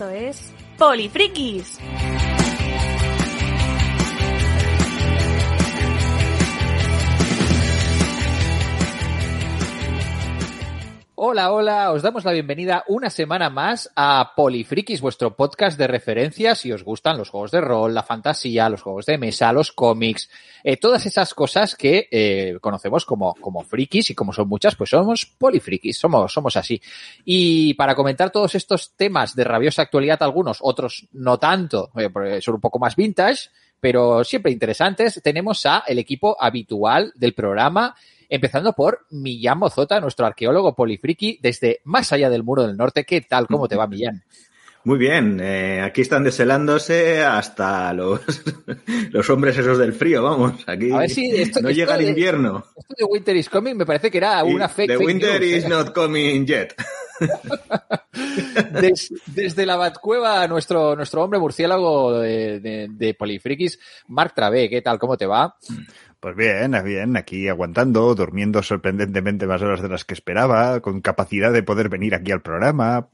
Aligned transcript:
Esto 0.00 0.08
es 0.08 0.50
Polifrikis. 0.78 1.78
Hola, 11.22 11.52
hola, 11.52 11.92
os 11.92 12.00
damos 12.00 12.24
la 12.24 12.32
bienvenida 12.32 12.82
una 12.88 13.10
semana 13.10 13.50
más 13.50 13.92
a 13.94 14.32
Polifrikis, 14.34 15.02
vuestro 15.02 15.36
podcast 15.36 15.76
de 15.76 15.86
referencia 15.86 16.54
si 16.54 16.72
os 16.72 16.82
gustan 16.82 17.18
los 17.18 17.28
juegos 17.28 17.50
de 17.50 17.60
rol, 17.60 17.92
la 17.92 18.02
fantasía, 18.02 18.70
los 18.70 18.80
juegos 18.80 19.04
de 19.04 19.18
mesa, 19.18 19.52
los 19.52 19.70
cómics, 19.70 20.30
eh, 20.64 20.78
todas 20.78 21.04
esas 21.04 21.34
cosas 21.34 21.74
que 21.74 22.08
eh, 22.10 22.56
conocemos 22.62 23.04
como, 23.04 23.34
como 23.34 23.62
frikis 23.62 24.08
y 24.08 24.14
como 24.14 24.32
son 24.32 24.48
muchas, 24.48 24.76
pues 24.76 24.88
somos 24.88 25.26
polifrikis, 25.26 25.98
somos, 25.98 26.32
somos 26.32 26.56
así. 26.56 26.80
Y 27.22 27.74
para 27.74 27.94
comentar 27.94 28.30
todos 28.30 28.54
estos 28.54 28.92
temas 28.96 29.36
de 29.36 29.44
rabiosa 29.44 29.82
actualidad, 29.82 30.22
algunos, 30.22 30.56
otros 30.62 31.06
no 31.12 31.38
tanto, 31.38 31.90
eh, 31.96 32.08
porque 32.08 32.40
son 32.40 32.54
un 32.54 32.62
poco 32.62 32.78
más 32.78 32.96
vintage, 32.96 33.50
pero 33.78 34.24
siempre 34.24 34.52
interesantes, 34.52 35.20
tenemos 35.22 35.66
a 35.66 35.84
el 35.86 35.98
equipo 35.98 36.34
habitual 36.40 37.12
del 37.14 37.34
programa 37.34 37.94
empezando 38.30 38.72
por 38.72 39.04
Millán 39.10 39.58
Mozota, 39.58 40.00
nuestro 40.00 40.24
arqueólogo 40.24 40.74
polifriki 40.74 41.38
desde 41.42 41.80
más 41.84 42.12
allá 42.12 42.30
del 42.30 42.42
muro 42.44 42.66
del 42.66 42.76
norte. 42.78 43.04
¿Qué 43.04 43.20
tal? 43.20 43.46
¿Cómo 43.46 43.68
te 43.68 43.76
va, 43.76 43.86
Millán? 43.86 44.22
Muy 44.82 44.96
bien, 44.96 45.38
eh, 45.42 45.82
aquí 45.82 46.00
están 46.00 46.24
deshelándose 46.24 47.22
hasta 47.22 47.92
los, 47.92 48.22
los 49.10 49.28
hombres 49.28 49.58
esos 49.58 49.76
del 49.76 49.92
frío, 49.92 50.22
vamos. 50.22 50.54
Aquí 50.66 50.90
A 50.90 51.00
ver 51.00 51.10
si 51.10 51.26
esto- 51.36 51.60
no 51.60 51.68
esto 51.68 51.78
llega 51.78 51.96
el 51.96 52.08
invierno. 52.08 52.64
Esto 52.74 52.94
de 52.96 53.04
Winter 53.04 53.36
is 53.36 53.50
Coming 53.50 53.74
me 53.76 53.84
parece 53.84 54.10
que 54.10 54.16
era 54.16 54.42
una 54.42 54.70
fake, 54.70 54.92
The 54.92 54.96
fake 54.96 55.06
winter 55.06 55.38
news, 55.40 55.52
is 55.52 55.64
¿eh? 55.66 55.68
not 55.68 55.92
coming 55.92 56.46
yet. 56.46 56.74
Des- 58.80 59.12
desde 59.26 59.66
la 59.66 59.76
Batcueva, 59.76 60.46
nuestro, 60.48 60.96
nuestro 60.96 61.22
hombre 61.24 61.38
murciélago 61.38 62.18
de, 62.20 62.60
de, 62.60 62.88
de 62.90 63.14
Polifrikis, 63.14 63.78
Marc 64.08 64.34
Travé, 64.34 64.68
¿qué 64.70 64.80
tal? 64.82 64.98
¿Cómo 64.98 65.16
te 65.18 65.26
va? 65.26 65.56
Pues 66.20 66.36
bien, 66.36 66.72
bien, 66.84 67.16
aquí 67.16 67.48
aguantando, 67.48 68.14
durmiendo 68.14 68.62
sorprendentemente 68.62 69.46
más 69.46 69.62
horas 69.62 69.80
de 69.80 69.88
las 69.88 70.04
que 70.04 70.12
esperaba, 70.12 70.80
con 70.80 71.00
capacidad 71.00 71.50
de 71.50 71.62
poder 71.62 71.88
venir 71.88 72.14
aquí 72.14 72.30
al 72.30 72.42
programa. 72.42 73.08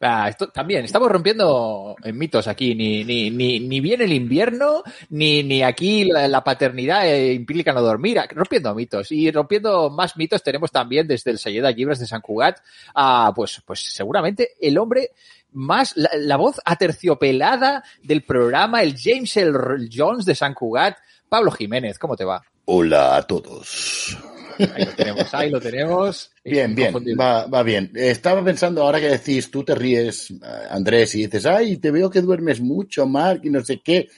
Ah, 0.00 0.30
también, 0.52 0.84
estamos 0.84 1.10
rompiendo 1.10 1.96
en 2.02 2.16
mitos 2.16 2.46
aquí, 2.46 2.74
ni, 2.74 3.04
ni, 3.04 3.30
ni, 3.30 3.60
ni 3.60 3.80
bien 3.80 4.00
el 4.00 4.12
invierno, 4.12 4.82
ni, 5.10 5.42
ni 5.42 5.62
aquí 5.62 6.04
la, 6.04 6.44
paternidad 6.44 7.06
eh, 7.06 7.34
implica 7.34 7.72
no 7.72 7.82
dormir, 7.82 8.18
rompiendo 8.30 8.74
mitos. 8.74 9.10
Y 9.12 9.30
rompiendo 9.30 9.90
más 9.90 10.16
mitos 10.16 10.42
tenemos 10.42 10.70
también 10.70 11.06
desde 11.06 11.32
el 11.32 11.38
Sayeda 11.38 11.72
Libres 11.72 11.98
de 11.98 12.06
San 12.06 12.20
Cugat, 12.20 12.60
a, 12.94 13.32
pues, 13.34 13.62
pues 13.66 13.80
seguramente 13.92 14.52
el 14.60 14.78
hombre 14.78 15.10
más, 15.52 15.96
la, 15.96 16.10
la 16.16 16.36
voz 16.36 16.60
aterciopelada 16.64 17.84
del 18.02 18.22
programa, 18.22 18.82
el 18.82 18.94
James 18.96 19.36
Earl 19.36 19.88
Jones 19.92 20.24
de 20.24 20.34
San 20.34 20.54
Cugat, 20.54 20.96
Pablo 21.34 21.50
Jiménez, 21.50 21.98
¿cómo 21.98 22.14
te 22.14 22.24
va? 22.24 22.40
Hola 22.66 23.16
a 23.16 23.22
todos. 23.24 24.16
Ahí 24.56 24.84
lo 24.84 24.92
tenemos, 24.92 25.34
ahí 25.34 25.50
lo 25.50 25.60
tenemos. 25.60 26.32
Bien, 26.44 26.76
bien, 26.76 26.94
va, 27.18 27.46
va 27.46 27.64
bien. 27.64 27.90
Estaba 27.92 28.44
pensando 28.44 28.84
ahora 28.84 29.00
que 29.00 29.08
decís, 29.08 29.50
tú 29.50 29.64
te 29.64 29.74
ríes, 29.74 30.30
eh, 30.30 30.36
Andrés, 30.70 31.12
y 31.16 31.24
dices, 31.24 31.44
ay, 31.46 31.78
te 31.78 31.90
veo 31.90 32.08
que 32.08 32.20
duermes 32.20 32.60
mucho, 32.60 33.08
Mark, 33.08 33.40
y 33.42 33.50
no 33.50 33.64
sé 33.64 33.80
qué. 33.80 34.08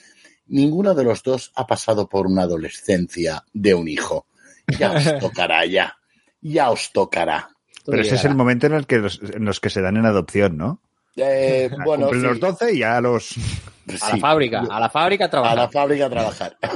Ninguno 0.48 0.94
de 0.94 1.04
los 1.04 1.22
dos 1.22 1.52
ha 1.54 1.66
pasado 1.66 2.06
por 2.06 2.26
una 2.26 2.42
adolescencia 2.42 3.42
de 3.50 3.72
un 3.72 3.88
hijo. 3.88 4.26
Ya 4.78 4.92
os 4.92 5.04
tocará, 5.18 5.64
ya. 5.64 5.96
Ya 6.42 6.70
os 6.70 6.92
tocará. 6.92 7.48
Pero 7.86 8.02
ese 8.02 8.16
es 8.16 8.26
el 8.26 8.34
momento 8.34 8.66
en 8.66 8.74
el 8.74 8.86
que 8.86 8.98
los, 8.98 9.22
en 9.22 9.46
los 9.46 9.58
que 9.58 9.70
se 9.70 9.80
dan 9.80 9.96
en 9.96 10.04
adopción, 10.04 10.58
¿no? 10.58 10.82
Eh, 11.16 11.70
bueno, 11.82 12.08
Cumplen 12.08 12.20
sí, 12.20 12.28
los 12.28 12.40
12 12.40 12.74
y 12.74 12.78
ya 12.80 13.00
los... 13.00 13.36
A 14.00 14.14
la 14.14 14.18
fábrica, 14.18 14.66
a 14.68 14.80
la 14.80 14.88
fábrica 14.90 15.24
a 15.26 15.30
trabajar. 15.30 15.58
A 15.58 15.62
la 15.62 15.68
fábrica 15.68 16.06
a 16.06 16.10
trabajar. 16.10 16.56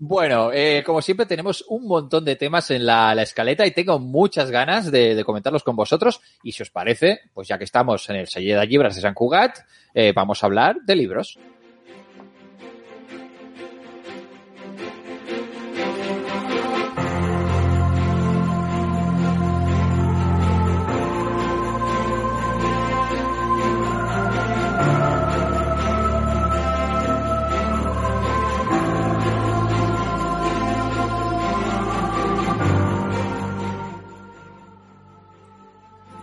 Bueno, 0.00 0.52
eh, 0.52 0.84
como 0.86 1.02
siempre 1.02 1.26
tenemos 1.26 1.64
un 1.68 1.86
montón 1.86 2.24
de 2.24 2.36
temas 2.36 2.70
en 2.70 2.86
la, 2.86 3.14
la 3.16 3.22
escaleta 3.22 3.66
y 3.66 3.72
tengo 3.72 3.98
muchas 3.98 4.50
ganas 4.50 4.92
de, 4.92 5.16
de 5.16 5.24
comentarlos 5.24 5.64
con 5.64 5.74
vosotros. 5.74 6.20
Y 6.42 6.52
si 6.52 6.62
os 6.62 6.70
parece, 6.70 7.22
pues 7.34 7.48
ya 7.48 7.58
que 7.58 7.64
estamos 7.64 8.08
en 8.08 8.16
el 8.16 8.28
Selleda 8.28 8.64
Libras 8.64 8.94
de 8.94 9.02
San 9.02 9.14
Cugat, 9.14 9.58
eh, 9.94 10.12
vamos 10.14 10.42
a 10.42 10.46
hablar 10.46 10.76
de 10.84 10.94
libros. 10.94 11.38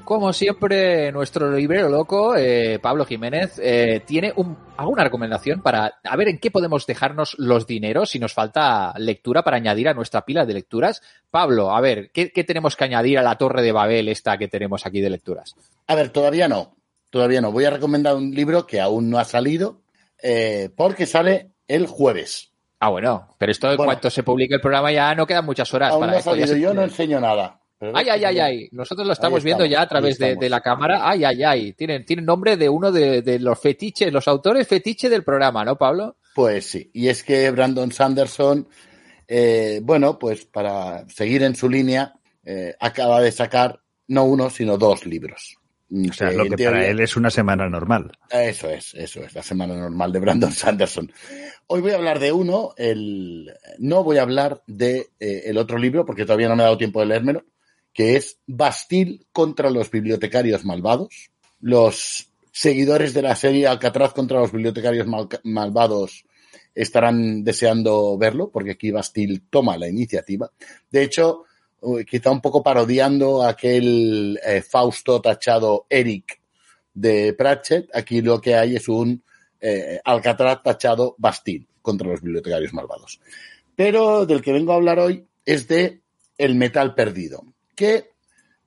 Como 0.06 0.32
siempre, 0.34 1.12
nuestro 1.12 1.52
librero 1.52 1.90
loco, 1.90 2.36
eh, 2.38 2.80
Pablo 2.80 3.06
Jiménez, 3.06 3.60
eh, 3.62 4.02
tiene 4.06 4.32
un, 4.36 4.56
alguna 4.78 5.04
recomendación 5.04 5.62
para 5.62 5.96
a 6.04 6.16
ver 6.16 6.28
en 6.30 6.38
qué 6.38 6.52
podemos 6.52 6.86
dejarnos 6.86 7.36
los 7.40 7.66
dineros 7.66 8.12
si 8.12 8.20
nos 8.20 8.34
falta 8.34 8.94
lectura 8.98 9.44
para 9.44 9.58
añadir 9.58 9.90
a 9.90 9.94
nuestra 9.96 10.24
pila 10.24 10.46
de 10.46 10.54
lecturas. 10.54 11.02
Pablo, 11.32 11.76
a 11.76 11.82
ver, 11.82 12.12
¿qué, 12.14 12.32
qué 12.32 12.44
tenemos 12.44 12.76
que 12.76 12.84
añadir 12.84 13.18
a 13.18 13.24
la 13.24 13.38
torre 13.38 13.64
de 13.64 13.72
Babel 13.72 14.08
esta 14.08 14.38
que 14.38 14.48
tenemos 14.48 14.86
aquí 14.86 15.02
de 15.02 15.10
lecturas? 15.10 15.56
A 15.88 15.96
ver, 15.96 16.10
todavía 16.10 16.48
no. 16.48 16.76
Todavía 17.10 17.42
no. 17.42 17.52
Voy 17.52 17.66
a 17.66 17.72
recomendar 17.72 18.16
un 18.16 18.32
libro 18.32 18.68
que 18.68 18.80
aún 18.80 19.10
no 19.10 19.18
ha 19.18 19.24
salido, 19.26 19.82
eh, 20.22 20.70
porque 20.76 21.06
sale 21.08 21.50
el 21.68 21.88
jueves. 21.88 22.52
Ah, 22.80 22.90
bueno, 22.90 23.30
pero 23.40 23.52
esto 23.52 23.72
en 23.72 23.78
Bueno. 23.78 23.90
cuanto 23.94 24.10
se 24.12 24.22
publique 24.22 24.54
el 24.56 24.62
programa 24.62 24.92
ya 24.92 25.16
no 25.16 25.26
quedan 25.26 25.46
muchas 25.46 25.74
horas 25.74 25.92
Aún 25.92 26.02
para 26.02 26.12
no 26.12 26.16
ha 26.18 26.20
esto. 26.20 26.36
ya 26.36 26.46
salido. 26.46 26.70
Yo 26.70 26.74
no 26.76 26.84
enseño 26.84 27.20
nada. 27.20 27.60
Ay, 27.80 28.08
ay, 28.10 28.24
ay, 28.24 28.40
ay. 28.40 28.70
Nosotros 28.72 29.06
lo 29.06 29.14
estamos 29.14 29.44
viendo 29.44 29.66
ya 29.66 29.82
a 29.82 29.88
través 29.88 30.18
de, 30.18 30.50
la 30.50 30.62
cámara. 30.62 31.08
Ay, 31.10 31.24
ay, 31.24 31.44
ay. 31.44 31.74
Tienen, 31.74 32.06
tienen 32.06 32.26
nombre 32.26 32.58
de 32.58 32.70
uno 32.70 32.92
de, 32.92 33.22
de 33.22 33.40
los 33.40 33.60
fetiches, 33.60 34.12
los 34.12 34.28
autores 34.28 34.68
fetiche 34.68 35.10
del 35.10 35.24
programa, 35.24 35.66
¿no, 35.66 35.78
Pablo? 35.78 36.18
Pues 36.34 36.66
sí, 36.66 36.90
y 36.94 37.08
es 37.08 37.24
que 37.24 37.50
Brandon 37.52 37.92
Sanderson, 37.92 38.68
eh, 39.28 39.80
bueno, 39.84 40.20
pues 40.20 40.46
para 40.46 41.08
seguir 41.08 41.44
en 41.44 41.56
su 41.56 41.70
línea, 41.70 42.14
eh, 42.44 42.76
acaba 42.80 43.22
de 43.22 43.32
sacar 43.32 43.82
no 44.08 44.26
uno, 44.26 44.50
sino 44.50 44.78
dos 44.78 45.06
libros. 45.06 45.58
O 45.92 46.14
sea, 46.14 46.32
Eh, 46.32 46.36
lo 46.36 46.44
que 46.44 46.56
teoría- 46.58 46.72
para 46.72 46.88
él 46.88 47.00
es 47.00 47.16
una 47.16 47.30
semana 47.30 47.70
normal. 47.70 48.12
Eso 48.30 48.70
es, 48.70 48.94
eso 48.96 49.24
es, 49.24 49.34
la 49.34 49.44
semana 49.44 49.76
normal 49.76 50.12
de 50.12 50.20
Brandon 50.20 50.52
Sanderson. 50.52 51.12
Hoy 51.68 51.82
voy 51.82 51.92
a 51.92 51.96
hablar 51.96 52.20
de 52.20 52.32
uno, 52.32 52.74
el, 52.78 53.54
no 53.80 54.04
voy 54.04 54.18
a 54.18 54.24
hablar 54.24 54.62
de 54.68 55.08
eh, 55.20 55.44
el 55.46 55.58
otro 55.58 55.78
libro, 55.78 56.06
porque 56.06 56.26
todavía 56.26 56.50
no 56.50 56.56
me 56.56 56.64
ha 56.64 56.66
dado 56.66 56.78
tiempo 56.78 57.00
de 57.00 57.06
leérmelo, 57.06 57.46
que 57.96 58.18
es 58.18 58.40
Bastille 58.46 59.22
contra 59.32 59.70
los 59.72 59.90
bibliotecarios 59.90 60.66
malvados. 60.66 61.32
Los 61.62 62.30
seguidores 62.52 63.14
de 63.14 63.22
la 63.22 63.36
serie 63.36 63.68
Alcatraz 63.68 64.14
contra 64.14 64.40
los 64.40 64.52
bibliotecarios 64.52 65.08
mal- 65.08 65.30
malvados 65.46 66.26
estarán 66.76 67.44
deseando 67.46 68.18
verlo, 68.18 68.52
porque 68.52 68.72
aquí 68.72 68.92
Bastille 68.92 69.44
toma 69.50 69.78
la 69.78 69.88
iniciativa. 69.88 70.52
De 70.92 71.04
hecho, 71.04 71.46
quizá 72.10 72.32
un 72.32 72.42
poco 72.42 72.62
parodiando 72.62 73.42
aquel 73.44 74.38
eh, 74.46 74.62
Fausto 74.62 75.22
tachado 75.22 75.86
Eric 75.90 76.42
de 76.94 77.34
Pratchett, 77.34 77.90
aquí 77.96 78.22
lo 78.22 78.42
que 78.42 78.56
hay 78.56 78.76
es 78.76 78.90
un 78.90 79.24
eh, 79.62 80.02
Alcatraz 80.04 80.62
tachado 80.62 81.16
Bastille 81.18 81.66
contra 81.82 82.10
los 82.10 82.22
bibliotecarios 82.22 82.74
malvados. 82.74 83.22
Pero 83.74 84.26
del 84.26 84.42
que 84.42 84.52
vengo 84.52 84.74
a 84.74 84.76
hablar 84.76 85.00
hoy 85.00 85.26
es 85.46 85.68
de 85.70 86.02
El 86.38 86.56
metal 86.56 86.94
perdido, 86.94 87.46
que 87.76 88.15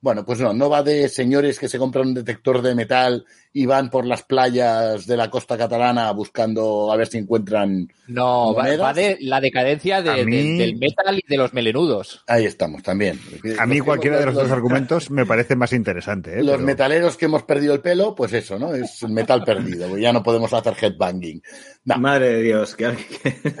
Bueno, 0.01 0.25
pues 0.25 0.39
no, 0.39 0.53
no 0.53 0.69
va 0.69 0.81
de 0.81 1.09
señores 1.09 1.59
que 1.59 1.67
se 1.67 1.77
compran 1.77 2.07
un 2.07 2.13
detector 2.13 2.61
de 2.61 2.73
metal 2.73 3.25
y 3.51 3.65
van 3.65 3.89
por 3.89 4.05
las 4.05 4.23
playas 4.23 5.05
de 5.07 5.17
la 5.17 5.29
costa 5.29 5.57
catalana 5.57 6.09
buscando 6.11 6.91
a 6.91 6.95
ver 6.95 7.07
si 7.07 7.17
encuentran. 7.17 7.91
No, 8.07 8.53
va, 8.53 8.93
de 8.93 9.17
la 9.19 9.41
decadencia 9.41 10.01
de- 10.01 10.09
A 10.21 10.23
mí- 10.23 10.57
de- 10.57 10.65
del 10.65 10.77
metal 10.77 11.17
y 11.19 11.23
de 11.27 11.35
los 11.37 11.53
melenudos. 11.53 12.23
Ahí 12.27 12.45
estamos 12.45 12.81
también. 12.83 13.19
A 13.59 13.65
mí 13.65 13.77
Los- 13.79 13.85
cualquiera 13.85 14.19
de 14.19 14.27
los 14.27 14.35
dos 14.35 14.43
los- 14.43 14.51
argumentos 14.53 15.11
me 15.11 15.25
parece 15.25 15.55
más 15.57 15.73
interesante. 15.73 16.33
¿eh? 16.39 16.43
Los 16.43 16.55
Pero- 16.55 16.65
metaleros 16.65 17.17
que 17.17 17.25
hemos 17.25 17.43
perdido 17.43 17.73
el 17.73 17.81
pelo, 17.81 18.15
pues 18.15 18.31
eso, 18.33 18.57
¿no? 18.57 18.73
Es 18.73 19.03
el 19.03 19.09
metal 19.11 19.43
perdido. 19.43 19.89
pues 19.89 20.01
Ya 20.01 20.13
no 20.13 20.23
podemos 20.23 20.53
hacer 20.53 20.75
headbanging. 20.79 21.41
No, 21.85 21.97
Madre 21.97 22.29
de 22.35 22.41
Dios, 22.43 22.75
que, 22.75 22.91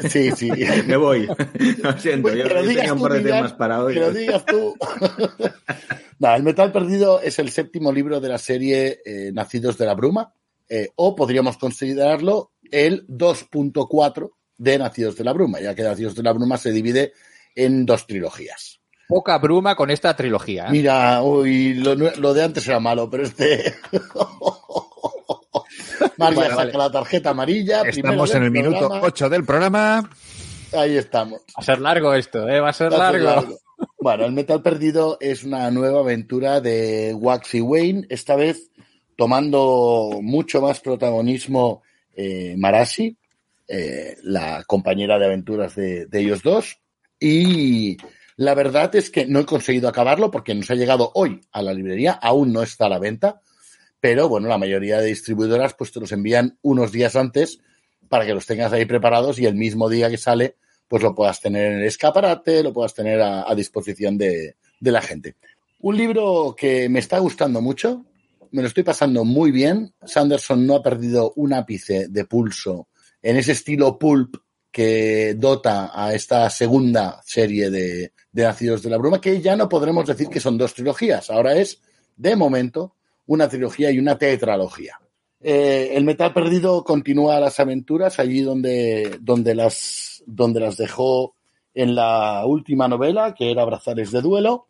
sí, 0.07 0.31
sí. 0.31 0.49
me 0.87 0.95
voy. 0.97 1.27
Lo 1.83 1.97
siento, 1.97 2.29
yo, 2.33 2.47
yo 2.47 2.61
tenía 2.61 2.93
un 2.93 3.01
par 3.01 3.13
de 3.13 3.21
temas 3.21 3.53
para 3.53 3.83
hoy. 3.83 3.95
Que 3.95 3.99
lo 3.99 4.11
digas 4.13 4.45
tú. 4.45 4.75
No, 6.19 6.28
el 6.35 6.43
Metal 6.43 6.71
Perdido 6.71 7.21
es 7.21 7.39
el 7.39 7.49
séptimo 7.51 7.91
libro 7.91 8.19
de 8.19 8.29
la 8.29 8.37
serie 8.37 9.01
eh, 9.05 9.31
Nacidos 9.33 9.77
de 9.77 9.85
la 9.85 9.93
Bruma, 9.93 10.33
eh, 10.67 10.89
o 10.95 11.15
podríamos 11.15 11.57
considerarlo 11.57 12.51
el 12.71 13.07
2.4 13.07 14.31
de 14.57 14.77
Nacidos 14.77 15.15
de 15.15 15.23
la 15.23 15.33
Bruma, 15.33 15.59
ya 15.59 15.73
que 15.73 15.83
Nacidos 15.83 16.15
de 16.15 16.23
la 16.23 16.33
Bruma 16.33 16.57
se 16.57 16.71
divide 16.71 17.13
en 17.55 17.85
dos 17.85 18.05
trilogías. 18.05 18.79
Poca 19.07 19.37
bruma 19.39 19.75
con 19.75 19.89
esta 19.89 20.15
trilogía. 20.15 20.67
¿eh? 20.67 20.71
Mira, 20.71 21.23
uy, 21.23 21.73
lo, 21.73 22.33
de 22.33 22.43
antes 22.43 22.67
era 22.67 22.79
malo, 22.79 23.09
pero 23.09 23.23
este... 23.23 23.73
María 26.17 26.39
Vale, 26.39 26.49
saca 26.49 26.55
vale. 26.55 26.77
la 26.77 26.91
tarjeta 26.91 27.29
amarilla. 27.31 27.81
Estamos 27.81 28.35
en 28.35 28.43
el 28.43 28.51
minuto 28.51 28.77
programa. 28.79 29.07
8 29.07 29.29
del 29.29 29.45
programa. 29.45 30.09
Ahí 30.73 30.97
estamos. 30.97 31.39
Va 31.39 31.55
a 31.55 31.61
ser 31.63 31.79
largo 31.79 32.13
esto, 32.13 32.47
¿eh? 32.47 32.59
Va 32.59 32.69
a 32.69 32.73
ser 32.73 32.91
Va 32.93 33.09
a 33.09 33.11
ser 33.11 33.21
largo. 33.21 33.41
largo. 33.41 33.59
Bueno, 34.01 34.25
el 34.25 34.31
Metal 34.31 34.61
Perdido 34.61 35.17
es 35.19 35.43
una 35.43 35.69
nueva 35.71 35.99
aventura 35.99 36.61
de 36.61 37.13
Waxy 37.13 37.59
Wayne, 37.59 38.07
esta 38.09 38.37
vez 38.37 38.71
tomando 39.17 40.19
mucho 40.21 40.61
más 40.61 40.79
protagonismo 40.79 41.83
eh, 42.15 42.55
Marashi, 42.57 43.17
eh, 43.67 44.15
la 44.23 44.63
compañera 44.65 45.19
de 45.19 45.25
aventuras 45.25 45.75
de, 45.75 46.05
de 46.05 46.19
ellos 46.21 46.41
dos. 46.43 46.79
Y 47.19 47.97
la 48.37 48.55
verdad 48.55 48.95
es 48.95 49.09
que 49.09 49.25
no 49.25 49.41
he 49.41 49.45
conseguido 49.45 49.89
acabarlo 49.89 50.31
porque 50.31 50.55
nos 50.55 50.71
ha 50.71 50.75
llegado 50.75 51.11
hoy 51.13 51.41
a 51.51 51.61
la 51.61 51.73
librería, 51.73 52.13
aún 52.13 52.53
no 52.53 52.63
está 52.63 52.85
a 52.85 52.89
la 52.89 52.99
venta, 52.99 53.41
pero 53.99 54.29
bueno, 54.29 54.47
la 54.47 54.57
mayoría 54.57 55.01
de 55.01 55.07
distribuidoras 55.07 55.73
pues 55.73 55.91
te 55.91 55.99
los 55.99 56.13
envían 56.13 56.57
unos 56.61 56.93
días 56.93 57.17
antes 57.17 57.59
para 58.07 58.25
que 58.25 58.33
los 58.33 58.45
tengas 58.45 58.71
ahí 58.71 58.85
preparados 58.85 59.39
y 59.39 59.45
el 59.45 59.55
mismo 59.55 59.89
día 59.89 60.09
que 60.09 60.17
sale 60.17 60.55
pues 60.89 61.01
lo 61.01 61.15
puedas 61.15 61.39
tener 61.39 61.71
en 61.71 61.79
el 61.79 61.85
escaparate, 61.85 62.63
lo 62.63 62.73
puedas 62.73 62.93
tener 62.93 63.21
a, 63.21 63.55
disposición 63.55 64.17
de, 64.17 64.57
de 64.79 64.91
la 64.91 65.01
gente. 65.01 65.35
Un 65.79 65.95
libro 65.95 66.53
que 66.57 66.89
me 66.89 66.99
está 66.99 67.19
gustando 67.19 67.61
mucho, 67.61 68.05
me 68.51 68.61
lo 68.61 68.67
estoy 68.67 68.83
pasando 68.83 69.23
muy 69.23 69.51
bien. 69.51 69.93
Sanderson 70.03 70.67
no 70.67 70.75
ha 70.75 70.83
perdido 70.83 71.31
un 71.37 71.53
ápice 71.53 72.07
de 72.09 72.25
pulso 72.25 72.89
en 73.21 73.37
ese 73.37 73.53
estilo 73.53 73.97
pulp 73.97 74.35
que 74.71 75.35
dota 75.35 75.91
a 75.93 76.13
esta 76.13 76.49
segunda 76.49 77.21
serie 77.25 77.69
de, 77.69 78.13
de 78.31 78.43
Nacidos 78.43 78.81
de 78.81 78.89
la 78.89 78.97
Bruma, 78.97 79.21
que 79.21 79.41
ya 79.41 79.55
no 79.55 79.69
podremos 79.69 80.05
decir 80.05 80.27
que 80.27 80.39
son 80.39 80.57
dos 80.57 80.73
trilogías, 80.73 81.29
ahora 81.29 81.55
es, 81.55 81.81
de 82.15 82.35
momento, 82.35 82.95
una 83.25 83.47
trilogía 83.47 83.91
y 83.91 83.99
una 83.99 84.17
tetralogía. 84.17 84.99
Eh, 85.41 85.91
el 85.93 86.03
Metal 86.03 86.33
Perdido 86.33 86.83
continúa 86.83 87.39
las 87.39 87.59
aventuras 87.59 88.19
allí 88.19 88.41
donde, 88.41 89.17
donde, 89.21 89.55
las, 89.55 90.18
donde 90.35 90.59
las 90.59 90.77
dejó 90.77 91.35
en 91.73 91.95
la 91.95 92.45
última 92.45 92.87
novela, 92.87 93.33
que 93.33 93.51
era 93.51 93.65
Brazales 93.65 94.11
de 94.11 94.21
Duelo. 94.21 94.67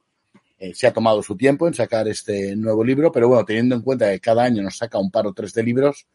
Eh, 0.57 0.73
se 0.73 0.88
ha 0.88 0.94
tomado 0.94 1.23
su 1.23 1.38
tiempo 1.38 1.67
en 1.67 1.73
sacar 1.73 2.07
este 2.07 2.56
nuevo 2.56 2.83
libro, 2.83 3.11
pero 3.11 3.27
bueno, 3.27 3.45
teniendo 3.45 3.75
en 3.75 3.81
cuenta 3.81 4.11
que 4.11 4.19
cada 4.19 4.44
año 4.44 4.61
nos 4.61 4.77
saca 4.77 4.97
un 4.97 5.09
par 5.09 5.25
o 5.25 5.33
tres 5.33 5.53
de 5.53 5.63
libros, 5.63 6.06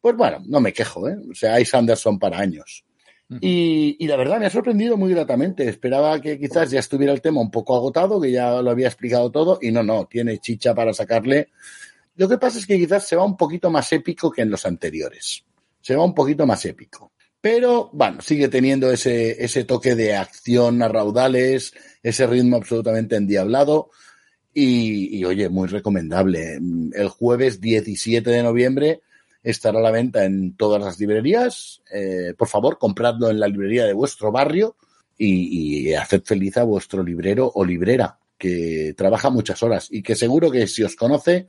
pues 0.00 0.16
bueno, 0.16 0.38
no 0.46 0.60
me 0.60 0.72
quejo, 0.72 1.08
¿eh? 1.08 1.16
O 1.30 1.34
sea, 1.34 1.54
hay 1.54 1.64
Sanderson 1.64 2.18
para 2.18 2.38
años. 2.38 2.84
Y, 3.40 3.96
y 4.00 4.08
la 4.08 4.16
verdad 4.16 4.40
me 4.40 4.46
ha 4.46 4.50
sorprendido 4.50 4.96
muy 4.96 5.12
gratamente. 5.12 5.68
Esperaba 5.68 6.20
que 6.20 6.36
quizás 6.36 6.70
ya 6.70 6.80
estuviera 6.80 7.12
el 7.12 7.20
tema 7.20 7.40
un 7.40 7.50
poco 7.50 7.76
agotado, 7.76 8.20
que 8.20 8.32
ya 8.32 8.60
lo 8.60 8.70
había 8.70 8.88
explicado 8.88 9.30
todo, 9.30 9.58
y 9.62 9.70
no, 9.70 9.84
no, 9.84 10.06
tiene 10.06 10.38
chicha 10.38 10.74
para 10.74 10.92
sacarle. 10.92 11.50
Lo 12.16 12.28
que 12.28 12.38
pasa 12.38 12.58
es 12.58 12.66
que 12.66 12.76
quizás 12.76 13.06
se 13.06 13.14
va 13.14 13.24
un 13.24 13.36
poquito 13.36 13.70
más 13.70 13.92
épico 13.92 14.32
que 14.32 14.42
en 14.42 14.50
los 14.50 14.66
anteriores. 14.66 15.44
Se 15.80 15.94
va 15.94 16.04
un 16.04 16.14
poquito 16.14 16.44
más 16.44 16.64
épico. 16.64 17.09
Pero, 17.40 17.90
bueno, 17.92 18.20
sigue 18.20 18.48
teniendo 18.48 18.90
ese, 18.90 19.42
ese 19.42 19.64
toque 19.64 19.94
de 19.94 20.14
acción 20.14 20.82
a 20.82 20.88
raudales, 20.88 21.72
ese 22.02 22.26
ritmo 22.26 22.56
absolutamente 22.56 23.16
endiablado. 23.16 23.90
Y, 24.52 25.16
y, 25.18 25.24
oye, 25.24 25.48
muy 25.48 25.68
recomendable. 25.68 26.58
El 26.92 27.08
jueves 27.08 27.60
17 27.60 28.28
de 28.28 28.42
noviembre 28.42 29.00
estará 29.42 29.78
a 29.78 29.82
la 29.82 29.90
venta 29.90 30.24
en 30.24 30.56
todas 30.56 30.82
las 30.82 30.98
librerías. 30.98 31.82
Eh, 31.92 32.34
por 32.36 32.48
favor, 32.48 32.78
compradlo 32.78 33.30
en 33.30 33.40
la 33.40 33.48
librería 33.48 33.86
de 33.86 33.94
vuestro 33.94 34.32
barrio 34.32 34.76
y, 35.16 35.88
y 35.88 35.94
haced 35.94 36.22
feliz 36.24 36.56
a 36.58 36.64
vuestro 36.64 37.02
librero 37.02 37.50
o 37.54 37.64
librera 37.64 38.18
que 38.36 38.94
trabaja 38.96 39.28
muchas 39.30 39.62
horas 39.62 39.88
y 39.90 40.02
que 40.02 40.16
seguro 40.16 40.50
que 40.50 40.66
si 40.66 40.82
os 40.82 40.96
conoce 40.96 41.46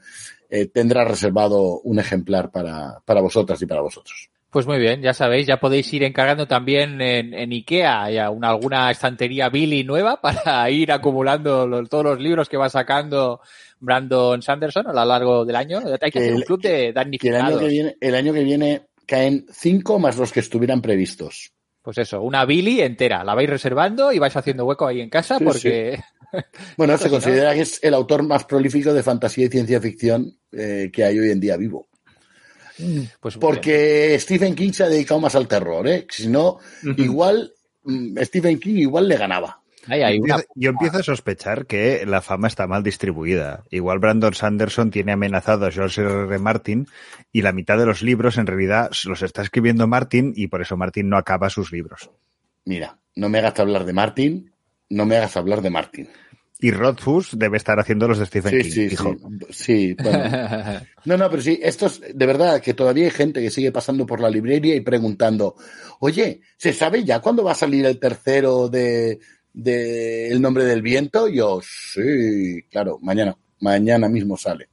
eh, 0.49 0.65
tendrá 0.67 1.05
reservado 1.05 1.79
un 1.79 1.99
ejemplar 1.99 2.51
para, 2.51 3.01
para 3.05 3.21
vosotras 3.21 3.61
y 3.61 3.65
para 3.65 3.81
vosotros. 3.81 4.29
Pues 4.51 4.68
muy 4.68 4.80
bien, 4.80 5.01
ya 5.01 5.13
sabéis, 5.13 5.48
ya 5.48 5.62
podéis 5.62 5.92
ir 5.94 6.03
encargando 6.03 6.45
también 6.45 7.00
en, 7.01 7.33
en 7.33 7.51
IKEA 7.53 8.12
y 8.12 8.18
a 8.18 8.30
una, 8.30 8.50
alguna 8.50 8.92
estantería 8.92 9.48
Billy 9.50 9.86
nueva 9.86 10.19
para 10.21 10.69
ir 10.69 10.92
acumulando 10.92 11.65
los- 11.65 11.88
todos 11.89 12.03
los 12.03 12.19
libros 12.19 12.50
que 12.50 12.57
va 12.57 12.69
sacando 12.69 13.39
Brandon 13.80 14.42
Sanderson 14.42 14.88
a 14.88 14.94
lo 14.94 15.06
largo 15.06 15.45
del 15.45 15.56
año. 15.56 15.80
Hay 15.80 16.12
que 16.12 16.12
Que 16.12 16.19
hacer 16.19 16.33
un 16.33 16.39
el- 16.39 16.45
club 16.45 16.62
de 16.62 16.69
Que 16.69 16.80
el 16.80 16.86
año 16.89 16.94
damnificados. 16.95 17.59
que 17.62 17.68
viene, 17.68 17.95
el 18.01 18.15
año 18.15 18.33
que 18.33 18.44
viene 18.44 18.81
caen 19.07 19.45
cinco 19.51 20.00
más 20.00 20.18
los 20.18 20.31
que 20.33 20.42
estuvieran 20.42 20.81
previstos. 20.81 21.51
Pues 21.81 21.98
eso, 21.98 22.21
una 22.21 22.45
Billy 22.45 22.81
entera. 22.81 23.24
La 23.24 23.33
vais 23.33 23.50
reservando 23.50 24.12
y 24.12 24.19
vais 24.19 24.36
haciendo 24.36 24.65
hueco 24.65 24.86
ahí 24.86 25.00
en 25.01 25.09
casa 25.09 25.38
Sí, 25.38 25.45
porque... 25.45 26.00
Bueno, 26.77 26.98
se 26.98 27.09
considera 27.09 27.53
que 27.53 27.62
es 27.62 27.83
el 27.83 27.94
autor 27.94 28.24
más 28.24 28.45
prolífico 28.45 28.94
de 28.94 29.03
fantasía 29.03 29.45
y 29.48 29.50
ciencia 29.50 29.81
ficción 29.81 30.38
eh, 30.53 30.89
que 30.94 31.03
hay 31.03 31.19
hoy 31.19 31.30
en 31.31 31.39
día 31.42 31.57
vivo. 31.57 31.89
Pues 32.77 33.35
muy 33.35 33.39
bien. 33.39 33.39
Porque 33.39 34.18
Stephen 34.19 34.56
King 34.56 34.71
se 34.71 34.83
ha 34.83 34.89
dedicado 34.89 35.19
más 35.19 35.35
al 35.35 35.47
terror, 35.47 35.88
¿eh? 35.88 36.06
Si 36.09 36.27
no, 36.27 36.59
igual 36.97 37.53
mm, 37.83 38.18
Stephen 38.23 38.59
King 38.59 38.75
igual 38.75 39.07
le 39.07 39.18
ganaba. 39.18 39.62
Ahí 39.88 40.03
hay 40.03 40.19
una... 40.19 40.38
Yo 40.56 40.69
empiezo 40.69 41.00
a 41.00 41.03
sospechar 41.03 41.65
que 41.65 42.06
la 42.06 42.21
fama 42.21 42.47
está 42.47 42.68
mal 42.68 42.83
distribuida. 42.83 43.63
Igual 43.71 44.00
Brandon 44.00 44.33
Sanderson 44.33 44.91
tiene 44.91 45.12
amenazado 45.12 45.65
a 45.65 45.71
George 45.71 46.01
R. 46.01 46.23
R. 46.27 46.39
Martin 46.39 46.88
y 47.31 47.41
la 47.41 47.51
mitad 47.51 47.77
de 47.77 47.85
los 47.85 48.01
libros 48.01 48.38
en 48.38 48.47
realidad 48.47 48.91
los 49.06 49.21
está 49.24 49.41
escribiendo 49.41 49.88
Martin 49.88 50.33
y 50.35 50.47
por 50.47 50.62
eso 50.62 50.77
Martin 50.77 51.09
no 51.09 51.17
acaba 51.17 51.50
sus 51.50 51.71
libros. 51.71 52.09
Mira, 52.65 52.97
no 53.15 53.29
me 53.29 53.39
hagas 53.39 53.59
hablar 53.59 53.85
de 53.85 53.94
Martin, 53.94 54.51
no 54.89 55.05
me 55.05 55.17
hagas 55.17 55.36
hablar 55.36 55.62
de 55.62 55.69
Martin. 55.72 56.10
Y 56.62 56.72
Rothfuss 56.72 57.32
debe 57.38 57.58
estar 57.58 57.80
haciendo 57.80 58.08
los 58.08 58.20
de 58.20 58.25
Stephen 58.27 58.51
Sí, 58.51 58.62
King. 58.63 58.72
sí, 58.72 58.89
fijo. 58.89 59.15
sí. 59.50 59.51
Sí, 59.51 59.96
bueno. 60.01 60.24
No, 61.06 61.18
no, 61.18 61.30
pero 61.32 61.41
sí, 61.41 61.60
esto 61.62 61.88
es 61.88 62.00
de 62.13 62.25
verdad 62.27 62.62
que 62.62 62.75
todavía 62.75 63.06
hay 63.06 63.12
gente 63.12 63.41
que 63.41 63.50
sigue 63.50 63.72
pasando 63.72 64.06
por 64.06 64.20
la 64.20 64.30
librería 64.30 64.75
y 64.75 64.82
preguntando, 64.82 65.56
oye, 66.00 66.41
¿se 66.58 66.72
sabe 66.74 67.03
ya 67.03 67.20
cuándo 67.20 67.44
va 67.44 67.53
a 67.53 67.56
salir 67.56 67.86
el 67.88 68.00
tercero 68.00 68.70
de, 68.70 69.18
de 69.51 70.30
El 70.30 70.39
nombre 70.41 70.63
del 70.65 70.84
viento? 70.84 71.27
Yo, 71.27 71.60
sí, 71.63 72.62
claro, 72.70 73.00
mañana, 73.01 73.36
mañana 73.62 74.08
mismo 74.08 74.38
sale. 74.38 74.68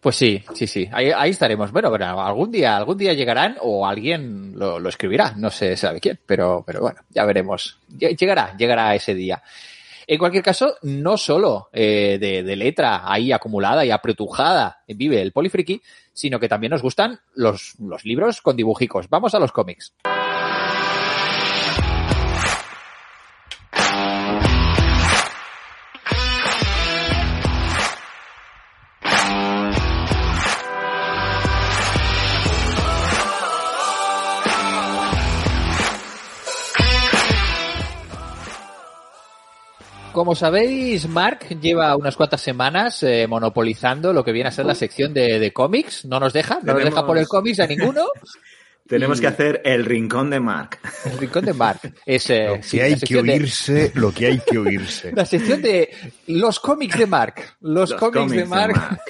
Pues 0.00 0.16
sí, 0.16 0.44
sí, 0.54 0.66
sí. 0.66 0.86
Ahí, 0.92 1.10
ahí 1.16 1.30
estaremos. 1.30 1.72
Bueno, 1.72 1.90
pero 1.90 2.20
algún 2.20 2.50
día, 2.52 2.76
algún 2.76 2.98
día 2.98 3.14
llegarán 3.14 3.56
o 3.62 3.86
alguien 3.86 4.52
lo, 4.54 4.78
lo 4.78 4.88
escribirá. 4.90 5.32
No 5.36 5.50
se 5.50 5.76
sabe 5.78 5.98
quién, 5.98 6.20
pero, 6.26 6.62
pero 6.66 6.82
bueno, 6.82 7.00
ya 7.08 7.24
veremos. 7.24 7.80
Lle- 7.98 8.14
Llegará, 8.16 8.54
llegará 8.56 8.94
ese 8.94 9.14
día. 9.14 9.42
En 10.06 10.18
cualquier 10.18 10.42
caso, 10.42 10.76
no 10.82 11.16
solo 11.16 11.68
eh, 11.72 12.18
de, 12.20 12.56
letra 12.56 13.02
ahí 13.10 13.32
acumulada 13.32 13.84
y 13.84 13.90
apretujada 13.90 14.82
vive 14.86 15.20
el 15.20 15.32
polifriki, 15.32 15.80
sino 16.12 16.38
que 16.38 16.48
también 16.48 16.70
nos 16.70 16.82
gustan 16.82 17.20
los, 17.34 17.74
los 17.78 18.04
libros 18.04 18.40
con 18.40 18.56
dibujicos. 18.56 19.08
Vamos 19.08 19.34
a 19.34 19.38
los 19.38 19.52
cómics. 19.52 19.94
Como 40.24 40.34
sabéis, 40.34 41.06
Mark 41.06 41.40
lleva 41.60 41.94
unas 41.96 42.16
cuantas 42.16 42.40
semanas 42.40 43.02
eh, 43.02 43.26
monopolizando 43.28 44.10
lo 44.14 44.24
que 44.24 44.32
viene 44.32 44.48
a 44.48 44.52
ser 44.52 44.64
la 44.64 44.74
sección 44.74 45.12
de, 45.12 45.38
de 45.38 45.52
cómics. 45.52 46.06
No 46.06 46.18
nos 46.18 46.32
deja, 46.32 46.60
no 46.62 46.72
nos 46.72 46.82
deja 46.82 47.04
poner 47.06 47.26
cómics 47.26 47.60
a 47.60 47.66
ninguno. 47.66 48.06
Tenemos 48.88 49.18
Y- 49.18 49.20
que 49.20 49.26
hacer 49.26 49.60
el 49.66 49.84
rincón 49.84 50.30
de 50.30 50.40
Mark. 50.40 50.78
El 51.04 51.18
rincón 51.18 51.44
de 51.44 51.52
Mark. 51.52 51.80
Es, 52.06 52.30
eh, 52.30 52.46
Lo 52.48 52.54
que 52.56 52.62
sí, 52.62 52.80
hay 52.80 52.92
la 52.92 52.96
que 52.96 53.00
sección 53.00 53.26
de- 53.26 53.32
oírse, 53.34 53.92
lo 53.96 54.12
que 54.14 54.26
hay 54.26 54.38
que 54.40 54.56
oírse. 54.58 55.12
La 55.14 55.26
sección 55.26 55.60
de 55.60 55.90
los 56.28 56.58
cómics 56.58 56.98
de 56.98 57.06
Mark. 57.06 57.34
Los, 57.60 57.90
Los 57.90 58.00
cómics, 58.00 58.32
de 58.32 58.44
Mark. 58.46 59.00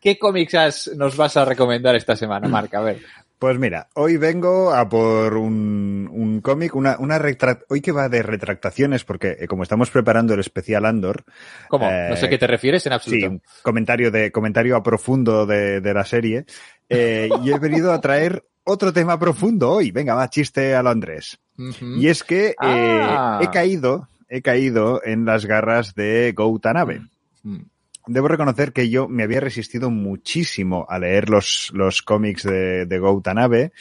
¿Qué 0.00 0.18
cómics 0.18 0.54
has- 0.56 0.90
nos 0.96 1.16
vas 1.16 1.36
a 1.36 1.44
recomendar 1.44 1.94
esta 1.94 2.16
semana, 2.16 2.48
Mark? 2.48 2.74
A 2.74 2.80
ver. 2.80 2.98
Pues 3.38 3.58
mira, 3.58 3.88
hoy 3.94 4.16
vengo 4.16 4.72
a 4.72 4.88
por 4.88 5.36
un, 5.36 6.08
un 6.10 6.40
cómic, 6.40 6.74
una, 6.74 6.96
una 6.98 7.20
hoy 7.68 7.82
que 7.82 7.92
va 7.92 8.08
de 8.08 8.22
retractaciones, 8.22 9.04
porque 9.04 9.36
eh, 9.40 9.46
como 9.46 9.62
estamos 9.62 9.90
preparando 9.90 10.32
el 10.32 10.40
especial 10.40 10.86
Andor, 10.86 11.24
¿Cómo? 11.68 11.86
Eh, 11.90 12.06
no 12.08 12.16
sé 12.16 12.30
qué 12.30 12.38
te 12.38 12.46
refieres 12.46 12.86
en 12.86 12.92
sí, 12.92 12.94
absoluto. 12.94 13.28
un 13.28 13.42
comentario 13.62 14.10
de 14.10 14.32
comentario 14.32 14.74
a 14.74 14.82
profundo 14.82 15.44
de, 15.44 15.82
de 15.82 15.94
la 15.94 16.04
serie, 16.06 16.46
eh, 16.88 17.28
y 17.44 17.50
he 17.52 17.58
venido 17.58 17.92
a 17.92 18.00
traer 18.00 18.42
otro 18.64 18.92
tema 18.92 19.18
profundo 19.18 19.70
hoy. 19.70 19.90
Venga, 19.90 20.14
va, 20.14 20.30
chiste 20.30 20.74
a 20.74 20.82
lo 20.82 20.90
Andrés. 20.90 21.38
Y 21.80 22.08
es 22.08 22.24
que 22.24 22.48
eh, 22.48 22.54
Ah. 22.60 23.38
he 23.42 23.50
caído, 23.50 24.08
he 24.28 24.40
caído 24.42 25.02
en 25.04 25.24
las 25.26 25.44
garras 25.46 25.94
de 25.94 26.32
Go 26.34 26.58
Tanabe. 26.58 27.02
Mm. 27.42 27.60
Debo 28.06 28.28
reconocer 28.28 28.72
que 28.72 28.88
yo 28.88 29.08
me 29.08 29.24
había 29.24 29.40
resistido 29.40 29.90
muchísimo 29.90 30.86
a 30.88 30.98
leer 30.98 31.28
los, 31.28 31.70
los 31.74 32.02
cómics 32.02 32.44
de, 32.44 32.86
de 32.86 32.98
Go 32.98 33.20
Tanabe. 33.20 33.72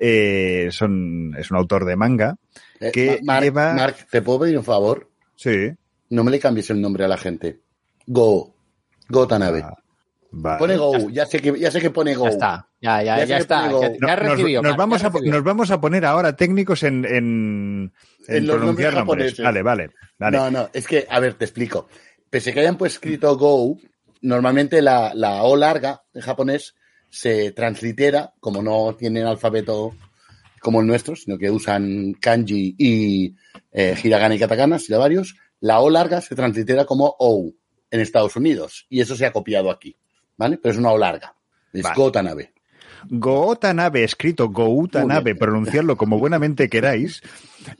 Eh, 0.00 0.68
son, 0.72 1.34
es 1.38 1.50
un 1.50 1.56
autor 1.56 1.84
de 1.84 1.96
manga. 1.96 2.36
Eh, 2.80 2.90
que 2.92 3.20
Ma- 3.22 3.34
Mark, 3.34 3.44
lleva- 3.44 3.74
Mark, 3.74 3.96
¿te 4.10 4.22
puedo 4.22 4.40
pedir 4.40 4.58
un 4.58 4.64
favor? 4.64 5.08
Sí. 5.36 5.70
No 6.10 6.24
me 6.24 6.30
le 6.30 6.38
cambies 6.40 6.70
el 6.70 6.80
nombre 6.80 7.04
a 7.04 7.08
la 7.08 7.16
gente. 7.16 7.60
Go. 8.06 8.54
Go 9.08 9.26
Tanabe. 9.28 9.62
Ah, 9.62 9.74
vale. 10.32 10.58
Pone 10.58 10.76
Go. 10.76 11.10
Ya 11.10 11.26
sé 11.26 11.38
que, 11.40 11.58
ya 11.58 11.70
sé 11.70 11.80
que 11.80 11.90
pone 11.90 12.14
Go. 12.16 12.24
Ya 12.24 12.30
está. 12.30 12.68
Ya, 12.80 13.02
ya, 13.02 13.24
Ya 13.24 13.38
está. 13.38 13.62
Ya, 13.70 13.70
No, 13.70 13.80
nos, 14.00 14.18
recibido. 14.18 14.62
nos 14.62 14.70
Mark, 14.70 14.78
vamos 14.78 15.02
ya 15.02 15.08
a, 15.08 15.12
nos 15.24 15.42
vamos 15.44 15.70
a 15.70 15.80
poner 15.80 16.04
ahora 16.04 16.34
técnicos 16.36 16.82
en, 16.82 17.04
en, 17.04 17.92
en 18.26 18.36
En 18.36 18.46
los 18.46 18.56
pronunciar 18.56 18.94
nombres 18.94 18.94
nombres. 18.94 19.34
japoneses. 19.34 19.44
Vale, 19.44 19.62
vale. 19.62 19.90
vale. 20.18 20.36
No, 20.36 20.50
no, 20.50 20.70
es 20.72 20.86
que, 20.86 21.06
a 21.08 21.20
ver, 21.20 21.34
te 21.34 21.44
explico. 21.44 21.88
Pese 22.30 22.50
a 22.50 22.52
que 22.52 22.60
hayan 22.60 22.76
pues 22.76 22.94
escrito 22.94 23.36
Go, 23.36 23.78
normalmente 24.20 24.82
la, 24.82 25.12
la 25.14 25.42
O 25.44 25.56
larga 25.56 26.02
en 26.12 26.20
japonés 26.20 26.74
se 27.08 27.52
translitera, 27.52 28.34
como 28.40 28.62
no 28.62 28.94
tienen 28.94 29.26
alfabeto 29.26 29.94
como 30.60 30.80
el 30.80 30.86
nuestro, 30.86 31.16
sino 31.16 31.38
que 31.38 31.50
usan 31.50 32.14
kanji 32.14 32.74
y 32.78 33.34
eh, 33.72 33.96
hiragana 34.02 34.34
y 34.34 34.38
katakana, 34.38 34.78
varios, 34.98 35.36
la 35.60 35.80
O 35.80 35.90
larga 35.90 36.20
se 36.20 36.34
translitera 36.34 36.84
como 36.84 37.16
O 37.18 37.50
en 37.90 38.00
Estados 38.00 38.36
Unidos. 38.36 38.86
Y 38.88 39.00
eso 39.00 39.16
se 39.16 39.26
ha 39.26 39.32
copiado 39.32 39.70
aquí, 39.70 39.96
¿vale? 40.36 40.58
Pero 40.58 40.72
es 40.72 40.78
una 40.78 40.92
O 40.92 40.98
larga. 40.98 41.34
Es 41.72 41.82
Vale. 41.82 41.94
Go 41.96 42.12
Tanabe. 43.00 43.18
Goutanabe, 43.20 44.04
escrito 44.04 44.48
Goutanabe, 44.48 45.32
Muy 45.32 45.38
pronunciarlo 45.38 45.96
como 45.96 46.18
buenamente 46.18 46.68
queráis, 46.68 47.22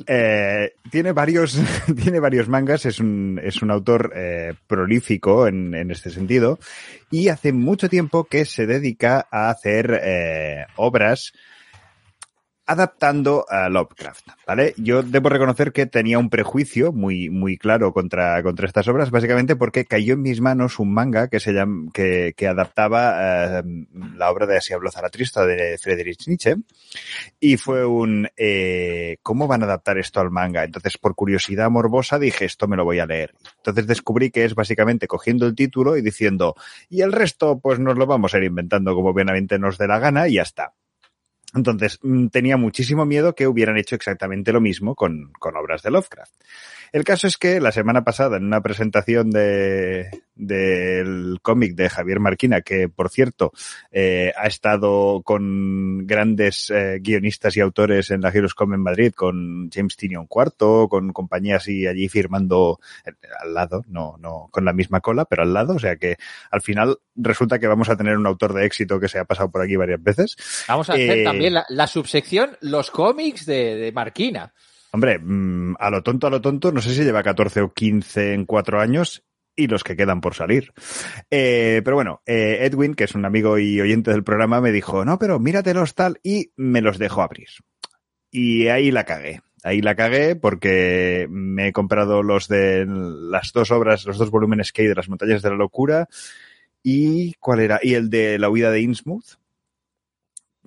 eh, 0.06 0.74
tiene 0.90 1.12
varios, 1.12 1.58
tiene 2.02 2.20
varios 2.20 2.48
mangas, 2.48 2.86
es 2.86 3.00
un, 3.00 3.40
es 3.42 3.62
un 3.62 3.70
autor 3.70 4.12
eh, 4.14 4.54
prolífico 4.66 5.46
en, 5.46 5.74
en 5.74 5.90
este 5.90 6.10
sentido, 6.10 6.58
y 7.10 7.28
hace 7.28 7.52
mucho 7.52 7.88
tiempo 7.88 8.24
que 8.24 8.44
se 8.44 8.66
dedica 8.66 9.26
a 9.30 9.50
hacer 9.50 10.00
eh, 10.02 10.66
obras 10.76 11.32
adaptando 12.68 13.46
a 13.48 13.70
Lovecraft, 13.70 14.28
¿vale? 14.46 14.74
Yo 14.76 15.02
debo 15.02 15.30
reconocer 15.30 15.72
que 15.72 15.86
tenía 15.86 16.18
un 16.18 16.28
prejuicio 16.28 16.92
muy, 16.92 17.30
muy 17.30 17.56
claro 17.56 17.94
contra, 17.94 18.42
contra 18.42 18.66
estas 18.66 18.86
obras, 18.88 19.10
básicamente 19.10 19.56
porque 19.56 19.86
cayó 19.86 20.12
en 20.12 20.20
mis 20.20 20.42
manos 20.42 20.78
un 20.78 20.92
manga 20.92 21.28
que 21.28 21.40
se 21.40 21.54
llama, 21.54 21.90
que, 21.94 22.34
que 22.36 22.46
adaptaba 22.46 23.60
eh, 23.60 23.62
la 24.14 24.30
obra 24.30 24.44
de 24.44 24.58
Así 24.58 24.74
habló 24.74 24.90
Zaratustra 24.90 25.46
de 25.46 25.78
Friedrich 25.78 26.28
Nietzsche, 26.28 26.56
y 27.40 27.56
fue 27.56 27.86
un, 27.86 28.28
eh, 28.36 29.16
¿cómo 29.22 29.46
van 29.46 29.62
a 29.62 29.64
adaptar 29.64 29.96
esto 29.96 30.20
al 30.20 30.30
manga? 30.30 30.62
Entonces, 30.62 30.98
por 30.98 31.14
curiosidad 31.14 31.70
morbosa, 31.70 32.18
dije, 32.18 32.44
esto 32.44 32.68
me 32.68 32.76
lo 32.76 32.84
voy 32.84 32.98
a 32.98 33.06
leer. 33.06 33.34
Entonces 33.56 33.86
descubrí 33.86 34.30
que 34.30 34.44
es 34.44 34.54
básicamente 34.54 35.06
cogiendo 35.06 35.46
el 35.46 35.54
título 35.54 35.96
y 35.96 36.02
diciendo, 36.02 36.54
y 36.90 37.00
el 37.00 37.12
resto, 37.12 37.60
pues 37.60 37.78
nos 37.78 37.96
lo 37.96 38.04
vamos 38.04 38.34
a 38.34 38.38
ir 38.38 38.44
inventando 38.44 38.94
como 38.94 39.14
buenamente 39.14 39.58
nos 39.58 39.78
dé 39.78 39.86
la 39.86 39.98
gana 39.98 40.28
y 40.28 40.34
ya 40.34 40.42
está. 40.42 40.74
Entonces, 41.54 41.98
mm, 42.02 42.28
tenía 42.28 42.56
muchísimo 42.56 43.06
miedo 43.06 43.34
que 43.34 43.46
hubieran 43.46 43.78
hecho 43.78 43.94
exactamente 43.94 44.52
lo 44.52 44.60
mismo 44.60 44.94
con, 44.94 45.32
con 45.38 45.56
obras 45.56 45.82
de 45.82 45.90
Lovecraft. 45.90 46.34
El 46.92 47.04
caso 47.04 47.26
es 47.26 47.36
que 47.36 47.60
la 47.60 47.72
semana 47.72 48.04
pasada, 48.04 48.36
en 48.36 48.44
una 48.44 48.60
presentación 48.60 49.30
de, 49.30 50.08
del 50.34 51.38
cómic 51.42 51.74
de 51.74 51.88
Javier 51.88 52.20
Marquina, 52.20 52.60
que 52.62 52.88
por 52.88 53.10
cierto 53.10 53.52
eh, 53.90 54.32
ha 54.36 54.46
estado 54.46 55.22
con 55.22 56.06
grandes 56.06 56.70
eh, 56.70 56.98
guionistas 57.00 57.56
y 57.56 57.60
autores 57.60 58.10
en 58.10 58.20
la 58.20 58.30
Heroescom 58.30 58.74
en 58.74 58.80
Madrid, 58.80 59.12
con 59.14 59.68
James 59.70 59.96
Tinion 59.96 60.28
IV, 60.30 60.88
con 60.88 61.12
compañías 61.12 61.68
y 61.68 61.86
allí 61.86 62.08
firmando 62.08 62.78
eh, 63.04 63.12
al 63.42 63.54
lado, 63.54 63.84
no, 63.88 64.16
no 64.18 64.48
con 64.50 64.64
la 64.64 64.72
misma 64.72 65.00
cola, 65.00 65.24
pero 65.24 65.42
al 65.42 65.52
lado, 65.52 65.74
o 65.74 65.78
sea 65.78 65.96
que 65.96 66.16
al 66.50 66.62
final 66.62 66.98
resulta 67.16 67.58
que 67.58 67.66
vamos 67.66 67.88
a 67.88 67.96
tener 67.96 68.16
un 68.16 68.26
autor 68.26 68.54
de 68.54 68.64
éxito 68.64 69.00
que 69.00 69.08
se 69.08 69.18
ha 69.18 69.24
pasado 69.24 69.50
por 69.50 69.62
aquí 69.62 69.76
varias 69.76 70.02
veces. 70.02 70.36
Vamos 70.68 70.88
a 70.88 70.94
hacer 70.94 71.18
Eh, 71.18 71.24
también 71.24 71.54
la, 71.54 71.66
la 71.68 71.86
subsección 71.86 72.56
Los 72.60 72.90
cómics 72.90 73.44
de, 73.44 73.76
de 73.76 73.92
Marquina. 73.92 74.52
Hombre, 74.92 75.18
mm, 75.18 75.76
a 75.78 75.90
lo 75.90 76.02
tonto, 76.02 76.26
a 76.26 76.30
lo 76.30 76.40
tonto, 76.40 76.72
no 76.72 76.80
sé 76.80 76.94
si 76.94 77.04
lleva 77.04 77.22
14 77.22 77.60
o 77.60 77.72
15 77.72 78.34
en 78.34 78.46
cuatro 78.46 78.80
años 78.80 79.24
y 79.54 79.66
los 79.66 79.84
que 79.84 79.96
quedan 79.96 80.20
por 80.20 80.34
salir. 80.34 80.72
Eh, 81.30 81.82
pero 81.84 81.96
bueno, 81.96 82.22
eh, 82.26 82.58
Edwin, 82.62 82.94
que 82.94 83.04
es 83.04 83.14
un 83.14 83.24
amigo 83.24 83.58
y 83.58 83.80
oyente 83.80 84.12
del 84.12 84.24
programa, 84.24 84.60
me 84.60 84.72
dijo, 84.72 85.04
no, 85.04 85.18
pero 85.18 85.40
míratelos 85.40 85.94
tal, 85.94 86.20
y 86.22 86.52
me 86.56 86.80
los 86.80 86.98
dejó 86.98 87.22
abrir. 87.22 87.48
Y 88.30 88.68
ahí 88.68 88.90
la 88.90 89.04
cagué. 89.04 89.40
Ahí 89.64 89.82
la 89.82 89.96
cagué 89.96 90.36
porque 90.36 91.26
me 91.28 91.68
he 91.68 91.72
comprado 91.72 92.22
los 92.22 92.46
de 92.46 92.86
las 92.86 93.52
dos 93.52 93.72
obras, 93.72 94.06
los 94.06 94.16
dos 94.16 94.30
volúmenes 94.30 94.72
que 94.72 94.82
hay 94.82 94.88
de 94.88 94.94
las 94.94 95.08
montañas 95.08 95.42
de 95.42 95.50
la 95.50 95.56
locura. 95.56 96.08
¿Y 96.82 97.34
cuál 97.34 97.60
era? 97.60 97.80
Y 97.82 97.94
el 97.94 98.08
de 98.08 98.38
la 98.38 98.50
huida 98.50 98.70
de 98.70 98.80
Innsmouth. 98.80 99.38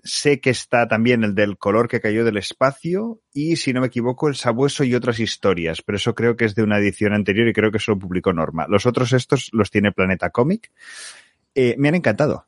Sé 0.03 0.39
que 0.39 0.49
está 0.49 0.87
también 0.87 1.23
el 1.23 1.35
del 1.35 1.57
color 1.57 1.87
que 1.87 2.01
cayó 2.01 2.25
del 2.25 2.37
espacio 2.37 3.21
y, 3.33 3.55
si 3.55 3.73
no 3.73 3.81
me 3.81 3.87
equivoco, 3.87 4.27
el 4.27 4.35
sabueso 4.35 4.83
y 4.83 4.95
otras 4.95 5.19
historias, 5.19 5.81
pero 5.81 5.97
eso 5.97 6.15
creo 6.15 6.35
que 6.35 6.45
es 6.45 6.55
de 6.55 6.63
una 6.63 6.77
edición 6.79 7.13
anterior 7.13 7.47
y 7.47 7.53
creo 7.53 7.71
que 7.71 7.77
eso 7.77 7.91
lo 7.91 7.99
publicó 7.99 8.33
Norma. 8.33 8.65
Los 8.67 8.85
otros 8.85 9.13
estos 9.13 9.49
los 9.53 9.71
tiene 9.71 9.91
Planeta 9.91 10.29
Comic. 10.29 10.71
Eh, 11.55 11.75
me 11.77 11.89
han 11.89 11.95
encantado. 11.95 12.45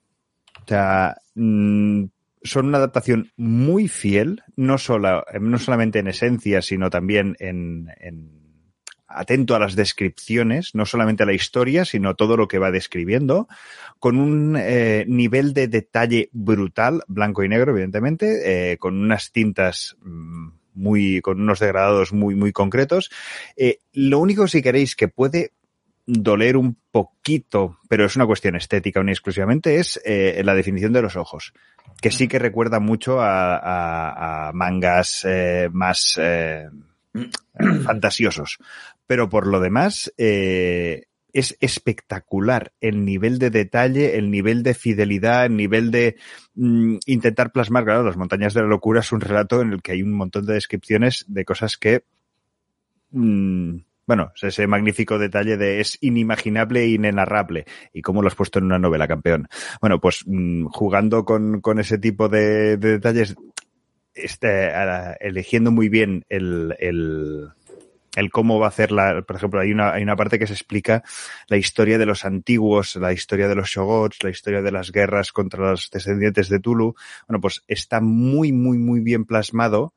O 0.63 0.67
sea, 0.67 1.17
mm, 1.35 2.05
son 2.43 2.67
una 2.67 2.77
adaptación 2.77 3.31
muy 3.37 3.87
fiel, 3.87 4.43
no, 4.55 4.77
solo, 4.77 5.23
no 5.39 5.59
solamente 5.59 5.99
en 5.99 6.07
esencia, 6.07 6.61
sino 6.61 6.89
también 6.89 7.35
en 7.39 7.87
atento 9.13 9.55
a 9.55 9.59
las 9.59 9.75
descripciones, 9.75 10.75
no 10.75 10.85
solamente 10.85 11.23
a 11.23 11.25
la 11.25 11.33
historia, 11.33 11.85
sino 11.85 12.15
todo 12.15 12.37
lo 12.37 12.47
que 12.47 12.59
va 12.59 12.71
describiendo, 12.71 13.47
con 13.99 14.17
un 14.17 14.57
eh, 14.57 15.05
nivel 15.07 15.53
de 15.53 15.67
detalle 15.67 16.29
brutal, 16.31 17.03
blanco 17.07 17.43
y 17.43 17.49
negro, 17.49 17.71
evidentemente, 17.71 18.71
eh, 18.71 18.77
con 18.77 18.97
unas 18.97 19.31
tintas 19.31 19.95
mm, 20.01 20.49
muy, 20.73 21.21
con 21.21 21.41
unos 21.41 21.59
degradados 21.59 22.13
muy, 22.13 22.35
muy 22.35 22.51
concretos. 22.51 23.11
Eh, 23.55 23.79
lo 23.93 24.19
único, 24.19 24.47
si 24.47 24.61
queréis, 24.61 24.95
que 24.95 25.07
puede 25.07 25.51
doler 26.05 26.57
un 26.57 26.75
poquito, 26.91 27.79
pero 27.87 28.05
es 28.05 28.15
una 28.15 28.25
cuestión 28.25 28.55
estética 28.55 29.01
y 29.05 29.09
exclusivamente, 29.09 29.79
es 29.79 30.01
la 30.05 30.53
definición 30.53 30.91
de 30.91 31.01
los 31.01 31.15
ojos, 31.15 31.53
que 32.01 32.11
sí 32.11 32.27
que 32.27 32.39
recuerda 32.39 32.81
mucho 32.81 33.19
a, 33.21 34.51
mangas 34.53 35.25
más 35.71 36.19
eh, 37.13 37.23
fantasiosos. 37.85 38.57
Pero 39.07 39.29
por 39.29 39.47
lo 39.47 39.59
demás, 39.59 40.13
eh, 40.17 41.03
es 41.33 41.57
espectacular 41.59 42.73
el 42.79 43.03
nivel 43.03 43.39
de 43.39 43.49
detalle, 43.49 44.17
el 44.17 44.29
nivel 44.29 44.61
de 44.61 44.75
fidelidad, 44.75 45.47
el 45.47 45.57
nivel 45.57 45.91
de 45.91 46.15
mm, 46.53 46.97
intentar 47.07 47.51
plasmar, 47.51 47.83
claro, 47.83 48.03
las 48.03 48.17
montañas 48.17 48.53
de 48.53 48.61
la 48.61 48.67
locura 48.67 48.99
es 49.01 49.11
un 49.11 49.19
relato 49.19 49.61
en 49.61 49.73
el 49.73 49.81
que 49.81 49.93
hay 49.93 50.03
un 50.03 50.13
montón 50.13 50.45
de 50.45 50.53
descripciones 50.53 51.25
de 51.27 51.43
cosas 51.43 51.75
que, 51.75 52.05
mm, 53.11 53.77
bueno, 54.05 54.31
ese 54.41 54.67
magnífico 54.67 55.17
detalle 55.17 55.57
de 55.57 55.79
es 55.79 55.97
inimaginable 56.01 56.81
e 56.81 56.89
inenarrable. 56.89 57.65
¿Y 57.93 58.01
cómo 58.01 58.21
lo 58.21 58.27
has 58.27 58.35
puesto 58.35 58.59
en 58.59 58.65
una 58.65 58.79
novela, 58.79 59.07
campeón? 59.07 59.47
Bueno, 59.81 59.99
pues 59.99 60.23
mm, 60.27 60.65
jugando 60.65 61.25
con, 61.25 61.61
con 61.61 61.79
ese 61.79 61.97
tipo 61.97 62.29
de, 62.29 62.77
de 62.77 62.91
detalles, 62.91 63.35
este, 64.13 64.71
eligiendo 65.19 65.71
muy 65.71 65.89
bien 65.89 66.25
el, 66.29 66.75
el, 66.79 67.49
el 68.15 68.31
cómo 68.31 68.59
va 68.59 68.67
a 68.67 68.69
hacer 68.69 68.91
la, 68.91 69.21
por 69.21 69.35
ejemplo, 69.35 69.59
hay 69.59 69.71
una, 69.71 69.93
hay 69.93 70.03
una 70.03 70.15
parte 70.15 70.39
que 70.39 70.47
se 70.47 70.53
explica 70.53 71.03
la 71.47 71.57
historia 71.57 71.97
de 71.97 72.05
los 72.05 72.25
antiguos, 72.25 72.95
la 72.95 73.11
historia 73.13 73.47
de 73.47 73.55
los 73.55 73.69
Shogots, 73.69 74.23
la 74.23 74.29
historia 74.29 74.61
de 74.61 74.71
las 74.71 74.91
guerras 74.91 75.31
contra 75.31 75.71
los 75.71 75.89
descendientes 75.91 76.49
de 76.49 76.59
Tulu. 76.59 76.95
Bueno, 77.27 77.41
pues 77.41 77.63
está 77.67 78.01
muy, 78.01 78.51
muy, 78.51 78.77
muy 78.77 78.99
bien 79.01 79.25
plasmado 79.25 79.93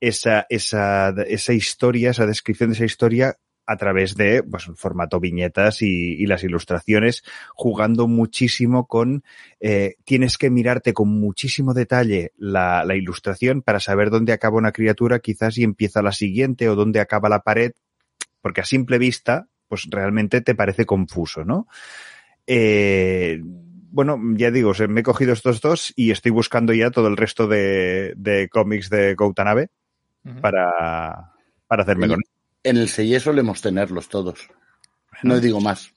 esa, 0.00 0.46
esa, 0.48 1.10
esa 1.26 1.52
historia, 1.52 2.10
esa 2.10 2.26
descripción 2.26 2.70
de 2.70 2.76
esa 2.76 2.84
historia 2.84 3.36
a 3.66 3.76
través 3.76 4.14
de 4.16 4.42
pues, 4.42 4.68
el 4.68 4.76
formato 4.76 5.18
viñetas 5.20 5.82
y, 5.82 6.14
y, 6.14 6.26
las 6.26 6.44
ilustraciones, 6.44 7.24
jugando 7.54 8.06
muchísimo 8.06 8.86
con, 8.86 9.24
eh, 9.60 9.96
tienes 10.04 10.38
que 10.38 10.50
mirarte 10.50 10.92
con 10.92 11.08
muchísimo 11.08 11.74
detalle 11.74 12.32
la, 12.36 12.84
la, 12.84 12.94
ilustración 12.94 13.62
para 13.62 13.80
saber 13.80 14.10
dónde 14.10 14.32
acaba 14.32 14.58
una 14.58 14.72
criatura 14.72 15.18
quizás 15.18 15.58
y 15.58 15.64
empieza 15.64 16.00
la 16.02 16.12
siguiente 16.12 16.68
o 16.68 16.76
dónde 16.76 17.00
acaba 17.00 17.28
la 17.28 17.40
pared, 17.40 17.72
porque 18.40 18.60
a 18.60 18.64
simple 18.64 18.98
vista, 18.98 19.48
pues 19.66 19.88
realmente 19.90 20.40
te 20.40 20.54
parece 20.54 20.86
confuso, 20.86 21.44
¿no? 21.44 21.66
Eh, 22.46 23.40
bueno, 23.42 24.20
ya 24.36 24.50
digo, 24.50 24.72
me 24.88 25.00
he 25.00 25.02
cogido 25.02 25.32
estos 25.32 25.60
dos 25.60 25.92
y 25.96 26.10
estoy 26.10 26.30
buscando 26.30 26.72
ya 26.72 26.90
todo 26.90 27.08
el 27.08 27.16
resto 27.16 27.48
de, 27.48 28.12
de 28.16 28.48
cómics 28.48 28.90
de 28.90 29.14
Goutanabe 29.14 29.70
uh 30.24 30.28
-huh. 30.28 30.40
para, 30.40 31.32
para 31.66 31.82
hacerme 31.82 32.08
con 32.08 32.20
En 32.66 32.76
el 32.78 32.88
sello 32.88 33.20
solemos 33.20 33.62
tenerlos 33.62 34.08
todos. 34.08 34.48
No 35.22 35.38
digo 35.38 35.60
más. 35.60 35.92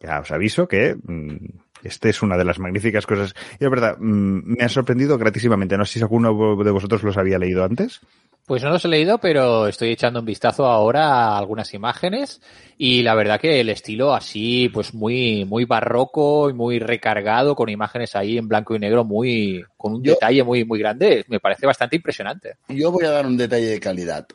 Ya 0.00 0.18
os 0.18 0.32
aviso 0.32 0.66
que 0.66 0.96
mmm, 1.00 1.36
este 1.84 2.08
es 2.08 2.22
una 2.22 2.36
de 2.36 2.44
las 2.44 2.58
magníficas 2.58 3.06
cosas. 3.06 3.34
Y 3.60 3.64
es 3.64 3.70
verdad, 3.70 3.98
mmm, 4.00 4.56
me 4.56 4.64
ha 4.64 4.68
sorprendido 4.68 5.16
gratísimamente. 5.16 5.78
No 5.78 5.84
sé 5.84 6.00
si 6.00 6.00
alguno 6.00 6.56
de 6.64 6.70
vosotros 6.72 7.04
los 7.04 7.16
había 7.16 7.38
leído 7.38 7.62
antes. 7.62 8.00
Pues 8.46 8.64
no 8.64 8.70
los 8.70 8.84
he 8.84 8.88
leído, 8.88 9.18
pero 9.18 9.68
estoy 9.68 9.90
echando 9.90 10.18
un 10.18 10.26
vistazo 10.26 10.66
ahora 10.66 11.06
a 11.06 11.38
algunas 11.38 11.72
imágenes 11.72 12.40
y 12.76 13.02
la 13.02 13.14
verdad 13.14 13.38
que 13.38 13.60
el 13.60 13.68
estilo 13.68 14.14
así, 14.14 14.70
pues 14.70 14.92
muy, 14.92 15.44
muy 15.44 15.66
barroco 15.66 16.50
y 16.50 16.52
muy 16.52 16.80
recargado, 16.80 17.54
con 17.54 17.68
imágenes 17.68 18.16
ahí 18.16 18.38
en 18.38 18.48
blanco 18.48 18.74
y 18.74 18.80
negro 18.80 19.04
muy, 19.04 19.62
con 19.76 19.94
un 19.94 20.02
yo, 20.02 20.14
detalle 20.14 20.42
muy, 20.42 20.64
muy 20.64 20.80
grande, 20.80 21.26
me 21.28 21.38
parece 21.38 21.66
bastante 21.66 21.96
impresionante. 21.96 22.54
Yo 22.68 22.90
voy 22.90 23.04
a 23.04 23.10
dar 23.10 23.26
un 23.26 23.36
detalle 23.36 23.66
de 23.66 23.80
calidad. 23.80 24.26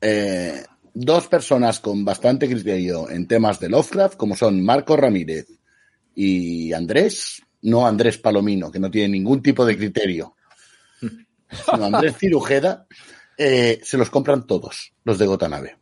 Eh, 0.00 0.64
dos 0.94 1.28
personas 1.28 1.80
con 1.80 2.04
bastante 2.04 2.48
criterio 2.48 3.10
en 3.10 3.26
temas 3.26 3.60
de 3.60 3.68
Lovecraft, 3.68 4.16
como 4.16 4.36
son 4.36 4.62
Marco 4.62 4.96
Ramírez 4.96 5.46
y 6.14 6.72
Andrés, 6.72 7.42
no 7.62 7.86
Andrés 7.86 8.18
Palomino, 8.18 8.70
que 8.70 8.80
no 8.80 8.90
tiene 8.90 9.08
ningún 9.10 9.42
tipo 9.42 9.64
de 9.64 9.76
criterio, 9.76 10.36
sino 11.00 11.84
Andrés 11.84 12.16
Cirujeda, 12.18 12.86
eh, 13.36 13.80
se 13.82 13.96
los 13.96 14.10
compran 14.10 14.46
todos, 14.46 14.92
los 15.04 15.18
de 15.18 15.26
Gotanabe. 15.26 15.79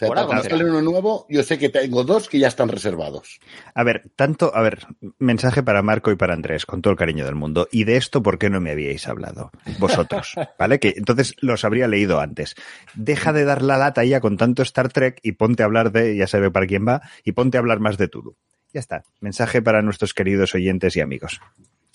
Sea, 0.00 0.08
bueno, 0.08 0.26
cuando 0.26 0.44
sale 0.44 0.64
uno 0.64 0.80
nuevo, 0.80 1.26
yo 1.28 1.42
sé 1.42 1.58
que 1.58 1.68
tengo 1.68 2.04
dos 2.04 2.30
que 2.30 2.38
ya 2.38 2.48
están 2.48 2.70
reservados. 2.70 3.38
A 3.74 3.84
ver, 3.84 4.10
tanto, 4.16 4.50
a 4.54 4.62
ver, 4.62 4.86
mensaje 5.18 5.62
para 5.62 5.82
Marco 5.82 6.10
y 6.10 6.16
para 6.16 6.32
Andrés, 6.32 6.64
con 6.64 6.80
todo 6.80 6.92
el 6.92 6.98
cariño 6.98 7.26
del 7.26 7.34
mundo. 7.34 7.68
Y 7.70 7.84
de 7.84 7.98
esto, 7.98 8.22
¿por 8.22 8.38
qué 8.38 8.48
no 8.48 8.62
me 8.62 8.70
habíais 8.70 9.06
hablado? 9.08 9.50
Vosotros, 9.78 10.36
¿vale? 10.58 10.78
Que 10.78 10.94
entonces 10.96 11.34
los 11.42 11.66
habría 11.66 11.86
leído 11.86 12.18
antes. 12.18 12.54
Deja 12.94 13.34
de 13.34 13.44
dar 13.44 13.60
la 13.60 13.76
lata 13.76 14.02
ya 14.02 14.20
con 14.20 14.38
tanto 14.38 14.62
Star 14.62 14.90
Trek 14.90 15.20
y 15.22 15.32
ponte 15.32 15.62
a 15.62 15.66
hablar 15.66 15.92
de, 15.92 16.16
ya 16.16 16.26
sabe 16.26 16.50
para 16.50 16.66
quién 16.66 16.88
va, 16.88 17.02
y 17.22 17.32
ponte 17.32 17.58
a 17.58 17.60
hablar 17.60 17.78
más 17.78 17.98
de 17.98 18.08
Tulu. 18.08 18.36
Ya 18.72 18.80
está. 18.80 19.02
Mensaje 19.20 19.60
para 19.60 19.82
nuestros 19.82 20.14
queridos 20.14 20.54
oyentes 20.54 20.96
y 20.96 21.02
amigos. 21.02 21.42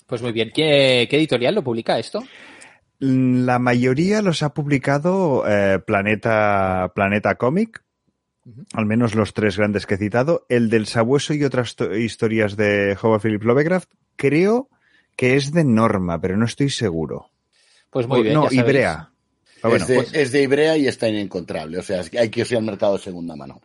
Pues 0.06 0.22
muy 0.22 0.30
bien. 0.30 0.52
¿Qué, 0.54 1.08
qué 1.10 1.16
editorial 1.16 1.56
lo 1.56 1.64
publica 1.64 1.98
esto? 1.98 2.22
La 2.98 3.58
mayoría 3.58 4.22
los 4.22 4.42
ha 4.42 4.54
publicado 4.54 5.44
eh, 5.46 5.80
Planeta, 5.80 6.92
Planeta 6.94 7.34
Comic. 7.34 7.85
Al 8.72 8.86
menos 8.86 9.14
los 9.14 9.34
tres 9.34 9.56
grandes 9.56 9.86
que 9.86 9.94
he 9.94 9.98
citado. 9.98 10.46
El 10.48 10.70
del 10.70 10.86
Sabueso 10.86 11.34
y 11.34 11.44
otras 11.44 11.76
historias 11.98 12.56
de 12.56 12.96
Howard 13.00 13.22
Philip 13.22 13.42
Lovecraft, 13.42 13.90
creo 14.16 14.68
que 15.16 15.36
es 15.36 15.52
de 15.52 15.64
Norma, 15.64 16.20
pero 16.20 16.36
no 16.36 16.44
estoy 16.44 16.70
seguro. 16.70 17.30
Pues 17.90 18.06
muy 18.06 18.22
bien. 18.22 18.34
No, 18.34 18.48
Ibrea. 18.50 19.10
Ah, 19.62 19.68
bueno, 19.68 19.76
es, 19.76 19.88
de, 19.88 19.94
pues... 19.96 20.14
es, 20.14 20.32
de, 20.32 20.42
Ibrea 20.42 20.76
y 20.76 20.86
está 20.86 21.08
inencontrable. 21.08 21.78
O 21.78 21.82
sea, 21.82 22.02
hay 22.18 22.28
que 22.28 22.40
irse 22.40 22.56
al 22.56 22.62
mercado 22.62 22.96
de 22.96 23.02
segunda 23.02 23.34
mano. 23.34 23.60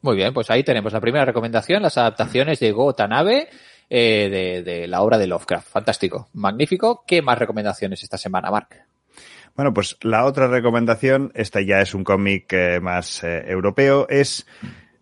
Muy 0.00 0.16
bien, 0.16 0.34
pues 0.34 0.50
ahí 0.50 0.64
tenemos 0.64 0.92
la 0.92 1.00
primera 1.00 1.24
recomendación, 1.24 1.82
las 1.82 1.96
adaptaciones 1.96 2.58
de 2.58 2.72
Go 2.72 2.92
Tanabe 2.92 3.48
eh, 3.88 4.28
de, 4.30 4.62
de, 4.62 4.88
la 4.88 5.02
obra 5.02 5.16
de 5.16 5.28
Lovecraft. 5.28 5.68
Fantástico, 5.68 6.28
magnífico. 6.32 7.04
¿Qué 7.06 7.22
más 7.22 7.38
recomendaciones 7.38 8.02
esta 8.02 8.18
semana, 8.18 8.50
Mark? 8.50 8.86
Bueno, 9.54 9.74
pues 9.74 9.96
la 10.00 10.24
otra 10.24 10.48
recomendación, 10.48 11.30
esta 11.34 11.60
ya 11.60 11.80
es 11.80 11.94
un 11.94 12.04
cómic 12.04 12.52
eh, 12.52 12.80
más 12.80 13.22
eh, 13.22 13.44
europeo, 13.46 14.06
es 14.08 14.46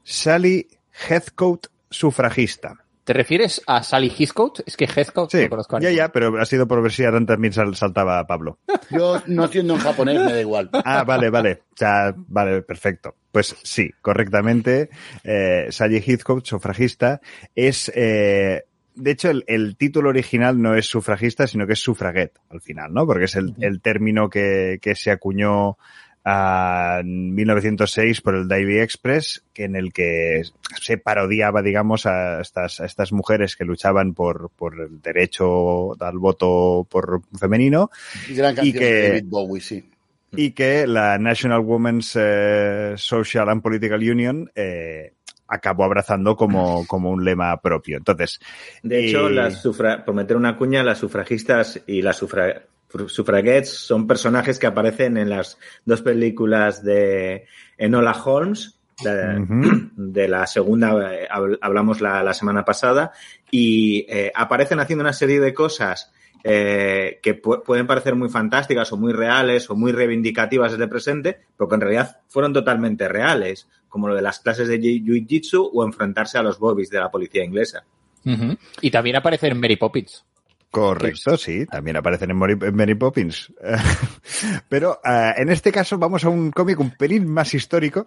Sally 0.03 0.67
Heathcote, 0.91 1.69
sufragista. 1.89 2.85
¿Te 3.05 3.15
refieres 3.15 3.63
a 3.67 3.83
Sally 3.83 4.11
Heathcote? 4.11 4.63
Es 4.67 4.77
que 4.77 4.87
Heathcote 4.87 5.39
sí, 5.39 5.45
no 5.45 5.51
conozco 5.51 5.77
a 5.77 5.81
ya, 5.81 5.91
ya, 5.91 6.13
pero 6.13 6.41
ha 6.41 6.45
sido 6.45 6.69
por 6.69 6.83
ver 6.83 6.93
si 6.93 7.05
Aran 7.05 7.27
también 7.27 7.53
saltaba 7.53 8.19
a 8.19 8.27
Pablo. 8.27 8.59
Yo 8.91 9.21
no 9.27 9.45
entiendo 9.45 9.75
en 9.75 9.81
japonés, 9.81 10.25
me 10.25 10.33
da 10.33 10.41
igual. 10.41 10.71
Ah, 10.73 11.03
vale, 11.05 11.31
vale. 11.31 11.63
O 11.73 11.77
sea, 11.77 12.15
vale, 12.17 12.63
perfecto. 12.63 13.17
Pues 13.33 13.57
sí, 13.63 13.91
correctamente. 14.01 14.91
Eh, 15.25 15.67
Sally 15.71 16.01
Heathcote, 16.01 16.49
sufragista, 16.49 17.21
es 17.55 17.91
eh, 17.95 18.65
de 18.95 19.11
hecho, 19.11 19.31
el, 19.31 19.45
el, 19.47 19.77
título 19.77 20.11
original 20.11 20.61
no 20.61 20.75
es 20.75 20.87
sufragista, 20.87 21.47
sino 21.47 21.67
que 21.67 21.75
es 21.75 21.81
sufraguet 21.81 22.33
al 22.51 22.61
final, 22.61 22.93
¿no? 22.93 23.07
Porque 23.07 23.25
es 23.25 23.37
el, 23.37 23.55
el 23.61 23.81
término 23.81 24.29
que, 24.29 24.79
que, 24.81 24.95
se 24.95 25.11
acuñó 25.11 25.71
uh, 25.71 27.01
en 27.01 27.35
1906 27.35 28.21
por 28.21 28.35
el 28.35 28.49
Daily 28.49 28.79
Express, 28.79 29.45
que 29.53 29.65
en 29.65 29.77
el 29.77 29.93
que 29.93 30.43
se 30.81 30.99
parodiaba, 30.99 31.63
digamos, 31.63 32.07
a 32.07 32.41
estas, 32.41 32.81
a 32.81 32.87
estas 32.87 33.13
mujeres 33.13 33.57
que 33.57 33.65
luchaban 33.65 34.15
por, 34.15 34.51
por 34.51 34.81
el 34.81 35.01
derecho 35.01 36.01
al 36.03 36.19
voto 36.19 36.87
por 36.89 37.23
femenino. 37.39 37.91
Y, 38.29 38.35
gran 38.35 38.57
y 38.63 38.73
que, 38.73 38.85
de 38.85 39.09
David 39.09 39.25
Bowie, 39.27 39.61
sí 39.61 39.91
y 40.33 40.53
que 40.53 40.87
la 40.87 41.19
National 41.19 41.61
Women's 41.61 42.13
eh, 42.15 42.95
Social 42.97 43.49
and 43.49 43.63
Political 43.63 44.01
Union 44.01 44.51
eh, 44.55 45.15
acabó 45.51 45.85
abrazando 45.85 46.37
como, 46.37 46.87
como 46.89 47.11
un 47.11 47.25
lema 47.25 47.61
propio. 47.61 47.99
Entonces. 47.99 48.41
De 48.83 49.07
hecho, 49.07 49.29
eh... 49.29 49.33
las 49.33 49.61
sufra 49.61 50.05
por 50.05 50.15
meter 50.15 50.37
una 50.37 50.57
cuña, 50.57 50.83
las 50.83 50.99
sufragistas 50.99 51.83
y 51.87 52.03
las 52.03 52.17
sufra 52.17 52.63
sufraguettes 53.07 53.71
son 53.71 54.07
personajes 54.09 54.59
que 54.59 54.67
aparecen 54.67 55.17
en 55.17 55.31
las 55.31 55.59
dos 55.85 56.03
películas 56.03 56.83
de 56.83 57.47
Enola 57.77 58.13
Holmes. 58.13 58.77
De, 59.03 59.11
uh 59.11 59.47
-huh. 59.47 59.91
de 59.95 60.29
la 60.29 60.47
segunda 60.47 61.15
eh, 61.15 61.27
hablamos 61.31 62.03
la, 62.03 62.23
la, 62.23 62.35
semana 62.35 62.67
pasada 62.67 63.13
y 63.51 64.05
eh, 64.11 64.31
aparecen 64.35 64.79
haciendo 64.79 65.03
una 65.03 65.15
serie 65.15 65.41
de 65.41 65.55
cosas 65.55 66.13
eh, 66.43 67.19
que 67.23 67.35
pu 67.35 67.63
pueden 67.63 67.87
parecer 67.87 68.15
muy 68.15 68.31
fantásticas 68.31 68.93
o 68.93 68.97
muy 68.97 69.13
reales 69.13 69.69
o 69.69 69.77
muy 69.77 69.93
reivindicativas 69.93 70.73
desde 70.73 70.85
el 70.85 70.91
presente, 70.91 71.39
pero 71.57 71.69
que 71.69 71.75
en 71.75 71.81
realidad 71.83 72.21
fueron 72.29 72.53
totalmente 72.53 73.09
reales, 73.09 73.69
como 73.91 74.09
lo 74.09 74.15
de 74.15 74.23
las 74.23 74.41
clases 74.41 74.69
de 74.69 74.81
Jiu-Jitsu 74.81 75.71
o 75.75 75.85
enfrentarse 75.85 76.39
a 76.39 76.43
los 76.43 76.59
bobbies 76.59 76.89
de 76.89 76.99
la 76.99 77.11
policía 77.11 77.45
inglesa. 77.45 77.85
Uh 78.25 78.31
-huh. 78.31 78.59
Y 78.81 78.91
también 78.91 79.17
aparecen 79.17 79.53
en 79.53 79.61
Mary 79.61 79.77
Poppins. 79.77 80.25
Correcto, 80.71 81.37
sí, 81.37 81.67
también 81.67 81.97
aparecen 81.97 82.31
en 82.31 82.77
Mary 82.77 82.95
Poppins. 82.95 83.53
Pero 84.69 85.01
uh, 85.05 85.33
en 85.37 85.51
este 85.51 85.73
caso 85.73 85.99
vamos 85.99 86.25
a 86.25 86.29
un 86.29 86.53
cómic 86.53 86.79
un 86.79 86.93
pelín 86.93 87.27
más 87.27 87.53
histórico. 87.55 88.07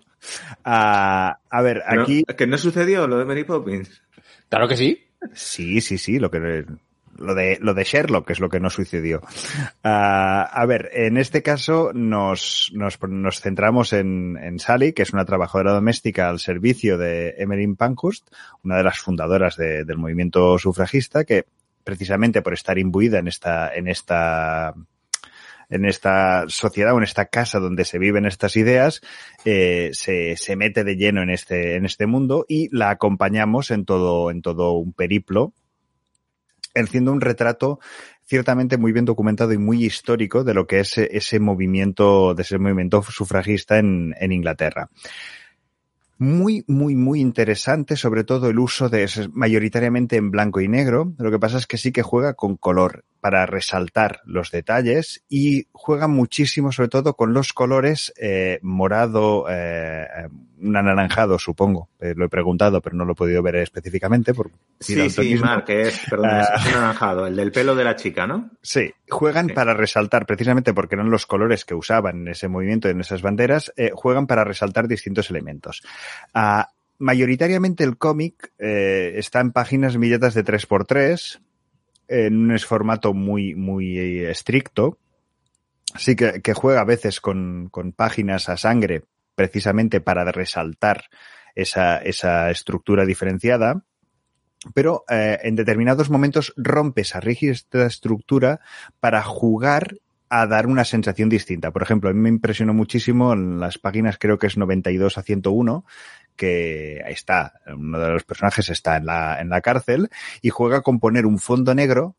Uh, 0.65 1.35
a 1.49 1.61
ver, 1.61 1.83
aquí... 1.85 2.23
¿Que 2.37 2.47
no 2.47 2.57
sucedió 2.57 3.05
lo 3.05 3.19
de 3.19 3.25
Mary 3.25 3.43
Poppins? 3.43 4.01
Claro 4.47 4.67
que 4.69 4.77
sí. 4.77 5.03
Sí, 5.33 5.81
sí, 5.81 5.97
sí, 5.97 6.19
lo 6.19 6.31
que 6.31 6.65
lo 7.17 7.35
de, 7.35 7.57
lo 7.61 7.73
de 7.73 7.83
Sherlock, 7.83 8.27
que 8.27 8.33
es 8.33 8.39
lo 8.39 8.49
que 8.49 8.59
no 8.59 8.69
sucedió. 8.69 9.19
Uh, 9.83 10.43
a 10.51 10.65
ver, 10.67 10.89
en 10.93 11.17
este 11.17 11.41
caso 11.41 11.91
nos, 11.93 12.71
nos, 12.73 12.99
nos 13.01 13.41
centramos 13.41 13.93
en, 13.93 14.37
en, 14.41 14.59
Sally, 14.59 14.93
que 14.93 15.03
es 15.03 15.13
una 15.13 15.25
trabajadora 15.25 15.73
doméstica 15.73 16.29
al 16.29 16.39
servicio 16.39 16.97
de 16.97 17.35
Emmeline 17.37 17.75
Pankhurst, 17.75 18.27
una 18.63 18.77
de 18.77 18.83
las 18.83 18.99
fundadoras 18.99 19.57
de, 19.57 19.85
del 19.85 19.97
movimiento 19.97 20.57
sufragista, 20.57 21.23
que 21.23 21.45
precisamente 21.83 22.41
por 22.41 22.53
estar 22.53 22.77
imbuida 22.77 23.19
en 23.19 23.27
esta, 23.27 23.73
en 23.73 23.87
esta, 23.87 24.73
en 25.69 25.85
esta 25.85 26.45
sociedad 26.47 26.93
o 26.93 26.97
en 26.97 27.03
esta 27.03 27.25
casa 27.25 27.59
donde 27.59 27.85
se 27.85 27.99
viven 27.99 28.25
estas 28.25 28.55
ideas, 28.55 29.01
eh, 29.45 29.89
se, 29.93 30.37
se 30.37 30.55
mete 30.55 30.83
de 30.83 30.95
lleno 30.95 31.21
en 31.21 31.29
este, 31.29 31.75
en 31.75 31.85
este 31.85 32.07
mundo 32.07 32.45
y 32.47 32.75
la 32.75 32.89
acompañamos 32.89 33.71
en 33.71 33.85
todo, 33.85 34.31
en 34.31 34.41
todo 34.41 34.73
un 34.73 34.93
periplo 34.93 35.53
haciendo 36.75 37.11
un 37.11 37.21
retrato 37.21 37.79
ciertamente 38.25 38.77
muy 38.77 38.91
bien 38.91 39.05
documentado 39.05 39.53
y 39.53 39.57
muy 39.57 39.83
histórico 39.85 40.43
de 40.43 40.53
lo 40.53 40.65
que 40.65 40.79
es 40.79 40.97
ese 40.97 41.39
movimiento, 41.39 42.33
de 42.33 42.41
ese 42.41 42.57
movimiento 42.57 43.03
sufragista 43.03 43.77
en, 43.77 44.15
en 44.19 44.31
Inglaterra. 44.31 44.89
Muy, 46.17 46.63
muy, 46.67 46.95
muy 46.95 47.19
interesante, 47.19 47.95
sobre 47.97 48.23
todo 48.23 48.49
el 48.49 48.59
uso 48.59 48.87
de 48.87 49.09
mayoritariamente 49.33 50.15
en 50.15 50.31
blanco 50.31 50.61
y 50.61 50.67
negro. 50.67 51.13
Lo 51.17 51.31
que 51.31 51.39
pasa 51.39 51.57
es 51.57 51.67
que 51.67 51.77
sí 51.77 51.91
que 51.91 52.01
juega 52.01 52.33
con 52.33 52.55
color. 52.55 53.03
Para 53.23 53.45
resaltar 53.45 54.19
los 54.25 54.51
detalles 54.51 55.23
y 55.29 55.67
juegan 55.71 56.11
muchísimo, 56.11 56.73
sobre 56.73 56.89
todo, 56.89 57.13
con 57.13 57.33
los 57.33 57.53
colores 57.53 58.13
eh, 58.17 58.59
morado, 58.61 59.45
eh, 59.49 60.05
un 60.59 60.75
anaranjado, 60.75 61.39
supongo. 61.39 61.87
Eh, 62.01 62.15
lo 62.17 62.25
he 62.25 62.29
preguntado, 62.29 62.81
pero 62.81 62.97
no 62.97 63.05
lo 63.05 63.13
he 63.13 63.15
podido 63.15 63.41
ver 63.41 63.55
específicamente. 63.55 64.33
Por 64.33 64.51
sí, 64.81 65.09
sí, 65.09 65.35
Mark, 65.35 65.63
es, 65.69 66.01
perdón, 66.09 66.31
es 66.31 66.49
ah. 66.49 66.63
anaranjado, 66.67 67.25
el 67.25 67.37
del 67.37 67.53
pelo 67.53 67.75
de 67.75 67.85
la 67.85 67.95
chica, 67.95 68.27
¿no? 68.27 68.51
Sí, 68.61 68.91
juegan 69.07 69.47
para 69.47 69.73
resaltar, 69.73 70.25
precisamente 70.25 70.73
porque 70.73 70.95
eran 70.95 71.09
los 71.09 71.25
colores 71.25 71.63
que 71.63 71.75
usaban 71.75 72.23
en 72.23 72.27
ese 72.27 72.49
movimiento, 72.49 72.89
en 72.89 72.99
esas 72.99 73.21
banderas, 73.21 73.71
eh, 73.77 73.91
juegan 73.95 74.27
para 74.27 74.43
resaltar 74.43 74.89
distintos 74.89 75.29
elementos. 75.29 75.81
Ah, 76.33 76.73
mayoritariamente 76.97 77.85
el 77.85 77.97
cómic 77.97 78.51
eh, 78.59 79.13
está 79.15 79.39
en 79.39 79.53
páginas 79.53 79.95
billetas 79.97 80.33
de 80.33 80.43
3x3, 80.43 81.39
en 82.07 82.51
un 82.51 82.59
formato 82.59 83.13
muy, 83.13 83.55
muy 83.55 83.97
eh, 83.97 84.31
estricto. 84.31 84.97
Sí 85.95 86.15
que, 86.15 86.41
que 86.41 86.53
juega 86.53 86.81
a 86.81 86.85
veces 86.85 87.21
con, 87.21 87.69
con, 87.69 87.91
páginas 87.91 88.49
a 88.49 88.57
sangre, 88.57 89.03
precisamente 89.35 90.01
para 90.01 90.23
resaltar 90.31 91.05
esa, 91.55 91.97
esa 91.97 92.49
estructura 92.49 93.05
diferenciada. 93.05 93.83
Pero 94.73 95.03
eh, 95.09 95.39
en 95.43 95.55
determinados 95.55 96.09
momentos 96.09 96.53
rompe 96.55 97.01
esa 97.01 97.19
rígida 97.19 97.53
estructura 97.85 98.61
para 98.99 99.21
jugar 99.21 99.95
a 100.29 100.47
dar 100.47 100.65
una 100.65 100.83
sensación 100.83 101.29
distinta. 101.29 101.69
Por 101.69 101.83
ejemplo, 101.83 102.09
a 102.09 102.13
mí 102.13 102.19
me 102.19 102.29
impresionó 102.29 102.73
muchísimo 102.73 103.33
en 103.33 103.59
las 103.59 103.77
páginas, 103.77 104.17
creo 104.17 104.39
que 104.39 104.47
es 104.47 104.57
92 104.57 105.19
a 105.19 105.21
101, 105.21 105.85
que 106.35 107.01
está, 107.07 107.53
uno 107.67 107.99
de 107.99 108.09
los 108.11 108.23
personajes 108.23 108.69
está 108.69 108.97
en 108.97 109.05
la, 109.05 109.39
en 109.39 109.49
la 109.49 109.61
cárcel 109.61 110.09
y 110.41 110.49
juega 110.49 110.81
con 110.81 110.99
poner 110.99 111.25
un 111.25 111.39
fondo 111.39 111.73
negro 111.75 112.15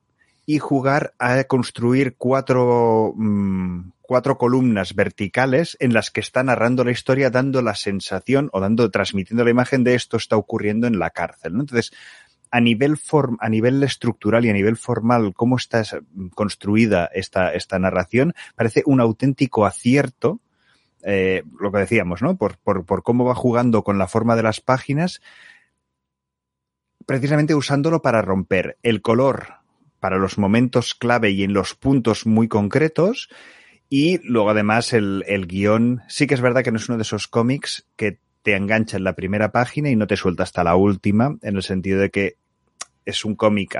y 0.47 0.59
jugar 0.59 1.15
a 1.19 1.45
construir 1.45 2.17
cuatro, 2.17 3.15
mmm, 3.17 3.91
cuatro 4.03 4.37
columnas 4.37 4.95
verticales 4.95 5.77
en 5.81 5.95
las 5.95 6.11
que 6.11 6.21
está 6.21 6.43
narrando 6.43 6.85
la 6.85 6.91
historia, 6.91 7.31
dando 7.31 7.63
la 7.63 7.75
sensación 7.75 8.51
o 8.53 8.61
dando, 8.61 8.91
transmitiendo 8.91 9.45
la 9.45 9.51
imagen 9.51 9.85
de 9.85 9.95
esto 9.95 10.17
está 10.17 10.37
ocurriendo 10.37 10.87
en 10.87 10.99
la 10.99 11.11
cárcel. 11.11 11.55
¿no? 11.55 11.61
Entonces, 11.61 11.93
a 12.51 12.61
nivel 12.61 12.97
form, 12.97 13.37
a 13.41 13.49
nivel 13.49 13.83
estructural 13.83 14.45
y 14.45 14.51
a 14.51 14.53
nivel 14.53 14.77
formal, 14.77 15.33
cómo 15.35 15.57
está 15.57 15.83
construida 16.35 17.11
esta, 17.13 17.53
esta 17.53 17.79
narración, 17.79 18.35
parece 18.55 18.83
un 18.87 19.01
auténtico 19.01 19.67
acierto 19.67 20.41
eh, 21.05 21.43
lo 21.61 21.71
que 21.71 21.79
decíamos, 21.79 22.23
¿no? 22.23 22.37
Por, 22.37 22.59
por, 22.59 22.85
por 22.85 23.03
cómo 23.03 23.25
va 23.25 23.35
jugando 23.35 23.85
con 23.85 23.99
la 23.99 24.09
forma 24.09 24.37
de 24.37 24.43
las 24.43 24.61
páginas, 24.61 25.21
precisamente 27.07 27.55
usándolo 27.55 28.03
para 28.03 28.23
romper 28.23 28.79
el 28.83 29.03
color 29.03 29.65
para 30.01 30.19
los 30.19 30.37
momentos 30.37 30.95
clave 30.95 31.31
y 31.31 31.45
en 31.45 31.55
los 31.55 31.75
puntos 31.75 32.27
muy 32.27 32.49
concretos. 32.49 33.31
Y 33.89 34.19
luego 34.27 34.51
además 34.51 34.93
el, 34.93 35.25
el 35.27 35.47
guion, 35.47 36.03
sí 36.09 36.27
que 36.27 36.35
es 36.35 36.41
verdad 36.41 36.63
que 36.63 36.71
no 36.73 36.79
es 36.79 36.89
uno 36.89 36.99
de 36.99 37.03
esos 37.03 37.29
cómics 37.29 37.87
que 37.97 38.19
te 38.43 38.55
engancha 38.55 38.99
en 38.99 39.05
la 39.05 39.15
primera 39.15 39.51
página 39.51 39.89
y 39.89 39.97
no 39.97 40.07
te 40.07 40.17
suelta 40.17 40.43
hasta 40.43 40.65
la 40.65 40.77
última, 40.77 41.37
en 41.41 41.57
el 41.57 41.63
sentido 41.63 42.01
de 42.01 42.11
que 42.11 42.37
es 43.07 43.25
un 43.25 43.35
cómic 43.35 43.77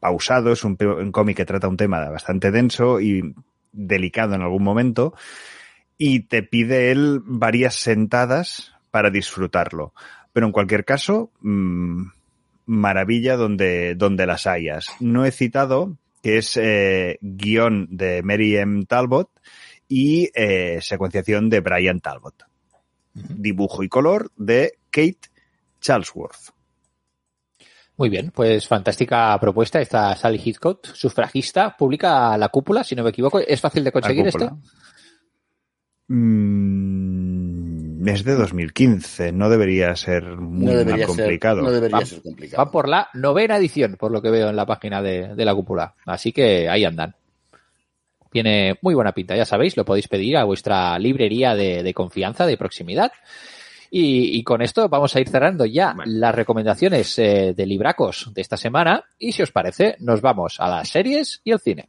pausado, 0.00 0.52
es 0.52 0.64
un, 0.64 0.76
un 0.80 1.12
cómic 1.12 1.38
que 1.38 1.46
trata 1.46 1.68
un 1.68 1.78
tema 1.78 2.08
bastante 2.10 2.50
denso 2.50 3.00
y 3.00 3.34
delicado 3.72 4.34
en 4.34 4.42
algún 4.42 4.62
momento, 4.62 5.14
y 5.98 6.20
te 6.20 6.44
pide 6.44 6.92
él 6.92 7.20
varias 7.24 7.74
sentadas 7.74 8.72
para 8.90 9.10
disfrutarlo. 9.10 9.92
Pero 10.32 10.46
en 10.46 10.52
cualquier 10.52 10.84
caso, 10.84 11.32
mmm, 11.40 12.04
maravilla 12.66 13.36
donde, 13.36 13.96
donde 13.96 14.26
las 14.26 14.46
hayas. 14.46 14.88
No 15.00 15.24
he 15.24 15.32
citado 15.32 15.96
que 16.22 16.38
es 16.38 16.56
eh, 16.56 17.18
guion 17.20 17.88
de 17.90 18.22
Mary 18.22 18.56
M. 18.56 18.84
Talbot 18.86 19.30
y 19.88 20.30
eh, 20.34 20.78
secuenciación 20.80 21.50
de 21.50 21.60
Brian 21.60 22.00
Talbot. 22.00 22.44
Dibujo 23.14 23.82
y 23.82 23.88
color 23.88 24.30
de 24.36 24.78
Kate 24.90 25.28
Charlesworth. 25.80 26.52
Muy 27.96 28.10
bien, 28.10 28.30
pues 28.30 28.68
fantástica 28.68 29.36
propuesta 29.40 29.80
esta 29.80 30.14
Sally 30.14 30.38
Heathcote, 30.38 30.90
sufragista, 30.92 31.76
publica 31.76 32.38
La 32.38 32.48
Cúpula, 32.48 32.84
si 32.84 32.94
no 32.94 33.02
me 33.02 33.10
equivoco. 33.10 33.40
¿Es 33.40 33.60
fácil 33.60 33.82
de 33.82 33.90
conseguir 33.90 34.28
esto? 34.28 34.56
Mm, 36.08 38.08
es 38.08 38.24
de 38.24 38.34
2015, 38.34 39.32
no 39.32 39.50
debería 39.50 39.94
ser 39.94 40.24
muy 40.24 40.72
no 40.72 40.78
debería 40.78 41.06
complicado. 41.06 41.56
Ser, 41.56 41.64
no 41.64 41.70
debería 41.70 41.98
va, 41.98 42.06
ser 42.06 42.22
complicado. 42.22 42.64
Va 42.64 42.70
por 42.70 42.88
la 42.88 43.08
novena 43.12 43.58
edición, 43.58 43.96
por 43.98 44.10
lo 44.10 44.22
que 44.22 44.30
veo 44.30 44.48
en 44.48 44.56
la 44.56 44.64
página 44.64 45.02
de, 45.02 45.34
de 45.34 45.44
la 45.44 45.54
cúpula. 45.54 45.94
Así 46.06 46.32
que 46.32 46.68
ahí 46.68 46.84
andan. 46.84 47.14
Tiene 48.30 48.78
muy 48.82 48.94
buena 48.94 49.12
pinta, 49.12 49.36
ya 49.36 49.44
sabéis, 49.44 49.76
lo 49.76 49.84
podéis 49.84 50.08
pedir 50.08 50.36
a 50.36 50.44
vuestra 50.44 50.98
librería 50.98 51.54
de, 51.54 51.82
de 51.82 51.94
confianza, 51.94 52.46
de 52.46 52.56
proximidad. 52.56 53.12
Y, 53.90 54.38
y, 54.38 54.44
con 54.44 54.60
esto 54.60 54.86
vamos 54.88 55.16
a 55.16 55.20
ir 55.20 55.30
cerrando 55.30 55.64
ya 55.64 55.94
bueno. 55.94 56.12
las 56.14 56.34
recomendaciones 56.34 57.18
eh, 57.18 57.54
de 57.56 57.66
Libracos 57.66 58.30
de 58.34 58.42
esta 58.42 58.58
semana. 58.58 59.04
Y 59.18 59.32
si 59.32 59.42
os 59.42 59.50
parece, 59.50 59.96
nos 60.00 60.20
vamos 60.20 60.60
a 60.60 60.68
las 60.68 60.90
series 60.90 61.40
y 61.42 61.52
el 61.52 61.60
cine. 61.60 61.88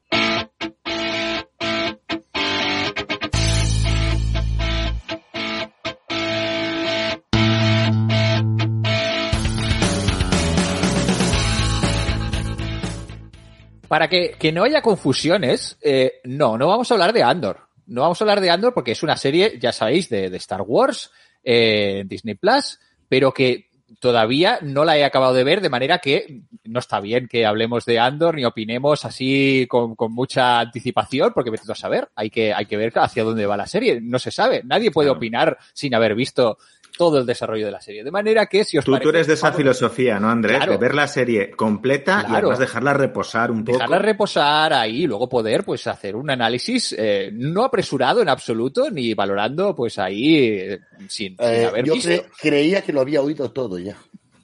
Para 13.89 14.07
que, 14.07 14.35
que 14.37 14.51
no 14.51 14.63
haya 14.63 14.83
confusiones, 14.83 15.77
eh, 15.81 16.21
no, 16.23 16.57
no 16.57 16.67
vamos 16.67 16.89
a 16.89 16.93
hablar 16.93 17.11
de 17.11 17.23
Andor. 17.23 17.67
No 17.87 18.01
vamos 18.01 18.21
a 18.21 18.23
hablar 18.23 18.39
de 18.39 18.51
Andor 18.51 18.71
porque 18.73 18.91
es 18.91 19.01
una 19.01 19.17
serie, 19.17 19.57
ya 19.59 19.71
sabéis, 19.71 20.09
de, 20.09 20.29
de 20.29 20.37
Star 20.37 20.61
Wars, 20.61 21.11
eh, 21.43 22.03
Disney 22.05 22.35
Plus, 22.35 22.79
pero 23.09 23.33
que 23.33 23.69
todavía 23.99 24.59
no 24.61 24.85
la 24.85 24.95
he 24.95 25.03
acabado 25.03 25.33
de 25.33 25.43
ver, 25.43 25.61
de 25.61 25.69
manera 25.69 25.97
que 25.97 26.43
no 26.65 26.79
está 26.79 26.99
bien 26.99 27.27
que 27.27 27.47
hablemos 27.47 27.83
de 27.85 27.97
Andor 27.97 28.35
ni 28.35 28.45
opinemos 28.45 29.03
así 29.05 29.65
con, 29.67 29.95
con 29.95 30.13
mucha 30.13 30.59
anticipación, 30.59 31.31
porque 31.33 31.49
vete 31.49 31.71
a 31.71 31.75
saber, 31.75 32.09
hay 32.15 32.29
que, 32.29 32.53
hay 32.53 32.67
que 32.67 32.77
ver 32.77 32.93
hacia 32.95 33.23
dónde 33.23 33.47
va 33.47 33.57
la 33.57 33.65
serie. 33.65 33.99
No 34.01 34.19
se 34.19 34.29
sabe, 34.29 34.61
nadie 34.63 34.91
puede 34.91 35.07
claro. 35.07 35.17
opinar 35.17 35.57
sin 35.73 35.95
haber 35.95 36.13
visto 36.13 36.59
todo 36.99 37.17
el 37.17 37.25
desarrollo 37.25 37.65
de 37.65 37.71
la 37.71 37.79
serie. 37.79 38.03
De 38.03 38.11
manera 38.11 38.47
que 38.47 38.65
si 38.65 38.77
os 38.77 38.83
tú, 38.83 38.91
parece, 38.91 39.03
tú 39.03 39.09
eres 39.11 39.27
de 39.27 39.35
esa 39.35 39.53
filosofía, 39.53 40.19
¿no, 40.19 40.29
Andrés? 40.29 40.57
Claro. 40.57 40.73
De 40.73 40.77
ver 40.77 40.93
la 40.93 41.07
serie 41.07 41.51
completa 41.51 42.25
claro. 42.25 42.33
y 42.33 42.35
además 42.35 42.59
dejarla 42.59 42.93
reposar 42.93 43.51
un 43.51 43.63
poco. 43.63 43.77
Dejarla 43.77 43.99
reposar 43.99 44.73
ahí 44.73 45.03
y 45.03 45.07
luego 45.07 45.29
poder 45.29 45.63
pues 45.63 45.87
hacer 45.87 46.17
un 46.17 46.29
análisis 46.29 46.93
eh, 46.97 47.29
no 47.31 47.63
apresurado 47.63 48.21
en 48.21 48.27
absoluto 48.27 48.91
ni 48.91 49.13
valorando 49.13 49.73
pues 49.73 49.97
ahí 49.97 50.39
eh, 50.39 50.79
sin, 51.07 51.37
eh, 51.39 51.59
sin 51.59 51.67
haber 51.67 51.85
yo 51.85 51.93
visto. 51.93 52.09
Cre 52.09 52.25
creía 52.37 52.81
que 52.81 52.91
lo 52.91 52.99
había 52.99 53.21
oído 53.21 53.49
todo 53.49 53.79
ya. 53.79 53.95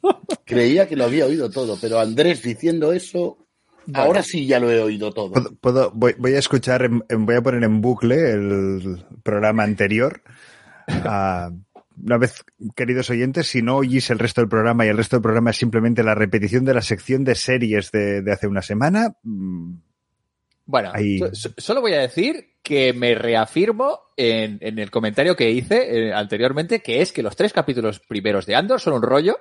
creía 0.45 0.87
que 0.87 0.95
lo 0.95 1.03
había 1.03 1.25
oído 1.25 1.49
todo, 1.49 1.77
pero 1.81 1.99
Andrés 1.99 2.41
diciendo 2.41 2.93
eso 2.93 3.37
Vale. 3.87 4.07
Ahora 4.07 4.23
sí 4.23 4.47
ya 4.47 4.59
lo 4.59 4.71
he 4.71 4.81
oído 4.81 5.13
todo. 5.13 5.33
¿Puedo, 5.33 5.53
puedo 5.61 5.91
voy, 5.93 6.15
voy, 6.17 6.33
a 6.33 6.39
escuchar, 6.39 6.81
en, 6.81 7.03
en, 7.07 7.27
voy 7.27 7.35
a 7.35 7.43
poner 7.43 7.63
en 7.63 7.81
bucle 7.81 8.31
el 8.31 9.05
programa 9.21 9.61
anterior. 9.61 10.23
Uh, 10.87 11.64
una 12.03 12.17
vez, 12.17 12.43
queridos 12.75 13.09
oyentes, 13.09 13.47
si 13.47 13.61
no 13.61 13.77
oís 13.77 14.09
el 14.09 14.19
resto 14.19 14.41
del 14.41 14.49
programa 14.49 14.85
y 14.85 14.89
el 14.89 14.97
resto 14.97 15.15
del 15.15 15.23
programa 15.23 15.51
es 15.51 15.57
simplemente 15.57 16.03
la 16.03 16.15
repetición 16.15 16.65
de 16.65 16.73
la 16.73 16.81
sección 16.81 17.23
de 17.23 17.35
series 17.35 17.91
de, 17.91 18.21
de 18.21 18.31
hace 18.31 18.47
una 18.47 18.61
semana. 18.61 19.15
mm, 19.23 19.73
Bueno, 20.65 20.91
ahí... 20.93 21.19
so, 21.33 21.49
solo 21.57 21.81
voy 21.81 21.93
a 21.93 22.01
decir 22.01 22.55
que 22.61 22.93
me 22.93 23.13
reafirmo 23.13 23.99
en, 24.17 24.57
en 24.61 24.79
el 24.79 24.89
comentario 24.89 25.35
que 25.35 25.51
hice 25.51 26.07
eh, 26.07 26.13
anteriormente, 26.13 26.81
que 26.81 27.01
es 27.01 27.11
que 27.11 27.21
los 27.21 27.35
tres 27.35 27.53
capítulos 27.53 27.99
primeros 27.99 28.45
de 28.47 28.55
Andor 28.55 28.81
son 28.81 28.93
un 28.93 29.03
rollo, 29.03 29.37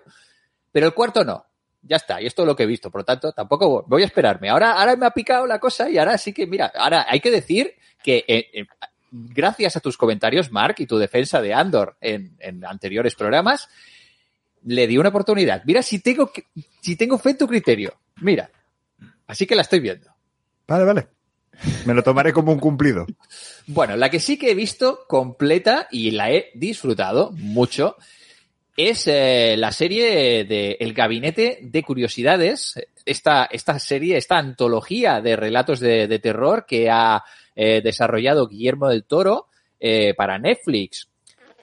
pero 0.70 0.86
el 0.86 0.94
cuarto 0.94 1.24
no. 1.24 1.46
Ya 1.86 1.96
está, 1.96 2.20
y 2.20 2.26
esto 2.26 2.42
es 2.42 2.46
lo 2.46 2.56
que 2.56 2.62
he 2.62 2.66
visto, 2.66 2.90
por 2.90 3.02
lo 3.02 3.04
tanto, 3.04 3.32
tampoco 3.32 3.84
voy 3.86 4.02
a 4.02 4.06
esperarme. 4.06 4.48
Ahora, 4.48 4.72
ahora 4.72 4.96
me 4.96 5.04
ha 5.04 5.10
picado 5.10 5.46
la 5.46 5.58
cosa 5.58 5.90
y 5.90 5.98
ahora 5.98 6.16
sí 6.16 6.32
que, 6.32 6.46
mira, 6.46 6.72
ahora 6.74 7.06
hay 7.08 7.20
que 7.20 7.30
decir 7.30 7.74
que 8.02 8.24
eh, 8.26 8.46
eh, 8.54 8.66
gracias 9.14 9.76
a 9.76 9.80
tus 9.80 9.96
comentarios, 9.96 10.50
Mark, 10.50 10.76
y 10.78 10.86
tu 10.86 10.98
defensa 10.98 11.40
de 11.40 11.54
Andor 11.54 11.96
en, 12.00 12.36
en 12.40 12.64
anteriores 12.64 13.14
programas, 13.14 13.68
le 14.64 14.86
di 14.86 14.98
una 14.98 15.10
oportunidad. 15.10 15.62
Mira, 15.64 15.82
si 15.82 16.00
tengo, 16.00 16.32
si 16.80 16.96
tengo 16.96 17.18
fe 17.18 17.30
en 17.30 17.38
tu 17.38 17.46
criterio. 17.46 17.94
Mira. 18.16 18.50
Así 19.26 19.46
que 19.46 19.54
la 19.54 19.62
estoy 19.62 19.80
viendo. 19.80 20.10
Vale, 20.66 20.84
vale. 20.84 21.08
Me 21.86 21.94
lo 21.94 22.02
tomaré 22.02 22.32
como 22.32 22.52
un 22.52 22.58
cumplido. 22.58 23.06
Bueno, 23.66 23.96
la 23.96 24.10
que 24.10 24.18
sí 24.20 24.36
que 24.36 24.50
he 24.50 24.54
visto 24.54 25.04
completa 25.06 25.86
y 25.90 26.10
la 26.10 26.30
he 26.32 26.50
disfrutado 26.54 27.30
mucho 27.32 27.96
es 28.76 29.06
eh, 29.06 29.54
la 29.56 29.70
serie 29.70 30.44
de 30.44 30.76
El 30.80 30.92
Gabinete 30.94 31.60
de 31.62 31.82
Curiosidades. 31.82 32.74
Esta, 33.06 33.44
esta 33.44 33.78
serie, 33.78 34.16
esta 34.16 34.38
antología 34.38 35.20
de 35.20 35.36
relatos 35.36 35.78
de, 35.78 36.08
de 36.08 36.18
terror 36.18 36.66
que 36.66 36.90
ha 36.90 37.22
eh, 37.54 37.80
desarrollado 37.82 38.48
Guillermo 38.48 38.88
del 38.88 39.04
Toro 39.04 39.48
eh, 39.80 40.14
para 40.14 40.38
Netflix. 40.38 41.08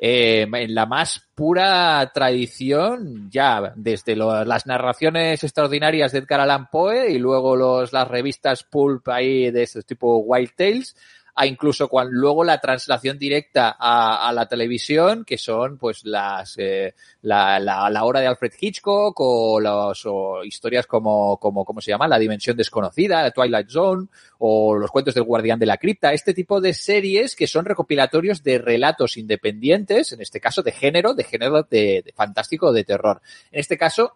eh, 0.03 0.47
en 0.51 0.73
la 0.73 0.87
más 0.87 1.29
pura 1.35 2.11
tradición, 2.11 3.29
ya 3.29 3.71
desde 3.75 4.15
las 4.15 4.65
narraciones 4.65 5.43
extraordinarias 5.43 6.11
de 6.11 6.19
Edgar 6.19 6.39
Allan 6.39 6.69
Poe 6.71 7.11
y 7.11 7.19
luego 7.19 7.55
los, 7.55 7.93
las 7.93 8.07
revistas 8.07 8.63
pulp 8.63 9.07
ahí 9.09 9.51
de 9.51 9.61
este 9.61 9.83
tipo 9.83 10.17
Wild 10.17 10.55
Tales, 10.55 10.95
a 11.35 11.45
incluso 11.45 11.87
cuando 11.87 12.13
luego 12.13 12.43
la 12.43 12.59
translación 12.59 13.17
directa 13.17 13.75
a, 13.79 14.31
la 14.33 14.47
televisión, 14.47 15.23
que 15.25 15.37
son 15.37 15.77
pues 15.77 16.05
las 16.05 16.55
eh, 16.57 16.93
la, 17.21 17.59
la, 17.59 17.89
la, 17.89 18.03
hora 18.03 18.19
de 18.19 18.27
Alfred 18.27 18.53
Hitchcock 18.59 19.19
o, 19.19 19.59
los, 19.59 20.05
o 20.05 20.43
historias 20.43 20.87
como, 20.87 21.37
como, 21.37 21.65
¿cómo 21.65 21.81
se 21.81 21.91
llama? 21.91 22.07
La 22.07 22.19
dimensión 22.19 22.57
desconocida, 22.57 23.23
The 23.23 23.31
Twilight 23.31 23.69
Zone, 23.69 24.07
o 24.39 24.75
los 24.75 24.91
cuentos 24.91 25.13
del 25.13 25.23
guardián 25.23 25.59
de 25.59 25.65
la 25.65 25.77
cripta, 25.77 26.13
este 26.13 26.33
tipo 26.33 26.61
de 26.61 26.73
series 26.73 27.35
que 27.35 27.47
son 27.47 27.65
recopilatorios 27.65 28.43
de 28.43 28.57
relatos 28.57 29.17
independientes, 29.17 30.11
en 30.13 30.21
este 30.21 30.39
caso 30.39 30.63
de 30.63 30.71
género, 30.71 31.13
de 31.13 31.23
género 31.23 31.63
de, 31.63 32.03
de 32.05 32.13
fantástico, 32.13 32.73
de 32.73 32.83
terror. 32.83 33.21
En 33.51 33.59
este 33.59 33.77
caso, 33.77 34.15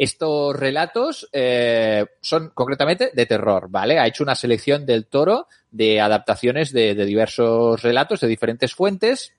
estos 0.00 0.56
relatos 0.56 1.28
eh, 1.30 2.06
son 2.22 2.52
concretamente 2.54 3.10
de 3.12 3.26
terror, 3.26 3.66
¿vale? 3.68 3.98
Ha 3.98 4.06
hecho 4.06 4.24
una 4.24 4.34
selección 4.34 4.86
del 4.86 5.04
toro 5.04 5.46
de 5.70 6.00
adaptaciones 6.00 6.72
de, 6.72 6.94
diversos 6.94 7.82
relatos 7.82 8.20
de 8.20 8.28
diferentes 8.28 8.74
fuentes 8.74 9.34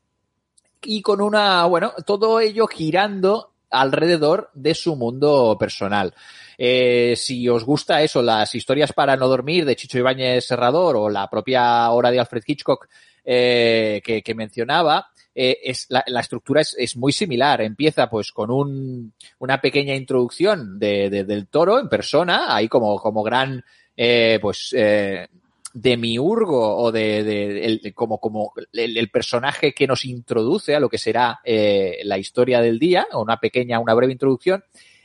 y 0.84 1.02
con 1.02 1.20
una, 1.20 1.66
bueno, 1.66 1.94
todo 2.06 2.40
ello 2.40 2.68
girando 2.68 3.54
alrededor 3.72 4.52
de 4.54 4.76
su 4.76 4.96
mundo 4.96 5.58
personal. 5.60 6.14
Eh, 6.60 7.16
si 7.18 7.50
os 7.50 7.64
gusta 7.64 8.04
eso, 8.04 8.22
las 8.22 8.54
historias 8.54 8.94
para 8.94 9.18
no 9.18 9.28
dormir 9.28 9.66
de 9.66 9.76
Chicho 9.76 9.98
Ibáñez 9.98 10.46
Serrador 10.46 10.96
o 10.96 11.10
la 11.10 11.28
propia 11.28 11.90
obra 11.90 12.12
de 12.12 12.20
Alfred 12.20 12.44
Hitchcock 12.46 12.88
eh, 13.26 14.04
que 14.04 14.36
mencionaba, 14.36 15.11
eh, 15.34 15.58
es, 15.64 15.86
la, 15.90 16.04
la 16.08 16.20
estructura 16.20 16.62
es, 16.62 16.76
es, 16.78 16.98
muy 16.98 17.12
similar. 17.12 17.62
Empieza 17.62 18.10
pues 18.10 18.32
con 18.32 18.52
un, 18.52 19.14
una 19.40 19.62
pequeña 19.62 19.96
introducción 19.96 20.78
de, 20.80 21.10
de, 21.10 21.24
del 21.24 21.48
toro 21.48 21.80
en 21.80 21.90
persona, 21.90 22.54
ahí 22.56 22.68
como, 22.68 23.00
como 23.00 23.24
gran, 23.24 23.64
eh, 23.96 24.40
pues, 24.42 24.74
eh, 24.78 25.28
demiurgo 25.74 26.78
o 26.78 26.92
de, 26.92 27.66
el, 27.66 27.94
como, 27.94 28.20
como 28.20 28.54
el, 28.74 29.10
personaje 29.10 29.74
que 29.74 29.88
nos 29.88 30.06
introduce 30.06 30.76
a 30.76 30.80
lo 30.80 30.90
que 30.90 30.98
será 30.98 31.40
eh, 31.44 32.00
la 32.04 32.18
historia 32.18 32.62
del 32.62 32.78
día, 32.78 33.08
o 33.14 33.22
una 33.22 33.38
pequeña, 33.38 33.80
una 33.80 33.94
breve 33.94 34.12
introducción, 34.12 34.64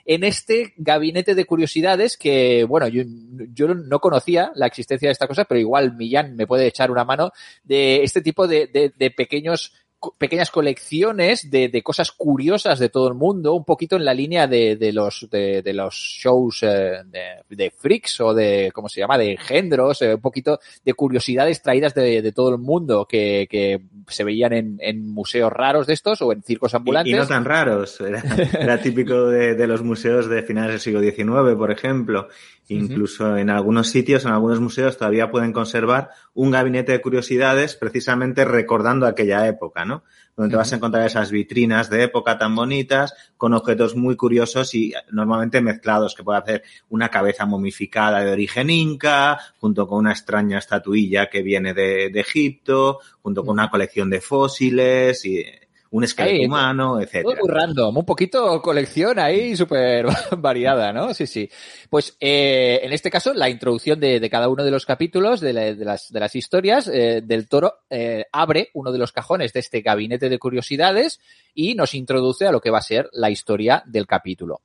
en 0.08 0.22
este 0.22 0.72
gabinete 0.76 1.34
de 1.34 1.44
curiosidades 1.44 2.16
que, 2.16 2.64
bueno, 2.64 2.86
yo, 2.86 3.02
yo 3.52 3.74
no 3.74 3.98
conocía 3.98 4.52
la 4.54 4.66
existencia 4.66 5.08
de 5.08 5.12
esta 5.12 5.26
cosa, 5.26 5.44
pero 5.44 5.60
igual 5.60 5.96
Millán 5.96 6.36
me 6.36 6.46
puede 6.46 6.66
echar 6.66 6.92
una 6.92 7.04
mano 7.04 7.32
de 7.64 8.04
este 8.04 8.20
tipo 8.20 8.46
de, 8.46 8.92
de 8.96 9.10
pequeños 9.10 9.72
pequeñas 10.18 10.50
colecciones 10.50 11.50
de, 11.50 11.68
de, 11.68 11.82
cosas 11.82 12.12
curiosas 12.12 12.78
de 12.78 12.88
todo 12.88 13.08
el 13.08 13.14
mundo, 13.14 13.54
un 13.54 13.64
poquito 13.64 13.96
en 13.96 14.04
la 14.04 14.14
línea 14.14 14.46
de, 14.46 14.76
de 14.76 14.92
los, 14.92 15.28
de, 15.30 15.62
de, 15.62 15.72
los 15.72 15.94
shows 15.94 16.62
eh, 16.62 17.02
de, 17.48 17.70
freaks 17.70 18.20
o 18.20 18.34
de, 18.34 18.70
¿cómo 18.72 18.88
se 18.88 19.00
llama?, 19.00 19.18
de 19.18 19.32
engendros, 19.32 20.02
eh, 20.02 20.14
un 20.14 20.20
poquito 20.20 20.60
de 20.84 20.94
curiosidades 20.94 21.62
traídas 21.62 21.94
de, 21.94 22.32
todo 22.32 22.50
el 22.50 22.58
mundo 22.58 23.06
que, 23.08 23.46
que 23.50 23.80
se 24.08 24.24
veían 24.24 24.52
en, 24.52 24.78
en, 24.80 25.08
museos 25.08 25.52
raros 25.52 25.86
de 25.86 25.94
estos 25.94 26.20
o 26.22 26.32
en 26.32 26.42
circos 26.42 26.74
ambulantes. 26.74 27.12
Y, 27.12 27.16
y 27.16 27.18
no 27.18 27.26
tan 27.26 27.44
raros, 27.44 28.00
era, 28.00 28.22
era 28.60 28.80
típico 28.80 29.26
de, 29.26 29.66
los 29.66 29.82
museos 29.82 30.28
de 30.28 30.42
finales 30.42 30.72
del 30.72 30.80
siglo 30.80 31.00
XIX, 31.00 31.56
por 31.56 31.70
ejemplo. 31.70 32.28
Incluso 32.68 33.24
uh 33.24 33.28
-huh. 33.28 33.40
en 33.40 33.50
algunos 33.50 33.88
sitios, 33.88 34.24
en 34.24 34.32
algunos 34.32 34.60
museos, 34.60 34.96
todavía 34.96 35.30
pueden 35.30 35.52
conservar 35.52 36.10
un 36.34 36.50
gabinete 36.50 36.92
de 36.92 37.00
curiosidades 37.00 37.76
precisamente 37.76 38.44
recordando 38.44 39.06
aquella 39.06 39.46
época, 39.46 39.84
¿no? 39.84 40.02
Donde 40.36 40.50
te 40.50 40.56
vas 40.56 40.72
a 40.72 40.76
encontrar 40.76 41.06
esas 41.06 41.30
vitrinas 41.30 41.88
de 41.88 42.02
época 42.02 42.38
tan 42.38 42.54
bonitas, 42.54 43.14
con 43.36 43.54
objetos 43.54 43.94
muy 43.94 44.16
curiosos 44.16 44.74
y 44.74 44.92
normalmente 45.10 45.60
mezclados, 45.60 46.14
que 46.14 46.24
puede 46.24 46.38
hacer 46.38 46.62
una 46.90 47.08
cabeza 47.08 47.46
momificada 47.46 48.20
de 48.20 48.32
origen 48.32 48.68
inca, 48.68 49.38
junto 49.60 49.86
con 49.86 49.98
una 49.98 50.12
extraña 50.12 50.58
estatuilla 50.58 51.30
que 51.30 51.42
viene 51.42 51.72
de, 51.72 52.10
de 52.10 52.20
Egipto, 52.20 52.98
junto 53.22 53.44
con 53.44 53.54
una 53.54 53.70
colección 53.70 54.10
de 54.10 54.20
fósiles 54.20 55.24
y 55.24 55.44
un 55.90 56.04
esqueleto 56.04 56.46
humano, 56.46 57.00
etc. 57.00 57.24
Muy 57.24 57.36
random, 57.48 57.98
un 57.98 58.04
poquito 58.04 58.60
colección 58.60 59.18
ahí 59.18 59.56
súper 59.56 60.06
variada, 60.38 60.92
¿no? 60.92 61.14
Sí, 61.14 61.26
sí. 61.26 61.48
Pues 61.88 62.16
eh, 62.20 62.80
en 62.82 62.92
este 62.92 63.10
caso, 63.10 63.34
la 63.34 63.48
introducción 63.48 64.00
de, 64.00 64.20
de, 64.20 64.30
cada 64.30 64.48
uno 64.48 64.64
de 64.64 64.70
los 64.70 64.86
capítulos 64.86 65.40
de, 65.40 65.52
la, 65.52 65.74
de 65.74 65.84
las, 65.84 66.10
de 66.10 66.20
las 66.20 66.34
historias 66.34 66.88
eh, 66.88 67.22
del 67.24 67.48
toro 67.48 67.74
eh, 67.90 68.24
abre 68.32 68.70
uno 68.74 68.92
de 68.92 68.98
los 68.98 69.12
cajones 69.12 69.52
de 69.52 69.60
este 69.60 69.80
gabinete 69.80 70.28
de 70.28 70.38
curiosidades 70.38 71.20
y 71.54 71.74
nos 71.74 71.94
introduce 71.94 72.46
a 72.46 72.52
lo 72.52 72.60
que 72.60 72.70
va 72.70 72.78
a 72.78 72.82
ser 72.82 73.08
la 73.12 73.30
historia 73.30 73.82
del 73.86 74.06
capítulo. 74.06 74.62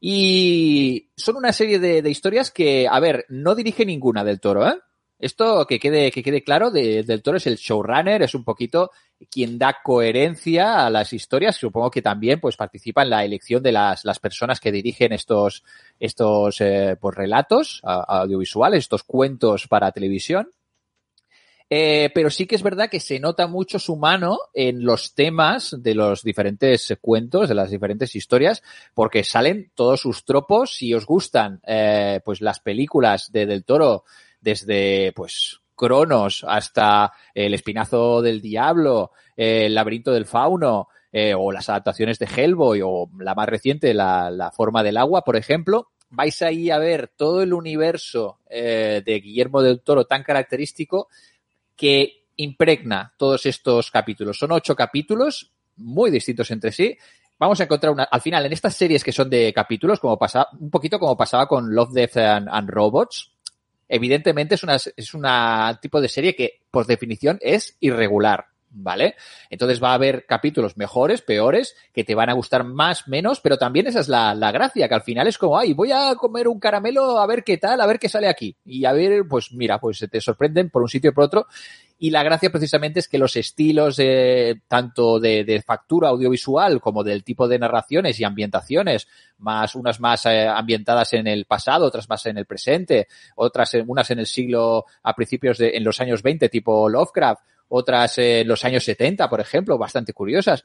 Y 0.00 1.08
son 1.16 1.36
una 1.36 1.52
serie 1.52 1.78
de, 1.78 2.02
de 2.02 2.10
historias 2.10 2.50
que, 2.50 2.86
a 2.90 3.00
ver, 3.00 3.24
no 3.28 3.54
dirige 3.54 3.86
ninguna 3.86 4.22
del 4.22 4.40
toro, 4.40 4.66
¿eh? 4.68 4.78
Esto 5.24 5.66
que 5.66 5.80
quede, 5.80 6.10
que 6.10 6.22
quede 6.22 6.44
claro, 6.44 6.70
de, 6.70 7.02
del 7.02 7.22
Toro 7.22 7.38
es 7.38 7.46
el 7.46 7.56
showrunner, 7.56 8.20
es 8.20 8.34
un 8.34 8.44
poquito 8.44 8.90
quien 9.30 9.58
da 9.58 9.78
coherencia 9.82 10.84
a 10.84 10.90
las 10.90 11.14
historias. 11.14 11.56
Supongo 11.56 11.90
que 11.90 12.02
también 12.02 12.40
pues 12.40 12.58
participa 12.58 13.04
en 13.04 13.08
la 13.08 13.24
elección 13.24 13.62
de 13.62 13.72
las, 13.72 14.04
las 14.04 14.18
personas 14.18 14.60
que 14.60 14.70
dirigen 14.70 15.14
estos, 15.14 15.64
estos 15.98 16.60
eh, 16.60 16.98
pues, 17.00 17.16
relatos 17.16 17.80
audiovisuales, 17.84 18.80
estos 18.80 19.02
cuentos 19.02 19.66
para 19.66 19.92
televisión. 19.92 20.50
Eh, 21.70 22.10
pero 22.14 22.28
sí 22.28 22.44
que 22.46 22.56
es 22.56 22.62
verdad 22.62 22.90
que 22.90 23.00
se 23.00 23.18
nota 23.18 23.46
mucho 23.46 23.78
su 23.78 23.96
mano 23.96 24.38
en 24.52 24.84
los 24.84 25.14
temas 25.14 25.74
de 25.82 25.94
los 25.94 26.22
diferentes 26.22 26.94
cuentos, 27.00 27.48
de 27.48 27.54
las 27.54 27.70
diferentes 27.70 28.14
historias, 28.14 28.62
porque 28.92 29.24
salen 29.24 29.72
todos 29.74 30.02
sus 30.02 30.26
tropos. 30.26 30.76
Si 30.76 30.92
os 30.92 31.06
gustan, 31.06 31.62
eh, 31.66 32.20
pues 32.22 32.42
las 32.42 32.60
películas 32.60 33.32
de 33.32 33.46
Del 33.46 33.64
Toro, 33.64 34.04
desde 34.44 35.12
pues 35.16 35.60
Cronos 35.74 36.44
hasta 36.46 37.12
El 37.34 37.54
Espinazo 37.54 38.22
del 38.22 38.40
Diablo, 38.40 39.12
El 39.36 39.74
Laberinto 39.74 40.12
del 40.12 40.26
Fauno, 40.26 40.88
eh, 41.10 41.34
o 41.34 41.50
las 41.50 41.68
adaptaciones 41.68 42.18
de 42.18 42.26
Hellboy, 42.26 42.82
o 42.84 43.08
la 43.18 43.34
más 43.34 43.48
reciente, 43.48 43.94
la, 43.94 44.30
la, 44.30 44.50
Forma 44.50 44.82
del 44.82 44.96
Agua, 44.96 45.22
por 45.22 45.36
ejemplo, 45.36 45.92
vais 46.10 46.42
ahí 46.42 46.70
a 46.70 46.78
ver 46.78 47.12
todo 47.16 47.42
el 47.42 47.52
universo 47.52 48.40
eh, 48.50 49.02
de 49.04 49.20
Guillermo 49.20 49.62
del 49.62 49.80
Toro 49.80 50.04
tan 50.06 50.22
característico 50.22 51.08
que 51.76 52.26
impregna 52.36 53.14
todos 53.16 53.46
estos 53.46 53.90
capítulos. 53.90 54.38
Son 54.38 54.52
ocho 54.52 54.74
capítulos 54.74 55.52
muy 55.76 56.10
distintos 56.10 56.50
entre 56.50 56.72
sí. 56.72 56.96
Vamos 57.38 57.60
a 57.60 57.64
encontrar 57.64 57.92
una, 57.92 58.04
al 58.04 58.20
final, 58.20 58.46
en 58.46 58.52
estas 58.52 58.74
series 58.74 59.02
que 59.02 59.12
son 59.12 59.30
de 59.30 59.52
capítulos, 59.52 60.00
como 60.00 60.18
pasa, 60.18 60.48
un 60.58 60.70
poquito 60.70 60.98
como 60.98 61.16
pasaba 61.16 61.46
con 61.46 61.74
Love, 61.74 61.92
Death 61.92 62.16
and 62.16 62.70
Robots, 62.70 63.33
evidentemente 63.88 64.54
es 64.54 64.62
una, 64.62 64.76
es 64.76 65.14
una 65.14 65.78
tipo 65.80 66.00
de 66.00 66.08
serie 66.08 66.34
que, 66.34 66.62
por 66.70 66.86
definición, 66.86 67.38
es 67.40 67.76
irregular. 67.80 68.46
¿Vale? 68.76 69.14
Entonces 69.50 69.80
va 69.80 69.92
a 69.92 69.94
haber 69.94 70.26
capítulos 70.26 70.76
mejores, 70.76 71.22
peores, 71.22 71.76
que 71.92 72.02
te 72.02 72.16
van 72.16 72.28
a 72.28 72.32
gustar 72.32 72.64
más, 72.64 73.06
menos, 73.06 73.38
pero 73.38 73.56
también 73.56 73.86
esa 73.86 74.00
es 74.00 74.08
la, 74.08 74.34
la, 74.34 74.50
gracia, 74.50 74.88
que 74.88 74.94
al 74.94 75.04
final 75.04 75.28
es 75.28 75.38
como, 75.38 75.56
ay, 75.56 75.74
voy 75.74 75.92
a 75.92 76.16
comer 76.16 76.48
un 76.48 76.58
caramelo 76.58 77.20
a 77.20 77.26
ver 77.28 77.44
qué 77.44 77.56
tal, 77.56 77.80
a 77.80 77.86
ver 77.86 78.00
qué 78.00 78.08
sale 78.08 78.26
aquí. 78.26 78.56
Y 78.64 78.84
a 78.84 78.92
ver, 78.92 79.28
pues 79.30 79.52
mira, 79.52 79.78
pues 79.78 80.04
te 80.10 80.20
sorprenden 80.20 80.70
por 80.70 80.82
un 80.82 80.88
sitio 80.88 81.10
y 81.10 81.14
por 81.14 81.22
otro. 81.22 81.46
Y 82.04 82.10
la 82.10 82.22
gracia 82.22 82.50
precisamente 82.50 83.00
es 83.00 83.08
que 83.08 83.16
los 83.16 83.34
estilos 83.34 83.98
eh, 83.98 84.56
tanto 84.68 85.18
de, 85.18 85.42
de, 85.42 85.62
factura 85.62 86.10
audiovisual 86.10 86.78
como 86.78 87.02
del 87.02 87.24
tipo 87.24 87.48
de 87.48 87.58
narraciones 87.58 88.20
y 88.20 88.24
ambientaciones, 88.24 89.08
más 89.38 89.74
unas 89.74 90.00
más 90.00 90.26
eh, 90.26 90.46
ambientadas 90.46 91.14
en 91.14 91.26
el 91.26 91.46
pasado, 91.46 91.86
otras 91.86 92.06
más 92.10 92.26
en 92.26 92.36
el 92.36 92.44
presente, 92.44 93.08
otras 93.36 93.72
en, 93.72 93.88
unas 93.88 94.10
en 94.10 94.18
el 94.18 94.26
siglo 94.26 94.84
a 95.02 95.14
principios 95.14 95.56
de 95.56 95.78
en 95.78 95.82
los 95.82 95.98
años 95.98 96.22
20 96.22 96.50
tipo 96.50 96.90
Lovecraft, 96.90 97.42
otras 97.68 98.18
en 98.18 98.24
eh, 98.24 98.44
los 98.44 98.62
años 98.66 98.84
70, 98.84 99.30
por 99.30 99.40
ejemplo, 99.40 99.78
bastante 99.78 100.12
curiosas. 100.12 100.62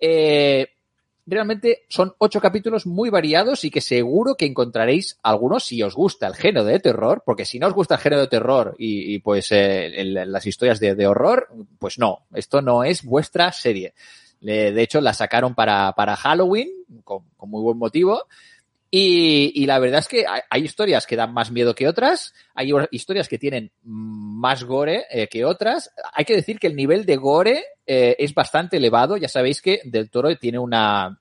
Eh, 0.00 0.68
realmente 1.26 1.84
son 1.88 2.14
ocho 2.18 2.40
capítulos 2.40 2.86
muy 2.86 3.10
variados 3.10 3.64
y 3.64 3.70
que 3.70 3.80
seguro 3.80 4.34
que 4.34 4.46
encontraréis 4.46 5.18
algunos 5.22 5.64
si 5.64 5.82
os 5.82 5.94
gusta 5.94 6.26
el 6.26 6.34
género 6.34 6.64
de 6.64 6.80
terror, 6.80 7.22
porque 7.24 7.44
si 7.44 7.58
no 7.58 7.68
os 7.68 7.74
gusta 7.74 7.94
el 7.94 8.00
género 8.00 8.22
de 8.22 8.28
terror 8.28 8.74
y, 8.78 9.18
pues 9.20 9.48
eh, 9.52 10.04
las 10.04 10.46
historias 10.46 10.80
de, 10.80 11.06
horror, 11.06 11.48
pues 11.78 11.98
no, 11.98 12.26
esto 12.34 12.62
no 12.62 12.84
es 12.84 13.04
vuestra 13.04 13.52
serie. 13.52 13.94
de 14.40 14.82
hecho, 14.82 15.00
la 15.00 15.14
sacaron 15.14 15.54
para, 15.54 15.92
para 15.92 16.16
Halloween, 16.16 16.70
con, 17.04 17.24
con 17.36 17.50
muy 17.50 17.62
buen 17.62 17.78
motivo, 17.78 18.26
y, 18.94 19.64
la 19.64 19.78
verdad 19.78 20.00
es 20.00 20.08
que 20.08 20.26
hay, 20.26 20.62
historias 20.62 21.06
que 21.06 21.16
dan 21.16 21.32
más 21.32 21.50
miedo 21.50 21.74
que 21.74 21.88
otras, 21.88 22.34
hay 22.54 22.72
historias 22.90 23.26
que 23.26 23.38
tienen 23.38 23.72
más 23.84 24.64
gore 24.64 25.06
eh, 25.10 25.28
que 25.28 25.46
otras. 25.46 25.94
Hay 26.12 26.26
que 26.26 26.36
decir 26.36 26.58
que 26.58 26.66
el 26.66 26.76
nivel 26.76 27.06
de 27.06 27.16
gore 27.16 27.64
eh, 27.86 28.16
es 28.18 28.34
bastante 28.34 28.76
elevado. 28.76 29.16
Ya 29.16 29.28
sabéis 29.28 29.62
que 29.62 29.80
Del 29.84 30.10
Toro 30.10 30.36
tiene 30.36 30.58
una, 30.58 31.18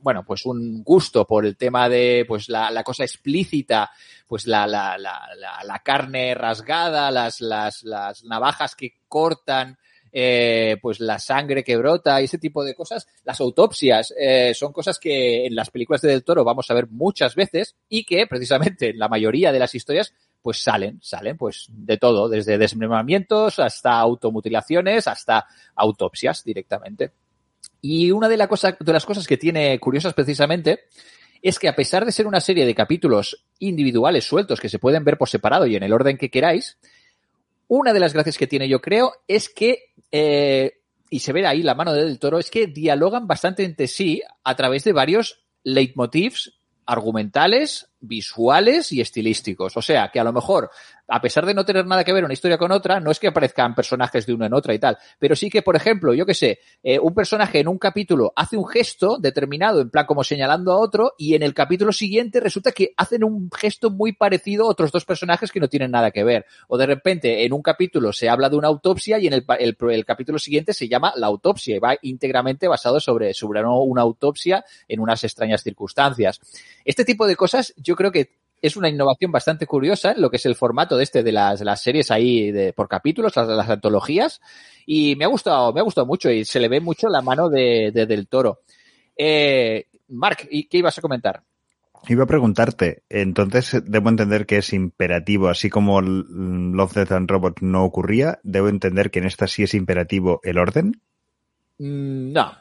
bueno, 0.00 0.24
pues 0.24 0.44
un 0.44 0.82
gusto 0.82 1.24
por 1.24 1.46
el 1.46 1.56
tema 1.56 1.88
de, 1.88 2.24
pues 2.26 2.48
la, 2.48 2.68
la 2.72 2.82
cosa 2.82 3.04
explícita, 3.04 3.92
pues 4.26 4.48
la, 4.48 4.66
la, 4.66 4.98
la, 4.98 5.20
la, 5.62 5.78
carne 5.84 6.34
rasgada, 6.34 7.12
las, 7.12 7.40
las, 7.40 7.84
las 7.84 8.24
navajas 8.24 8.74
que 8.74 8.94
cortan, 9.06 9.78
eh, 10.12 10.76
pues 10.80 11.00
la 11.00 11.18
sangre 11.18 11.64
que 11.64 11.76
brota 11.76 12.20
y 12.20 12.24
ese 12.24 12.38
tipo 12.38 12.64
de 12.64 12.74
cosas. 12.74 13.06
Las 13.24 13.40
autopsias 13.40 14.14
eh, 14.18 14.52
son 14.54 14.72
cosas 14.72 14.98
que 14.98 15.46
en 15.46 15.54
las 15.54 15.70
películas 15.70 16.00
de 16.02 16.10
Del 16.10 16.24
Toro 16.24 16.44
vamos 16.44 16.70
a 16.70 16.74
ver 16.74 16.88
muchas 16.88 17.34
veces 17.34 17.76
y 17.88 18.04
que 18.04 18.26
precisamente 18.26 18.90
en 18.90 18.98
la 18.98 19.08
mayoría 19.08 19.52
de 19.52 19.58
las 19.58 19.74
historias 19.74 20.12
pues 20.42 20.62
salen, 20.62 20.98
salen 21.02 21.36
pues 21.36 21.66
de 21.68 21.96
todo, 21.96 22.28
desde 22.28 22.58
desmembramientos 22.58 23.58
hasta 23.58 23.98
automutilaciones 23.98 25.06
hasta 25.06 25.46
autopsias 25.74 26.44
directamente. 26.44 27.12
Y 27.80 28.10
una 28.10 28.28
de, 28.28 28.36
la 28.36 28.48
cosa, 28.48 28.76
de 28.78 28.92
las 28.92 29.06
cosas 29.06 29.26
que 29.26 29.36
tiene 29.36 29.78
curiosas 29.78 30.14
precisamente 30.14 30.84
es 31.42 31.58
que 31.58 31.68
a 31.68 31.76
pesar 31.76 32.04
de 32.04 32.12
ser 32.12 32.26
una 32.26 32.40
serie 32.40 32.66
de 32.66 32.74
capítulos 32.74 33.44
individuales 33.58 34.24
sueltos 34.24 34.60
que 34.60 34.68
se 34.68 34.78
pueden 34.78 35.04
ver 35.04 35.18
por 35.18 35.28
separado 35.28 35.66
y 35.66 35.76
en 35.76 35.82
el 35.82 35.92
orden 35.92 36.18
que 36.18 36.30
queráis, 36.30 36.78
una 37.68 37.92
de 37.92 38.00
las 38.00 38.14
gracias 38.14 38.36
que 38.38 38.46
tiene 38.46 38.68
yo 38.68 38.80
creo 38.80 39.12
es 39.28 39.48
que, 39.48 39.92
eh, 40.10 40.80
y 41.10 41.20
se 41.20 41.32
ve 41.32 41.46
ahí 41.46 41.62
la 41.62 41.74
mano 41.74 41.92
de 41.92 42.04
Del 42.04 42.18
Toro, 42.18 42.38
es 42.38 42.50
que 42.50 42.66
dialogan 42.66 43.26
bastante 43.26 43.64
entre 43.64 43.86
sí 43.86 44.22
a 44.42 44.56
través 44.56 44.84
de 44.84 44.92
varios 44.92 45.44
leitmotivs 45.62 46.58
argumentales, 46.86 47.90
visuales 48.00 48.92
y 48.92 49.00
estilísticos. 49.00 49.76
O 49.76 49.82
sea, 49.82 50.10
que 50.12 50.20
a 50.20 50.24
lo 50.24 50.32
mejor 50.32 50.70
a 51.08 51.20
pesar 51.22 51.46
de 51.46 51.54
no 51.54 51.64
tener 51.64 51.86
nada 51.86 52.04
que 52.04 52.12
ver 52.12 52.24
una 52.24 52.34
historia 52.34 52.58
con 52.58 52.70
otra, 52.70 53.00
no 53.00 53.10
es 53.10 53.18
que 53.18 53.28
aparezcan 53.28 53.74
personajes 53.74 54.26
de 54.26 54.34
una 54.34 54.46
en 54.46 54.54
otra 54.54 54.74
y 54.74 54.78
tal, 54.78 54.98
pero 55.18 55.34
sí 55.34 55.48
que, 55.48 55.62
por 55.62 55.74
ejemplo, 55.74 56.12
yo 56.12 56.26
que 56.26 56.34
sé, 56.34 56.60
eh, 56.82 56.98
un 56.98 57.14
personaje 57.14 57.60
en 57.60 57.68
un 57.68 57.78
capítulo 57.78 58.32
hace 58.36 58.58
un 58.58 58.68
gesto 58.68 59.16
determinado, 59.18 59.80
en 59.80 59.90
plan 59.90 60.04
como 60.04 60.22
señalando 60.22 60.72
a 60.72 60.76
otro, 60.76 61.14
y 61.16 61.34
en 61.34 61.42
el 61.42 61.54
capítulo 61.54 61.92
siguiente 61.92 62.40
resulta 62.40 62.72
que 62.72 62.92
hacen 62.96 63.24
un 63.24 63.50
gesto 63.50 63.90
muy 63.90 64.12
parecido 64.12 64.66
a 64.66 64.68
otros 64.68 64.92
dos 64.92 65.06
personajes 65.06 65.50
que 65.50 65.60
no 65.60 65.68
tienen 65.68 65.90
nada 65.90 66.10
que 66.10 66.24
ver. 66.24 66.44
O 66.68 66.76
de 66.76 66.86
repente, 66.86 67.44
en 67.44 67.54
un 67.54 67.62
capítulo 67.62 68.12
se 68.12 68.28
habla 68.28 68.50
de 68.50 68.56
una 68.56 68.68
autopsia 68.68 69.18
y 69.18 69.28
en 69.28 69.32
el, 69.32 69.46
el, 69.58 70.04
capítulo 70.04 70.38
siguiente 70.38 70.74
se 70.74 70.88
llama 70.88 71.14
la 71.16 71.26
autopsia 71.26 71.76
y 71.76 71.78
va 71.78 71.96
íntegramente 72.02 72.68
basado 72.68 73.00
sobre, 73.00 73.32
sobre 73.32 73.64
una 73.64 74.02
autopsia 74.02 74.64
en 74.86 75.00
unas 75.00 75.24
extrañas 75.24 75.62
circunstancias. 75.62 76.40
Este 76.84 77.04
tipo 77.04 77.26
de 77.26 77.36
cosas 77.36 77.72
yo 77.88 77.96
creo 77.96 78.12
que 78.12 78.36
es 78.60 78.76
una 78.76 78.88
innovación 78.88 79.32
bastante 79.32 79.66
curiosa 79.66 80.14
lo 80.14 80.30
que 80.30 80.36
es 80.36 80.44
el 80.44 80.56
formato 80.56 80.96
de 80.96 81.04
este 81.04 81.22
de 81.22 81.32
las, 81.32 81.60
las 81.62 81.80
series 81.80 82.10
ahí 82.10 82.52
de, 82.52 82.72
por 82.74 82.86
capítulos, 82.86 83.34
las, 83.34 83.48
las, 83.48 83.70
antologías, 83.70 84.40
y 84.84 85.16
me 85.16 85.24
ha 85.24 85.28
gustado, 85.28 85.72
me 85.72 85.80
ha 85.80 85.84
gustado 85.84 86.06
mucho 86.06 86.30
y 86.30 86.44
se 86.44 86.60
le 86.60 86.68
ve 86.68 86.80
mucho 86.80 87.08
la 87.08 87.22
mano 87.22 87.48
de, 87.48 87.90
de 87.94 88.06
del 88.06 88.28
toro. 88.28 88.60
Eh, 89.16 89.86
Mark, 90.08 90.48
¿qué 90.50 90.78
ibas 90.78 90.98
a 90.98 91.02
comentar? 91.02 91.42
Iba 92.08 92.24
a 92.24 92.26
preguntarte, 92.26 93.02
entonces 93.08 93.82
debo 93.84 94.08
entender 94.08 94.46
que 94.46 94.58
es 94.58 94.72
imperativo, 94.72 95.48
así 95.48 95.70
como 95.70 96.00
Love, 96.00 96.94
Death 96.94 97.12
and 97.12 97.30
Robots 97.30 97.62
no 97.62 97.84
ocurría, 97.84 98.38
debo 98.42 98.68
entender 98.68 99.10
que 99.10 99.18
en 99.18 99.26
esta 99.26 99.46
sí 99.46 99.62
es 99.62 99.74
imperativo 99.74 100.40
el 100.44 100.58
orden. 100.58 101.00
Mm, 101.78 102.32
no, 102.32 102.52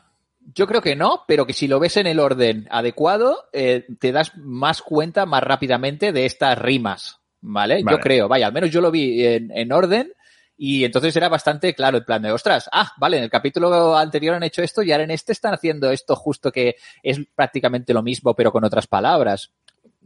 yo 0.53 0.67
creo 0.67 0.81
que 0.81 0.95
no, 0.95 1.23
pero 1.27 1.45
que 1.45 1.53
si 1.53 1.67
lo 1.67 1.79
ves 1.79 1.97
en 1.97 2.07
el 2.07 2.19
orden 2.19 2.67
adecuado, 2.71 3.45
eh, 3.51 3.85
te 3.99 4.11
das 4.11 4.37
más 4.37 4.81
cuenta 4.81 5.25
más 5.25 5.43
rápidamente 5.43 6.11
de 6.11 6.25
estas 6.25 6.57
rimas, 6.57 7.19
¿vale? 7.41 7.83
Yo 7.89 7.99
creo, 7.99 8.27
vaya, 8.27 8.47
al 8.47 8.53
menos 8.53 8.71
yo 8.71 8.81
lo 8.81 8.91
vi 8.91 9.25
en, 9.25 9.51
en, 9.51 9.71
orden 9.71 10.13
y 10.57 10.85
entonces 10.85 11.15
era 11.15 11.27
bastante 11.27 11.73
claro 11.73 11.97
el 11.97 12.05
plan 12.05 12.21
de, 12.21 12.31
ostras, 12.31 12.69
ah, 12.71 12.93
vale, 12.97 13.17
en 13.17 13.23
el 13.23 13.29
capítulo 13.29 13.97
anterior 13.97 14.35
han 14.35 14.43
hecho 14.43 14.63
esto 14.63 14.81
y 14.83 14.91
ahora 14.91 15.03
en 15.03 15.11
este 15.11 15.33
están 15.33 15.53
haciendo 15.53 15.91
esto 15.91 16.15
justo 16.15 16.51
que 16.51 16.75
es 17.03 17.19
prácticamente 17.35 17.93
lo 17.93 18.01
mismo 18.01 18.33
pero 18.33 18.51
con 18.51 18.63
otras 18.63 18.87
palabras. 18.87 19.51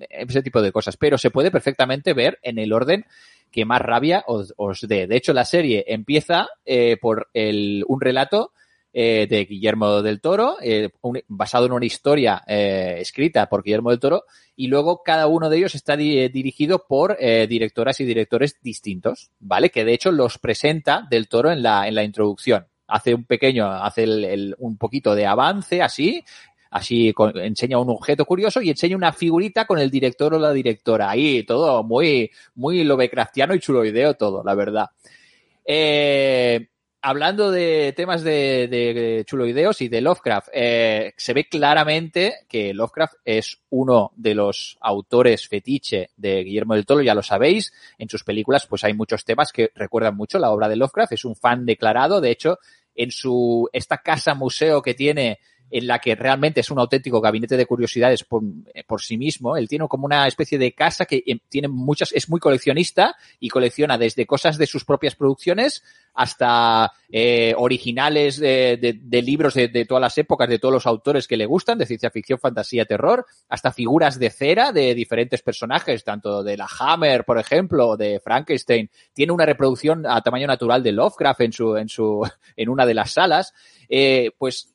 Ese 0.10 0.42
tipo 0.42 0.64
de 0.64 0.72
cosas, 0.72 0.98
pero 0.98 1.20
se 1.20 1.30
puede 1.30 1.52
perfectamente 1.52 2.14
ver 2.14 2.40
en 2.42 2.58
el 2.58 2.74
orden 2.74 3.06
que 3.52 3.66
más 3.66 3.82
rabia 3.82 4.24
os, 4.26 4.52
os 4.58 4.82
dé. 4.82 5.06
De 5.06 5.16
hecho, 5.16 5.32
la 5.32 5.46
serie 5.46 5.84
empieza 5.88 6.48
eh, 6.66 6.98
por 7.00 7.30
el, 7.34 7.84
un 7.88 8.02
relato 8.02 8.52
eh, 8.94 9.26
de 9.30 9.46
Guillermo 9.46 10.02
del 10.02 10.20
Toro, 10.20 10.58
eh, 10.62 10.90
basado 11.30 11.66
en 11.66 11.72
una 11.72 11.86
historia 11.86 12.44
eh, 12.46 12.98
escrita 13.00 13.48
por 13.48 13.64
Guillermo 13.64 13.90
del 13.90 14.00
Toro, 14.00 14.26
y 14.56 14.68
luego 14.68 15.02
cada 15.02 15.28
uno 15.28 15.50
de 15.50 15.58
ellos 15.58 15.76
está 15.76 15.96
di 15.96 16.28
dirigido 16.28 16.86
por 16.88 17.18
directoras 17.18 18.02
y 18.02 18.06
directores 18.06 18.58
distintos, 18.62 19.32
¿vale? 19.40 19.70
Que 19.70 19.86
de 19.86 19.94
hecho 19.94 20.12
los 20.12 20.38
presenta 20.40 21.08
del 21.10 21.30
Toro 21.30 21.52
en 21.52 21.64
la, 21.64 21.88
en 21.88 21.96
la 21.96 22.04
introducción. 22.04 22.68
Hace 22.86 23.16
un 23.16 23.24
pequeño, 23.24 23.66
hace 23.72 24.06
un 24.58 24.78
poquito 24.78 25.16
de 25.16 25.26
avance 25.26 25.82
así, 25.82 26.24
así 26.70 27.14
enseña 27.36 27.80
un 27.80 27.90
objeto 27.90 28.26
curioso 28.26 28.62
y 28.62 28.70
enseña 28.70 28.98
una 28.98 29.14
figurita 29.14 29.66
con 29.66 29.80
el 29.80 29.90
director 29.90 30.34
o 30.34 30.40
la 30.40 30.52
directora. 30.52 31.10
Ahí 31.10 31.44
todo 31.44 31.84
muy, 31.84 32.30
muy 32.56 32.84
lovecraftiano 32.84 33.56
y 33.56 33.60
chuloideo 33.60 34.16
todo, 34.16 34.44
la 34.44 34.54
verdad. 34.54 34.90
Hablando 37.02 37.52
de 37.52 37.94
temas 37.96 38.24
de, 38.24 38.68
de, 38.70 39.24
chuloideos 39.26 39.82
y 39.82 39.90
de 39.90 40.02
Lovecraft, 40.02 40.50
eh, 40.54 41.14
se 41.18 41.34
ve 41.34 41.48
claramente 41.50 42.46
que 42.48 42.74
Lovecraft 42.74 43.16
es 43.26 43.60
uno 43.70 44.12
de 44.16 44.36
los 44.36 44.78
autores 44.82 45.48
fetiche 45.48 46.12
de 46.16 46.44
Guillermo 46.44 46.76
del 46.76 46.86
Toro, 46.86 47.02
ya 47.02 47.16
lo 47.16 47.24
sabéis. 47.24 47.74
En 47.98 48.10
sus 48.10 48.24
películas, 48.24 48.68
pues 48.68 48.84
hay 48.84 48.94
muchos 48.94 49.26
temas 49.26 49.52
que 49.52 49.72
recuerdan 49.76 50.16
mucho 50.16 50.38
la 50.40 50.52
obra 50.52 50.70
de 50.70 50.76
Lovecraft. 50.76 51.14
Es 51.14 51.26
un 51.26 51.36
fan 51.36 51.66
declarado. 51.66 52.22
De 52.22 52.32
hecho, 52.32 52.60
en 52.96 53.12
su, 53.12 53.68
esta 53.74 53.98
casa 53.98 54.36
museo 54.36 54.82
que 54.82 54.94
tiene 54.94 55.40
en 55.72 55.88
la 55.88 56.00
que 56.00 56.16
realmente 56.16 56.60
es 56.60 56.70
un 56.70 56.80
auténtico 56.80 57.22
gabinete 57.22 57.58
de 57.58 57.66
curiosidades 57.66 58.24
por, 58.24 58.44
por, 58.86 59.02
sí 59.02 59.18
mismo. 59.18 59.56
Él 59.56 59.68
tiene 59.68 59.88
como 59.88 60.06
una 60.06 60.28
especie 60.28 60.60
de 60.60 60.74
casa 60.74 61.06
que 61.06 61.24
tiene 61.50 61.70
muchas, 61.70 62.12
es 62.12 62.30
muy 62.30 62.40
coleccionista 62.40 63.16
y 63.40 63.50
colecciona 63.50 63.98
desde 63.98 64.26
cosas 64.26 64.58
de 64.58 64.68
sus 64.68 64.84
propias 64.84 65.16
producciones 65.16 65.84
hasta 66.14 66.92
eh, 67.10 67.54
originales 67.58 68.38
de, 68.38 68.78
de, 68.78 69.00
de 69.02 69.22
libros 69.22 69.54
de, 69.54 69.70
de, 69.70 69.86
todas 69.86 70.02
las 70.02 70.18
épocas, 70.18 70.50
de 70.50 70.60
todos 70.60 70.74
los 70.74 70.86
autores 70.86 71.28
que 71.28 71.38
le 71.38 71.46
gustan, 71.46 71.78
de 71.78 71.86
ciencia 71.86 72.12
ficción, 72.12 72.38
fantasía, 72.38 72.86
terror, 72.86 73.26
hasta 73.48 73.72
figuras 73.72 74.20
de 74.20 74.30
cera 74.30 74.74
de 74.74 74.94
diferentes 74.94 75.42
personajes, 75.42 76.04
tanto 76.04 76.44
de 76.44 76.58
la 76.58 76.68
Hammer, 76.80 77.24
por 77.24 77.40
ejemplo, 77.40 77.96
de 77.96 78.20
Frankenstein. 78.20 78.90
Tiene 79.14 79.32
una 79.32 79.46
reproducción 79.46 80.06
a 80.06 80.22
tamaño 80.22 80.48
natural 80.48 80.84
de 80.84 80.92
Lovecraft 80.92 81.42
en 81.42 81.54
su, 81.54 81.78
en 81.78 81.88
su, 81.88 82.30
en 82.58 82.70
una 82.70 82.86
de 82.86 82.94
las 82.94 83.12
salas. 83.12 83.54
Eh, 83.88 84.32
pues 84.38 84.71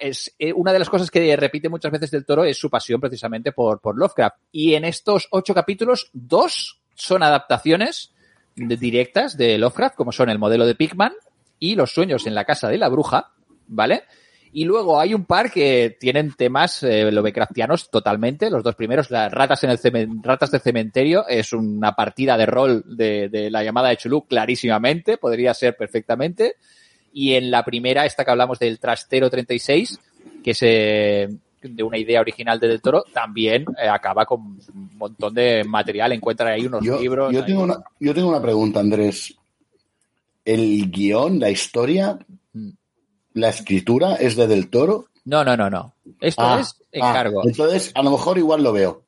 es 0.00 0.34
eh, 0.38 0.52
una 0.52 0.72
de 0.72 0.78
las 0.78 0.90
cosas 0.90 1.10
que 1.10 1.36
repite 1.36 1.68
muchas 1.68 1.92
veces 1.92 2.10
del 2.10 2.24
toro 2.24 2.44
es 2.44 2.58
su 2.58 2.70
pasión 2.70 3.00
precisamente 3.00 3.52
por, 3.52 3.80
por 3.80 3.96
Lovecraft. 3.96 4.36
Y 4.52 4.74
en 4.74 4.84
estos 4.84 5.28
ocho 5.30 5.54
capítulos, 5.54 6.10
dos 6.12 6.80
son 6.94 7.22
adaptaciones 7.22 8.12
de, 8.54 8.76
directas 8.76 9.36
de 9.36 9.58
Lovecraft, 9.58 9.96
como 9.96 10.12
son 10.12 10.30
el 10.30 10.38
modelo 10.38 10.66
de 10.66 10.74
Pigman 10.74 11.12
y 11.58 11.74
los 11.74 11.92
sueños 11.92 12.26
en 12.26 12.34
la 12.34 12.44
casa 12.44 12.68
de 12.68 12.78
la 12.78 12.88
bruja, 12.88 13.32
¿vale? 13.68 14.04
Y 14.52 14.64
luego 14.64 14.98
hay 14.98 15.12
un 15.12 15.26
par 15.26 15.50
que 15.50 15.98
tienen 16.00 16.32
temas 16.32 16.82
eh, 16.82 17.10
Lovecraftianos 17.12 17.90
totalmente. 17.90 18.48
Los 18.48 18.62
dos 18.62 18.74
primeros, 18.74 19.10
las 19.10 19.30
ratas 19.30 19.62
en 19.64 19.70
el 19.70 20.22
ratas 20.22 20.50
del 20.50 20.62
cementerio, 20.62 21.28
es 21.28 21.52
una 21.52 21.94
partida 21.94 22.38
de 22.38 22.46
rol 22.46 22.82
de, 22.86 23.28
de 23.28 23.50
la 23.50 23.62
llamada 23.62 23.90
de 23.90 23.98
Chulú 23.98 24.26
clarísimamente, 24.26 25.18
podría 25.18 25.52
ser 25.52 25.76
perfectamente. 25.76 26.56
Y 27.18 27.32
en 27.32 27.50
la 27.50 27.64
primera, 27.64 28.04
esta 28.04 28.26
que 28.26 28.30
hablamos 28.30 28.58
del 28.58 28.78
Trastero 28.78 29.30
36, 29.30 29.98
que 30.44 30.50
es 30.50 30.58
eh, 30.60 31.28
de 31.62 31.82
una 31.82 31.96
idea 31.96 32.20
original 32.20 32.60
de 32.60 32.68
Del 32.68 32.82
Toro, 32.82 33.04
también 33.10 33.64
eh, 33.82 33.88
acaba 33.88 34.26
con 34.26 34.40
un 34.42 34.90
montón 34.98 35.32
de 35.32 35.64
material. 35.64 36.12
Encuentran 36.12 36.52
ahí 36.52 36.66
unos 36.66 36.84
yo, 36.84 37.00
libros. 37.00 37.32
Yo 37.32 37.42
tengo, 37.42 37.62
una, 37.62 37.78
yo 37.98 38.12
tengo 38.12 38.28
una 38.28 38.42
pregunta, 38.42 38.80
Andrés. 38.80 39.34
¿El 40.44 40.90
guion, 40.90 41.40
la 41.40 41.48
historia, 41.48 42.18
Mm. 42.52 42.70
la 43.32 43.48
escritura 43.48 44.16
es 44.16 44.36
de 44.36 44.46
Del 44.46 44.68
Toro? 44.68 45.06
No, 45.24 45.42
no, 45.42 45.56
no, 45.56 45.70
no. 45.70 45.94
Esto 46.20 46.42
Ah, 46.42 46.60
es 46.60 46.76
encargo. 46.92 47.40
ah, 47.40 47.44
entonces, 47.46 47.92
a 47.94 48.02
lo 48.02 48.10
mejor 48.10 48.36
igual 48.36 48.62
lo 48.62 48.72
veo. 48.74 49.04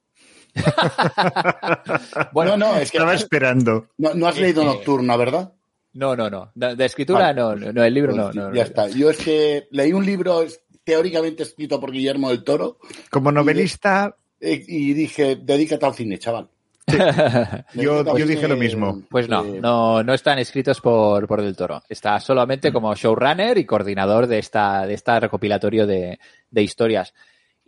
bueno, 2.33 2.57
no, 2.57 2.73
no, 2.73 2.77
es 2.79 2.91
que 2.91 2.97
Estaba 2.99 3.15
esperando. 3.15 3.89
no, 3.99 4.15
no 4.15 4.27
has 4.27 4.39
Eh, 4.39 4.41
leído 4.43 4.63
eh, 4.63 4.65
Nocturna, 4.67 5.17
¿verdad? 5.17 5.53
No, 5.99 6.15
no, 6.15 6.31
no. 6.31 6.53
De, 6.55 6.85
escritura, 6.85 7.33
Vale. 7.33 7.41
no, 7.41 7.57
no, 7.57 7.73
no, 7.73 7.83
el 7.83 7.93
libro 7.93 8.15
no, 8.15 8.27
Pues 8.27 8.37
no, 8.37 8.49
no. 8.51 8.55
ya 8.55 8.63
está. 8.63 8.89
Yo 8.89 9.11
es 9.11 9.19
que 9.19 9.67
leí 9.73 9.93
un 9.93 10.07
libro 10.07 10.45
teóricamente 10.85 11.43
escrito 11.43 11.81
por 11.81 11.91
Guillermo 11.91 12.31
del 12.31 12.45
Toro 12.45 12.79
Como 13.11 13.33
novelista, 13.33 14.15
eh, 14.41 14.65
y 14.69 14.93
dije, 14.93 15.37
dedícate 15.37 15.85
al 15.85 15.95
cine, 15.95 16.19
chaval. 16.19 16.49
yo, 17.75 18.05
dije 18.15 18.47
lo 18.47 18.57
mismo. 18.57 19.03
Pues 19.11 19.29
no, 19.29 19.45
eh, 19.45 19.59
no, 19.61 20.05
no 20.05 20.15
están 20.15 20.39
escritos 20.39 20.81
por, 20.81 21.27
por 21.27 21.43
Del 21.43 21.57
Toro. 21.57 21.83
Está 21.89 22.21
solamente 22.21 22.73
como 22.73 22.95
showrunner 22.95 23.59
y 23.59 23.67
coordinador 23.67 24.29
de 24.29 24.39
esta, 24.39 24.87
de 24.87 24.95
esta 24.95 25.19
recopilatorio 25.19 25.85
de, 25.85 26.21
de 26.49 26.63
historias. 26.63 27.13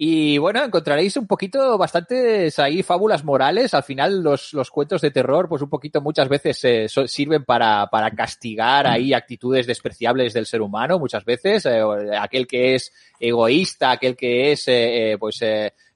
Y 0.03 0.39
bueno, 0.39 0.65
encontraréis 0.65 1.19
un 1.19 1.27
poquito 1.27 1.77
bastantes 1.77 2.59
ahí 2.59 2.83
fábulas 2.83 3.23
morales. 3.23 3.75
Al 3.75 3.83
final 3.83 4.23
los, 4.23 4.55
los 4.55 4.71
cuentos 4.71 5.03
de 5.03 5.11
terror, 5.11 5.47
pues 5.47 5.61
un 5.61 5.69
poquito 5.69 6.01
muchas 6.01 6.27
veces 6.27 6.65
eh, 6.65 6.89
so- 6.89 7.07
sirven 7.07 7.45
para, 7.45 7.87
para 7.89 8.11
castigar 8.13 8.87
ahí 8.87 9.13
actitudes 9.13 9.67
despreciables 9.67 10.33
del 10.33 10.47
ser 10.47 10.63
humano, 10.63 10.99
muchas 10.99 11.23
veces. 11.27 11.67
Eh, 11.67 11.83
aquel 12.19 12.47
que 12.47 12.77
es 12.77 12.91
egoísta, 13.21 13.91
aquel 13.91 14.17
que 14.17 14.53
es, 14.53 14.67
eh, 14.69 15.13
eh, 15.13 15.19
pues, 15.19 15.39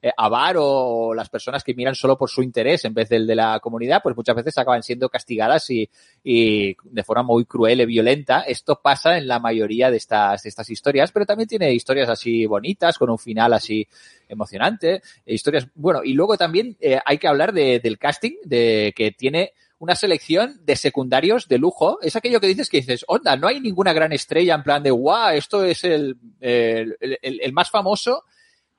eh, 0.05 0.13
avaro 0.19 0.63
o 0.67 1.15
las 1.15 1.31
personas 1.31 1.65
que 1.65 1.73
miran 1.73 1.95
solo 1.95 2.19
por 2.19 2.29
su 2.29 2.43
interés 2.43 2.85
en 2.85 2.93
vez 2.93 3.09
del 3.09 3.27
de 3.27 3.35
la 3.35 3.59
comunidad, 3.59 4.03
pues 4.03 4.15
muchas 4.15 4.37
veces 4.37 4.59
acaban 4.59 4.83
siendo 4.83 5.09
castigadas 5.09 5.71
y, 5.71 5.89
y 6.23 6.77
de 6.83 7.03
forma 7.03 7.23
muy 7.23 7.47
cruel 7.47 7.81
y 7.81 7.87
violenta. 7.87 8.43
Esto 8.43 8.79
pasa 8.83 9.17
en 9.17 9.27
la 9.27 9.39
mayoría 9.39 9.91
de 9.91 9.97
estas, 9.97 10.43
de 10.43 10.51
estas 10.51 10.69
historias, 10.69 11.11
pero 11.11 11.25
también 11.25 11.49
tiene 11.49 11.73
historias 11.73 12.11
así 12.11 12.45
bonitas, 12.45 12.99
con 12.99 13.09
un 13.09 13.19
final 13.19 13.55
así 13.55 13.89
emocionante, 14.29 15.01
historias, 15.25 15.69
bueno, 15.75 16.05
y 16.05 16.13
luego 16.13 16.37
también 16.37 16.77
eh, 16.81 16.99
hay 17.03 17.17
que 17.17 17.29
hablar 17.29 17.55
de, 17.55 17.81
del 17.81 17.99
casting, 17.99 18.33
de 18.45 18.93
que 18.95 19.13
tiene 19.13 19.53
una 19.79 19.95
selección 19.95 20.61
de 20.67 20.77
secundarios 20.77 21.49
de 21.49 21.57
lujo. 21.57 21.99
Es 22.03 22.15
aquello 22.15 22.41
que 22.41 22.47
dices 22.47 22.69
que 22.69 22.77
dices, 22.77 23.07
onda, 23.09 23.37
no 23.37 23.49
hay 23.49 23.59
ninguna 23.59 23.95
gran 23.95 24.13
estrella 24.13 24.55
en 24.55 24.63
plan 24.63 24.83
de, 24.83 24.91
guau, 24.91 25.35
esto 25.35 25.65
es 25.65 25.83
el, 25.85 26.19
el, 26.41 26.97
el, 27.01 27.41
el 27.41 27.53
más 27.55 27.71
famoso. 27.71 28.25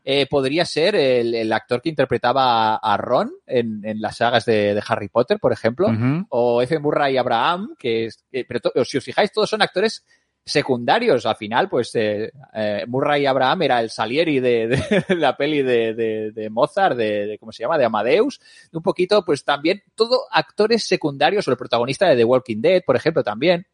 Eh, 0.08 0.28
podría 0.28 0.66
ser 0.66 0.96
el, 0.96 1.34
el, 1.34 1.52
actor 1.52 1.82
que 1.82 1.90
interpretaba 1.90 2.76
a 2.76 2.96
Ron 2.96 3.32
en, 3.48 3.82
en 3.84 4.00
las 4.00 4.18
sagas 4.18 4.46
de, 4.46 4.76
de, 4.76 4.84
Harry 4.88 5.10
Potter, 5.10 5.40
por 5.40 5.52
ejemplo, 5.52 5.88
uh 5.88 5.92
-huh. 5.92 6.26
o 6.30 6.62
F. 6.62 6.78
Murray 6.78 7.18
Abraham, 7.18 7.76
que 7.80 8.06
es, 8.06 8.24
eh, 8.32 8.46
pero 8.48 8.86
si 8.86 8.98
os 8.98 9.04
fijáis, 9.04 9.32
todos 9.32 9.50
son 9.50 9.64
actores 9.64 10.06
secundarios. 10.46 11.26
Al 11.26 11.36
final, 11.36 11.68
pues 11.68 11.92
eh, 11.96 12.32
eh, 12.54 12.86
Murray 12.88 13.26
Abraham 13.26 13.64
era 13.64 13.80
el 13.80 13.90
Salieri 13.90 14.40
de, 14.40 14.68
de 14.68 15.16
la 15.16 15.36
peli 15.36 15.64
de, 15.64 15.94
de, 15.96 16.32
de 16.32 16.50
Mozart, 16.50 16.96
de, 16.96 17.38
¿cómo 17.40 17.52
se 17.52 17.64
llama? 17.64 17.78
De 17.78 17.86
Amadeus. 17.86 18.40
Un 18.72 18.84
poquito, 18.84 19.26
pues 19.26 19.44
también 19.44 19.82
todo 19.96 20.26
actores 20.32 20.84
secundarios, 20.84 21.48
o 21.48 21.52
el 21.52 21.58
protagonista 21.58 22.08
de 22.08 22.16
The 22.16 22.24
Walking 22.24 22.62
Dead, 22.62 22.84
por 22.86 22.96
ejemplo, 22.96 23.24
también. 23.24 23.66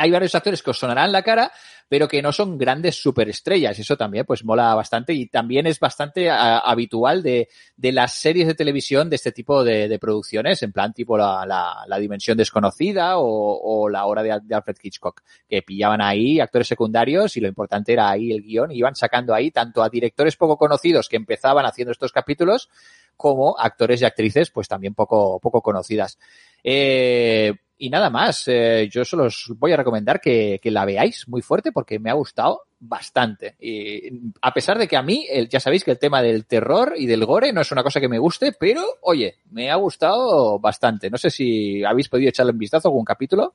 Hay 0.00 0.12
varios 0.12 0.32
actores 0.36 0.62
que 0.62 0.70
os 0.70 0.78
sonarán 0.78 1.10
la 1.10 1.22
cara, 1.22 1.50
pero 1.88 2.06
que 2.06 2.22
no 2.22 2.32
son 2.32 2.56
grandes 2.56 3.02
superestrellas. 3.02 3.76
Eso 3.80 3.96
también, 3.96 4.24
pues 4.24 4.44
mola 4.44 4.72
bastante 4.76 5.12
y 5.12 5.26
también 5.26 5.66
es 5.66 5.80
bastante 5.80 6.30
habitual 6.30 7.20
de, 7.20 7.48
de, 7.76 7.90
las 7.92 8.12
series 8.14 8.46
de 8.46 8.54
televisión 8.54 9.10
de 9.10 9.16
este 9.16 9.32
tipo 9.32 9.64
de, 9.64 9.88
de 9.88 9.98
producciones, 9.98 10.62
en 10.62 10.70
plan 10.70 10.92
tipo 10.92 11.18
la, 11.18 11.44
la, 11.44 11.84
la 11.88 11.98
dimensión 11.98 12.38
desconocida 12.38 13.18
o, 13.18 13.24
o, 13.24 13.88
la 13.88 14.06
hora 14.06 14.22
de, 14.22 14.38
de 14.40 14.54
Alfred 14.54 14.76
Hitchcock, 14.80 15.22
que 15.48 15.62
pillaban 15.62 16.00
ahí 16.00 16.38
actores 16.38 16.68
secundarios 16.68 17.36
y 17.36 17.40
lo 17.40 17.48
importante 17.48 17.92
era 17.92 18.08
ahí 18.08 18.30
el 18.30 18.42
guion 18.42 18.70
y 18.70 18.76
iban 18.76 18.94
sacando 18.94 19.34
ahí 19.34 19.50
tanto 19.50 19.82
a 19.82 19.88
directores 19.88 20.36
poco 20.36 20.56
conocidos 20.56 21.08
que 21.08 21.16
empezaban 21.16 21.66
haciendo 21.66 21.90
estos 21.90 22.12
capítulos 22.12 22.68
como 23.16 23.58
actores 23.58 24.00
y 24.00 24.04
actrices 24.04 24.50
pues 24.50 24.68
también 24.68 24.94
poco, 24.94 25.40
poco 25.40 25.60
conocidas. 25.60 26.18
Eh, 26.62 27.52
y 27.78 27.90
nada 27.90 28.10
más, 28.10 28.44
eh, 28.48 28.88
yo 28.90 29.04
solo 29.04 29.24
os 29.24 29.52
voy 29.56 29.72
a 29.72 29.76
recomendar 29.76 30.20
que, 30.20 30.58
que, 30.62 30.70
la 30.70 30.84
veáis 30.84 31.28
muy 31.28 31.42
fuerte 31.42 31.70
porque 31.72 31.98
me 31.98 32.10
ha 32.10 32.14
gustado 32.14 32.62
bastante. 32.80 33.56
Y 33.60 34.10
a 34.42 34.52
pesar 34.52 34.78
de 34.78 34.88
que 34.88 34.96
a 34.96 35.02
mí, 35.02 35.26
el, 35.30 35.48
ya 35.48 35.60
sabéis 35.60 35.84
que 35.84 35.92
el 35.92 35.98
tema 35.98 36.20
del 36.20 36.46
terror 36.46 36.94
y 36.96 37.06
del 37.06 37.24
gore 37.24 37.52
no 37.52 37.60
es 37.60 37.70
una 37.72 37.82
cosa 37.82 38.00
que 38.00 38.08
me 38.08 38.18
guste, 38.18 38.52
pero 38.58 38.82
oye, 39.02 39.36
me 39.50 39.70
ha 39.70 39.76
gustado 39.76 40.58
bastante. 40.58 41.08
No 41.10 41.18
sé 41.18 41.30
si 41.30 41.84
habéis 41.84 42.08
podido 42.08 42.28
echarle 42.28 42.52
un 42.52 42.58
vistazo 42.58 42.88
a 42.88 42.90
algún 42.90 43.04
capítulo. 43.04 43.54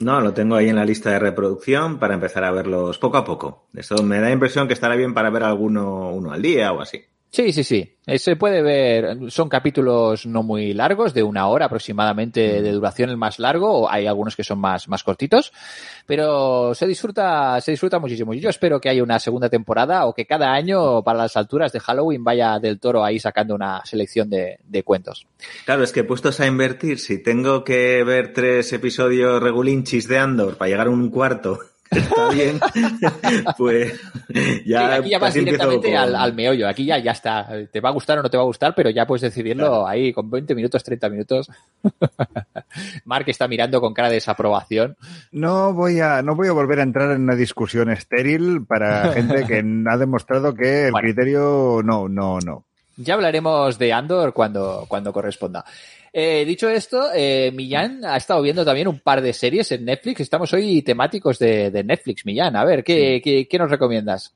No, 0.00 0.20
lo 0.20 0.32
tengo 0.32 0.56
ahí 0.56 0.68
en 0.68 0.76
la 0.76 0.84
lista 0.84 1.10
de 1.10 1.18
reproducción 1.18 1.98
para 1.98 2.14
empezar 2.14 2.42
a 2.44 2.50
verlos 2.50 2.98
poco 2.98 3.18
a 3.18 3.24
poco. 3.24 3.66
Eso 3.74 4.02
me 4.02 4.16
da 4.16 4.28
la 4.28 4.32
impresión 4.32 4.66
que 4.66 4.74
estará 4.74 4.96
bien 4.96 5.14
para 5.14 5.30
ver 5.30 5.44
alguno 5.44 6.10
uno 6.10 6.32
al 6.32 6.40
día 6.42 6.72
o 6.72 6.80
así. 6.80 7.04
Sí, 7.30 7.52
sí, 7.52 7.62
sí. 7.62 7.96
Se 8.16 8.34
puede 8.34 8.60
ver, 8.60 9.30
son 9.30 9.48
capítulos 9.48 10.26
no 10.26 10.42
muy 10.42 10.74
largos, 10.74 11.14
de 11.14 11.22
una 11.22 11.46
hora 11.46 11.66
aproximadamente 11.66 12.60
de 12.60 12.72
duración 12.72 13.08
el 13.08 13.16
más 13.16 13.38
largo, 13.38 13.88
hay 13.88 14.08
algunos 14.08 14.34
que 14.34 14.42
son 14.42 14.58
más, 14.58 14.88
más 14.88 15.04
cortitos, 15.04 15.52
pero 16.06 16.74
se 16.74 16.88
disfruta, 16.88 17.60
se 17.60 17.70
disfruta 17.70 18.00
muchísimo. 18.00 18.34
Yo 18.34 18.50
espero 18.50 18.80
que 18.80 18.88
haya 18.88 19.04
una 19.04 19.20
segunda 19.20 19.48
temporada 19.48 20.06
o 20.06 20.12
que 20.12 20.26
cada 20.26 20.52
año 20.52 21.04
para 21.04 21.20
las 21.20 21.36
alturas 21.36 21.70
de 21.70 21.78
Halloween 21.78 22.24
vaya 22.24 22.58
del 22.58 22.80
toro 22.80 23.04
ahí 23.04 23.20
sacando 23.20 23.54
una 23.54 23.84
selección 23.84 24.28
de, 24.28 24.58
de 24.64 24.82
cuentos. 24.82 25.28
Claro, 25.64 25.84
es 25.84 25.92
que 25.92 26.02
puestos 26.02 26.40
a 26.40 26.46
invertir, 26.46 26.98
si 26.98 27.22
tengo 27.22 27.62
que 27.62 28.02
ver 28.02 28.32
tres 28.32 28.72
episodios 28.72 29.40
regulinchis 29.40 30.08
de 30.08 30.18
Andor 30.18 30.56
para 30.56 30.68
llegar 30.68 30.88
a 30.88 30.90
un 30.90 31.10
cuarto 31.10 31.60
está 31.90 32.28
bien, 32.30 32.60
pues 33.58 34.00
ya. 34.64 34.88
Sí, 34.88 34.98
aquí 34.98 35.10
ya 35.10 35.18
vas 35.18 35.34
directamente 35.34 35.96
al, 35.96 36.14
al, 36.14 36.34
meollo, 36.34 36.68
aquí 36.68 36.84
ya, 36.84 36.98
ya 36.98 37.12
está. 37.12 37.48
Te 37.70 37.80
va 37.80 37.88
a 37.88 37.92
gustar 37.92 38.18
o 38.18 38.22
no 38.22 38.30
te 38.30 38.36
va 38.36 38.42
a 38.42 38.46
gustar, 38.46 38.74
pero 38.74 38.90
ya 38.90 39.06
puedes 39.06 39.22
decidirlo 39.22 39.66
claro. 39.66 39.86
ahí 39.86 40.12
con 40.12 40.30
20 40.30 40.54
minutos, 40.54 40.84
30 40.84 41.08
minutos. 41.08 41.50
Mark 43.04 43.24
está 43.28 43.48
mirando 43.48 43.80
con 43.80 43.94
cara 43.94 44.08
de 44.08 44.14
desaprobación. 44.14 44.96
No 45.32 45.72
voy 45.74 46.00
a, 46.00 46.22
no 46.22 46.36
voy 46.36 46.48
a 46.48 46.52
volver 46.52 46.80
a 46.80 46.84
entrar 46.84 47.10
en 47.10 47.22
una 47.22 47.34
discusión 47.34 47.90
estéril 47.90 48.64
para 48.66 49.12
gente 49.12 49.44
que 49.46 49.64
ha 49.88 49.96
demostrado 49.96 50.54
que 50.54 50.86
el 50.86 50.92
bueno. 50.92 51.06
criterio 51.06 51.80
no, 51.84 52.08
no, 52.08 52.38
no. 52.40 52.64
Ya 52.96 53.14
hablaremos 53.14 53.78
de 53.78 53.92
Andor 53.94 54.34
cuando, 54.34 54.84
cuando 54.86 55.12
corresponda. 55.12 55.64
Eh, 56.12 56.44
dicho 56.44 56.68
esto, 56.68 57.08
eh, 57.14 57.52
Millán 57.54 58.04
ha 58.04 58.16
estado 58.16 58.42
viendo 58.42 58.64
también 58.64 58.88
un 58.88 58.98
par 58.98 59.20
de 59.20 59.32
series 59.32 59.70
en 59.72 59.84
Netflix. 59.84 60.20
Estamos 60.20 60.52
hoy 60.52 60.82
temáticos 60.82 61.38
de, 61.38 61.70
de 61.70 61.84
Netflix, 61.84 62.26
Millán. 62.26 62.56
A 62.56 62.64
ver, 62.64 62.82
¿qué, 62.82 63.16
sí. 63.16 63.20
¿qué, 63.22 63.48
qué, 63.48 63.58
nos 63.58 63.70
recomiendas? 63.70 64.34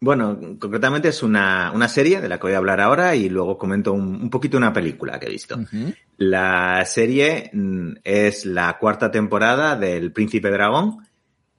Bueno, 0.00 0.56
concretamente 0.58 1.08
es 1.08 1.22
una, 1.22 1.72
una, 1.74 1.86
serie 1.86 2.22
de 2.22 2.28
la 2.28 2.38
que 2.38 2.44
voy 2.44 2.54
a 2.54 2.58
hablar 2.58 2.80
ahora 2.80 3.14
y 3.14 3.28
luego 3.28 3.58
comento 3.58 3.92
un, 3.92 4.22
un 4.22 4.30
poquito 4.30 4.56
una 4.56 4.72
película 4.72 5.20
que 5.20 5.26
he 5.26 5.30
visto. 5.30 5.56
Uh 5.56 5.60
-huh. 5.60 5.94
La 6.16 6.82
serie 6.86 7.50
mm, 7.52 7.96
es 8.02 8.46
la 8.46 8.78
cuarta 8.78 9.10
temporada 9.10 9.76
del 9.76 10.12
Príncipe 10.12 10.50
Dragón, 10.50 11.06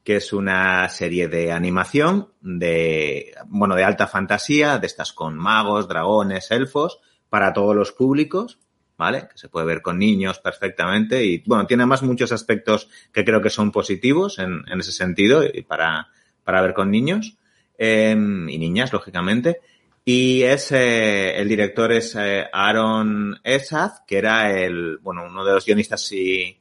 que 0.03 0.15
es 0.15 0.33
una 0.33 0.89
serie 0.89 1.27
de 1.27 1.51
animación 1.51 2.29
de, 2.41 3.35
bueno, 3.45 3.75
de 3.75 3.83
alta 3.83 4.07
fantasía, 4.07 4.79
de 4.79 4.87
estas 4.87 5.13
con 5.13 5.37
magos, 5.37 5.87
dragones, 5.87 6.49
elfos, 6.49 6.99
para 7.29 7.53
todos 7.53 7.75
los 7.75 7.91
públicos 7.91 8.57
¿vale? 9.01 9.27
Que 9.27 9.35
se 9.35 9.49
puede 9.49 9.65
ver 9.65 9.81
con 9.81 9.97
niños 9.97 10.37
perfectamente 10.37 11.25
y, 11.25 11.41
bueno, 11.47 11.65
tiene 11.65 11.87
más 11.87 12.03
muchos 12.03 12.31
aspectos 12.31 12.87
que 13.11 13.25
creo 13.25 13.41
que 13.41 13.49
son 13.49 13.71
positivos 13.71 14.37
en, 14.37 14.63
ese 14.79 14.91
sentido 14.91 15.43
y 15.43 15.63
para, 15.63 16.09
para 16.43 16.61
ver 16.61 16.75
con 16.75 16.91
niños 16.91 17.35
eh, 17.79 18.11
y 18.11 18.57
niñas, 18.59 18.93
lógicamente. 18.93 19.59
Y 20.05 20.43
es, 20.43 20.71
eh, 20.71 21.35
el 21.35 21.49
director 21.49 21.91
es 21.91 22.15
eh, 22.15 22.45
Aaron 22.53 23.39
Esaz, 23.43 24.01
que 24.05 24.19
era 24.19 24.55
el, 24.55 24.99
bueno, 24.99 25.25
uno 25.25 25.43
de 25.43 25.53
los 25.53 25.65
guionistas 25.65 26.11
y 26.11 26.59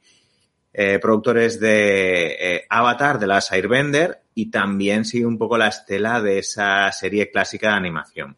eh, 0.73 0.97
productores 0.99 1.59
de 1.59 2.65
Avatar, 2.69 3.19
de 3.19 3.27
la 3.27 3.39
Airbender, 3.51 4.23
y 4.33 4.49
también 4.49 5.05
sigue 5.05 5.27
un 5.27 5.37
poco 5.37 5.59
la 5.59 5.67
estela 5.67 6.19
de 6.21 6.39
esa 6.39 6.91
serie 6.91 7.29
clásica 7.29 7.69
de 7.69 7.75
animación. 7.75 8.35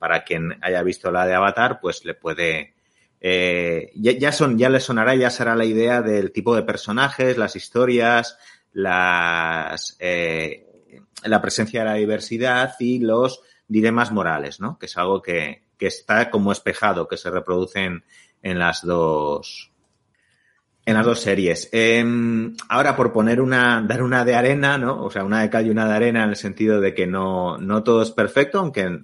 Para 0.00 0.24
quien 0.24 0.56
haya 0.62 0.82
visto 0.82 1.12
la 1.12 1.26
de 1.26 1.34
Avatar, 1.34 1.78
pues 1.80 2.04
le 2.04 2.14
puede, 2.14 2.74
eh, 3.20 3.90
ya, 3.94 4.12
ya, 4.12 4.32
son, 4.32 4.58
ya 4.58 4.68
les 4.68 4.84
sonará, 4.84 5.14
ya 5.14 5.30
será 5.30 5.56
la 5.56 5.64
idea 5.64 6.02
del 6.02 6.32
tipo 6.32 6.54
de 6.54 6.62
personajes, 6.62 7.36
las 7.36 7.56
historias, 7.56 8.38
las, 8.72 9.96
eh, 9.98 10.66
la 11.24 11.40
presencia 11.42 11.80
de 11.80 11.86
la 11.86 11.94
diversidad 11.94 12.74
y 12.78 13.00
los 13.00 13.42
dilemas 13.66 14.12
morales, 14.12 14.60
¿no? 14.60 14.78
Que 14.78 14.86
es 14.86 14.96
algo 14.96 15.20
que, 15.20 15.64
que 15.76 15.86
está 15.86 16.30
como 16.30 16.52
espejado, 16.52 17.08
que 17.08 17.16
se 17.16 17.30
reproducen 17.30 18.04
en 18.42 18.58
las 18.58 18.82
dos, 18.82 19.72
en 20.86 20.94
las 20.94 21.04
dos 21.04 21.20
series. 21.20 21.68
Eh, 21.72 22.04
ahora, 22.68 22.96
por 22.96 23.12
poner 23.12 23.40
una, 23.40 23.82
dar 23.86 24.02
una 24.02 24.24
de 24.24 24.34
arena, 24.34 24.78
¿no? 24.78 25.04
O 25.04 25.10
sea, 25.10 25.24
una 25.24 25.42
de 25.42 25.50
cal 25.50 25.66
y 25.66 25.70
una 25.70 25.86
de 25.86 25.94
arena 25.94 26.24
en 26.24 26.30
el 26.30 26.36
sentido 26.36 26.80
de 26.80 26.94
que 26.94 27.06
no, 27.06 27.58
no 27.58 27.82
todo 27.82 28.02
es 28.02 28.10
perfecto, 28.10 28.60
aunque 28.60 29.00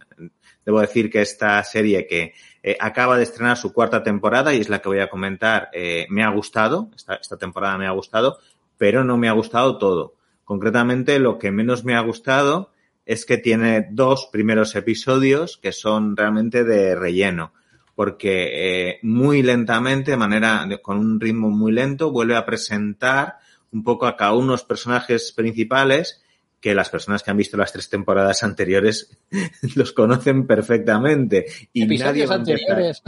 debo 0.65 0.81
decir 0.81 1.11
que 1.11 1.21
esta 1.21 1.63
serie 1.63 2.07
que 2.07 2.33
eh, 2.67 2.79
acaba 2.81 3.19
de 3.19 3.25
estrenar 3.25 3.59
su 3.59 3.75
cuarta 3.75 4.03
temporada 4.03 4.55
y 4.55 4.61
es 4.63 4.71
la 4.71 4.81
que 4.81 4.89
voy 4.89 5.01
a 5.01 5.11
comentar. 5.11 5.69
Eh, 5.75 6.07
me 6.09 6.25
ha 6.25 6.31
gustado, 6.31 6.89
esta, 6.97 7.17
esta, 7.17 7.37
temporada 7.37 7.77
me 7.77 7.87
ha 7.87 7.91
gustado, 7.91 8.39
pero 8.79 9.05
no 9.05 9.19
me 9.19 9.29
ha 9.29 9.33
gustado 9.33 9.77
todo. 9.77 10.15
Concretamente, 10.45 11.19
lo 11.19 11.39
que 11.39 11.53
menos 11.53 11.85
me 11.85 11.95
ha 11.95 12.01
gustado 12.01 12.71
es 13.05 13.27
que 13.27 13.37
tiene 13.37 13.89
dos 13.91 14.31
primeros 14.33 14.75
episodios 14.77 15.59
que 15.59 15.73
son 15.73 16.17
realmente 16.17 16.65
de 16.65 16.95
relleno, 16.95 17.53
porque 17.95 18.89
eh, 18.89 18.99
muy 19.03 19.43
lentamente, 19.43 20.13
de 20.13 20.17
manera, 20.17 20.67
con 20.81 20.97
un 20.97 21.21
ritmo 21.21 21.51
muy 21.51 21.71
lento, 21.71 22.13
vuelve 22.13 22.35
a 22.35 22.47
presentar 22.47 23.41
un 23.73 23.85
poco 23.85 24.07
a 24.07 24.17
cada 24.17 24.33
uno 24.33 24.47
de 24.47 24.53
los 24.53 24.65
personajes 24.65 25.33
principales 25.33 26.24
que 26.65 26.75
las 26.75 26.89
personas 26.89 27.23
que 27.23 27.31
han 27.31 27.37
visto 27.37 27.59
las 27.59 27.75
tres 27.75 27.91
temporadas 27.91 28.43
anteriores 28.43 29.19
los 29.77 29.93
conocen 29.93 30.47
perfectamente. 30.47 31.45
Y 31.75 31.83
Episodios 31.83 32.31
nadie 32.31 32.55
anteriores. 32.55 33.03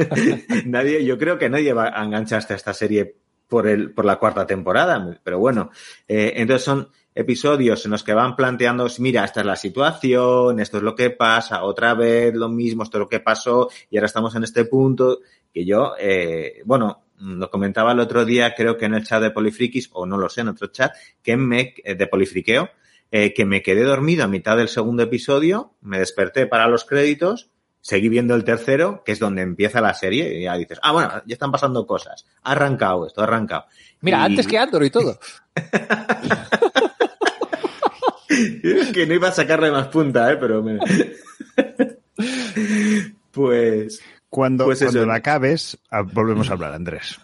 nadie, 0.64 1.04
yo 1.04 1.18
creo 1.18 1.36
que 1.36 1.50
nadie 1.50 1.74
va 1.74 1.92
a 1.94 2.02
engancharse 2.02 2.54
a 2.54 2.56
esta 2.56 2.72
serie 2.72 3.16
por 3.48 3.66
el, 3.66 3.92
por 3.92 4.06
la 4.06 4.16
cuarta 4.16 4.46
temporada, 4.46 5.20
pero 5.22 5.38
bueno, 5.38 5.70
eh, 6.08 6.32
entonces 6.36 6.64
son 6.64 6.88
episodios 7.14 7.84
en 7.84 7.90
los 7.90 8.02
que 8.02 8.14
van 8.14 8.34
planteando, 8.34 8.86
mira, 9.00 9.26
esta 9.26 9.40
es 9.40 9.46
la 9.46 9.56
situación, 9.56 10.58
esto 10.58 10.78
es 10.78 10.82
lo 10.82 10.94
que 10.94 11.10
pasa, 11.10 11.64
otra 11.64 11.92
vez 11.92 12.34
lo 12.34 12.48
mismo, 12.48 12.82
esto 12.82 12.96
es 12.96 13.00
lo 13.00 13.08
que 13.10 13.20
pasó, 13.20 13.68
y 13.90 13.98
ahora 13.98 14.06
estamos 14.06 14.34
en 14.36 14.44
este 14.44 14.64
punto, 14.64 15.18
que 15.52 15.66
yo, 15.66 15.92
eh, 16.00 16.62
bueno, 16.64 17.04
lo 17.18 17.50
comentaba 17.50 17.92
el 17.92 18.00
otro 18.00 18.24
día, 18.24 18.54
creo 18.54 18.78
que 18.78 18.86
en 18.86 18.94
el 18.94 19.04
chat 19.04 19.20
de 19.20 19.32
Polifrikis, 19.32 19.90
o 19.92 20.06
no 20.06 20.16
lo 20.16 20.30
sé, 20.30 20.40
en 20.40 20.48
otro 20.48 20.68
chat, 20.68 20.92
que 21.22 21.36
me, 21.36 21.74
eh, 21.84 21.94
de 21.94 22.06
Polifriqueo, 22.06 22.70
eh, 23.10 23.34
que 23.34 23.44
me 23.44 23.62
quedé 23.62 23.82
dormido 23.84 24.24
a 24.24 24.28
mitad 24.28 24.56
del 24.56 24.68
segundo 24.68 25.02
episodio, 25.02 25.74
me 25.80 25.98
desperté 25.98 26.46
para 26.46 26.68
los 26.68 26.84
créditos, 26.84 27.50
seguí 27.80 28.08
viendo 28.08 28.34
el 28.34 28.44
tercero, 28.44 29.02
que 29.04 29.12
es 29.12 29.18
donde 29.18 29.42
empieza 29.42 29.80
la 29.80 29.94
serie, 29.94 30.38
y 30.38 30.42
ya 30.44 30.56
dices, 30.56 30.78
ah, 30.82 30.92
bueno, 30.92 31.10
ya 31.26 31.34
están 31.34 31.52
pasando 31.52 31.86
cosas. 31.86 32.26
Ha 32.42 32.52
arrancado 32.52 33.06
esto, 33.06 33.20
ha 33.20 33.24
arrancado. 33.24 33.66
Mira, 34.00 34.18
Y- 34.18 34.22
antes 34.32 34.46
que 34.46 34.58
Andor 34.58 34.84
y 34.84 34.90
todo. 34.90 35.18
que 38.92 39.06
no 39.06 39.14
iba 39.14 39.28
a 39.28 39.32
sacarle 39.32 39.70
más 39.70 39.88
punta, 39.88 40.32
¿eh? 40.32 40.36
Pero 40.36 40.62
me... 40.62 40.78
pues 43.30 44.00
Cuando, 44.28 44.64
Pues 44.64 44.80
cuando 44.82 45.06
la 45.06 45.14
acabes, 45.16 45.78
ah, 45.90 46.02
volvemos 46.02 46.50
a 46.50 46.54
hablar, 46.54 46.72
Andrés. 46.72 47.18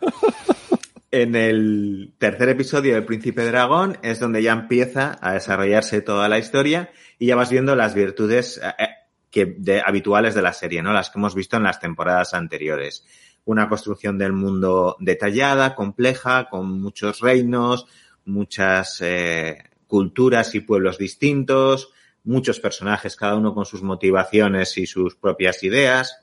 En 1.13 1.37
el 1.37 2.15
tercer 2.17 2.49
episodio 2.49 2.95
del 2.95 3.05
Príncipe 3.05 3.45
Dragón 3.45 3.99
es 4.03 4.19
donde 4.19 4.43
ya 4.43 4.53
empieza 4.53 5.19
a 5.21 5.35
desarrollarse 5.35 6.01
toda 6.01 6.27
la 6.29 6.39
historia 6.39 6.91
y 7.19 7.27
ya 7.27 7.37
vas 7.37 7.51
viendo 7.51 7.77
las 7.77 7.95
virtudes 7.95 8.57
eh, 8.57 8.73
eh, 8.79 8.89
que, 9.31 9.83
habituales 9.85 10.35
de 10.35 10.41
la 10.41 10.55
serie, 10.55 10.83
¿no? 10.83 10.95
Las 10.95 11.11
que 11.11 11.19
hemos 11.19 11.35
visto 11.35 11.59
en 11.59 11.65
las 11.65 11.81
temporadas 11.81 12.33
anteriores. 12.33 13.05
Una 13.45 13.69
construcción 13.69 14.17
del 14.17 14.33
mundo 14.33 14.97
detallada, 15.01 15.75
compleja, 15.75 16.49
con 16.49 16.81
muchos 16.81 17.21
reinos, 17.21 17.87
muchas 18.25 19.03
eh, 19.03 19.59
culturas 19.87 20.55
y 20.55 20.61
pueblos 20.61 20.97
distintos, 20.97 21.93
muchos 22.25 22.59
personajes, 22.59 23.17
cada 23.17 23.37
uno 23.37 23.53
con 23.53 23.67
sus 23.67 23.83
motivaciones 23.83 24.79
y 24.79 24.87
sus 24.87 25.17
propias 25.17 25.63
ideas. 25.63 26.22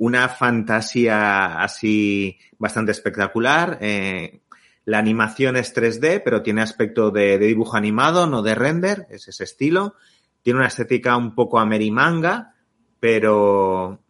Una 0.00 0.28
fantasía 0.30 1.60
así 1.62 2.38
bastante 2.58 2.92
espectacular. 2.92 3.78
eh, 3.82 4.40
la 4.86 4.98
animación 4.98 5.56
es 5.56 5.74
3D, 5.74 6.22
pero 6.24 6.42
tiene 6.42 6.62
aspecto 6.62 7.10
de, 7.10 7.38
dibujo 7.38 7.76
animado, 7.76 8.26
no 8.26 8.40
de 8.42 8.54
render, 8.54 9.06
es 9.10 9.28
ese 9.28 9.44
estilo. 9.44 9.94
Tiene 10.42 10.58
una 10.60 10.68
estética 10.68 11.16
un 11.18 11.34
poco 11.34 11.58
amerimanga, 11.60 12.54
pero 12.98 14.00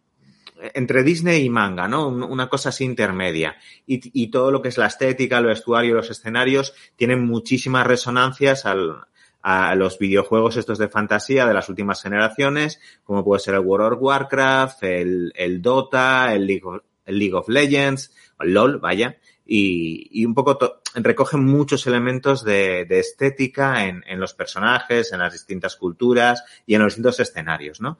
entre 0.73 1.03
Disney 1.03 1.43
y 1.45 1.49
manga, 1.49 1.87
¿no? 1.89 2.07
Un- 2.07 2.23
Una 2.23 2.47
cosa 2.47 2.69
así 2.69 2.85
intermedia. 2.85 3.57
Y, 3.85 3.99
y 4.23 4.31
todo 4.31 4.49
lo 4.49 4.61
que 4.61 4.69
es 4.69 4.77
la 4.77 4.87
estética, 4.87 5.39
el 5.39 5.45
vestuario, 5.47 5.93
los 5.95 6.09
escenarios, 6.09 6.73
tienen 6.95 7.25
muchísimas 7.27 7.85
resonancias 7.85 8.65
al, 8.65 8.95
a 9.41 9.73
los 9.75 9.97
videojuegos 9.97 10.57
estos 10.57 10.77
de 10.77 10.87
fantasía 10.89 11.45
de 11.45 11.53
las 11.53 11.69
últimas 11.69 12.01
generaciones, 12.01 12.79
como 13.03 13.23
puede 13.23 13.39
ser 13.41 13.55
el 13.55 13.61
World 13.61 13.93
of 13.93 14.01
Warcraft, 14.01 14.83
el, 14.83 15.33
el 15.35 15.61
Dota, 15.61 16.33
el 16.33 16.45
League, 16.45 16.63
of, 16.63 16.81
el 17.05 17.17
League 17.17 17.33
of 17.33 17.49
Legends, 17.49 18.13
el 18.39 18.53
LOL, 18.53 18.79
vaya, 18.79 19.17
y, 19.45 20.07
y 20.11 20.25
un 20.25 20.33
poco 20.33 20.57
to- 20.57 20.81
recogen 20.95 21.43
muchos 21.43 21.87
elementos 21.87 22.43
de, 22.43 22.85
de 22.85 22.99
estética 22.99 23.85
en, 23.85 24.03
en 24.07 24.19
los 24.19 24.33
personajes, 24.33 25.11
en 25.11 25.19
las 25.19 25.33
distintas 25.33 25.75
culturas 25.75 26.43
y 26.65 26.75
en 26.75 26.81
los 26.81 26.93
distintos 26.93 27.19
escenarios, 27.19 27.81
¿no? 27.81 27.97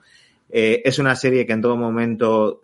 Eh, 0.49 0.81
es 0.85 0.99
una 0.99 1.15
serie 1.15 1.45
que 1.45 1.53
en 1.53 1.61
todo 1.61 1.77
momento 1.77 2.61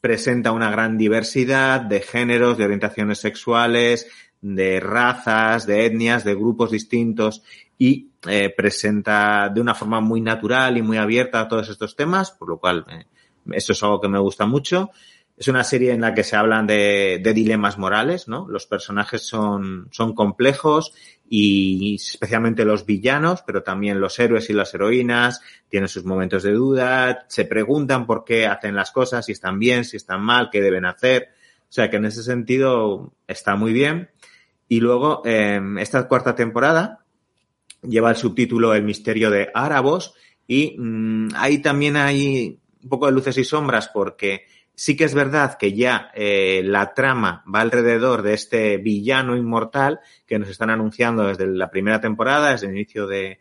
presenta 0.00 0.52
una 0.52 0.70
gran 0.70 0.96
diversidad 0.96 1.80
de 1.80 2.00
géneros, 2.00 2.56
de 2.56 2.64
orientaciones 2.64 3.18
sexuales, 3.18 4.08
de 4.40 4.78
razas, 4.78 5.66
de 5.66 5.86
etnias, 5.86 6.22
de 6.22 6.34
grupos 6.34 6.70
distintos 6.70 7.42
y 7.78 8.10
eh, 8.26 8.52
presenta 8.56 9.48
de 9.48 9.60
una 9.60 9.74
forma 9.74 10.00
muy 10.00 10.20
natural 10.20 10.76
y 10.76 10.82
muy 10.82 10.96
abierta 10.96 11.48
todos 11.48 11.68
estos 11.68 11.94
temas, 11.94 12.30
por 12.30 12.48
lo 12.48 12.58
cual 12.58 12.84
eh, 12.90 13.04
eso 13.52 13.72
es 13.72 13.82
algo 13.82 14.00
que 14.00 14.08
me 14.08 14.18
gusta 14.18 14.46
mucho. 14.46 14.90
Es 15.36 15.48
una 15.48 15.64
serie 15.64 15.92
en 15.92 16.00
la 16.00 16.14
que 16.14 16.24
se 16.24 16.34
hablan 16.34 16.66
de, 16.66 17.20
de 17.22 17.34
dilemas 17.34 17.76
morales, 17.76 18.26
¿no? 18.26 18.48
Los 18.48 18.66
personajes 18.66 19.26
son, 19.26 19.88
son 19.90 20.14
complejos 20.14 20.94
y 21.28 21.96
especialmente 21.96 22.64
los 22.64 22.86
villanos, 22.86 23.42
pero 23.46 23.62
también 23.62 24.00
los 24.00 24.18
héroes 24.18 24.48
y 24.48 24.54
las 24.54 24.72
heroínas 24.72 25.42
tienen 25.68 25.88
sus 25.88 26.04
momentos 26.04 26.42
de 26.42 26.52
duda, 26.52 27.26
se 27.28 27.44
preguntan 27.44 28.06
por 28.06 28.24
qué 28.24 28.46
hacen 28.46 28.74
las 28.74 28.92
cosas, 28.92 29.26
si 29.26 29.32
están 29.32 29.58
bien, 29.58 29.84
si 29.84 29.98
están 29.98 30.22
mal, 30.22 30.48
qué 30.50 30.62
deben 30.62 30.86
hacer. 30.86 31.28
O 31.68 31.72
sea 31.72 31.90
que 31.90 31.96
en 31.96 32.06
ese 32.06 32.22
sentido 32.22 33.12
está 33.26 33.56
muy 33.56 33.74
bien. 33.74 34.08
Y 34.68 34.80
luego, 34.80 35.22
eh, 35.24 35.60
esta 35.78 36.08
cuarta 36.08 36.34
temporada 36.34 37.05
lleva 37.88 38.10
el 38.10 38.16
subtítulo 38.16 38.74
El 38.74 38.82
misterio 38.82 39.30
de 39.30 39.50
Árabos 39.54 40.14
y 40.46 40.76
mmm, 40.78 41.28
ahí 41.36 41.58
también 41.58 41.96
hay 41.96 42.58
un 42.82 42.88
poco 42.88 43.06
de 43.06 43.12
luces 43.12 43.36
y 43.38 43.44
sombras 43.44 43.88
porque 43.88 44.46
sí 44.74 44.94
que 44.96 45.04
es 45.04 45.14
verdad 45.14 45.56
que 45.58 45.72
ya 45.72 46.10
eh, 46.14 46.62
la 46.64 46.92
trama 46.92 47.42
va 47.52 47.60
alrededor 47.60 48.22
de 48.22 48.34
este 48.34 48.76
villano 48.76 49.36
inmortal 49.36 50.00
que 50.26 50.38
nos 50.38 50.48
están 50.48 50.70
anunciando 50.70 51.26
desde 51.26 51.46
la 51.46 51.70
primera 51.70 52.00
temporada, 52.00 52.52
desde 52.52 52.66
el 52.66 52.74
inicio 52.74 53.06
de, 53.06 53.40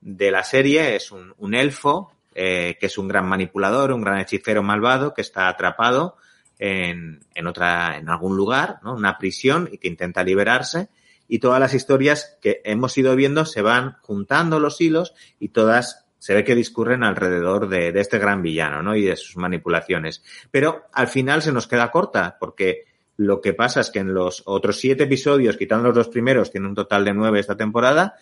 de 0.00 0.30
la 0.30 0.44
serie. 0.44 0.94
Es 0.94 1.10
un, 1.10 1.34
un 1.38 1.54
elfo 1.54 2.12
eh, 2.34 2.76
que 2.78 2.86
es 2.86 2.98
un 2.98 3.08
gran 3.08 3.26
manipulador, 3.26 3.92
un 3.92 4.02
gran 4.02 4.20
hechicero 4.20 4.62
malvado 4.62 5.12
que 5.12 5.22
está 5.22 5.48
atrapado 5.48 6.16
en, 6.58 7.20
en 7.34 7.46
otra, 7.46 7.98
en 7.98 8.08
algún 8.08 8.36
lugar, 8.36 8.78
¿no? 8.82 8.94
Una 8.94 9.18
prisión 9.18 9.68
y 9.72 9.78
que 9.78 9.88
intenta 9.88 10.22
liberarse. 10.22 10.88
Y 11.28 11.38
todas 11.38 11.60
las 11.60 11.74
historias 11.74 12.38
que 12.40 12.60
hemos 12.64 12.96
ido 12.98 13.14
viendo 13.16 13.44
se 13.44 13.62
van 13.62 13.96
juntando 14.02 14.60
los 14.60 14.80
hilos 14.80 15.14
y 15.38 15.48
todas 15.48 16.06
se 16.18 16.34
ve 16.34 16.44
que 16.44 16.54
discurren 16.54 17.04
alrededor 17.04 17.68
de, 17.68 17.88
este 18.00 18.18
gran 18.18 18.42
villano, 18.42 18.82
¿no? 18.82 18.96
Y 18.96 19.04
de 19.04 19.16
sus 19.16 19.36
manipulaciones. 19.36 20.24
Pero 20.50 20.86
al 20.92 21.08
final 21.08 21.42
se 21.42 21.52
nos 21.52 21.68
queda 21.68 21.90
corta, 21.90 22.36
porque 22.40 22.84
lo 23.16 23.40
que 23.40 23.54
pasa 23.54 23.80
es 23.80 23.90
que 23.90 24.00
en 24.00 24.12
los 24.12 24.42
otros 24.46 24.78
siete 24.78 25.04
episodios, 25.04 25.56
quitando 25.56 25.88
los 25.88 25.96
dos 25.96 26.08
primeros, 26.08 26.50
tiene 26.50 26.66
un 26.66 26.74
total 26.74 27.04
de 27.04 27.14
nueve 27.14 27.40
esta 27.40 27.56
temporada, 27.56 28.16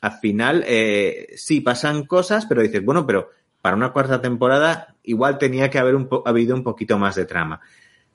al 0.00 0.12
final 0.12 0.64
eh, 0.66 1.28
sí 1.36 1.60
pasan 1.60 2.04
cosas, 2.04 2.46
pero 2.46 2.62
dices, 2.62 2.84
bueno, 2.84 3.06
pero 3.06 3.30
para 3.60 3.76
una 3.76 3.92
cuarta 3.92 4.20
temporada 4.20 4.94
igual 5.02 5.38
tenía 5.38 5.68
que 5.68 5.78
haber 5.78 5.94
un 5.94 6.08
habido 6.24 6.54
un 6.54 6.62
poquito 6.62 6.98
más 6.98 7.16
de 7.16 7.26
trama. 7.26 7.60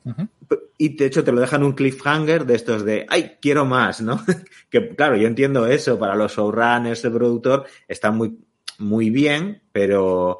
Uh 0.05 0.11
-huh. 0.11 0.29
Y 0.77 0.95
de 0.95 1.05
hecho 1.05 1.23
te 1.23 1.31
lo 1.31 1.41
dejan 1.41 1.63
un 1.63 1.73
cliffhanger 1.73 2.45
de 2.45 2.55
estos 2.55 2.85
de, 2.85 3.05
ay, 3.09 3.37
quiero 3.41 3.65
más, 3.65 4.01
¿no? 4.01 4.23
que 4.69 4.89
claro, 4.95 5.15
yo 5.17 5.27
entiendo 5.27 5.67
eso, 5.67 5.97
para 5.97 6.15
los 6.15 6.35
showrunners, 6.35 7.03
el 7.03 7.11
productor, 7.11 7.65
está 7.87 8.11
muy, 8.11 8.37
muy 8.77 9.09
bien, 9.09 9.63
pero, 9.71 10.39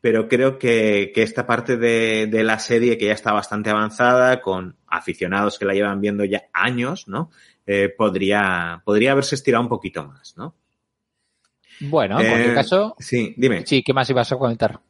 pero 0.00 0.28
creo 0.28 0.58
que, 0.58 1.12
que 1.14 1.22
esta 1.22 1.46
parte 1.46 1.76
de, 1.76 2.26
de, 2.26 2.44
la 2.44 2.58
serie 2.58 2.98
que 2.98 3.06
ya 3.06 3.14
está 3.14 3.32
bastante 3.32 3.70
avanzada, 3.70 4.40
con 4.40 4.76
aficionados 4.86 5.58
que 5.58 5.64
la 5.64 5.74
llevan 5.74 6.00
viendo 6.00 6.24
ya 6.24 6.44
años, 6.52 7.08
¿no? 7.08 7.30
Eh, 7.66 7.88
podría, 7.94 8.80
podría 8.84 9.12
haberse 9.12 9.34
estirado 9.34 9.62
un 9.62 9.68
poquito 9.68 10.02
más, 10.06 10.36
¿no? 10.36 10.54
Bueno, 11.80 12.18
en 12.18 12.26
eh, 12.26 12.28
cualquier 12.30 12.54
caso. 12.54 12.96
Sí, 12.98 13.34
dime. 13.36 13.64
Sí, 13.66 13.82
¿qué 13.82 13.92
más 13.92 14.08
ibas 14.10 14.32
a 14.32 14.36
comentar? 14.36 14.80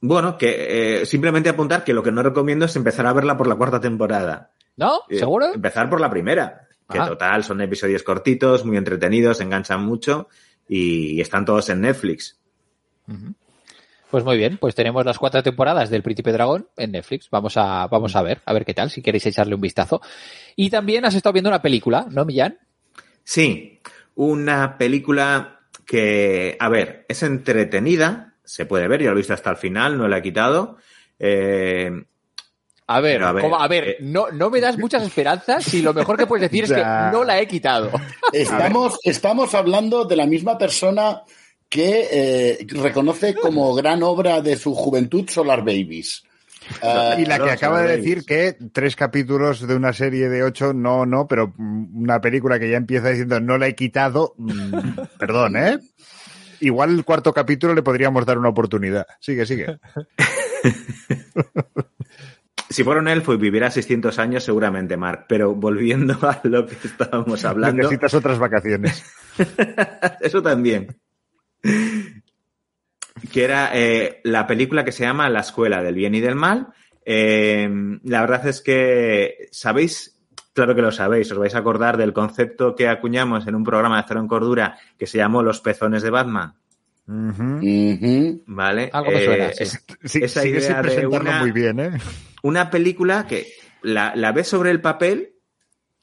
Bueno, 0.00 0.38
que 0.38 1.00
eh, 1.00 1.06
simplemente 1.06 1.50
apuntar 1.50 1.84
que 1.84 1.92
lo 1.92 2.02
que 2.02 2.12
no 2.12 2.22
recomiendo 2.22 2.64
es 2.64 2.76
empezar 2.76 3.06
a 3.06 3.12
verla 3.12 3.36
por 3.36 3.46
la 3.46 3.56
cuarta 3.56 3.80
temporada. 3.80 4.50
¿No? 4.76 5.02
¿Seguro? 5.10 5.46
Eh, 5.46 5.52
empezar 5.54 5.90
por 5.90 6.00
la 6.00 6.10
primera. 6.10 6.68
Que 6.88 6.98
ah. 6.98 7.06
total, 7.06 7.44
son 7.44 7.60
episodios 7.60 8.02
cortitos, 8.02 8.64
muy 8.64 8.76
entretenidos, 8.76 9.40
enganchan 9.40 9.84
mucho 9.84 10.28
y 10.68 11.20
están 11.20 11.44
todos 11.44 11.68
en 11.68 11.82
Netflix. 11.82 12.38
Uh 13.06 13.12
-huh. 13.12 13.34
Pues 14.10 14.24
muy 14.24 14.36
bien, 14.36 14.58
pues 14.58 14.74
tenemos 14.74 15.04
las 15.04 15.18
cuatro 15.18 15.40
temporadas 15.40 15.88
del 15.88 16.02
Príncipe 16.02 16.32
Dragón 16.32 16.66
en 16.76 16.90
Netflix. 16.92 17.30
Vamos 17.30 17.56
a, 17.56 17.86
vamos 17.86 18.16
a 18.16 18.22
ver, 18.22 18.40
a 18.44 18.52
ver 18.52 18.64
qué 18.64 18.74
tal, 18.74 18.90
si 18.90 19.02
queréis 19.02 19.24
echarle 19.26 19.54
un 19.54 19.60
vistazo. 19.60 20.00
Y 20.56 20.68
también 20.68 21.04
has 21.04 21.14
estado 21.14 21.32
viendo 21.32 21.48
una 21.48 21.62
película, 21.62 22.06
¿no, 22.10 22.24
Millán? 22.24 22.58
Sí, 23.22 23.80
una 24.16 24.76
película 24.78 25.60
que, 25.86 26.56
a 26.58 26.68
ver, 26.68 27.06
es 27.08 27.22
entretenida, 27.22 28.29
se 28.50 28.66
puede 28.66 28.88
ver, 28.88 29.00
yo 29.00 29.10
lo 29.10 29.16
he 29.16 29.18
visto 29.18 29.32
hasta 29.32 29.50
el 29.50 29.56
final, 29.56 29.96
no 29.96 30.08
la 30.08 30.18
he 30.18 30.22
quitado. 30.22 30.76
Eh, 31.20 31.88
a 32.88 33.00
ver, 33.00 33.22
a 33.22 33.30
ver, 33.30 33.44
¿cómo? 33.44 33.60
a 33.60 33.68
ver 33.68 33.88
eh, 33.90 33.96
no, 34.00 34.32
no 34.32 34.50
me 34.50 34.60
das 34.60 34.76
muchas 34.76 35.04
esperanzas 35.04 35.62
si 35.62 35.80
lo 35.80 35.94
mejor 35.94 36.16
que 36.16 36.26
puedes 36.26 36.50
decir 36.50 36.64
es 36.64 36.72
que 36.72 36.82
no 37.12 37.22
la 37.22 37.40
he 37.40 37.46
quitado. 37.46 37.92
Estamos, 38.32 38.98
estamos 39.04 39.54
hablando 39.54 40.04
de 40.04 40.16
la 40.16 40.26
misma 40.26 40.58
persona 40.58 41.22
que 41.68 42.08
eh, 42.10 42.66
reconoce 42.70 43.36
como 43.36 43.72
gran 43.74 44.02
obra 44.02 44.40
de 44.40 44.56
su 44.56 44.74
juventud 44.74 45.30
Solar 45.30 45.60
Babies. 45.60 46.24
Uh, 46.82 47.20
y 47.20 47.26
la 47.26 47.38
que 47.38 47.50
acaba 47.50 47.82
de 47.82 47.96
decir 47.96 48.24
que 48.24 48.56
tres 48.72 48.96
capítulos 48.96 49.66
de 49.66 49.74
una 49.74 49.92
serie 49.92 50.28
de 50.28 50.42
ocho, 50.42 50.72
no, 50.72 51.06
no, 51.06 51.26
pero 51.26 51.54
una 51.56 52.20
película 52.20 52.58
que 52.58 52.70
ya 52.70 52.76
empieza 52.76 53.10
diciendo 53.10 53.40
no 53.40 53.58
la 53.58 53.68
he 53.68 53.74
quitado, 53.74 54.34
mmm, 54.38 54.90
perdón, 55.18 55.56
¿eh? 55.56 55.78
Igual 56.60 56.90
el 56.90 57.04
cuarto 57.04 57.32
capítulo 57.32 57.74
le 57.74 57.82
podríamos 57.82 58.24
dar 58.26 58.38
una 58.38 58.48
oportunidad. 58.50 59.06
Sigue, 59.20 59.46
sigue. 59.46 59.78
Si 62.70 62.84
fuera 62.84 63.00
un 63.00 63.08
elfo 63.08 63.34
y 63.34 63.36
viviera 63.36 63.68
600 63.68 64.16
años, 64.20 64.44
seguramente, 64.44 64.96
Mark. 64.96 65.26
Pero 65.28 65.54
volviendo 65.56 66.14
a 66.22 66.40
lo 66.44 66.66
que 66.66 66.76
estábamos 66.84 67.44
hablando. 67.44 67.82
Necesitas 67.82 68.14
otras 68.14 68.38
vacaciones. 68.38 69.04
Eso 70.20 70.40
también. 70.40 70.96
Que 73.32 73.44
era 73.44 73.72
eh, 73.74 74.20
la 74.22 74.46
película 74.46 74.84
que 74.84 74.92
se 74.92 75.02
llama 75.02 75.28
La 75.28 75.40
Escuela 75.40 75.82
del 75.82 75.96
Bien 75.96 76.14
y 76.14 76.20
del 76.20 76.36
Mal. 76.36 76.68
Eh, 77.04 77.68
la 78.04 78.20
verdad 78.20 78.46
es 78.46 78.60
que, 78.60 79.48
¿sabéis 79.50 80.19
claro 80.52 80.74
que 80.74 80.82
lo 80.82 80.92
sabéis, 80.92 81.30
os 81.32 81.38
vais 81.38 81.54
a 81.54 81.58
acordar 81.58 81.96
del 81.96 82.12
concepto 82.12 82.74
que 82.74 82.88
acuñamos 82.88 83.46
en 83.46 83.54
un 83.54 83.64
programa 83.64 83.98
de 84.00 84.04
Cero 84.08 84.20
en 84.20 84.28
Cordura 84.28 84.78
que 84.98 85.06
se 85.06 85.18
llamó 85.18 85.42
Los 85.42 85.60
pezones 85.60 86.02
de 86.02 86.10
Batman. 86.10 86.54
¿Vale? 88.46 88.90
Algo 88.92 89.10
me 89.10 89.24
suena, 89.24 89.46
Eh, 89.48 89.54
sí. 89.54 89.62
es- 89.64 89.84
Sí, 90.04 90.20
esa 90.24 90.42
sigue 90.42 90.58
idea 90.58 90.66
sin 90.68 90.76
de 90.76 90.82
presentarlo 90.82 91.30
una- 91.30 91.40
muy 91.40 91.52
bien, 91.52 91.80
¿eh? 91.80 91.90
una 92.42 92.70
película 92.70 93.26
que 93.26 93.46
la, 93.82 94.14
la 94.14 94.32
ves 94.32 94.48
sobre 94.48 94.70
el 94.70 94.80
papel, 94.80 95.34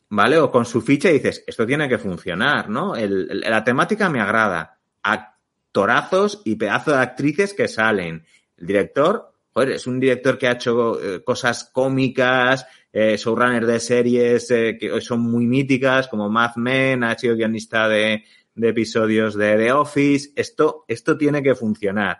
¿vale? 0.10 0.38
O 0.38 0.52
con 0.52 0.66
su 0.66 0.82
ficha 0.82 1.10
y 1.10 1.14
dices, 1.14 1.44
esto 1.48 1.66
tiene 1.66 1.88
que 1.90 1.98
funcionar, 1.98 2.70
¿no? 2.70 2.96
El- 2.96 3.28
el- 3.30 3.40
la 3.42 3.64
temática 3.64 4.10
me 4.10 4.20
agrada. 4.22 4.78
Actorazos 5.04 6.42
y 6.46 6.56
pedazos 6.56 6.96
de 6.96 7.02
actrices 7.02 7.54
que 7.54 7.68
salen. 7.68 8.26
El 8.58 8.68
director, 8.68 9.32
joder, 9.54 9.72
es 9.72 9.88
un 9.88 10.00
director 10.00 10.38
que 10.38 10.48
ha 10.48 10.54
hecho 10.54 11.02
eh, 11.02 11.24
cosas 11.24 11.70
cómicas, 11.72 12.66
eh, 12.94 13.18
showrunner 13.18 13.66
de 13.66 13.80
series 13.80 14.50
eh, 14.52 14.78
que 14.80 15.00
son 15.02 15.22
muy 15.22 15.46
míticas, 15.46 16.08
como 16.08 16.30
Mad 16.30 16.56
Men, 16.56 17.04
ha 17.04 17.18
sido 17.18 17.36
guionista 17.36 17.88
de, 17.88 18.24
de 18.56 18.70
episodios 18.70 19.36
de 19.36 19.56
The 19.56 19.72
Office. 19.72 20.32
Esto, 20.36 20.86
esto 20.88 21.18
tiene 21.18 21.44
que 21.44 21.56
funcionar. 21.56 22.20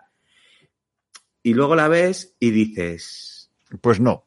Y 1.44 1.54
luego 1.54 1.76
la 1.76 1.88
ves 1.88 2.36
y 2.40 2.52
dices, 2.52 3.52
Pues 3.82 4.00
no. 4.00 4.26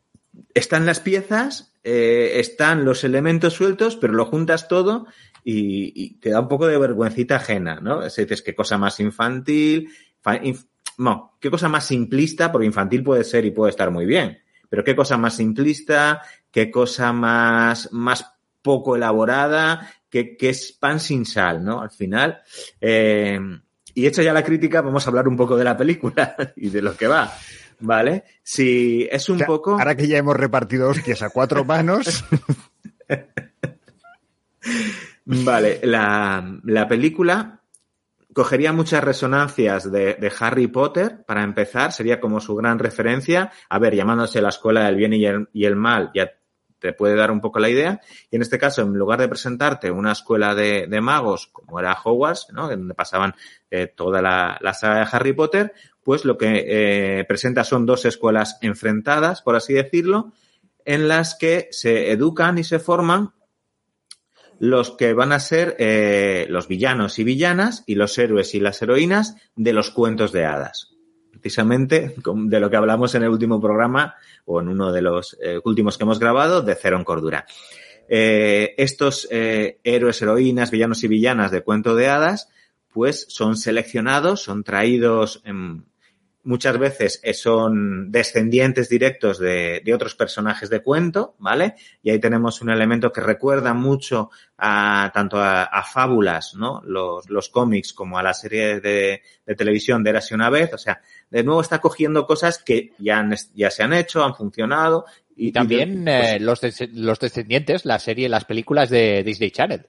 están 0.54 0.86
las 0.86 1.00
piezas, 1.00 1.74
eh, 1.84 2.32
están 2.36 2.84
los 2.84 3.04
elementos 3.04 3.54
sueltos, 3.54 3.96
pero 3.96 4.14
lo 4.14 4.24
juntas 4.24 4.68
todo 4.68 5.06
y, 5.44 5.92
y 5.94 6.14
te 6.20 6.30
da 6.30 6.40
un 6.40 6.48
poco 6.48 6.66
de 6.66 6.78
vergüencita 6.78 7.36
ajena, 7.36 7.80
¿no? 7.80 8.02
Es 8.02 8.16
dices, 8.16 8.42
qué 8.42 8.54
cosa 8.54 8.78
más 8.78 9.00
infantil, 9.00 9.90
fa- 10.20 10.40
inf- 10.40 10.66
no, 10.98 11.36
qué 11.40 11.50
cosa 11.50 11.68
más 11.68 11.86
simplista, 11.86 12.50
porque 12.52 12.66
infantil 12.66 13.02
puede 13.02 13.24
ser 13.24 13.44
y 13.44 13.50
puede 13.50 13.70
estar 13.70 13.90
muy 13.90 14.06
bien, 14.06 14.38
pero 14.70 14.82
qué 14.82 14.96
cosa 14.96 15.18
más 15.18 15.36
simplista, 15.36 16.22
qué 16.50 16.70
cosa 16.70 17.12
más, 17.12 17.92
más 17.92 18.24
poco 18.62 18.96
elaborada, 18.96 19.92
que, 20.08 20.38
que 20.38 20.48
es 20.48 20.72
pan 20.72 20.98
sin 20.98 21.26
sal, 21.26 21.62
¿no? 21.62 21.82
Al 21.82 21.90
final, 21.90 22.40
eh, 22.80 23.38
y 23.94 24.06
hecho 24.06 24.22
ya 24.22 24.32
la 24.32 24.44
crítica, 24.44 24.80
vamos 24.80 25.06
a 25.06 25.10
hablar 25.10 25.28
un 25.28 25.36
poco 25.36 25.56
de 25.58 25.64
la 25.64 25.76
película 25.76 26.34
y 26.56 26.70
de 26.70 26.80
lo 26.80 26.96
que 26.96 27.06
va. 27.06 27.30
¿Vale? 27.82 28.24
Si 28.42 29.08
es 29.10 29.28
un 29.30 29.36
O 29.36 29.38
sea, 29.38 29.46
poco. 29.46 29.72
Ahora 29.72 29.96
que 29.96 30.06
ya 30.06 30.18
hemos 30.18 30.36
repartido 30.36 30.90
hostias 30.90 31.22
a 31.22 31.30
cuatro 31.30 31.64
manos, 31.64 32.24
Vale, 35.24 35.80
la, 35.84 36.58
la 36.64 36.88
película 36.88 37.59
cogería 38.32 38.72
muchas 38.72 39.02
resonancias 39.02 39.90
de, 39.90 40.32
Harry 40.38 40.66
Potter, 40.66 41.24
para 41.26 41.42
empezar, 41.42 41.92
sería 41.92 42.20
como 42.20 42.40
su 42.40 42.54
gran 42.56 42.78
referencia. 42.78 43.50
A 43.68 43.78
ver, 43.78 43.94
llamándose 43.94 44.40
la 44.40 44.50
escuela 44.50 44.84
del 44.84 44.96
bien 44.96 45.12
y 45.12 45.24
el, 45.24 45.48
y 45.52 45.64
el 45.64 45.76
mal, 45.76 46.10
ya 46.14 46.30
te 46.78 46.92
puede 46.92 47.14
dar 47.14 47.30
un 47.30 47.40
poco 47.40 47.58
la 47.58 47.68
idea. 47.68 48.00
Y 48.30 48.36
en 48.36 48.42
este 48.42 48.58
caso, 48.58 48.82
en 48.82 48.94
lugar 48.94 49.20
de 49.20 49.28
presentarte 49.28 49.90
una 49.90 50.12
escuela 50.12 50.54
de, 50.54 50.88
magos, 51.00 51.48
como 51.48 51.78
era 51.78 51.96
Hogwarts, 52.02 52.48
¿no? 52.52 52.68
donde 52.68 52.94
pasaban 52.94 53.34
eh, 53.70 53.86
toda 53.86 54.22
la, 54.22 54.58
la 54.60 54.74
saga 54.74 55.00
de 55.00 55.08
Harry 55.12 55.32
Potter, 55.32 55.74
pues 56.02 56.24
lo 56.24 56.38
que 56.38 56.64
eh, 56.66 57.24
presenta 57.24 57.64
son 57.64 57.86
dos 57.86 58.04
escuelas 58.04 58.58
enfrentadas, 58.62 59.42
por 59.42 59.56
así 59.56 59.74
decirlo, 59.74 60.32
en 60.84 61.08
las 61.08 61.34
que 61.34 61.68
se 61.70 62.10
educan 62.10 62.58
y 62.58 62.64
se 62.64 62.78
forman 62.78 63.32
los 64.60 64.92
que 64.92 65.14
van 65.14 65.32
a 65.32 65.40
ser 65.40 65.74
eh, 65.78 66.46
los 66.50 66.68
villanos 66.68 67.18
y 67.18 67.24
villanas 67.24 67.82
y 67.86 67.94
los 67.94 68.16
héroes 68.18 68.54
y 68.54 68.60
las 68.60 68.80
heroínas 68.82 69.36
de 69.56 69.72
los 69.72 69.90
cuentos 69.90 70.32
de 70.32 70.44
hadas. 70.44 70.94
Precisamente 71.32 72.14
de 72.22 72.60
lo 72.60 72.70
que 72.70 72.76
hablamos 72.76 73.14
en 73.14 73.22
el 73.22 73.30
último 73.30 73.58
programa 73.58 74.14
o 74.44 74.60
en 74.60 74.68
uno 74.68 74.92
de 74.92 75.00
los 75.00 75.38
eh, 75.42 75.58
últimos 75.64 75.96
que 75.96 76.04
hemos 76.04 76.18
grabado 76.18 76.60
de 76.60 76.74
Cero 76.74 76.98
en 76.98 77.04
Cordura. 77.04 77.46
Eh, 78.06 78.74
estos 78.76 79.26
eh, 79.30 79.78
héroes, 79.82 80.20
heroínas, 80.20 80.70
villanos 80.70 81.02
y 81.04 81.08
villanas 81.08 81.50
de 81.50 81.62
cuento 81.62 81.94
de 81.94 82.08
hadas, 82.08 82.50
pues 82.92 83.24
son 83.30 83.56
seleccionados, 83.56 84.42
son 84.42 84.62
traídos 84.62 85.40
en, 85.46 85.86
muchas 86.44 86.78
veces 86.78 87.20
eh, 87.22 87.34
son 87.34 88.10
descendientes 88.10 88.88
directos 88.88 89.38
de, 89.38 89.82
de, 89.84 89.94
otros 89.94 90.14
personajes 90.14 90.70
de 90.70 90.80
cuento, 90.80 91.34
¿vale? 91.38 91.74
Y 92.02 92.10
ahí 92.10 92.18
tenemos 92.18 92.60
un 92.62 92.70
elemento 92.70 93.12
que 93.12 93.20
recuerda 93.20 93.74
mucho 93.74 94.30
a 94.58 95.10
tanto 95.12 95.38
a, 95.38 95.64
a 95.64 95.82
fábulas, 95.82 96.54
¿no? 96.54 96.82
Los, 96.84 97.28
los 97.28 97.48
cómics 97.48 97.92
como 97.92 98.18
a 98.18 98.22
la 98.22 98.34
serie 98.34 98.80
de, 98.80 99.22
de, 99.46 99.54
televisión 99.54 100.02
de 100.02 100.10
Érase 100.10 100.34
una 100.34 100.50
vez. 100.50 100.72
O 100.72 100.78
sea, 100.78 101.00
de 101.30 101.44
nuevo 101.44 101.60
está 101.60 101.78
cogiendo 101.80 102.26
cosas 102.26 102.58
que 102.58 102.92
ya, 102.98 103.18
han, 103.18 103.34
ya 103.54 103.70
se 103.70 103.82
han 103.82 103.92
hecho, 103.92 104.24
han 104.24 104.34
funcionado. 104.34 105.04
Y, 105.36 105.48
y 105.48 105.52
también 105.52 106.04
pues, 106.04 106.32
eh, 106.32 106.40
los, 106.40 106.60
des 106.60 106.88
los 106.92 107.18
descendientes, 107.18 107.84
la 107.84 107.98
serie, 107.98 108.28
las 108.28 108.44
películas 108.44 108.90
de 108.90 109.22
Disney 109.24 109.50
Channel. 109.50 109.86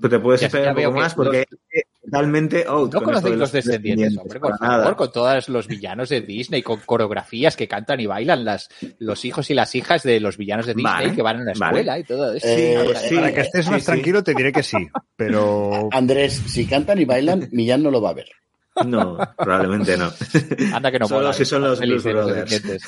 Pues 0.00 0.10
te 0.10 0.18
puedes 0.18 0.42
esperar 0.42 0.76
un 0.76 0.82
poco 0.82 0.98
más 0.98 1.14
porque. 1.14 1.46
Totalmente 2.14 2.64
out. 2.66 2.94
No 2.94 3.02
conocéis 3.02 3.36
los 3.36 3.52
descendientes, 3.52 4.16
hombre, 4.16 4.40
por 4.40 4.58
favor, 4.58 4.78
nada. 4.78 4.94
con 4.94 5.12
todos 5.12 5.48
los 5.48 5.66
villanos 5.66 6.08
de 6.08 6.20
Disney, 6.20 6.62
con 6.62 6.80
coreografías 6.80 7.56
que 7.56 7.68
cantan 7.68 8.00
y 8.00 8.06
bailan 8.06 8.44
las, 8.44 8.68
los 8.98 9.24
hijos 9.24 9.50
y 9.50 9.54
las 9.54 9.74
hijas 9.74 10.02
de 10.02 10.20
los 10.20 10.36
villanos 10.36 10.66
de 10.66 10.74
Disney 10.74 10.92
vale, 10.92 11.14
que 11.14 11.22
van 11.22 11.40
a 11.40 11.44
la 11.44 11.52
escuela 11.52 11.92
vale. 11.92 12.00
y 12.00 12.04
todo 12.04 12.34
eso. 12.34 12.46
Eh, 12.46 12.94
sí, 13.08 13.14
para 13.16 13.34
que 13.34 13.40
estés 13.40 13.68
más 13.68 13.80
sí, 13.80 13.86
tranquilo 13.86 14.22
te 14.22 14.34
diré 14.34 14.52
que 14.52 14.62
sí, 14.62 14.88
pero... 15.16 15.88
Andrés, 15.92 16.42
si 16.46 16.66
cantan 16.66 17.00
y 17.00 17.04
bailan, 17.04 17.48
Millán 17.52 17.82
no 17.82 17.90
lo 17.90 18.00
va 18.00 18.10
a 18.10 18.14
ver. 18.14 18.28
No, 18.86 19.18
probablemente 19.36 19.96
no. 19.96 20.12
Anda 20.74 20.90
que 20.90 20.98
no 20.98 21.06
Solo 21.06 21.32
si 21.32 21.44
son 21.44 21.62
los 21.62 21.78
Blues 21.78 22.02
Brothers. 22.02 22.60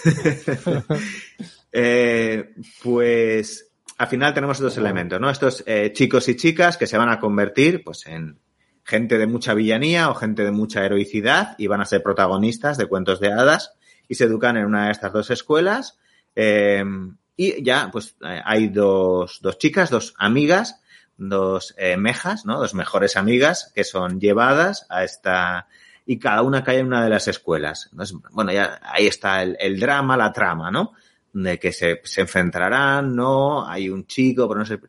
eh, 1.72 2.54
pues 2.82 3.70
al 3.98 4.08
final 4.08 4.34
tenemos 4.34 4.58
dos 4.58 4.76
elementos, 4.76 5.20
¿no? 5.20 5.30
Estos 5.30 5.62
eh, 5.66 5.92
chicos 5.92 6.28
y 6.28 6.36
chicas 6.36 6.76
que 6.76 6.86
se 6.86 6.98
van 6.98 7.08
a 7.08 7.20
convertir, 7.20 7.82
pues, 7.84 8.06
en 8.06 8.38
gente 8.86 9.18
de 9.18 9.26
mucha 9.26 9.52
villanía 9.52 10.08
o 10.08 10.14
gente 10.14 10.44
de 10.44 10.52
mucha 10.52 10.84
heroicidad 10.84 11.56
y 11.58 11.66
van 11.66 11.80
a 11.80 11.86
ser 11.86 12.04
protagonistas 12.04 12.78
de 12.78 12.86
cuentos 12.86 13.18
de 13.18 13.32
hadas 13.32 13.72
y 14.08 14.14
se 14.14 14.24
educan 14.24 14.56
en 14.56 14.64
una 14.64 14.86
de 14.86 14.92
estas 14.92 15.12
dos 15.12 15.30
escuelas. 15.30 15.98
Eh, 16.36 16.84
y 17.36 17.64
ya, 17.64 17.90
pues, 17.90 18.14
hay 18.20 18.68
dos, 18.68 19.40
dos 19.42 19.58
chicas, 19.58 19.90
dos 19.90 20.14
amigas, 20.18 20.80
dos 21.16 21.74
eh, 21.78 21.96
mejas, 21.96 22.46
¿no? 22.46 22.60
Dos 22.60 22.74
mejores 22.74 23.16
amigas 23.16 23.72
que 23.74 23.82
son 23.82 24.20
llevadas 24.20 24.86
a 24.88 25.02
esta 25.02 25.66
y 26.06 26.20
cada 26.20 26.42
una 26.42 26.62
cae 26.62 26.78
en 26.78 26.86
una 26.86 27.02
de 27.02 27.10
las 27.10 27.26
escuelas. 27.26 27.88
Entonces, 27.90 28.16
bueno, 28.30 28.52
ya 28.52 28.78
ahí 28.84 29.08
está 29.08 29.42
el 29.42 29.80
drama, 29.80 30.16
la 30.16 30.32
trama, 30.32 30.70
¿no? 30.70 30.92
De 31.42 31.58
que 31.58 31.70
se, 31.70 32.00
se, 32.04 32.22
enfrentarán, 32.22 33.14
¿no? 33.14 33.68
Hay 33.68 33.90
un 33.90 34.06
chico, 34.06 34.48
pero 34.48 34.60
no 34.60 34.64
sé, 34.66 34.80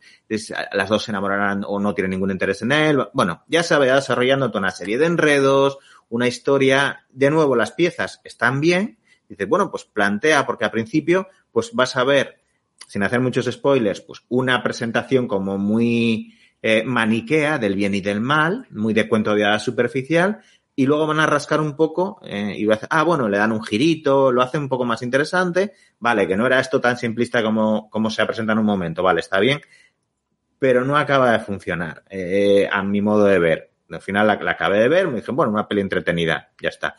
las 0.71 0.87
dos 0.87 1.03
se 1.03 1.11
enamorarán 1.11 1.63
o 1.67 1.79
no 1.79 1.93
tienen 1.93 2.11
ningún 2.11 2.31
interés 2.31 2.61
en 2.61 2.71
él. 2.71 3.05
Bueno, 3.13 3.43
ya 3.47 3.63
se 3.63 3.75
va 3.75 3.85
desarrollando 3.85 4.47
toda 4.47 4.59
una 4.59 4.71
serie 4.71 4.97
de 4.97 5.07
enredos, 5.07 5.77
una 6.07 6.27
historia. 6.27 7.05
De 7.09 7.29
nuevo, 7.29 7.55
las 7.55 7.73
piezas 7.73 8.21
están 8.23 8.61
bien. 8.61 8.97
Dices, 9.27 9.47
bueno, 9.47 9.69
pues 9.69 9.83
plantea, 9.83 10.45
porque 10.45 10.63
al 10.63 10.71
principio, 10.71 11.27
pues 11.51 11.73
vas 11.73 11.97
a 11.97 12.05
ver, 12.05 12.39
sin 12.87 13.03
hacer 13.03 13.19
muchos 13.19 13.45
spoilers, 13.45 13.99
pues 13.99 14.23
una 14.29 14.63
presentación 14.63 15.27
como 15.27 15.57
muy 15.57 16.33
eh, 16.61 16.83
maniquea 16.85 17.57
del 17.57 17.75
bien 17.75 17.93
y 17.93 17.99
del 17.99 18.21
mal, 18.21 18.67
muy 18.71 18.93
de 18.93 19.09
cuento 19.09 19.35
de 19.35 19.43
hadas 19.43 19.63
superficial, 19.63 20.39
y 20.79 20.85
luego 20.85 21.07
van 21.07 21.19
a 21.19 21.25
rascar 21.25 21.59
un 21.59 21.75
poco 21.75 22.21
eh, 22.23 22.53
y 22.55 22.65
va 22.65 22.75
a 22.75 22.77
hacer, 22.77 22.89
ah, 22.91 23.01
bueno, 23.01 23.27
le 23.27 23.39
dan 23.39 23.51
un 23.51 23.63
girito, 23.63 24.31
lo 24.31 24.43
hace 24.43 24.59
un 24.59 24.69
poco 24.69 24.85
más 24.85 25.01
interesante, 25.01 25.73
vale, 25.97 26.27
que 26.27 26.37
no 26.37 26.45
era 26.45 26.59
esto 26.59 26.79
tan 26.79 26.95
simplista 26.97 27.41
como, 27.41 27.89
como 27.89 28.11
se 28.11 28.21
ha 28.21 28.27
en 28.31 28.59
un 28.59 28.63
momento, 28.63 29.01
vale, 29.01 29.21
está 29.21 29.39
bien, 29.39 29.59
pero 30.59 30.85
no 30.85 30.95
acaba 30.95 31.31
de 31.31 31.39
funcionar, 31.39 32.03
eh, 32.11 32.69
a 32.71 32.83
mi 32.83 33.01
modo 33.01 33.25
de 33.25 33.39
ver. 33.39 33.71
Al 33.89 34.01
final 34.01 34.27
la, 34.27 34.35
la 34.35 34.51
acabé 34.51 34.79
de 34.81 34.87
ver, 34.87 35.07
me 35.07 35.15
dije, 35.15 35.31
bueno, 35.31 35.51
una 35.51 35.67
peli 35.67 35.81
entretenida, 35.81 36.51
ya 36.61 36.69
está. 36.69 36.95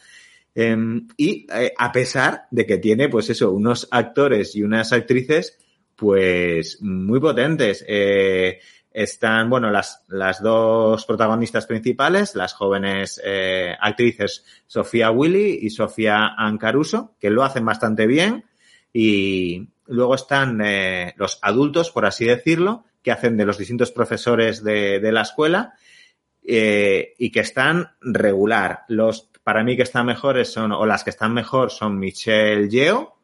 Eh, 0.57 0.77
y 1.17 1.47
a 1.79 1.93
pesar 1.93 2.47
de 2.51 2.67
que 2.67 2.79
tiene, 2.79 3.09
pues 3.09 3.31
eso, 3.31 3.53
unos 3.53 3.87
actores 3.93 4.57
y 4.57 4.65
unas 4.65 4.93
actrices, 4.93 5.57
pues 5.95 6.83
muy 6.83 7.21
potentes. 7.21 7.85
Eh, 7.87 8.59
están, 9.03 9.49
bueno, 9.49 9.71
las, 9.71 10.05
las 10.09 10.43
dos 10.43 11.07
protagonistas 11.07 11.67
principales, 11.67 12.35
las 12.35 12.53
jóvenes 12.53 13.21
eh, 13.25 13.77
actrices 13.81 14.45
Sofía 14.67 15.13
Willy 15.13 15.61
y 15.63 15.71
Sofía 15.71 16.35
Ancaruso, 16.37 17.15
que 17.21 17.31
lo 17.31 17.45
hacen 17.45 17.65
bastante 17.65 18.09
bien. 18.09 18.45
Y 18.93 19.69
luego 19.87 20.17
están 20.17 20.61
eh, 20.65 21.15
los 21.17 21.39
adultos, 21.43 21.93
por 21.93 22.07
así 22.07 22.25
decirlo, 22.25 22.85
que 23.03 23.13
hacen 23.13 23.37
de 23.37 23.47
los 23.47 23.59
distintos 23.59 23.93
profesores 23.93 24.65
de, 24.65 24.99
de 24.99 25.13
la 25.13 25.23
escuela 25.23 25.75
eh, 26.45 27.15
y 27.19 27.31
que 27.31 27.41
están 27.41 27.93
regular. 28.01 28.81
Los, 28.89 29.31
para 29.45 29.63
mí 29.63 29.77
que 29.77 29.85
están 29.85 30.07
mejores 30.07 30.51
son, 30.51 30.73
o 30.73 30.87
las 30.87 31.05
que 31.05 31.11
están 31.11 31.33
mejor 31.33 31.71
son 31.71 32.01
Michelle 32.01 32.69
Yeo, 32.69 33.18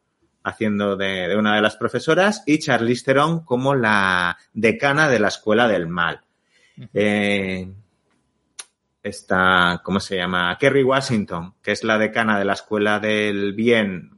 haciendo 0.44 0.96
de, 0.96 1.28
de, 1.28 1.36
una 1.36 1.56
de 1.56 1.62
las 1.62 1.76
profesoras, 1.76 2.42
y 2.46 2.58
Charlize 2.58 3.04
Theron 3.04 3.44
como 3.44 3.74
la 3.74 4.38
decana 4.52 5.08
de 5.08 5.18
la 5.18 5.28
Escuela 5.28 5.66
del 5.66 5.88
Mal. 5.88 6.20
Uh 6.76 6.82
-huh. 6.82 6.88
eh, 6.94 7.68
está, 9.02 9.80
¿cómo 9.84 10.00
se 10.00 10.16
llama? 10.16 10.56
Kerry 10.58 10.82
Washington, 10.82 11.54
que 11.62 11.72
es 11.72 11.84
la 11.84 11.98
decana 11.98 12.38
de 12.38 12.44
la 12.44 12.54
Escuela 12.54 13.00
del 13.00 13.52
Bien, 13.52 14.14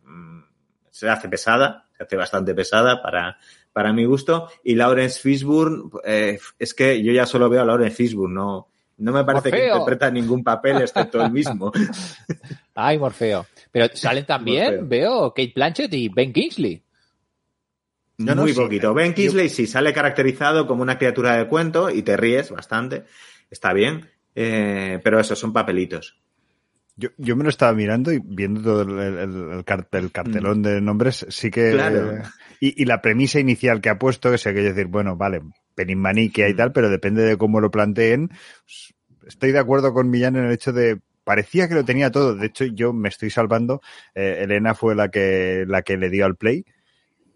se 0.96 1.10
hace 1.10 1.28
pesada, 1.28 1.84
se 1.94 2.04
hace 2.04 2.16
bastante 2.16 2.54
pesada 2.54 3.02
para, 3.02 3.36
para 3.72 3.92
mi 3.92 4.06
gusto. 4.06 4.48
Y 4.64 4.74
Lawrence 4.76 5.20
Fishburne, 5.20 5.90
eh, 6.04 6.38
es 6.58 6.72
que 6.72 7.02
yo 7.02 7.12
ya 7.12 7.26
solo 7.26 7.50
veo 7.50 7.60
a 7.60 7.64
Lawrence 7.66 7.96
Fishburne, 7.96 8.34
no, 8.34 8.68
no 8.96 9.12
me 9.12 9.22
parece 9.24 9.50
que 9.50 9.66
interpreta 9.66 10.10
ningún 10.10 10.42
papel 10.42 10.80
excepto 10.80 11.22
el 11.22 11.30
mismo. 11.30 11.70
Ay, 12.74 12.98
Morfeo. 12.98 13.44
Pero 13.76 13.94
salen 13.94 14.24
también, 14.24 14.88
veo, 14.88 15.34
Kate 15.34 15.52
Blanchett 15.54 15.92
y 15.92 16.08
Ben 16.08 16.32
Kingsley. 16.32 16.82
No, 18.16 18.34
no, 18.34 18.42
Muy 18.42 18.52
sí. 18.54 18.58
poquito. 18.58 18.94
Ben 18.94 19.12
Kingsley 19.12 19.50
sí 19.50 19.66
sale 19.66 19.92
caracterizado 19.92 20.66
como 20.66 20.80
una 20.80 20.96
criatura 20.96 21.36
de 21.36 21.46
cuento 21.46 21.90
y 21.90 22.00
te 22.00 22.16
ríes 22.16 22.50
bastante. 22.50 23.04
Está 23.50 23.74
bien. 23.74 24.08
Eh, 24.34 24.98
pero 25.04 25.20
eso, 25.20 25.36
son 25.36 25.52
papelitos. 25.52 26.18
Yo, 26.96 27.10
yo 27.18 27.36
me 27.36 27.44
lo 27.44 27.50
estaba 27.50 27.74
mirando 27.74 28.10
y 28.14 28.18
viendo 28.24 28.62
todo 28.62 28.80
el, 28.80 29.18
el- 29.18 29.52
el 29.58 29.64
car- 29.66 29.88
el 29.92 30.10
cartelón 30.10 30.62
de 30.62 30.80
nombres, 30.80 31.26
sí 31.28 31.50
que... 31.50 31.68
Mm. 31.68 31.74
Claro. 31.74 32.22
Y, 32.60 32.82
y 32.82 32.86
la 32.86 33.02
premisa 33.02 33.38
inicial 33.40 33.82
que 33.82 33.90
ha 33.90 33.98
puesto, 33.98 34.30
que 34.30 34.38
sé 34.38 34.54
que 34.54 34.62
decir, 34.62 34.86
bueno, 34.86 35.16
vale, 35.16 35.42
Penimaniquea 35.74 36.48
y 36.48 36.54
Mm. 36.54 36.56
tal, 36.56 36.72
pero 36.72 36.88
depende 36.88 37.22
de 37.24 37.36
cómo 37.36 37.60
lo 37.60 37.70
planteen. 37.70 38.28
Pues, 38.28 38.94
Estoy 39.26 39.52
de 39.52 39.58
acuerdo 39.58 39.92
con 39.92 40.08
Millán 40.08 40.36
en 40.36 40.46
el 40.46 40.52
hecho 40.52 40.72
de 40.72 41.00
parecía 41.26 41.68
que 41.68 41.74
lo 41.74 41.84
tenía 41.84 42.12
todo. 42.12 42.36
De 42.36 42.46
hecho, 42.46 42.64
yo 42.66 42.92
me 42.92 43.08
estoy 43.08 43.30
salvando. 43.30 43.82
Eh, 44.14 44.38
Elena 44.42 44.74
fue 44.76 44.94
la 44.94 45.10
que, 45.10 45.64
la 45.66 45.82
que 45.82 45.96
le 45.96 46.08
dio 46.08 46.24
al 46.24 46.36
play. 46.36 46.64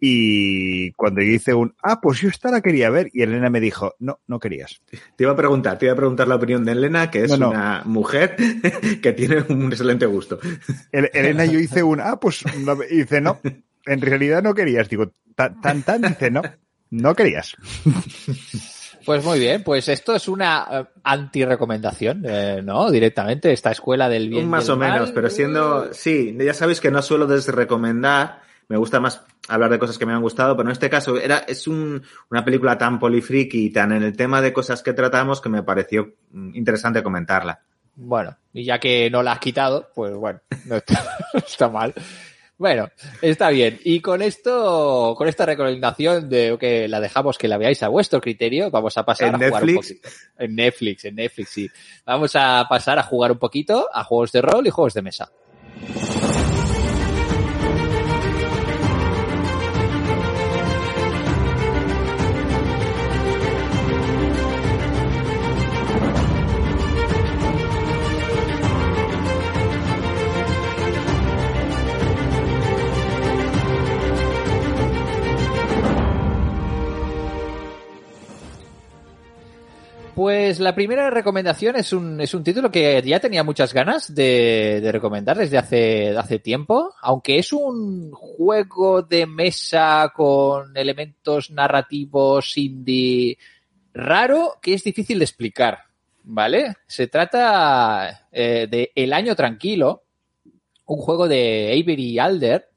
Y 0.02 0.92
cuando 0.92 1.20
yo 1.20 1.26
hice 1.32 1.52
un, 1.52 1.74
ah, 1.82 2.00
pues 2.00 2.20
yo 2.20 2.28
esta 2.28 2.50
la 2.52 2.60
quería 2.60 2.88
ver. 2.88 3.10
Y 3.12 3.22
Elena 3.22 3.50
me 3.50 3.60
dijo, 3.60 3.96
no, 3.98 4.20
no 4.28 4.38
querías. 4.38 4.80
Te 5.16 5.24
iba 5.24 5.32
a 5.32 5.36
preguntar, 5.36 5.76
te 5.76 5.86
iba 5.86 5.92
a 5.92 5.96
preguntar 5.96 6.28
la 6.28 6.36
opinión 6.36 6.64
de 6.64 6.72
Elena, 6.72 7.10
que 7.10 7.24
es 7.24 7.30
No, 7.32 7.36
no. 7.36 7.50
una 7.50 7.82
mujer 7.84 8.36
que 9.02 9.12
tiene 9.12 9.42
un 9.48 9.64
excelente 9.72 10.06
gusto. 10.06 10.38
El- 10.92 11.10
Elena, 11.12 11.44
yo 11.44 11.58
hice 11.58 11.82
un, 11.82 12.00
ah, 12.00 12.18
pues, 12.20 12.44
no", 12.64 12.78
y 12.88 12.98
dice, 12.98 13.20
no, 13.20 13.40
en 13.86 14.00
realidad 14.00 14.40
no 14.42 14.54
querías. 14.54 14.88
Digo, 14.88 15.12
tan, 15.34 15.60
tan, 15.60 15.82
tan, 15.82 16.00
dice, 16.02 16.30
no, 16.30 16.42
no 16.90 17.14
querías. 17.14 17.56
Pues 19.04 19.24
muy 19.24 19.38
bien, 19.38 19.62
pues 19.62 19.88
esto 19.88 20.14
es 20.14 20.28
una 20.28 20.66
eh, 20.70 20.84
anti-recomendación, 21.04 22.22
eh, 22.28 22.60
¿no? 22.62 22.90
Directamente, 22.90 23.52
esta 23.52 23.70
escuela 23.70 24.08
del 24.08 24.28
bien. 24.28 24.48
Más 24.48 24.68
o 24.68 24.76
mal. 24.76 24.92
menos, 24.92 25.10
pero 25.12 25.30
siendo, 25.30 25.92
sí, 25.92 26.36
ya 26.38 26.54
sabéis 26.54 26.80
que 26.80 26.90
no 26.90 27.00
suelo 27.02 27.26
desrecomendar, 27.26 28.40
me 28.68 28.76
gusta 28.76 29.00
más 29.00 29.22
hablar 29.48 29.70
de 29.70 29.78
cosas 29.78 29.98
que 29.98 30.06
me 30.06 30.12
han 30.12 30.20
gustado, 30.22 30.56
pero 30.56 30.68
en 30.68 30.72
este 30.72 30.90
caso 30.90 31.16
era, 31.18 31.38
es 31.38 31.66
un- 31.66 32.02
una 32.30 32.44
película 32.44 32.78
tan 32.78 32.98
polifriki 32.98 33.66
y 33.66 33.70
tan 33.70 33.92
en 33.92 34.02
el 34.02 34.16
tema 34.16 34.40
de 34.40 34.52
cosas 34.52 34.82
que 34.82 34.92
tratamos 34.92 35.40
que 35.40 35.48
me 35.48 35.62
pareció 35.62 36.14
mm, 36.30 36.54
interesante 36.54 37.02
comentarla. 37.02 37.60
Bueno, 37.96 38.36
y 38.52 38.64
ya 38.64 38.78
que 38.78 39.10
no 39.10 39.22
la 39.22 39.32
has 39.32 39.40
quitado, 39.40 39.90
pues 39.94 40.14
bueno, 40.14 40.40
no 40.66 40.76
está, 40.76 41.02
no 41.34 41.40
está 41.40 41.68
mal. 41.68 41.92
Bueno, 42.60 42.90
está 43.22 43.48
bien. 43.48 43.80
Y 43.84 44.00
con 44.00 44.20
esto, 44.20 45.14
con 45.16 45.26
esta 45.28 45.46
recomendación 45.46 46.28
de 46.28 46.58
que 46.60 46.88
la 46.88 47.00
dejamos 47.00 47.38
que 47.38 47.48
la 47.48 47.56
veáis 47.56 47.82
a 47.82 47.88
vuestro 47.88 48.20
criterio, 48.20 48.70
vamos 48.70 48.98
a 48.98 49.02
pasar 49.06 49.28
¿En 49.28 49.36
a 49.36 49.38
jugar 49.38 49.62
un 49.62 49.66
Netflix? 49.66 49.88
poquito. 49.88 50.08
En 50.38 50.54
Netflix, 50.56 51.04
en 51.06 51.14
Netflix, 51.14 51.48
sí. 51.48 51.70
Vamos 52.04 52.36
a 52.36 52.66
pasar 52.68 52.98
a 52.98 53.02
jugar 53.02 53.32
un 53.32 53.38
poquito 53.38 53.88
a 53.90 54.04
juegos 54.04 54.32
de 54.32 54.42
rol 54.42 54.66
y 54.66 54.70
juegos 54.70 54.92
de 54.92 55.00
mesa. 55.00 55.32
Pues 80.14 80.58
la 80.60 80.74
primera 80.74 81.08
recomendación 81.08 81.76
es 81.76 81.92
un, 81.92 82.20
es 82.20 82.34
un 82.34 82.42
título 82.44 82.70
que 82.70 83.00
ya 83.02 83.20
tenía 83.20 83.44
muchas 83.44 83.72
ganas 83.72 84.14
de, 84.14 84.80
de 84.82 84.92
recomendar 84.92 85.38
desde 85.38 85.56
hace, 85.56 86.16
hace 86.16 86.38
tiempo, 86.38 86.94
aunque 87.00 87.38
es 87.38 87.52
un 87.52 88.10
juego 88.12 89.02
de 89.02 89.26
mesa 89.26 90.12
con 90.14 90.76
elementos 90.76 91.50
narrativos 91.50 92.58
indie 92.58 93.38
raro 93.94 94.58
que 94.60 94.74
es 94.74 94.84
difícil 94.84 95.18
de 95.18 95.24
explicar, 95.24 95.84
¿vale? 96.24 96.74
Se 96.86 97.06
trata 97.06 98.26
eh, 98.32 98.66
de 98.70 98.92
El 98.94 99.12
Año 99.12 99.34
Tranquilo, 99.36 100.04
un 100.86 100.98
juego 100.98 101.28
de 101.28 101.80
Avery 101.80 102.18
Alder, 102.18 102.68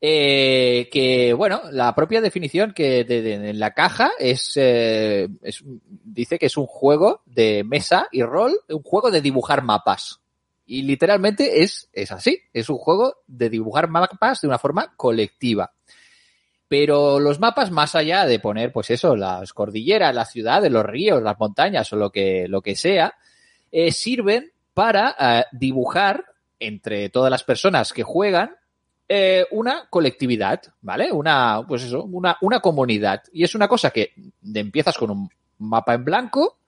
eh, 0.00 0.88
que, 0.92 1.32
bueno, 1.32 1.60
la 1.72 1.94
propia 1.94 2.20
definición 2.20 2.72
que 2.72 3.04
de, 3.04 3.20
de- 3.22 3.50
en 3.50 3.58
la 3.58 3.74
caja 3.74 4.10
es, 4.18 4.52
eh, 4.56 5.28
es- 5.42 5.62
dice 5.66 6.38
que 6.38 6.46
es 6.46 6.56
un 6.56 6.66
juego 6.66 7.22
de 7.26 7.64
mesa 7.64 8.06
y 8.12 8.22
rol, 8.22 8.58
un 8.68 8.82
juego 8.82 9.10
de 9.10 9.20
dibujar 9.20 9.62
mapas. 9.62 10.20
Y 10.66 10.82
literalmente 10.82 11.62
es, 11.62 11.88
es 11.92 12.12
así, 12.12 12.38
es 12.52 12.68
un 12.68 12.76
juego 12.78 13.16
de 13.26 13.48
dibujar 13.50 13.88
mapas 13.88 14.40
de 14.42 14.48
una 14.48 14.58
forma 14.58 14.92
colectiva. 14.96 15.72
Pero 16.68 17.18
los 17.18 17.40
mapas, 17.40 17.70
más 17.70 17.94
allá 17.94 18.26
de 18.26 18.38
poner, 18.40 18.70
pues 18.72 18.90
eso, 18.90 19.16
las 19.16 19.54
cordilleras, 19.54 20.14
las 20.14 20.30
ciudades, 20.30 20.70
los 20.70 20.84
ríos, 20.84 21.22
las 21.22 21.38
montañas 21.40 21.90
o 21.92 21.96
lo 21.96 22.10
que, 22.10 22.46
lo 22.46 22.60
que 22.60 22.76
sea, 22.76 23.14
eh, 23.72 23.90
sirven 23.90 24.52
para 24.74 25.16
eh, 25.18 25.44
dibujar 25.52 26.26
entre 26.60 27.08
todas 27.08 27.30
las 27.30 27.42
personas 27.44 27.92
que 27.94 28.02
juegan 28.02 28.54
eh, 29.08 29.46
una 29.52 29.86
colectividad, 29.88 30.60
¿vale? 30.82 31.10
Una, 31.10 31.62
pues 31.66 31.84
eso, 31.84 32.04
una, 32.04 32.36
una 32.42 32.60
comunidad. 32.60 33.22
Y 33.32 33.44
es 33.44 33.54
una 33.54 33.66
cosa 33.66 33.90
que 33.90 34.12
empiezas 34.54 34.96
con 34.98 35.10
un 35.10 35.30
mapa 35.58 35.94
en 35.94 36.04
blanco 36.04 36.58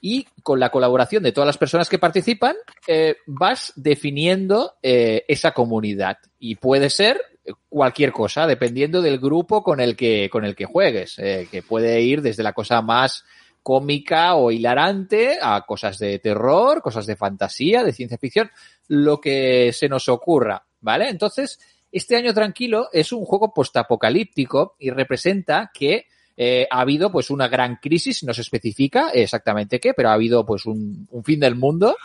y 0.00 0.26
con 0.42 0.58
la 0.58 0.70
colaboración 0.70 1.22
de 1.22 1.32
todas 1.32 1.46
las 1.46 1.58
personas 1.58 1.88
que 1.88 1.98
participan, 1.98 2.56
eh, 2.88 3.16
vas 3.26 3.72
definiendo 3.76 4.74
eh, 4.82 5.24
esa 5.28 5.52
comunidad. 5.52 6.18
Y 6.38 6.56
puede 6.56 6.90
ser 6.90 7.20
cualquier 7.68 8.12
cosa, 8.12 8.46
dependiendo 8.46 9.02
del 9.02 9.18
grupo 9.18 9.62
con 9.62 9.80
el 9.80 9.94
que, 9.96 10.30
con 10.30 10.44
el 10.44 10.54
que 10.54 10.64
juegues, 10.64 11.16
que 11.16 11.64
puede 11.68 12.00
ir 12.00 12.22
desde 12.22 12.44
la 12.44 12.52
cosa 12.52 12.82
más 12.82 13.24
cómica 13.62 14.34
o 14.34 14.50
hilarante 14.50 15.38
a 15.40 15.62
cosas 15.62 15.98
de 15.98 16.18
terror, 16.18 16.82
cosas 16.82 17.06
de 17.06 17.16
fantasía, 17.16 17.84
de 17.84 17.92
ciencia 17.92 18.18
ficción, 18.18 18.50
lo 18.88 19.20
que 19.20 19.72
se 19.72 19.88
nos 19.88 20.08
ocurra, 20.08 20.64
¿vale? 20.80 21.08
Entonces, 21.08 21.58
este 21.92 22.16
año 22.16 22.32
tranquilo 22.32 22.88
es 22.90 23.12
un 23.12 23.24
juego 23.26 23.52
postapocalíptico 23.52 24.76
y 24.78 24.90
representa 24.90 25.70
que 25.72 26.06
eh, 26.36 26.66
ha 26.70 26.80
habido 26.80 27.12
pues 27.12 27.30
una 27.30 27.48
gran 27.48 27.76
crisis, 27.76 28.22
no 28.24 28.32
se 28.32 28.40
especifica 28.40 29.10
exactamente 29.10 29.78
qué, 29.78 29.92
pero 29.92 30.08
ha 30.08 30.14
habido 30.14 30.46
pues 30.46 30.64
un, 30.64 31.06
fin 31.22 31.40
del 31.40 31.54
mundo 31.54 31.96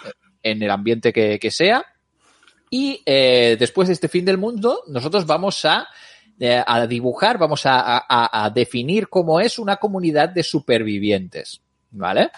en 0.43 0.61
el 0.61 0.69
ambiente 0.69 1.13
que, 1.13 1.51
sea. 1.51 1.85
Y 2.69 3.01
eh, 3.05 3.55
después 3.57 3.87
de 3.87 3.93
este 3.93 4.09
fin 4.09 4.25
del 4.25 4.37
mundo, 4.37 4.83
nosotros 4.87 5.25
vamos 5.25 5.63
a, 5.63 5.87
eh, 6.37 6.61
a 6.65 6.85
dibujar, 6.85 7.37
vamos 7.37 7.65
a, 7.65 8.05
a- 8.09 8.49
definir 8.49 9.07
cómo 9.07 9.39
es 9.39 9.57
una 9.57 9.77
comunidad 9.77 10.29
de 10.29 10.43
supervivientes, 10.43 11.61
¿vale? 11.91 12.29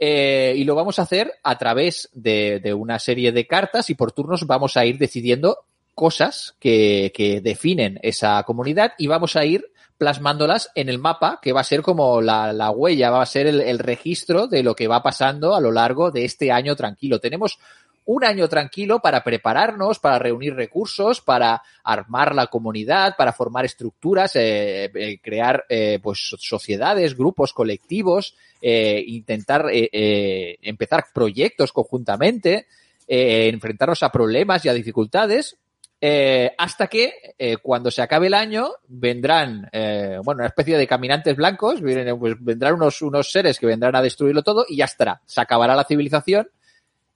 Y 0.00 0.64
lo 0.64 0.74
vamos 0.74 0.98
a 0.98 1.02
hacer 1.02 1.34
a 1.42 1.58
través 1.58 2.08
de, 2.14 2.60
de 2.60 2.72
una 2.72 2.98
serie 2.98 3.32
de 3.32 3.46
cartas 3.46 3.90
y 3.90 3.94
por 3.94 4.12
turnos 4.12 4.46
vamos 4.46 4.76
a 4.78 4.86
ir 4.86 4.96
decidiendo 4.96 5.67
cosas 5.98 6.54
que, 6.60 7.40
definen 7.42 7.98
esa 8.04 8.40
comunidad 8.44 8.92
y 8.98 9.08
vamos 9.08 9.34
a 9.34 9.44
ir 9.44 9.64
plasmándolas 9.98 10.70
en 10.76 10.88
el 10.88 11.00
mapa, 11.00 11.40
que 11.42 11.52
va 11.52 11.62
a 11.62 11.64
ser 11.64 11.82
como 11.82 12.20
la, 12.20 12.52
la 12.52 12.70
huella, 12.70 13.10
va 13.10 13.20
a 13.20 13.26
ser 13.26 13.48
el, 13.48 13.78
registro 13.80 14.46
de 14.46 14.62
lo 14.62 14.76
que 14.76 14.86
va 14.86 15.02
pasando 15.02 15.56
a 15.56 15.60
lo 15.60 15.72
largo 15.72 16.12
de 16.12 16.24
este 16.24 16.52
año 16.52 16.76
tranquilo. 16.76 17.18
Tenemos 17.18 17.58
un 18.04 18.24
año 18.24 18.48
tranquilo 18.48 19.00
para 19.00 19.24
prepararnos, 19.24 19.98
para 19.98 20.20
reunir 20.20 20.54
recursos, 20.54 21.20
para 21.20 21.62
armar 21.82 22.32
la 22.32 22.46
comunidad, 22.46 23.16
para 23.18 23.32
formar 23.32 23.64
estructuras, 23.64 24.36
eh, 24.36 24.92
eh, 24.94 25.18
crear 25.20 25.64
eh, 25.68 25.98
pues 26.00 26.20
sociedades, 26.38 27.16
grupos, 27.16 27.52
colectivos, 27.52 28.36
intentar 28.62 29.66
empezar 29.72 31.06
proyectos 31.12 31.72
conjuntamente, 31.72 32.68
enfrentarnos 33.08 34.04
a 34.04 34.12
problemas 34.12 34.64
y 34.64 34.68
a 34.68 34.74
dificultades. 34.74 35.58
Eh, 36.00 36.54
hasta 36.56 36.86
que 36.86 37.34
eh, 37.36 37.56
cuando 37.56 37.90
se 37.90 38.02
acabe 38.02 38.28
el 38.28 38.34
año 38.34 38.70
vendrán, 38.86 39.68
eh, 39.72 40.18
bueno, 40.22 40.38
una 40.38 40.46
especie 40.46 40.78
de 40.78 40.86
caminantes 40.86 41.34
blancos, 41.34 41.80
pues, 41.80 42.36
vendrán 42.38 42.74
unos, 42.74 43.02
unos 43.02 43.32
seres 43.32 43.58
que 43.58 43.66
vendrán 43.66 43.96
a 43.96 44.02
destruirlo 44.02 44.44
todo 44.44 44.64
y 44.68 44.76
ya 44.76 44.84
estará. 44.84 45.20
Se 45.26 45.40
acabará 45.40 45.74
la 45.74 45.84
civilización 45.84 46.48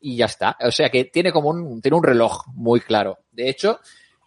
y 0.00 0.16
ya 0.16 0.24
está. 0.24 0.56
O 0.62 0.72
sea 0.72 0.90
que 0.90 1.04
tiene 1.04 1.30
como 1.30 1.50
un, 1.50 1.80
tiene 1.80 1.96
un 1.96 2.02
reloj 2.02 2.44
muy 2.54 2.80
claro. 2.80 3.20
De 3.30 3.48
hecho, 3.48 3.78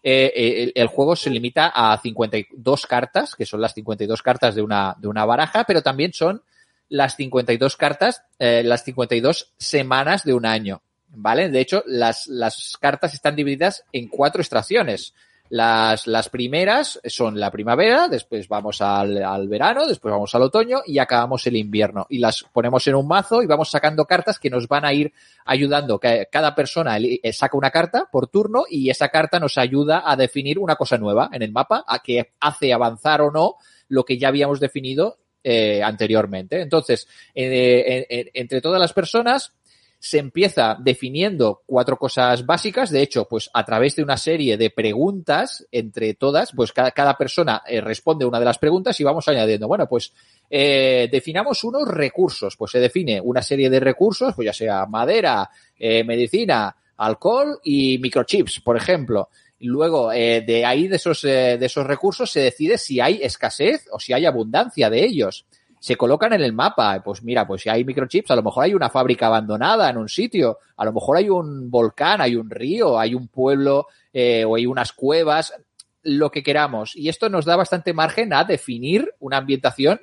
el, 0.02 0.72
el 0.74 0.88
juego 0.88 1.18
se 1.18 1.32
limita 1.32 1.72
a 1.76 1.98
52 1.98 2.86
cartas, 2.86 3.36
que 3.36 3.46
son 3.46 3.60
las 3.60 3.74
52 3.74 4.22
cartas 4.22 4.56
de 4.56 4.62
una, 4.62 4.96
de 4.98 5.10
una 5.10 5.26
baraja, 5.26 5.66
pero 5.66 5.82
también 5.82 6.14
son 6.14 6.44
las 6.88 7.18
52 7.18 7.76
cartas, 7.76 8.24
las 8.38 8.84
52 8.86 9.54
semanas 9.58 10.24
de 10.24 10.34
un 10.34 10.46
año. 10.46 10.82
¿Vale? 11.16 11.50
De 11.50 11.60
hecho, 11.60 11.84
las, 11.88 12.28
las 12.28 12.78
cartas 12.80 13.14
están 13.14 13.36
divididas 13.36 13.84
en 13.92 14.08
cuatro 14.08 14.42
extracciones. 14.42 15.14
Las, 15.48 16.08
las 16.08 16.30
primeras 16.30 17.00
son 17.06 17.40
la 17.40 17.52
primavera, 17.52 18.08
después 18.08 18.48
vamos 18.48 18.82
al, 18.82 19.24
al 19.24 19.48
verano, 19.48 19.86
después 19.86 20.12
vamos 20.12 20.34
al 20.34 20.42
otoño 20.42 20.82
y 20.88 20.98
acabamos 20.98 21.46
el 21.46 21.56
invierno. 21.56 22.08
Y 22.10 22.18
las 22.18 22.44
ponemos 22.52 22.88
en 22.88 22.96
un 22.96 23.08
mazo 23.08 23.44
y 23.44 23.46
vamos 23.46 23.70
sacando 23.70 24.06
cartas 24.06 24.40
que 24.40 24.50
nos 24.50 24.68
van 24.68 24.86
a 24.86 24.94
ir 24.94 25.14
ayudando. 25.46 26.00
Cada 26.32 26.56
persona 26.56 26.98
eh, 26.98 27.32
saca 27.32 27.58
una 27.58 27.70
carta 27.70 28.10
por 28.12 28.28
turno 28.28 28.64
y 28.68 28.90
esa 28.90 29.10
carta 29.10 29.40
nos 29.40 29.60
ayuda 29.60 30.04
a 30.04 30.16
definir 30.16 30.58
una 30.58 30.76
cosa 30.76 30.98
nueva 30.98 31.30
en 31.32 31.44
el 31.44 31.52
mapa, 31.52 31.86
a 31.88 32.00
que 32.00 32.34
hace 32.40 32.74
avanzar 32.74 33.22
o 33.22 33.32
no 33.32 33.58
lo 33.88 34.04
que 34.04 34.18
ya 34.18 34.30
habíamos 34.30 34.60
definido 34.60 35.20
eh, 35.48 35.84
anteriormente. 35.84 36.60
Entonces, 36.60 37.08
eh, 37.36 38.04
eh, 38.10 38.32
entre 38.34 38.62
todas 38.62 38.82
las 38.82 38.94
personas 38.94 39.54
se 40.00 40.20
empieza 40.20 40.78
definiendo 40.80 41.64
cuatro 41.66 41.98
cosas 41.98 42.46
básicas. 42.46 42.92
De 42.92 43.02
hecho, 43.02 43.26
pues 43.26 43.50
a 43.54 43.66
través 43.66 43.96
de 43.96 44.04
una 44.04 44.18
serie 44.18 44.58
de 44.58 44.70
preguntas 44.70 45.66
entre 45.72 46.14
todas, 46.14 46.52
pues 46.56 46.72
cada, 46.72 46.92
cada 46.92 47.18
persona 47.18 47.64
eh, 47.66 47.82
responde 47.82 48.26
una 48.26 48.40
de 48.40 48.46
las 48.46 48.60
preguntas 48.60 49.00
y 49.00 49.04
vamos 49.04 49.28
añadiendo. 49.28 49.68
Bueno, 49.68 49.88
pues 49.88 50.14
eh, 50.50 51.10
definamos 51.12 51.64
unos 51.64 51.88
recursos. 51.88 52.56
Pues 52.56 52.72
se 52.72 52.80
define 52.80 53.20
una 53.20 53.42
serie 53.42 53.70
de 53.70 53.80
recursos, 53.80 54.34
pues 54.36 54.46
ya 54.46 54.54
sea 54.54 54.86
madera, 54.86 55.50
eh, 55.78 56.04
medicina, 56.04 56.76
alcohol 56.98 57.60
y 57.64 57.98
microchips, 57.98 58.62
por 58.62 58.78
ejemplo. 58.78 59.30
Luego, 59.60 60.10
de 60.10 60.64
ahí, 60.66 60.88
de 60.88 60.98
esos, 60.98 61.22
de 61.22 61.66
esos 61.66 61.88
recursos, 61.88 62.30
se 62.30 62.42
decide 62.42 62.78
si 62.78 63.00
hay 63.00 63.22
escasez 63.24 63.88
o 63.90 64.00
si 64.00 64.12
hay 64.14 64.26
abundancia 64.26 64.90
de 64.90 65.04
ellos. 65.04 65.46
Se 65.86 65.98
colocan 65.98 66.34
en 66.34 66.42
el 66.42 66.52
mapa. 66.52 67.00
Pues 67.04 67.22
mira, 67.22 67.46
pues 67.46 67.62
si 67.62 67.70
hay 67.70 67.86
microchips, 67.86 68.32
a 68.32 68.36
lo 68.36 68.42
mejor 68.42 68.64
hay 68.64 68.74
una 68.74 68.90
fábrica 68.90 69.28
abandonada 69.28 69.88
en 69.88 69.98
un 69.98 70.10
sitio, 70.10 70.58
a 70.78 70.84
lo 70.84 70.92
mejor 70.92 71.18
hay 71.18 71.30
un 71.30 71.70
volcán, 71.70 72.22
hay 72.22 72.36
un 72.36 72.50
río, 72.50 72.98
hay 72.98 73.14
un 73.14 73.28
pueblo 73.28 73.86
eh, 74.12 74.44
o 74.46 74.56
hay 74.56 74.66
unas 74.66 74.94
cuevas, 74.94 75.54
lo 76.02 76.32
que 76.32 76.42
queramos. 76.42 76.96
Y 76.96 77.08
esto 77.08 77.30
nos 77.30 77.46
da 77.46 77.56
bastante 77.56 77.94
margen 77.94 78.34
a 78.34 78.46
definir 78.46 79.14
una 79.20 79.38
ambientación 79.38 80.02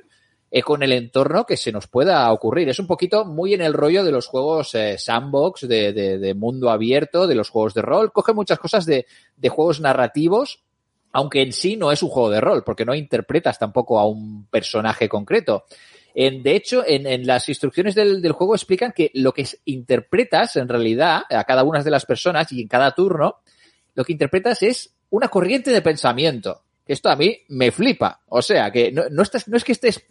eh, 0.53 0.63
con 0.63 0.85
el 0.85 0.93
entorno 0.93 1.47
que 1.47 1.57
se 1.57 1.73
nos 1.73 1.89
pueda 1.89 2.31
ocurrir. 2.31 2.69
Es 2.69 2.79
un 2.79 2.87
poquito 2.87 3.25
muy 3.25 3.53
en 3.53 3.61
el 3.61 3.75
rollo 3.75 4.05
de 4.05 4.13
los 4.13 4.29
juegos 4.29 4.77
eh, 4.77 4.99
sandbox, 4.99 5.67
de, 5.67 5.93
de, 5.93 6.19
de, 6.19 6.35
mundo 6.35 6.71
abierto, 6.71 7.27
de 7.27 7.35
los 7.35 7.49
juegos 7.49 7.75
de 7.75 7.83
rol. 7.83 8.13
Coge 8.13 8.35
muchas 8.35 8.61
cosas 8.61 8.87
de, 8.87 9.07
de, 9.35 9.49
juegos 9.49 9.81
narrativos, 9.81 10.63
aunque 11.13 11.43
en 11.43 11.53
sí 11.53 11.77
no 11.77 11.93
es 11.93 12.03
un 12.03 12.09
juego 12.09 12.31
de 12.31 12.41
rol, 12.41 12.65
porque 12.65 12.85
no 12.85 12.95
interpretas 12.95 13.59
tampoco 13.59 13.99
a 13.99 14.07
un 14.07 14.47
personaje 14.47 15.09
concreto. 15.09 15.65
En, 16.15 16.43
de 16.43 16.57
hecho, 16.57 16.83
en, 16.87 17.27
las 17.27 17.49
instrucciones 17.49 17.95
del, 17.95 18.21
del, 18.21 18.33
juego 18.33 18.55
explican 18.55 18.93
que 18.93 19.11
lo 19.15 19.33
que 19.33 19.47
interpretas 19.65 20.57
en 20.57 20.69
realidad 20.69 21.23
a 21.31 21.45
cada 21.45 21.65
una 21.65 21.83
de 21.83 21.91
las 21.91 22.05
personas 22.05 22.53
y 22.53 22.61
en 22.61 22.69
cada 22.69 22.95
turno, 22.95 23.37
lo 23.95 24.05
que 24.05 24.13
interpretas 24.13 24.63
es 24.63 24.95
una 25.11 25.29
corriente 25.29 25.71
de 25.71 25.81
pensamiento 25.81 26.63
esto 26.93 27.09
a 27.09 27.17
mí 27.17 27.37
me 27.49 27.71
flipa. 27.71 28.21
O 28.29 28.43
sea, 28.43 28.71
que 28.71 28.93
no, 28.93 29.05
no, 29.11 29.23
estás, 29.23 29.49
no 29.49 29.57
es 29.57 29.65
que 29.65 29.73
estés 29.73 30.05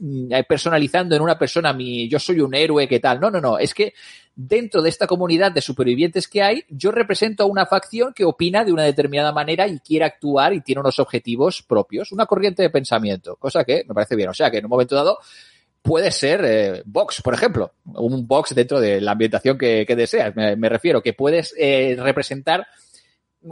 personalizando 0.47 1.15
en 1.15 1.21
una 1.21 1.38
persona 1.38 1.73
mi 1.73 2.07
yo 2.09 2.19
soy 2.19 2.39
un 2.39 2.53
héroe, 2.53 2.88
¿qué 2.88 2.99
tal? 2.99 3.19
No, 3.19 3.29
no, 3.29 3.39
no. 3.39 3.57
Es 3.57 3.73
que 3.73 3.93
dentro 4.36 4.82
de 4.82 4.89
esta 4.89 5.07
comunidad 5.07 5.51
de 5.51 5.61
supervivientes 5.61 6.27
que 6.27 6.41
hay, 6.41 6.63
yo 6.69 6.91
represento 6.91 7.43
a 7.43 7.47
una 7.47 7.65
facción 7.65 8.13
que 8.13 8.25
opina 8.25 8.63
de 8.63 8.71
una 8.71 8.84
determinada 8.84 9.32
manera 9.32 9.67
y 9.67 9.79
quiere 9.79 10.05
actuar 10.05 10.53
y 10.53 10.61
tiene 10.61 10.82
unos 10.82 10.99
objetivos 10.99 11.61
propios. 11.61 12.11
Una 12.11 12.25
corriente 12.25 12.63
de 12.63 12.69
pensamiento, 12.69 13.36
cosa 13.36 13.63
que 13.63 13.84
me 13.88 13.93
parece 13.93 14.15
bien. 14.15 14.29
O 14.29 14.34
sea, 14.34 14.49
que 14.49 14.57
en 14.57 14.65
un 14.65 14.69
momento 14.69 14.95
dado 14.95 15.17
puede 15.82 16.11
ser 16.11 16.41
eh, 16.45 16.84
Vox, 16.86 17.21
por 17.21 17.34
ejemplo. 17.34 17.73
Un 17.86 18.27
Vox 18.27 18.53
dentro 18.55 18.79
de 18.79 19.01
la 19.01 19.11
ambientación 19.11 19.57
que, 19.57 19.86
que 19.86 19.95
deseas. 19.95 20.36
Me, 20.36 20.55
me, 20.55 20.69
refiero, 20.69 21.01
que 21.01 21.13
puedes 21.13 21.53
eh, 21.57 21.95
representar 21.99 22.67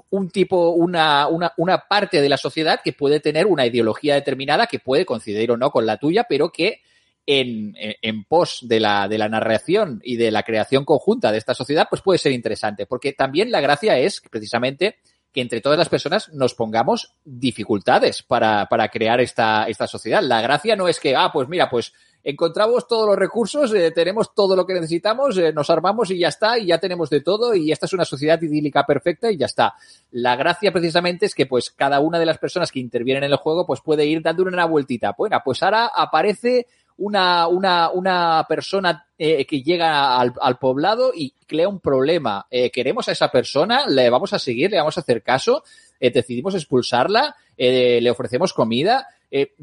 un 0.10 0.30
tipo, 0.30 0.70
una, 0.72 1.28
una, 1.28 1.54
una 1.58 1.80
parte 1.80 2.22
de 2.22 2.30
la 2.30 2.38
sociedad 2.38 2.82
que 2.84 2.94
puede 2.94 3.20
tener 3.20 3.48
una 3.48 3.66
ideología 3.66 4.16
determinada 4.16 4.68
que 4.68 4.80
puede 4.80 5.06
coincidir 5.06 5.52
o 5.52 5.58
no 5.58 5.72
con 5.72 5.86
la 5.86 5.98
tuya, 5.98 6.26
pero 6.30 6.52
que 6.52 6.82
en, 7.26 7.76
en, 7.78 8.24
pos 8.24 8.60
de 8.64 8.80
la, 8.80 9.08
de 9.08 9.20
la 9.20 9.30
narración 9.30 10.02
y 10.04 10.18
de 10.18 10.32
la 10.32 10.44
creación 10.44 10.84
conjunta 10.84 11.32
de 11.32 11.38
esta 11.38 11.54
sociedad, 11.54 11.88
pues 11.90 12.02
puede 12.02 12.18
ser 12.18 12.32
interesante. 12.32 12.88
Porque 12.88 13.14
también 13.14 13.52
la 13.52 13.62
gracia 13.62 14.00
es 14.00 14.22
precisamente 14.22 14.96
que 15.32 15.42
entre 15.42 15.62
todas 15.62 15.78
las 15.78 15.90
personas 15.90 16.30
nos 16.34 16.56
pongamos 16.56 17.14
dificultades 17.24 18.24
para, 18.24 18.66
para 18.66 18.90
crear 18.90 19.20
esta, 19.20 19.66
esta 19.66 19.86
sociedad. 19.86 20.24
La 20.24 20.42
gracia 20.42 20.76
no 20.76 20.88
es 20.88 21.00
que, 21.00 21.16
ah, 21.16 21.30
pues 21.32 21.48
mira, 21.48 21.70
pues 21.70 21.94
encontramos 22.30 22.88
todos 22.88 23.07
los 23.07 23.17
recursos, 23.17 23.73
eh, 23.73 23.91
tenemos 23.91 24.34
todo 24.34 24.55
lo 24.55 24.65
que 24.65 24.73
necesitamos, 24.73 25.38
eh, 25.38 25.51
nos 25.53 25.69
armamos 25.69 26.11
y 26.11 26.19
ya 26.19 26.30
está, 26.30 26.57
y 26.57 26.67
ya 26.67 26.77
tenemos 26.77 27.09
de 27.09 27.21
todo, 27.21 27.53
y 27.55 27.71
esta 27.71 27.86
es 27.86 27.93
una 27.93 28.05
sociedad 28.05 28.41
idílica 28.41 28.86
perfecta 28.86 29.32
y 29.32 29.38
ya 29.38 29.45
está. 29.45 29.73
La 30.11 30.36
gracia 30.36 30.71
precisamente 30.71 31.25
es 31.25 31.36
que 31.36 31.45
pues 31.45 31.69
cada 31.69 31.99
una 31.99 32.19
de 32.19 32.25
las 32.25 32.38
personas 32.38 32.71
que 32.71 32.80
intervienen 32.80 33.23
en 33.23 33.32
el 33.32 33.38
juego 33.38 33.65
pues 33.65 33.82
puede 33.82 34.05
ir 34.05 34.21
dando 34.21 34.43
una 34.43 34.65
vueltita. 34.65 35.13
Bueno, 35.17 35.39
pues 35.43 35.61
ahora 35.63 35.88
aparece 35.88 36.67
una, 36.97 37.47
una, 37.47 37.89
una 37.91 38.45
persona 38.47 39.07
eh, 39.17 39.45
que 39.45 39.61
llega 39.61 40.19
al, 40.19 40.57
poblado 40.59 41.11
y 41.15 41.34
crea 41.47 41.69
un 41.69 41.80
problema. 41.80 42.45
Queremos 42.49 43.07
a 43.07 43.13
esa 43.13 43.30
persona, 43.30 43.88
le 43.88 44.09
vamos 44.09 44.34
a 44.34 44.39
seguir, 44.39 44.71
le 44.71 44.77
vamos 44.77 44.97
a 44.97 45.01
hacer 45.01 45.23
caso, 45.23 45.63
decidimos 45.99 46.55
expulsarla, 46.55 47.36
le 47.57 48.11
ofrecemos 48.11 48.53
comida. 48.53 49.07
Eh, 49.32 49.55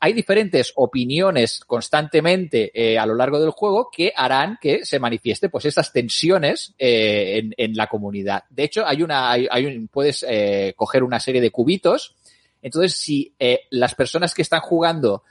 hay 0.00 0.12
diferentes 0.14 0.72
opiniones 0.76 1.60
constantemente 1.66 2.70
eh, 2.74 2.98
a 2.98 3.04
lo 3.04 3.14
largo 3.14 3.38
del 3.38 3.50
juego 3.50 3.90
que 3.94 4.10
harán 4.16 4.56
que 4.58 4.86
se 4.86 4.98
manifieste 4.98 5.50
pues 5.50 5.66
estas 5.66 5.92
tensiones 5.92 6.74
eh, 6.78 7.50
en, 7.56 7.76
la 7.76 7.88
comunidad. 7.88 8.44
De 8.48 8.64
hecho, 8.64 8.86
hay 8.86 9.02
una, 9.02 9.36
puedes 9.90 10.24
coger 10.76 11.02
una 11.02 11.20
serie 11.20 11.40
de 11.40 11.50
cubitos. 11.50 12.16
Entonces, 12.62 12.94
si 12.94 13.34
las 13.70 13.94
personas 13.94 14.34
que 14.34 14.42
están 14.42 14.60
jugando 14.60 15.24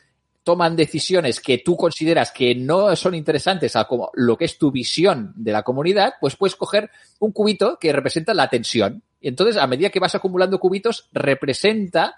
toman 0.44 0.76
decisiones 0.76 1.40
que 1.42 1.60
tú 1.60 1.76
consideras 1.76 2.32
que 2.32 2.56
no 2.56 2.96
son 2.96 3.14
interesantes 3.14 3.76
a 3.76 3.88
lo 4.14 4.38
que 4.38 4.46
es 4.46 4.58
tu 4.58 4.72
visión 4.72 5.34
de 5.36 5.52
la 5.52 5.64
comunidad, 5.64 6.14
pues 6.20 6.36
puedes 6.36 6.56
coger 6.56 6.90
un 7.20 7.32
cubito 7.32 7.78
que 7.80 7.92
representa 7.94 8.34
la 8.34 8.50
tensión. 8.50 9.04
Y 9.22 9.28
entonces, 9.28 9.58
a 9.58 9.68
medida 9.68 9.90
que 9.90 10.00
vas 10.00 10.16
acumulando 10.16 10.60
cubitos, 10.60 11.10
representa 11.12 12.16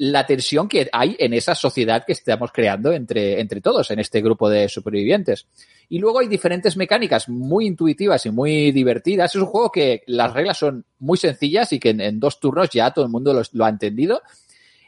la 0.00 0.24
tensión 0.24 0.66
que 0.66 0.88
hay 0.92 1.14
en 1.18 1.34
esa 1.34 1.54
sociedad 1.54 2.04
que 2.06 2.14
estamos 2.14 2.52
creando 2.52 2.90
entre, 2.90 3.38
entre 3.38 3.60
todos, 3.60 3.90
en 3.90 3.98
este 3.98 4.22
grupo 4.22 4.48
de 4.48 4.66
supervivientes. 4.66 5.46
Y 5.90 5.98
luego 5.98 6.20
hay 6.20 6.26
diferentes 6.26 6.74
mecánicas 6.78 7.28
muy 7.28 7.66
intuitivas 7.66 8.24
y 8.24 8.30
muy 8.30 8.72
divertidas. 8.72 9.34
Es 9.34 9.42
un 9.42 9.48
juego 9.48 9.70
que 9.70 10.02
las 10.06 10.32
reglas 10.32 10.56
son 10.56 10.86
muy 11.00 11.18
sencillas 11.18 11.74
y 11.74 11.78
que 11.78 11.90
en, 11.90 12.18
dos 12.18 12.40
turnos 12.40 12.70
ya 12.70 12.90
todo 12.92 13.04
el 13.04 13.10
mundo 13.10 13.34
lo, 13.34 13.42
lo 13.52 13.64
ha 13.66 13.68
entendido. 13.68 14.22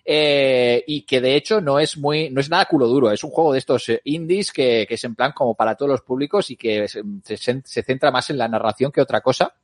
Eh, 0.03 0.83
y 0.87 1.03
que 1.03 1.21
de 1.21 1.37
hecho 1.37 1.61
no 1.61 1.79
es 1.79 1.99
muy, 1.99 2.31
no 2.31 2.41
es 2.41 2.49
nada 2.49 2.65
culo 2.65 2.87
duro, 2.87 3.13
es 3.13 3.23
un 3.23 3.31
juego 3.31 3.53
de 3.53 3.59
estos 3.59 3.93
indies 4.05 4.51
que, 4.51 4.87
que 4.89 4.95
es 4.95 5.05
en 5.05 5.15
plan 5.15 5.33
como 5.33 5.55
para 5.55 5.77
todos 5.77 5.91
los 5.91 6.01
públicos 6.01 6.51
y 6.51 6.57
que 6.57 6.89
se, 6.89 7.03
se 7.63 7.83
centra 7.83 8.11
más 8.11 8.31
en 8.31 8.39
la 8.39 8.49
narración 8.49 8.91
que 8.91 9.03
otra 9.03 9.21
cosa. 9.21 9.55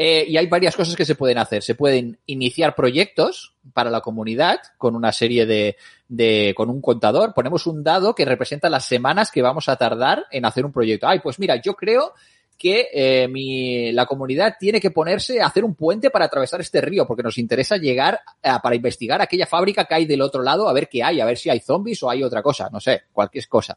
Eh, 0.00 0.26
y 0.28 0.36
hay 0.36 0.46
varias 0.46 0.76
cosas 0.76 0.94
que 0.94 1.04
se 1.04 1.16
pueden 1.16 1.38
hacer. 1.38 1.64
Se 1.64 1.74
pueden 1.74 2.20
iniciar 2.26 2.76
proyectos 2.76 3.56
para 3.72 3.90
la 3.90 4.00
comunidad 4.00 4.60
con 4.78 4.94
una 4.94 5.10
serie 5.10 5.44
de, 5.44 5.76
de, 6.06 6.54
con 6.56 6.70
un 6.70 6.80
contador. 6.80 7.34
Ponemos 7.34 7.66
un 7.66 7.82
dado 7.82 8.14
que 8.14 8.24
representa 8.24 8.70
las 8.70 8.84
semanas 8.84 9.32
que 9.32 9.42
vamos 9.42 9.68
a 9.68 9.74
tardar 9.74 10.26
en 10.30 10.44
hacer 10.44 10.64
un 10.64 10.70
proyecto. 10.70 11.08
Ay, 11.08 11.18
pues 11.18 11.40
mira, 11.40 11.60
yo 11.60 11.74
creo 11.74 12.14
que 12.56 12.88
eh, 12.92 13.26
mi, 13.26 13.90
la 13.90 14.06
comunidad 14.06 14.54
tiene 14.58 14.80
que 14.80 14.92
ponerse 14.92 15.40
a 15.40 15.46
hacer 15.46 15.64
un 15.64 15.74
puente 15.74 16.10
para 16.10 16.26
atravesar 16.26 16.60
este 16.60 16.80
río, 16.80 17.04
porque 17.04 17.24
nos 17.24 17.36
interesa 17.36 17.76
llegar 17.76 18.20
a, 18.40 18.62
para 18.62 18.76
investigar 18.76 19.20
aquella 19.20 19.46
fábrica 19.46 19.84
que 19.84 19.94
hay 19.96 20.06
del 20.06 20.22
otro 20.22 20.42
lado, 20.42 20.68
a 20.68 20.72
ver 20.72 20.88
qué 20.88 21.02
hay, 21.02 21.20
a 21.20 21.24
ver 21.24 21.38
si 21.38 21.50
hay 21.50 21.58
zombies 21.58 22.02
o 22.04 22.10
hay 22.10 22.22
otra 22.22 22.42
cosa, 22.42 22.68
no 22.70 22.80
sé, 22.80 23.02
cualquier 23.12 23.46
cosa 23.48 23.76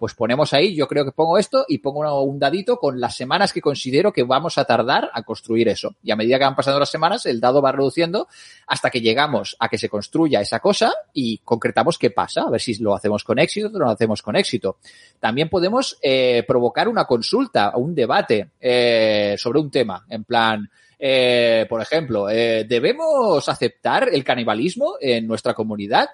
pues 0.00 0.14
ponemos 0.14 0.54
ahí, 0.54 0.74
yo 0.74 0.88
creo 0.88 1.04
que 1.04 1.12
pongo 1.12 1.36
esto 1.36 1.66
y 1.68 1.76
pongo 1.76 2.22
un 2.22 2.38
dadito 2.38 2.78
con 2.78 2.98
las 2.98 3.14
semanas 3.14 3.52
que 3.52 3.60
considero 3.60 4.14
que 4.14 4.22
vamos 4.22 4.56
a 4.56 4.64
tardar 4.64 5.10
a 5.12 5.22
construir 5.24 5.68
eso. 5.68 5.94
Y 6.02 6.10
a 6.10 6.16
medida 6.16 6.38
que 6.38 6.44
van 6.44 6.56
pasando 6.56 6.80
las 6.80 6.90
semanas, 6.90 7.26
el 7.26 7.38
dado 7.38 7.60
va 7.60 7.70
reduciendo 7.70 8.26
hasta 8.66 8.88
que 8.88 9.02
llegamos 9.02 9.56
a 9.60 9.68
que 9.68 9.76
se 9.76 9.90
construya 9.90 10.40
esa 10.40 10.58
cosa 10.60 10.90
y 11.12 11.36
concretamos 11.44 11.98
qué 11.98 12.10
pasa, 12.10 12.44
a 12.44 12.50
ver 12.50 12.62
si 12.62 12.76
lo 12.76 12.94
hacemos 12.94 13.24
con 13.24 13.38
éxito 13.38 13.66
o 13.66 13.70
no 13.72 13.80
lo 13.80 13.90
hacemos 13.90 14.22
con 14.22 14.36
éxito. 14.36 14.78
También 15.20 15.50
podemos 15.50 15.98
eh, 16.00 16.44
provocar 16.48 16.88
una 16.88 17.04
consulta 17.04 17.72
o 17.74 17.80
un 17.80 17.94
debate 17.94 18.52
eh, 18.58 19.34
sobre 19.36 19.60
un 19.60 19.70
tema, 19.70 20.06
en 20.08 20.24
plan, 20.24 20.70
eh, 20.98 21.66
por 21.68 21.82
ejemplo, 21.82 22.30
eh, 22.30 22.64
¿debemos 22.66 23.46
aceptar 23.50 24.08
el 24.10 24.24
canibalismo 24.24 24.94
en 24.98 25.26
nuestra 25.26 25.52
comunidad? 25.52 26.08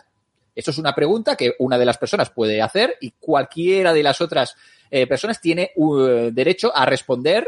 Eso 0.56 0.70
es 0.70 0.78
una 0.78 0.94
pregunta 0.94 1.36
que 1.36 1.54
una 1.58 1.78
de 1.78 1.84
las 1.84 1.98
personas 1.98 2.30
puede 2.30 2.62
hacer 2.62 2.96
y 3.00 3.12
cualquiera 3.12 3.92
de 3.92 4.02
las 4.02 4.22
otras 4.22 4.56
eh, 4.90 5.06
personas 5.06 5.40
tiene 5.40 5.70
uh, 5.76 6.30
derecho 6.32 6.74
a 6.74 6.86
responder 6.86 7.46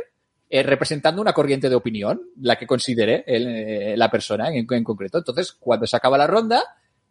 eh, 0.50 0.62
representando 0.62 1.20
una 1.20 1.32
corriente 1.32 1.68
de 1.68 1.74
opinión, 1.74 2.22
la 2.40 2.56
que 2.56 2.66
considere 2.66 3.24
eh, 3.26 3.94
la 3.96 4.10
persona 4.10 4.48
en, 4.48 4.66
en, 4.70 4.84
concreto. 4.84 5.18
Entonces, 5.18 5.52
cuando 5.52 5.86
se 5.86 5.96
acaba 5.96 6.16
la 6.16 6.26
ronda, 6.26 6.62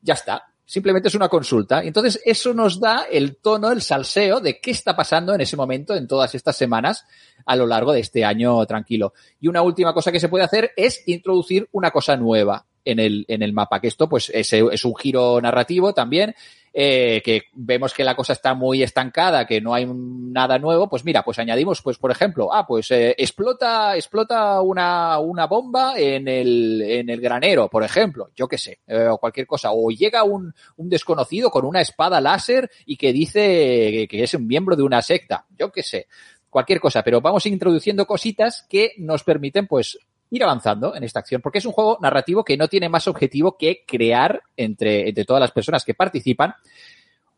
ya 0.01 0.13
está. 0.15 0.45
simplemente 0.65 1.07
es 1.07 1.15
una 1.15 1.29
consulta. 1.29 1.83
Entonces 1.83 2.21
eso 2.25 2.53
nos 2.53 2.79
da 2.79 3.05
el 3.11 3.37
tono, 3.37 3.71
el 3.71 3.81
salseo 3.81 4.39
de 4.39 4.59
qué 4.59 4.71
está 4.71 4.95
pasando 4.95 5.33
en 5.33 5.41
ese 5.41 5.55
momento, 5.55 5.95
en 5.95 6.07
todas 6.07 6.35
estas 6.35 6.57
semanas, 6.57 7.05
a 7.45 7.55
lo 7.55 7.65
largo 7.67 7.93
de 7.93 8.01
este 8.01 8.25
año 8.25 8.65
tranquilo. 8.65 9.13
Y 9.39 9.47
una 9.47 9.61
última 9.61 9.93
cosa 9.93 10.11
que 10.11 10.19
se 10.19 10.29
puede 10.29 10.43
hacer 10.43 10.71
es 10.75 11.07
introducir 11.07 11.69
una 11.71 11.91
cosa 11.91 12.17
nueva 12.17 12.65
en 12.91 12.99
el, 12.99 13.25
en 13.27 13.41
el 13.41 13.53
mapa, 13.53 13.79
que 13.79 13.87
esto 13.87 14.07
pues 14.07 14.29
es, 14.33 14.53
es 14.53 14.85
un 14.85 14.95
giro 14.95 15.39
narrativo 15.41 15.93
también 15.93 16.35
eh, 16.79 17.23
que 17.25 17.45
vemos 17.53 17.91
que 17.91 18.03
la 18.03 18.15
cosa 18.15 18.33
está 18.33 18.53
muy 18.53 18.83
estancada, 18.83 19.47
que 19.47 19.59
no 19.59 19.73
hay 19.73 19.87
nada 19.87 20.59
nuevo, 20.59 20.87
pues 20.87 21.03
mira, 21.03 21.23
pues 21.23 21.39
añadimos, 21.39 21.81
pues 21.81 21.97
por 21.97 22.11
ejemplo, 22.11 22.53
ah, 22.53 22.67
pues 22.67 22.91
eh, 22.91 23.15
explota, 23.17 23.95
explota 23.95 24.61
una, 24.61 25.17
una 25.17 25.47
bomba 25.47 25.97
en 25.97 26.27
el, 26.27 26.83
en 26.83 27.09
el 27.09 27.19
granero, 27.19 27.67
por 27.67 27.83
ejemplo, 27.83 28.29
yo 28.35 28.47
qué 28.47 28.59
sé, 28.59 28.79
eh, 28.85 29.07
o 29.07 29.17
cualquier 29.17 29.47
cosa, 29.47 29.71
o 29.71 29.89
llega 29.89 30.23
un, 30.23 30.53
un 30.75 30.87
desconocido 30.87 31.49
con 31.49 31.65
una 31.65 31.81
espada 31.81 32.21
láser 32.21 32.69
y 32.85 32.95
que 32.95 33.11
dice 33.11 34.07
que 34.07 34.21
es 34.21 34.33
un 34.35 34.45
miembro 34.45 34.75
de 34.75 34.83
una 34.83 35.01
secta, 35.01 35.47
yo 35.57 35.71
qué 35.71 35.81
sé 35.81 36.05
cualquier 36.49 36.79
cosa, 36.79 37.03
pero 37.03 37.21
vamos 37.21 37.47
introduciendo 37.47 38.05
cositas 38.05 38.65
que 38.69 38.93
nos 38.97 39.23
permiten, 39.23 39.65
pues, 39.65 39.97
ir 40.29 40.43
avanzando 40.43 40.95
en 40.95 41.03
esta 41.03 41.19
acción, 41.19 41.41
porque 41.41 41.59
es 41.59 41.65
un 41.65 41.71
juego 41.71 41.97
narrativo 42.01 42.43
que 42.43 42.57
no 42.57 42.67
tiene 42.67 42.89
más 42.89 43.07
objetivo 43.07 43.57
que 43.57 43.83
crear 43.85 44.41
entre, 44.55 45.09
entre 45.09 45.25
todas 45.25 45.41
las 45.41 45.51
personas 45.51 45.83
que 45.85 45.93
participan 45.93 46.55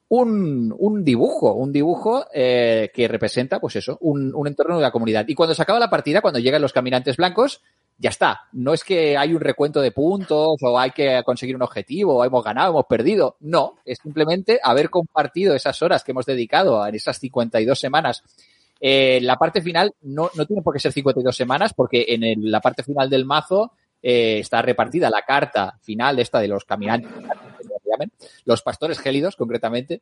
un, 0.09 0.73
un 0.77 1.03
dibujo, 1.03 1.53
un 1.53 1.71
dibujo 1.71 2.25
eh, 2.33 2.89
que 2.93 3.07
representa, 3.07 3.59
pues 3.59 3.75
eso, 3.75 3.97
un, 4.01 4.33
un 4.33 4.47
entorno 4.47 4.77
de 4.77 4.81
la 4.81 4.91
comunidad. 4.91 5.25
Y 5.27 5.35
cuando 5.35 5.53
se 5.53 5.61
acaba 5.61 5.79
la 5.79 5.89
partida, 5.89 6.21
cuando 6.21 6.39
llegan 6.39 6.61
los 6.61 6.73
caminantes 6.73 7.17
blancos, 7.17 7.61
ya 7.99 8.09
está. 8.09 8.47
No 8.53 8.73
es 8.73 8.83
que 8.83 9.17
hay 9.17 9.33
un 9.33 9.41
recuento 9.41 9.81
de 9.81 9.91
puntos 9.91 10.57
o 10.61 10.79
hay 10.79 10.91
que 10.91 11.21
conseguir 11.23 11.55
un 11.55 11.61
objetivo 11.61 12.15
o 12.15 12.25
hemos 12.25 12.43
ganado, 12.43 12.71
hemos 12.71 12.85
perdido. 12.85 13.35
No, 13.41 13.75
es 13.85 13.99
simplemente 14.01 14.59
haber 14.63 14.89
compartido 14.89 15.53
esas 15.53 15.81
horas 15.81 16.03
que 16.03 16.11
hemos 16.11 16.25
dedicado 16.25 16.85
en 16.87 16.95
esas 16.95 17.19
52 17.19 17.77
semanas 17.77 18.23
eh, 18.79 19.19
la 19.21 19.35
parte 19.35 19.61
final 19.61 19.93
no, 20.01 20.29
no 20.35 20.45
tiene 20.45 20.61
por 20.61 20.73
qué 20.73 20.79
ser 20.79 20.91
52 20.91 21.35
semanas 21.35 21.73
porque 21.73 22.05
en 22.07 22.51
la 22.51 22.61
parte 22.61 22.83
final 22.83 23.09
del 23.09 23.25
mazo 23.25 23.73
eh, 24.01 24.39
está 24.39 24.61
repartida 24.61 25.09
la 25.09 25.23
carta 25.23 25.77
final 25.81 26.19
esta 26.19 26.39
de 26.39 26.47
los 26.47 26.63
caminantes, 26.63 27.11
los 28.45 28.61
pastores 28.61 28.99
gélidos 28.99 29.35
concretamente, 29.35 30.01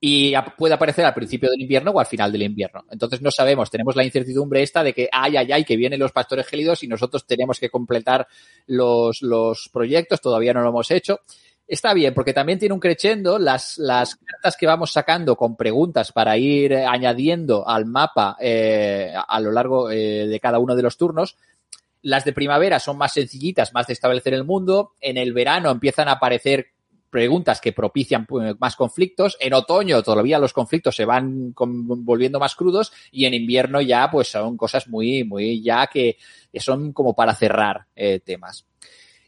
y 0.00 0.32
puede 0.56 0.74
aparecer 0.74 1.04
al 1.04 1.14
principio 1.14 1.50
del 1.50 1.60
invierno 1.60 1.90
o 1.90 1.98
al 1.98 2.06
final 2.06 2.30
del 2.30 2.42
invierno. 2.42 2.84
Entonces 2.88 3.20
no 3.20 3.32
sabemos, 3.32 3.68
tenemos 3.68 3.96
la 3.96 4.04
incertidumbre 4.04 4.62
esta 4.62 4.84
de 4.84 4.92
que 4.92 5.08
ay, 5.10 5.36
ay, 5.36 5.50
ay, 5.50 5.64
que 5.64 5.76
vienen 5.76 5.98
los 5.98 6.12
pastores 6.12 6.46
gélidos 6.46 6.84
y 6.84 6.88
nosotros 6.88 7.26
tenemos 7.26 7.58
que 7.58 7.68
completar 7.68 8.28
los, 8.66 9.22
los 9.22 9.68
proyectos, 9.72 10.20
todavía 10.20 10.54
no 10.54 10.62
lo 10.62 10.68
hemos 10.68 10.90
hecho 10.92 11.20
está 11.68 11.92
bien, 11.92 12.14
porque 12.14 12.32
también 12.32 12.58
tiene 12.58 12.72
un 12.72 12.80
crescendo 12.80 13.38
las, 13.38 13.76
las 13.76 14.16
cartas 14.16 14.56
que 14.56 14.66
vamos 14.66 14.90
sacando 14.90 15.36
con 15.36 15.54
preguntas 15.54 16.10
para 16.12 16.36
ir 16.38 16.72
eh, 16.72 16.86
añadiendo 16.86 17.68
al 17.68 17.84
mapa 17.84 18.36
eh, 18.40 19.12
a 19.14 19.40
lo 19.40 19.52
largo 19.52 19.90
eh, 19.90 20.26
de 20.26 20.40
cada 20.40 20.58
uno 20.58 20.74
de 20.74 20.82
los 20.82 20.96
turnos. 20.96 21.36
Las 22.00 22.24
de 22.24 22.32
primavera 22.32 22.80
son 22.80 22.96
más 22.96 23.12
sencillitas, 23.12 23.74
más 23.74 23.86
de 23.86 23.92
establecer 23.92 24.32
el 24.32 24.44
mundo. 24.44 24.94
En 25.00 25.18
el 25.18 25.34
verano 25.34 25.70
empiezan 25.70 26.08
a 26.08 26.12
aparecer 26.12 26.68
preguntas 27.10 27.60
que 27.60 27.72
propician 27.72 28.26
más 28.58 28.76
conflictos. 28.76 29.36
En 29.40 29.52
otoño 29.52 30.02
todavía 30.02 30.38
los 30.38 30.52
conflictos 30.52 30.96
se 30.96 31.04
van 31.04 31.52
volviendo 31.54 32.38
más 32.38 32.54
crudos 32.54 32.92
y 33.10 33.24
en 33.24 33.34
invierno 33.34 33.80
ya 33.80 34.10
pues 34.10 34.28
son 34.28 34.56
cosas 34.56 34.88
muy, 34.88 35.24
muy 35.24 35.62
ya 35.62 35.86
que 35.86 36.16
son 36.54 36.92
como 36.92 37.14
para 37.14 37.34
cerrar 37.34 37.86
temas. 38.24 38.67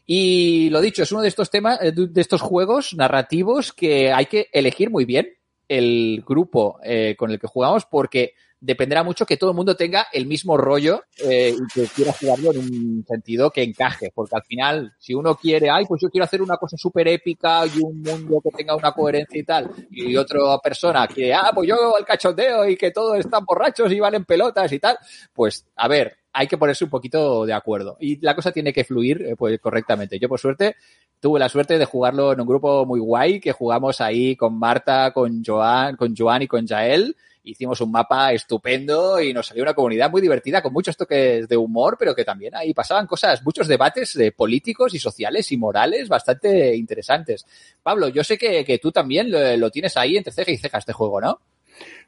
Y 0.05 0.69
lo 0.69 0.81
dicho, 0.81 1.03
es 1.03 1.11
uno 1.11 1.21
de 1.21 1.27
estos 1.27 1.49
temas, 1.49 1.79
eh, 1.81 1.91
de 1.93 2.21
estos 2.21 2.41
juegos 2.41 2.93
narrativos 2.95 3.73
que 3.73 4.11
hay 4.11 4.25
que 4.25 4.49
elegir 4.51 4.89
muy 4.89 5.05
bien 5.05 5.29
el 5.67 6.23
grupo 6.27 6.79
eh, 6.83 7.15
con 7.17 7.31
el 7.31 7.39
que 7.39 7.47
jugamos 7.47 7.85
porque 7.85 8.33
dependerá 8.61 9.03
mucho 9.03 9.25
que 9.25 9.37
todo 9.37 9.49
el 9.49 9.55
mundo 9.55 9.75
tenga 9.75 10.07
el 10.13 10.27
mismo 10.27 10.55
rollo 10.55 11.03
eh, 11.17 11.55
y 11.57 11.73
que 11.73 11.87
quiera 11.87 12.13
jugarlo 12.13 12.51
en 12.51 12.59
un 12.59 13.05
sentido 13.07 13.49
que 13.49 13.63
encaje. 13.63 14.11
Porque 14.13 14.35
al 14.35 14.43
final, 14.43 14.93
si 14.99 15.15
uno 15.15 15.35
quiere, 15.35 15.69
ay, 15.69 15.85
pues 15.87 16.01
yo 16.01 16.09
quiero 16.09 16.25
hacer 16.25 16.41
una 16.41 16.57
cosa 16.57 16.77
súper 16.77 17.07
épica 17.07 17.65
y 17.65 17.79
un 17.81 18.01
mundo 18.01 18.39
que 18.43 18.51
tenga 18.51 18.75
una 18.75 18.91
coherencia 18.91 19.39
y 19.39 19.43
tal, 19.43 19.71
y 19.89 20.15
otra 20.15 20.39
persona 20.63 21.07
que, 21.07 21.33
ah, 21.33 21.51
pues 21.55 21.67
yo 21.67 21.97
el 21.97 22.05
cachondeo 22.05 22.69
y 22.69 22.77
que 22.77 22.91
todos 22.91 23.17
están 23.17 23.43
borrachos 23.43 23.91
y 23.91 23.99
van 23.99 24.13
en 24.13 24.25
pelotas 24.25 24.71
y 24.71 24.79
tal, 24.79 24.97
pues 25.33 25.65
a 25.75 25.87
ver, 25.87 26.20
hay 26.33 26.47
que 26.47 26.57
ponerse 26.57 26.83
un 26.83 26.89
poquito 26.89 27.45
de 27.45 27.53
acuerdo. 27.53 27.97
Y 27.99 28.19
la 28.21 28.35
cosa 28.35 28.51
tiene 28.51 28.73
que 28.73 28.83
fluir 28.83 29.21
eh, 29.21 29.35
pues, 29.35 29.59
correctamente. 29.59 30.19
Yo, 30.19 30.29
por 30.29 30.39
suerte, 30.39 30.75
tuve 31.19 31.39
la 31.39 31.49
suerte 31.49 31.77
de 31.77 31.85
jugarlo 31.85 32.31
en 32.33 32.41
un 32.41 32.47
grupo 32.47 32.85
muy 32.85 32.99
guay, 32.99 33.39
que 33.39 33.51
jugamos 33.51 34.01
ahí 34.01 34.35
con 34.35 34.57
Marta, 34.57 35.11
con 35.11 35.43
Joan, 35.43 35.95
con 35.95 36.15
Joan 36.15 36.43
y 36.43 36.47
con 36.47 36.67
Jael. 36.67 37.15
Hicimos 37.43 37.81
un 37.81 37.91
mapa 37.91 38.33
estupendo 38.33 39.19
y 39.19 39.33
nos 39.33 39.47
salió 39.47 39.63
una 39.63 39.73
comunidad 39.73 40.11
muy 40.11 40.21
divertida, 40.21 40.61
con 40.61 40.71
muchos 40.71 40.95
toques 40.95 41.47
de 41.47 41.57
humor, 41.57 41.95
pero 41.97 42.13
que 42.13 42.23
también 42.23 42.55
ahí 42.55 42.71
pasaban 42.71 43.07
cosas, 43.07 43.43
muchos 43.43 43.67
debates 43.67 44.13
de 44.13 44.31
políticos 44.31 44.93
y 44.93 44.99
sociales 44.99 45.51
y 45.51 45.57
morales 45.57 46.07
bastante 46.07 46.75
interesantes. 46.75 47.45
Pablo, 47.81 48.09
yo 48.09 48.23
sé 48.23 48.37
que, 48.37 48.63
que 48.63 48.77
tú 48.77 48.91
también 48.91 49.31
lo, 49.31 49.57
lo 49.57 49.71
tienes 49.71 49.97
ahí 49.97 50.17
entre 50.17 50.31
ceja 50.31 50.51
y 50.51 50.57
ceja 50.57 50.77
este 50.77 50.93
juego, 50.93 51.19
¿no? 51.19 51.39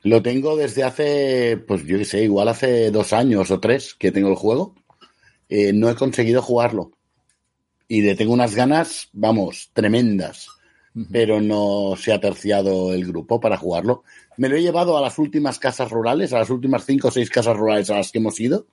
Lo 0.03 0.21
tengo 0.21 0.57
desde 0.57 0.83
hace, 0.83 1.57
pues 1.65 1.85
yo 1.85 1.97
qué 1.97 2.05
sé, 2.05 2.23
igual 2.23 2.49
hace 2.49 2.91
dos 2.91 3.13
años 3.13 3.49
o 3.51 3.59
tres 3.59 3.95
que 3.95 4.11
tengo 4.11 4.29
el 4.29 4.35
juego. 4.35 4.75
Eh, 5.47 5.71
no 5.73 5.89
he 5.89 5.95
conseguido 5.95 6.41
jugarlo. 6.41 6.91
Y 7.87 8.01
le 8.01 8.15
tengo 8.15 8.33
unas 8.33 8.53
ganas, 8.53 9.09
vamos, 9.13 9.69
tremendas. 9.73 10.49
Pero 11.11 11.41
no 11.41 11.95
se 11.97 12.13
ha 12.13 12.19
terciado 12.19 12.93
el 12.93 13.05
grupo 13.05 13.39
para 13.39 13.57
jugarlo. 13.57 14.03
Me 14.37 14.47
lo 14.47 14.57
he 14.57 14.61
llevado 14.61 14.95
a 14.95 15.01
las 15.01 15.17
últimas 15.17 15.57
casas 15.57 15.89
rurales, 15.89 16.33
a 16.33 16.39
las 16.39 16.51
últimas 16.51 16.85
cinco 16.85 17.07
o 17.07 17.11
seis 17.11 17.31
casas 17.31 17.57
rurales 17.57 17.89
a 17.89 17.95
las 17.95 18.11
que 18.11 18.19
hemos 18.19 18.39
ido, 18.39 18.67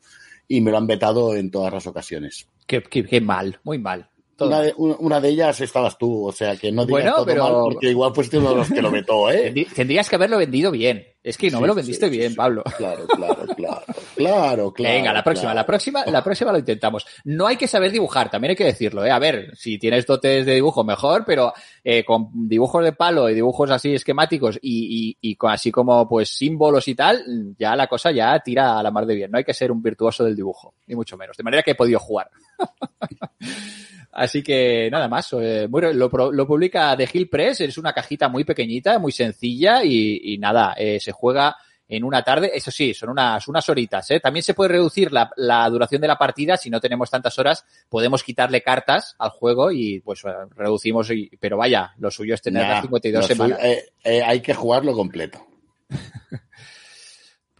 y 0.46 0.60
me 0.60 0.70
lo 0.70 0.76
han 0.76 0.86
vetado 0.86 1.34
en 1.34 1.50
todas 1.50 1.72
las 1.72 1.86
ocasiones. 1.86 2.46
Qué, 2.66 2.82
qué, 2.82 3.04
qué 3.04 3.20
mal, 3.22 3.58
muy 3.64 3.78
mal. 3.78 4.09
Una 4.40 4.60
de, 4.60 4.74
una 4.76 5.20
de, 5.20 5.28
ellas 5.28 5.60
estabas 5.60 5.96
tú, 5.98 6.26
o 6.26 6.32
sea 6.32 6.56
que 6.56 6.72
no 6.72 6.84
digas 6.86 7.02
bueno, 7.02 7.14
todo 7.16 7.26
pero... 7.26 7.42
mal 7.44 7.52
porque 7.64 7.90
igual 7.90 8.14
fuiste 8.14 8.38
uno 8.38 8.50
de 8.50 8.56
los 8.56 8.70
que 8.70 8.82
lo 8.82 8.90
vetó, 8.90 9.30
¿eh? 9.32 9.66
Tendrías 9.74 10.08
que 10.08 10.16
haberlo 10.16 10.38
vendido 10.38 10.70
bien. 10.70 11.06
Es 11.22 11.36
que 11.36 11.50
no 11.50 11.58
sí, 11.58 11.62
me 11.62 11.68
lo 11.68 11.74
vendiste 11.74 12.06
sí, 12.06 12.16
bien, 12.16 12.30
sí, 12.30 12.36
Pablo. 12.36 12.62
Claro, 12.78 13.06
claro, 13.06 13.46
claro, 13.54 13.84
claro, 14.16 14.72
claro. 14.72 14.74
Venga, 14.78 15.12
la 15.12 15.22
próxima, 15.22 15.52
claro. 15.52 15.56
la 15.56 15.66
próxima, 15.66 16.06
la 16.06 16.24
próxima 16.24 16.52
lo 16.52 16.58
intentamos. 16.58 17.06
No 17.24 17.46
hay 17.46 17.56
que 17.56 17.68
saber 17.68 17.92
dibujar, 17.92 18.30
también 18.30 18.50
hay 18.50 18.56
que 18.56 18.64
decirlo, 18.64 19.04
¿eh? 19.04 19.10
A 19.10 19.18
ver, 19.18 19.54
si 19.54 19.78
tienes 19.78 20.06
dotes 20.06 20.46
de 20.46 20.54
dibujo, 20.54 20.82
mejor, 20.82 21.24
pero 21.26 21.52
eh, 21.84 22.04
con 22.04 22.30
dibujos 22.48 22.82
de 22.82 22.92
palo 22.92 23.28
y 23.28 23.34
dibujos 23.34 23.70
así 23.70 23.94
esquemáticos 23.94 24.58
y, 24.62 25.18
y, 25.20 25.30
y 25.30 25.36
así 25.42 25.70
como 25.70 26.08
pues 26.08 26.30
símbolos 26.30 26.88
y 26.88 26.94
tal, 26.94 27.22
ya 27.58 27.76
la 27.76 27.86
cosa 27.86 28.10
ya 28.12 28.38
tira 28.40 28.78
a 28.78 28.82
la 28.82 28.90
mar 28.90 29.04
de 29.04 29.14
bien. 29.14 29.30
No 29.30 29.36
hay 29.36 29.44
que 29.44 29.52
ser 29.52 29.70
un 29.70 29.82
virtuoso 29.82 30.24
del 30.24 30.36
dibujo, 30.36 30.72
ni 30.86 30.94
mucho 30.94 31.18
menos. 31.18 31.36
De 31.36 31.42
manera 31.42 31.62
que 31.62 31.72
he 31.72 31.76
podido 31.76 31.98
jugar. 31.98 32.30
Así 34.12 34.42
que 34.42 34.88
nada 34.90 35.08
más, 35.08 35.32
eh, 35.34 35.68
muy, 35.68 35.82
lo, 35.94 36.08
lo, 36.32 36.46
publica 36.46 36.96
The 36.96 37.08
Hill 37.12 37.28
Press, 37.28 37.60
es 37.60 37.78
una 37.78 37.92
cajita 37.92 38.28
muy 38.28 38.44
pequeñita, 38.44 38.98
muy 38.98 39.12
sencilla 39.12 39.84
y, 39.84 40.34
y 40.34 40.38
nada, 40.38 40.74
eh, 40.76 40.98
se 40.98 41.12
juega 41.12 41.56
en 41.90 42.04
una 42.04 42.22
tarde, 42.22 42.52
eso 42.54 42.70
sí, 42.70 42.94
son 42.94 43.10
unas, 43.10 43.46
unas 43.48 43.68
horitas. 43.68 44.10
¿eh? 44.12 44.20
También 44.20 44.44
se 44.44 44.54
puede 44.54 44.70
reducir 44.70 45.12
la, 45.12 45.30
la, 45.36 45.68
duración 45.68 46.00
de 46.00 46.06
la 46.06 46.16
partida, 46.16 46.56
si 46.56 46.70
no 46.70 46.80
tenemos 46.80 47.10
tantas 47.10 47.36
horas, 47.38 47.64
podemos 47.88 48.22
quitarle 48.22 48.62
cartas 48.62 49.16
al 49.18 49.30
juego 49.30 49.72
y 49.72 50.00
pues 50.00 50.22
reducimos, 50.54 51.10
y, 51.10 51.30
pero 51.40 51.56
vaya, 51.56 51.92
lo 51.98 52.10
suyo 52.10 52.34
es 52.34 52.42
tener 52.42 52.62
nah, 52.62 52.74
las 52.74 52.82
52 52.82 53.26
semanas. 53.26 53.58
Suyo, 53.60 53.72
eh, 54.04 54.22
hay 54.22 54.40
que 54.40 54.54
jugarlo 54.54 54.92
completo. 54.92 55.44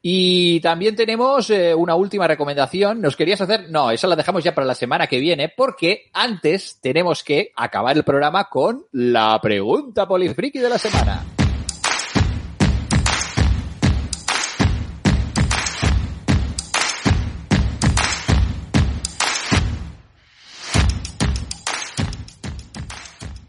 Y 0.03 0.61
también 0.61 0.97
tenemos 0.97 1.51
eh, 1.51 1.75
una 1.75 1.95
última 1.95 2.27
recomendación. 2.27 3.01
¿Nos 3.01 3.17
querías 3.17 3.41
hacer? 3.41 3.71
No, 3.71 3.91
esa 3.91 4.07
la 4.07 4.17
dejamos 4.17 4.43
ya 4.43 4.55
para 4.55 4.67
la 4.67 4.75
semana 4.75 5.07
que 5.07 5.19
viene, 5.19 5.49
porque 5.49 6.11
antes 6.13 6.79
tenemos 6.81 7.23
que 7.23 7.53
acabar 7.57 7.97
el 7.97 8.05
programa 8.05 8.45
con 8.45 8.87
la 8.93 9.39
pregunta 9.41 10.09
polifriki 10.09 10.59
de 10.59 10.69
la 10.69 10.79
semana. 10.79 11.40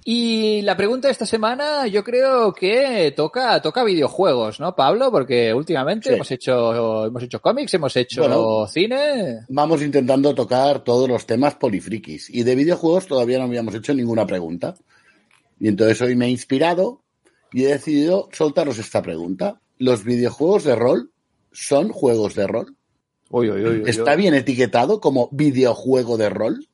Y 0.04 0.62
la 0.64 0.76
pregunta 0.76 1.08
de 1.08 1.12
esta 1.12 1.28
semana 1.28 1.86
yo 1.86 2.04
creo 2.04 2.54
que 2.54 3.14
toca, 3.16 3.62
toca 3.62 3.84
videojuegos, 3.84 4.60
¿no, 4.60 4.76
Pablo? 4.76 5.12
Porque 5.12 5.54
últimamente 5.54 6.10
sí. 6.10 6.16
hemos 6.16 6.32
hecho, 6.32 7.06
hemos 7.06 7.22
hecho 7.22 7.40
cómics, 7.40 7.74
hemos 7.76 7.96
hecho 7.96 8.22
bueno, 8.22 8.68
cine. 8.68 9.46
Vamos 9.50 9.82
intentando 9.84 10.34
tocar 10.34 10.84
todos 10.84 11.08
los 11.08 11.26
temas 11.28 11.56
polifrikis. 11.56 12.30
Y 12.32 12.44
de 12.44 12.56
videojuegos 12.56 13.06
todavía 13.06 13.38
no 13.38 13.46
habíamos 13.46 13.76
hecho 13.76 13.94
ninguna 13.94 14.26
pregunta. 14.26 14.74
Y 15.60 15.68
entonces 15.68 16.02
hoy 16.02 16.16
me 16.16 16.26
he 16.26 16.30
inspirado 16.30 17.04
y 17.54 17.66
he 17.66 17.68
decidido 17.68 18.30
soltaros 18.32 18.80
esta 18.80 19.04
pregunta. 19.04 19.62
¿Los 19.78 20.04
videojuegos 20.04 20.64
de 20.64 20.76
rol 20.76 21.12
son 21.52 21.90
juegos 21.90 22.34
de 22.34 22.48
rol? 22.48 22.76
Uy, 23.30 23.50
uy, 23.50 23.66
uy, 23.66 23.84
¿Está 23.86 24.16
bien 24.16 24.34
etiquetado 24.34 25.00
como 25.00 25.30
videojuego 25.32 26.18
de 26.18 26.30
rol? 26.30 26.68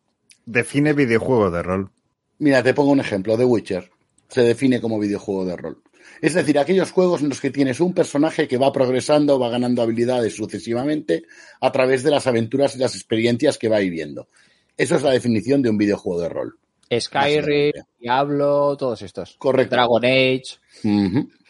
Define 0.46 0.94
videojuego 0.94 1.52
de 1.52 1.62
rol. 1.62 1.92
Mira, 2.40 2.62
te 2.64 2.74
pongo 2.74 2.92
un 2.92 3.00
ejemplo, 3.00 3.38
The 3.38 3.46
Witcher. 3.46 3.90
se 4.30 4.42
define 4.42 4.82
como 4.82 5.00
videojuego 5.00 5.46
de 5.46 5.56
rol. 5.56 5.82
Es 6.22 6.34
decir, 6.34 6.58
aquellos 6.58 6.92
juegos 6.92 7.22
en 7.22 7.30
los 7.30 7.42
que 7.42 7.52
tienes 7.52 7.80
un 7.80 7.94
personaje 7.94 8.48
que 8.48 8.58
va 8.58 8.72
progresando, 8.72 9.40
va 9.40 9.50
ganando 9.50 9.82
habilidades 9.82 10.36
sucesivamente 10.36 11.24
a 11.62 11.72
través 11.72 12.04
de 12.04 12.12
las 12.12 12.28
aventuras 12.28 12.76
y 12.76 12.80
las 12.80 12.96
experiencias 12.96 13.58
que 13.58 13.70
va 13.70 13.80
viviendo. 13.80 14.28
Eso 14.76 14.96
es 14.96 15.04
la 15.04 15.12
definición 15.12 15.62
de 15.62 15.70
un 15.70 15.78
videojuego 15.78 16.22
de 16.22 16.30
rol. 16.30 16.58
Skyrim, 17.00 17.74
Diablo, 18.00 18.78
todos 18.78 19.02
estos. 19.02 19.36
Correcto. 19.38 19.76
Dragon 19.76 20.06
Age. 20.06 20.60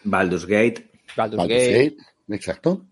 Baldur's 0.03 0.45
Gate. 0.45 0.91
Baldur's, 1.15 1.43
Gate. 1.47 1.97
Exacto. 2.29 2.85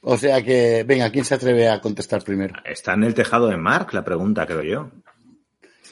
O 0.00 0.18
sea 0.18 0.42
que, 0.42 0.84
venga, 0.84 1.10
¿quién 1.10 1.24
se 1.24 1.34
atreve 1.34 1.68
a 1.68 1.80
contestar 1.80 2.22
primero? 2.22 2.54
Está 2.64 2.92
en 2.92 3.04
el 3.04 3.14
tejado 3.14 3.48
de 3.48 3.56
Mark 3.56 3.94
la 3.94 4.04
pregunta, 4.04 4.46
creo 4.46 4.62
yo. 4.62 4.90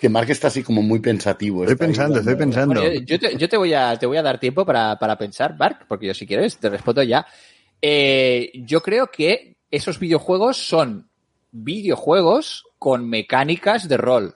Que 0.02 0.08
Mark 0.08 0.28
está 0.28 0.48
así 0.48 0.64
como 0.64 0.82
muy 0.82 0.98
pensativo. 0.98 1.62
Estoy 1.62 1.76
pensando, 1.76 2.18
estoy 2.18 2.34
pensando. 2.34 2.74
Bueno, 2.74 2.92
yo, 2.92 3.02
yo 3.02 3.20
te, 3.20 3.36
yo 3.36 3.48
te 3.48 3.56
voy 3.56 3.72
a, 3.72 3.96
te 3.96 4.06
voy 4.06 4.16
a 4.16 4.22
dar 4.22 4.40
tiempo 4.40 4.66
para, 4.66 4.98
para 4.98 5.16
pensar, 5.16 5.56
Mark, 5.56 5.84
porque 5.86 6.08
yo 6.08 6.12
si 6.12 6.26
quieres 6.26 6.56
te 6.58 6.68
respondo 6.68 7.04
ya. 7.04 7.24
Eh, 7.80 8.50
yo 8.52 8.82
creo 8.82 9.12
que 9.12 9.58
esos 9.70 10.00
videojuegos 10.00 10.56
son 10.56 11.08
videojuegos 11.52 12.64
con 12.80 13.08
mecánicas 13.08 13.88
de 13.88 13.96
rol, 13.96 14.34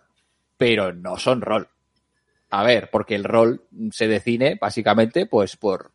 pero 0.57 0.93
no 0.93 1.17
son 1.17 1.41
rol. 1.41 1.69
A 2.51 2.63
ver, 2.63 2.89
porque 2.89 3.17
el 3.17 3.25
rol 3.25 3.65
se 3.91 4.07
define 4.07 4.57
básicamente 4.61 5.27
pues 5.27 5.57
por 5.57 5.91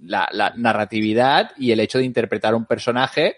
la, 0.00 0.30
la 0.32 0.54
narratividad 0.56 1.50
y 1.58 1.72
el 1.72 1.80
hecho 1.80 1.98
de 1.98 2.06
interpretar 2.06 2.54
un 2.54 2.64
personaje 2.64 3.36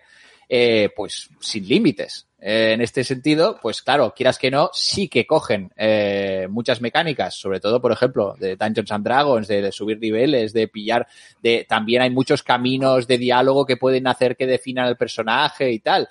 eh, 0.49 0.91
pues 0.95 1.29
sin 1.41 1.67
límites. 1.67 2.30
Eh, 2.43 2.72
en 2.72 2.80
este 2.80 3.05
sentido, 3.05 3.59
pues 3.61 3.82
claro, 3.82 4.14
quieras 4.16 4.38
que 4.38 4.51
no, 4.51 4.70
sí 4.72 5.09
que 5.09 5.26
cogen 5.26 5.70
eh, 5.76 6.47
muchas 6.49 6.80
mecánicas, 6.80 7.34
sobre 7.34 7.61
todo, 7.61 7.82
por 7.82 7.93
ejemplo, 7.93 8.34
de 8.38 8.57
Dungeons 8.57 8.93
and 8.93 9.05
Dragons, 9.05 9.47
de, 9.47 9.61
de 9.61 9.72
subir 9.72 9.99
niveles, 9.99 10.55
de 10.55 10.66
pillar, 10.66 11.07
de 11.43 11.66
también 11.68 12.01
hay 12.01 12.11
muchos 12.11 12.43
caminos 12.43 13.07
de 13.07 13.18
diálogo 13.18 13.66
que 13.66 13.76
pueden 13.76 14.07
hacer 14.07 14.36
que 14.36 14.47
definan 14.47 14.88
el 14.88 14.97
personaje 14.97 15.70
y 15.70 15.80
tal, 15.80 16.09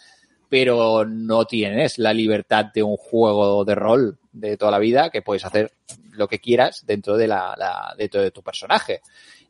pero 0.49 1.03
no 1.03 1.45
tienes 1.45 1.97
la 1.97 2.13
libertad 2.13 2.65
de 2.65 2.83
un 2.83 2.97
juego 2.97 3.65
de 3.65 3.75
rol 3.75 4.19
de 4.31 4.55
toda 4.57 4.71
la 4.71 4.79
vida 4.79 5.09
que 5.09 5.23
puedes 5.23 5.45
hacer 5.45 5.71
lo 6.11 6.27
que 6.27 6.39
quieras 6.39 6.85
dentro 6.85 7.17
de 7.17 7.27
la, 7.27 7.55
la 7.57 7.95
de, 7.97 8.07
tu, 8.09 8.19
de 8.19 8.31
tu 8.31 8.43
personaje. 8.43 9.01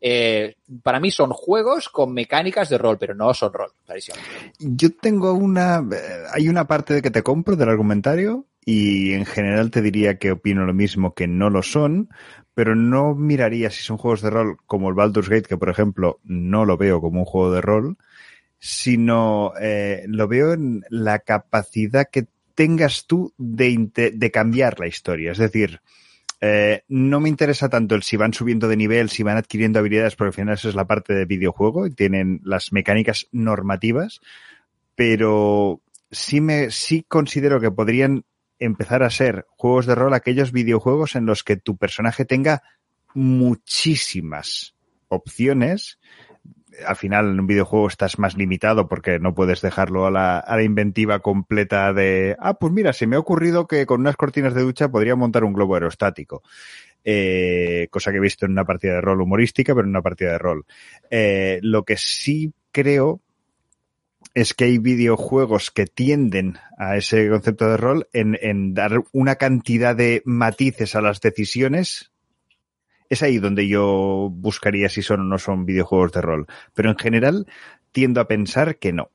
Eh, 0.01 0.55
para 0.81 0.99
mí 0.99 1.11
son 1.11 1.31
juegos 1.31 1.89
con 1.89 2.13
mecánicas 2.13 2.69
de 2.69 2.77
rol, 2.77 2.97
pero 2.97 3.13
no 3.13 3.33
son 3.33 3.51
rol, 3.53 3.71
clarísimo. 3.85 4.17
Yo 4.59 4.95
tengo 4.95 5.33
una. 5.33 5.83
eh, 5.91 6.23
Hay 6.33 6.47
una 6.47 6.67
parte 6.67 6.93
de 6.93 7.01
que 7.01 7.11
te 7.11 7.23
compro 7.23 7.55
del 7.55 7.69
argumentario 7.69 8.45
y 8.63 9.13
en 9.13 9.25
general 9.25 9.71
te 9.71 9.81
diría 9.81 10.17
que 10.17 10.31
opino 10.31 10.65
lo 10.65 10.73
mismo, 10.73 11.13
que 11.13 11.27
no 11.27 11.49
lo 11.49 11.63
son, 11.63 12.09
pero 12.53 12.75
no 12.75 13.15
miraría 13.15 13.69
si 13.69 13.81
son 13.81 13.97
juegos 13.97 14.21
de 14.21 14.29
rol 14.29 14.57
como 14.65 14.89
el 14.89 14.95
Baldur's 14.95 15.29
Gate, 15.29 15.47
que 15.47 15.57
por 15.57 15.69
ejemplo 15.69 16.19
no 16.23 16.65
lo 16.65 16.77
veo 16.77 17.01
como 17.01 17.21
un 17.21 17.25
juego 17.25 17.51
de 17.51 17.61
rol, 17.61 17.97
sino 18.59 19.53
eh, 19.59 20.03
lo 20.07 20.27
veo 20.27 20.53
en 20.53 20.83
la 20.89 21.19
capacidad 21.19 22.09
que 22.09 22.27
tengas 22.55 23.05
tú 23.07 23.33
de 23.37 24.31
cambiar 24.33 24.79
la 24.79 24.87
historia. 24.87 25.31
Es 25.31 25.37
decir, 25.37 25.81
eh, 26.41 26.83
no 26.87 27.19
me 27.19 27.29
interesa 27.29 27.69
tanto 27.69 27.95
el 27.95 28.03
si 28.03 28.15
van 28.15 28.33
subiendo 28.33 28.67
de 28.67 28.77
nivel, 28.77 29.09
si 29.09 29.23
van 29.23 29.37
adquiriendo 29.37 29.79
habilidades, 29.79 30.15
porque 30.15 30.29
al 30.29 30.33
final 30.33 30.53
eso 30.53 30.69
es 30.69 30.75
la 30.75 30.87
parte 30.87 31.13
de 31.13 31.25
videojuego 31.25 31.85
y 31.85 31.91
tienen 31.91 32.39
las 32.43 32.71
mecánicas 32.71 33.27
normativas, 33.31 34.21
pero 34.95 35.81
sí 36.11 36.39
me, 36.41 36.71
sí 36.71 37.03
considero 37.07 37.59
que 37.59 37.71
podrían 37.71 38.23
empezar 38.57 39.03
a 39.03 39.09
ser 39.09 39.45
juegos 39.49 39.85
de 39.85 39.95
rol 39.95 40.13
aquellos 40.13 40.51
videojuegos 40.51 41.15
en 41.15 41.25
los 41.25 41.43
que 41.43 41.57
tu 41.57 41.77
personaje 41.77 42.25
tenga 42.25 42.63
muchísimas 43.13 44.75
opciones. 45.07 45.99
Al 46.85 46.95
final 46.95 47.31
en 47.31 47.39
un 47.39 47.47
videojuego 47.47 47.87
estás 47.87 48.19
más 48.19 48.37
limitado 48.37 48.87
porque 48.87 49.19
no 49.19 49.33
puedes 49.33 49.61
dejarlo 49.61 50.05
a 50.05 50.11
la, 50.11 50.39
a 50.39 50.55
la 50.55 50.63
inventiva 50.63 51.19
completa 51.19 51.93
de, 51.93 52.35
ah, 52.39 52.55
pues 52.55 52.73
mira, 52.73 52.93
se 52.93 53.07
me 53.07 53.15
ha 53.15 53.19
ocurrido 53.19 53.67
que 53.67 53.85
con 53.85 54.01
unas 54.01 54.15
cortinas 54.15 54.53
de 54.53 54.61
ducha 54.61 54.89
podría 54.89 55.15
montar 55.15 55.43
un 55.43 55.53
globo 55.53 55.75
aerostático. 55.75 56.43
Eh, 57.03 57.87
cosa 57.91 58.11
que 58.11 58.17
he 58.17 58.21
visto 58.21 58.45
en 58.45 58.51
una 58.51 58.65
partida 58.65 58.95
de 58.95 59.01
rol 59.01 59.21
humorística, 59.21 59.73
pero 59.73 59.85
en 59.85 59.91
una 59.91 60.01
partida 60.01 60.33
de 60.33 60.37
rol. 60.37 60.65
Eh, 61.09 61.59
lo 61.61 61.83
que 61.83 61.97
sí 61.97 62.53
creo 62.71 63.21
es 64.33 64.53
que 64.53 64.65
hay 64.65 64.77
videojuegos 64.77 65.71
que 65.71 65.85
tienden 65.85 66.57
a 66.77 66.97
ese 66.97 67.29
concepto 67.29 67.69
de 67.69 67.77
rol 67.77 68.07
en, 68.13 68.37
en 68.41 68.73
dar 68.73 69.01
una 69.11 69.35
cantidad 69.35 69.95
de 69.95 70.21
matices 70.25 70.95
a 70.95 71.01
las 71.01 71.19
decisiones. 71.21 72.11
Es 73.09 73.23
ahí 73.23 73.39
donde 73.39 73.67
yo 73.67 74.29
buscaría 74.31 74.87
si 74.87 75.01
son 75.01 75.21
o 75.21 75.23
no 75.23 75.39
son 75.39 75.65
videojuegos 75.65 76.11
de 76.11 76.21
rol. 76.21 76.47
Pero 76.73 76.89
en 76.89 76.97
general 76.97 77.47
tiendo 77.91 78.21
a 78.21 78.27
pensar 78.27 78.77
que 78.77 78.93
no. 78.93 79.09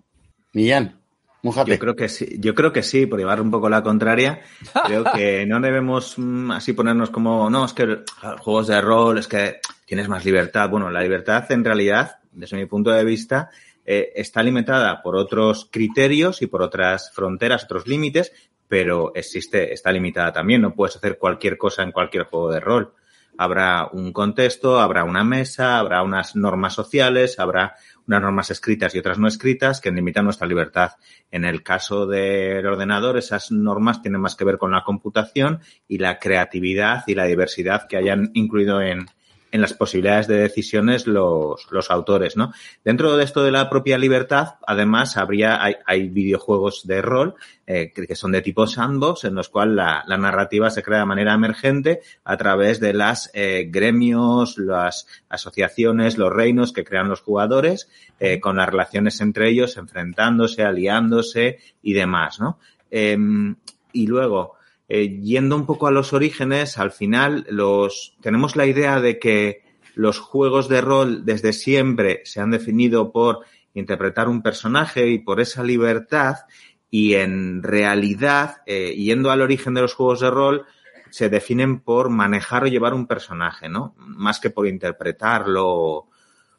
Millán, 0.52 0.98
mójate. 1.42 1.72
Yo 1.72 1.78
creo 1.78 1.96
que 1.96 2.08
sí, 2.08 2.36
yo 2.38 2.54
creo 2.54 2.72
que 2.72 2.82
sí, 2.82 3.06
por 3.06 3.18
llevar 3.18 3.40
un 3.40 3.50
poco 3.50 3.68
la 3.68 3.82
contraria. 3.82 4.40
Creo 4.86 5.04
que 5.04 5.46
no 5.48 5.60
debemos 5.60 6.14
mm, 6.16 6.52
así 6.52 6.72
ponernos 6.72 7.10
como, 7.10 7.48
no, 7.50 7.64
es 7.64 7.72
que 7.72 8.00
juegos 8.40 8.66
de 8.68 8.80
rol, 8.80 9.18
es 9.18 9.28
que 9.28 9.60
tienes 9.86 10.08
más 10.08 10.24
libertad. 10.24 10.68
Bueno, 10.68 10.90
la 10.90 11.02
libertad 11.02 11.50
en 11.50 11.64
realidad, 11.64 12.18
desde 12.32 12.56
mi 12.56 12.66
punto 12.66 12.90
de 12.90 13.04
vista, 13.04 13.50
eh, 13.84 14.12
está 14.14 14.42
limitada 14.42 15.02
por 15.02 15.16
otros 15.16 15.68
criterios 15.70 16.40
y 16.42 16.46
por 16.46 16.62
otras 16.62 17.12
fronteras, 17.12 17.64
otros 17.64 17.86
límites, 17.86 18.32
pero 18.66 19.12
existe, 19.14 19.72
está 19.72 19.92
limitada 19.92 20.32
también. 20.32 20.62
No 20.62 20.74
puedes 20.74 20.96
hacer 20.96 21.18
cualquier 21.18 21.58
cosa 21.58 21.82
en 21.82 21.92
cualquier 21.92 22.24
juego 22.24 22.50
de 22.50 22.60
rol. 22.60 22.94
Habrá 23.36 23.88
un 23.92 24.12
contexto, 24.12 24.80
habrá 24.80 25.04
una 25.04 25.24
mesa, 25.24 25.78
habrá 25.78 26.02
unas 26.02 26.36
normas 26.36 26.74
sociales, 26.74 27.38
habrá 27.38 27.74
unas 28.06 28.22
normas 28.22 28.50
escritas 28.50 28.94
y 28.94 28.98
otras 28.98 29.18
no 29.18 29.26
escritas 29.26 29.80
que 29.80 29.90
limitan 29.90 30.24
nuestra 30.24 30.46
libertad. 30.46 30.92
En 31.30 31.44
el 31.44 31.62
caso 31.62 32.06
del 32.06 32.64
ordenador, 32.66 33.16
esas 33.16 33.50
normas 33.50 34.02
tienen 34.02 34.20
más 34.20 34.36
que 34.36 34.44
ver 34.44 34.58
con 34.58 34.72
la 34.72 34.84
computación 34.84 35.60
y 35.88 35.98
la 35.98 36.18
creatividad 36.18 37.04
y 37.06 37.14
la 37.14 37.24
diversidad 37.24 37.86
que 37.88 37.96
hayan 37.96 38.30
incluido 38.34 38.80
en, 38.80 39.06
en 39.54 39.60
las 39.60 39.72
posibilidades 39.72 40.26
de 40.26 40.38
decisiones 40.38 41.06
los, 41.06 41.68
los 41.70 41.88
autores, 41.88 42.36
¿no? 42.36 42.52
Dentro 42.84 43.16
de 43.16 43.22
esto 43.22 43.44
de 43.44 43.52
la 43.52 43.70
propia 43.70 43.96
libertad, 43.98 44.56
además, 44.66 45.16
habría, 45.16 45.62
hay, 45.62 45.76
hay 45.86 46.08
videojuegos 46.08 46.88
de 46.88 47.00
rol 47.00 47.36
eh, 47.64 47.92
que, 47.94 48.16
son 48.16 48.32
de 48.32 48.42
tipo 48.42 48.66
sandbox, 48.66 49.22
en 49.22 49.36
los 49.36 49.50
cuales 49.50 49.76
la, 49.76 50.02
la 50.08 50.18
narrativa 50.18 50.70
se 50.70 50.82
crea 50.82 50.98
de 50.98 51.04
manera 51.04 51.34
emergente 51.34 52.00
a 52.24 52.36
través 52.36 52.80
de 52.80 52.94
las 52.94 53.30
eh, 53.32 53.68
gremios, 53.70 54.58
las 54.58 55.06
asociaciones, 55.28 56.18
los 56.18 56.32
reinos 56.32 56.72
que 56.72 56.82
crean 56.82 57.08
los 57.08 57.20
jugadores, 57.20 57.88
eh, 58.18 58.40
con 58.40 58.56
las 58.56 58.68
relaciones 58.68 59.20
entre 59.20 59.50
ellos, 59.50 59.76
enfrentándose, 59.76 60.64
aliándose 60.64 61.60
y 61.80 61.92
demás, 61.92 62.40
¿no? 62.40 62.58
Eh, 62.90 63.16
y 63.92 64.08
luego, 64.08 64.53
eh, 64.88 65.08
yendo 65.20 65.56
un 65.56 65.66
poco 65.66 65.86
a 65.86 65.90
los 65.90 66.12
orígenes, 66.12 66.78
al 66.78 66.90
final 66.92 67.46
los 67.48 68.16
tenemos 68.20 68.56
la 68.56 68.66
idea 68.66 69.00
de 69.00 69.18
que 69.18 69.62
los 69.94 70.18
juegos 70.18 70.68
de 70.68 70.80
rol 70.80 71.24
desde 71.24 71.52
siempre 71.52 72.20
se 72.24 72.40
han 72.40 72.50
definido 72.50 73.12
por 73.12 73.40
interpretar 73.74 74.28
un 74.28 74.42
personaje 74.42 75.08
y 75.08 75.18
por 75.18 75.40
esa 75.40 75.62
libertad 75.62 76.36
y 76.90 77.14
en 77.14 77.62
realidad, 77.62 78.58
eh, 78.66 78.94
yendo 78.94 79.30
al 79.30 79.40
origen 79.40 79.74
de 79.74 79.80
los 79.80 79.94
juegos 79.94 80.20
de 80.20 80.30
rol, 80.30 80.66
se 81.10 81.28
definen 81.28 81.80
por 81.80 82.08
manejar 82.10 82.64
o 82.64 82.66
llevar 82.66 82.92
un 82.94 83.06
personaje, 83.06 83.68
¿no? 83.68 83.94
Más 83.98 84.40
que 84.40 84.50
por 84.50 84.66
interpretarlo 84.66 86.08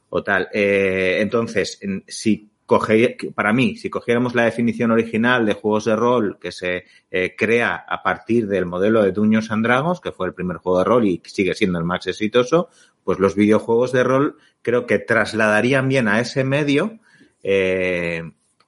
o, 0.09 0.23
tal. 0.23 0.47
Eh, 0.53 1.17
entonces, 1.19 1.78
en- 1.82 2.03
si 2.07 2.49
coge, 2.66 3.18
para 3.36 3.53
mí, 3.53 3.76
si 3.76 3.89
cogiéramos 3.89 4.34
la 4.34 4.43
definición 4.43 4.91
original 4.91 5.45
de 5.45 5.53
juegos 5.53 5.86
de 5.86 5.95
rol 5.95 6.38
que 6.39 6.51
se 6.51 6.86
eh, 7.11 7.36
crea 7.38 7.76
a 7.76 8.01
partir 8.01 8.47
del 8.47 8.66
modelo 8.66 9.03
de 9.03 9.11
Dungeons 9.11 9.51
and 9.51 9.66
Dragons, 9.66 9.99
que 9.99 10.11
fue 10.11 10.28
el 10.28 10.34
primer 10.34 10.57
juego 10.57 10.80
de 10.80 10.86
rol 10.86 11.05
y 11.05 11.22
sigue 11.26 11.53
siendo 11.53 11.80
el 11.80 11.86
más 11.86 12.07
exitoso, 12.07 12.70
pues 13.03 13.20
los 13.20 13.36
videojuegos 13.36 13.91
de 13.91 14.03
rol 14.03 14.38
creo 14.61 14.86
que 14.88 14.99
trasladarían 14.99 15.88
bien 15.88 16.07
a 16.07 16.20
ese 16.20 16.43
medio 16.43 16.99
eh, 17.43 18.24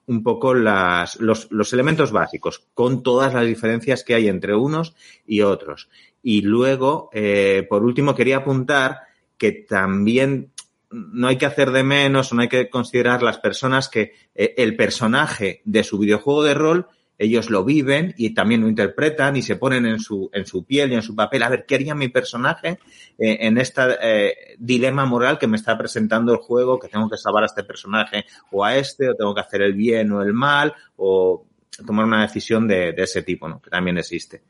un 0.06 0.22
poco 0.22 0.54
las, 0.54 1.16
los, 1.20 1.50
los 1.50 1.72
elementos 1.72 2.12
básicos, 2.12 2.64
con 2.72 3.02
todas 3.02 3.34
las 3.34 3.46
diferencias 3.46 4.04
que 4.04 4.14
hay 4.14 4.28
entre 4.28 4.54
unos 4.54 4.94
y 5.26 5.42
otros. 5.42 5.90
Y 6.22 6.42
luego, 6.42 7.10
eh, 7.12 7.66
por 7.68 7.84
último, 7.84 8.14
quería 8.14 8.38
apuntar 8.38 9.00
que 9.36 9.52
también 9.52 10.50
no 10.90 11.28
hay 11.28 11.36
que 11.36 11.46
hacer 11.46 11.70
de 11.70 11.82
menos 11.82 12.32
o 12.32 12.34
no 12.34 12.42
hay 12.42 12.48
que 12.48 12.68
considerar 12.70 13.22
las 13.22 13.38
personas 13.38 13.88
que 13.88 14.14
eh, 14.34 14.54
el 14.56 14.76
personaje 14.76 15.62
de 15.64 15.84
su 15.84 15.98
videojuego 15.98 16.42
de 16.42 16.54
rol 16.54 16.86
ellos 17.20 17.50
lo 17.50 17.64
viven 17.64 18.14
y 18.16 18.32
también 18.32 18.60
lo 18.60 18.68
interpretan 18.68 19.36
y 19.36 19.42
se 19.42 19.56
ponen 19.56 19.86
en 19.86 19.98
su, 19.98 20.30
en 20.32 20.46
su 20.46 20.64
piel 20.64 20.92
y 20.92 20.94
en 20.94 21.02
su 21.02 21.16
papel. 21.16 21.42
A 21.42 21.48
ver, 21.48 21.66
¿qué 21.66 21.74
haría 21.74 21.94
mi 21.96 22.08
personaje 22.08 22.78
eh, 23.18 23.38
en 23.40 23.58
este 23.58 24.56
dilema 24.56 25.04
moral 25.04 25.36
que 25.36 25.48
me 25.48 25.56
está 25.56 25.76
presentando 25.76 26.32
el 26.32 26.38
juego? 26.38 26.78
Que 26.78 26.86
tengo 26.86 27.10
que 27.10 27.16
salvar 27.16 27.42
a 27.42 27.46
este 27.46 27.64
personaje 27.64 28.24
o 28.52 28.64
a 28.64 28.76
este, 28.76 29.10
o 29.10 29.16
tengo 29.16 29.34
que 29.34 29.40
hacer 29.40 29.62
el 29.62 29.74
bien 29.74 30.12
o 30.12 30.22
el 30.22 30.32
mal, 30.32 30.72
o 30.94 31.44
tomar 31.84 32.04
una 32.04 32.22
decisión 32.22 32.68
de, 32.68 32.92
de 32.92 33.02
ese 33.02 33.24
tipo, 33.24 33.48
¿no? 33.48 33.60
Que 33.60 33.70
también 33.70 33.98
existe. 33.98 34.42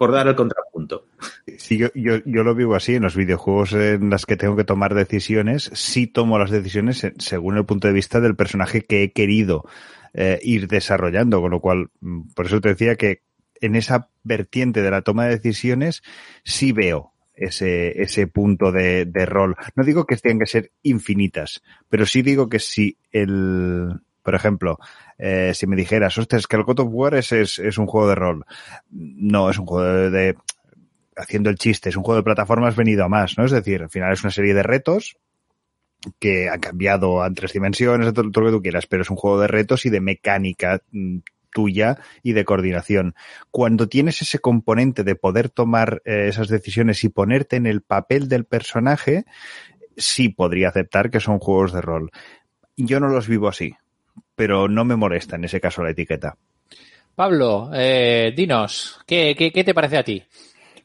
Por 0.00 0.12
dar 0.12 0.28
el 0.28 0.34
contrapunto. 0.34 1.08
Sí, 1.58 1.76
yo, 1.76 1.88
yo, 1.94 2.24
yo, 2.24 2.42
lo 2.42 2.54
vivo 2.54 2.74
así 2.74 2.94
en 2.94 3.02
los 3.02 3.14
videojuegos 3.14 3.74
en 3.74 4.08
las 4.08 4.24
que 4.24 4.38
tengo 4.38 4.56
que 4.56 4.64
tomar 4.64 4.94
decisiones. 4.94 5.70
Sí 5.74 6.06
tomo 6.06 6.38
las 6.38 6.50
decisiones 6.50 7.06
según 7.18 7.58
el 7.58 7.66
punto 7.66 7.86
de 7.86 7.92
vista 7.92 8.18
del 8.18 8.34
personaje 8.34 8.80
que 8.80 9.02
he 9.02 9.12
querido 9.12 9.66
eh, 10.14 10.40
ir 10.42 10.68
desarrollando, 10.68 11.42
con 11.42 11.50
lo 11.50 11.60
cual, 11.60 11.90
mm, 12.00 12.30
por 12.34 12.46
eso 12.46 12.62
te 12.62 12.70
decía 12.70 12.96
que 12.96 13.24
en 13.60 13.76
esa 13.76 14.08
vertiente 14.22 14.80
de 14.80 14.90
la 14.90 15.02
toma 15.02 15.26
de 15.26 15.32
decisiones 15.36 16.02
sí 16.44 16.72
veo 16.72 17.12
ese, 17.34 18.00
ese 18.00 18.26
punto 18.26 18.72
de, 18.72 19.04
de 19.04 19.26
rol. 19.26 19.54
No 19.74 19.84
digo 19.84 20.06
que 20.06 20.16
tengan 20.16 20.38
que 20.38 20.46
ser 20.46 20.72
infinitas, 20.82 21.62
pero 21.90 22.06
sí 22.06 22.22
digo 22.22 22.48
que 22.48 22.58
si 22.58 22.96
el, 23.12 24.00
por 24.22 24.34
ejemplo, 24.34 24.78
eh, 25.18 25.52
si 25.54 25.66
me 25.66 25.76
dijeras, 25.76 26.16
ostras, 26.18 26.46
que 26.46 26.56
el 26.56 26.64
God 26.64 26.80
of 26.80 26.88
War 26.90 27.14
es, 27.14 27.32
es, 27.32 27.78
un 27.78 27.86
juego 27.86 28.08
de 28.08 28.14
rol. 28.14 28.44
No, 28.90 29.50
es 29.50 29.58
un 29.58 29.66
juego 29.66 30.10
de, 30.10 30.36
haciendo 31.16 31.50
el 31.50 31.56
chiste, 31.56 31.88
es 31.88 31.96
un 31.96 32.02
juego 32.02 32.18
de 32.18 32.24
plataformas 32.24 32.76
venido 32.76 33.04
a 33.04 33.08
más, 33.08 33.36
¿no? 33.38 33.44
Es 33.44 33.52
decir, 33.52 33.82
al 33.82 33.90
final 33.90 34.12
es 34.12 34.22
una 34.22 34.30
serie 34.30 34.54
de 34.54 34.62
retos 34.62 35.16
que 36.18 36.48
han 36.48 36.60
cambiado 36.60 37.22
a 37.22 37.30
tres 37.32 37.52
dimensiones, 37.52 38.12
todo, 38.14 38.30
todo 38.30 38.44
lo 38.44 38.50
que 38.50 38.56
tú 38.56 38.62
quieras, 38.62 38.86
pero 38.86 39.02
es 39.02 39.10
un 39.10 39.16
juego 39.16 39.40
de 39.40 39.48
retos 39.48 39.84
y 39.86 39.90
de 39.90 40.00
mecánica 40.00 40.80
mm, 40.90 41.18
tuya 41.52 41.98
y 42.22 42.32
de 42.32 42.44
coordinación. 42.44 43.14
Cuando 43.50 43.88
tienes 43.88 44.22
ese 44.22 44.38
componente 44.38 45.04
de 45.04 45.14
poder 45.14 45.50
tomar 45.50 46.02
eh, 46.04 46.26
esas 46.28 46.48
decisiones 46.48 47.04
y 47.04 47.08
ponerte 47.08 47.56
en 47.56 47.66
el 47.66 47.82
papel 47.82 48.28
del 48.28 48.44
personaje, 48.44 49.24
sí 49.96 50.28
podría 50.28 50.68
aceptar 50.68 51.10
que 51.10 51.20
son 51.20 51.38
juegos 51.38 51.72
de 51.72 51.80
rol. 51.80 52.10
Yo 52.76 53.00
no 53.00 53.08
los 53.08 53.28
vivo 53.28 53.48
así, 53.48 53.74
pero 54.40 54.68
no 54.68 54.86
me 54.86 54.96
molesta 54.96 55.36
en 55.36 55.44
ese 55.44 55.60
caso 55.60 55.82
la 55.82 55.90
etiqueta. 55.90 56.34
Pablo, 57.14 57.70
eh, 57.74 58.32
dinos, 58.34 58.98
¿qué, 59.06 59.34
¿qué, 59.36 59.52
qué, 59.52 59.64
te 59.64 59.74
parece 59.74 59.98
a 59.98 60.02
ti? 60.02 60.22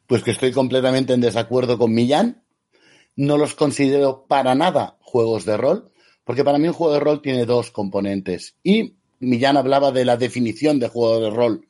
Pues 0.05 0.23
que 0.23 0.31
estoy 0.31 0.51
completamente 0.51 1.13
en 1.13 1.21
desacuerdo 1.21 1.77
con 1.77 1.93
Millán. 1.93 2.43
No 3.15 3.37
los 3.37 3.55
considero 3.55 4.25
para 4.27 4.55
nada 4.55 4.97
juegos 4.99 5.45
de 5.45 5.55
rol, 5.55 5.89
porque 6.25 6.43
para 6.43 6.57
mí 6.57 6.67
un 6.67 6.73
juego 6.73 6.95
de 6.95 6.99
rol 6.99 7.21
tiene 7.21 7.45
dos 7.45 7.71
componentes. 7.71 8.57
Y 8.61 8.97
Millán 9.19 9.55
hablaba 9.55 9.93
de 9.93 10.03
la 10.03 10.17
definición 10.17 10.77
de 10.77 10.89
juego 10.89 11.21
de 11.21 11.29
rol. 11.29 11.65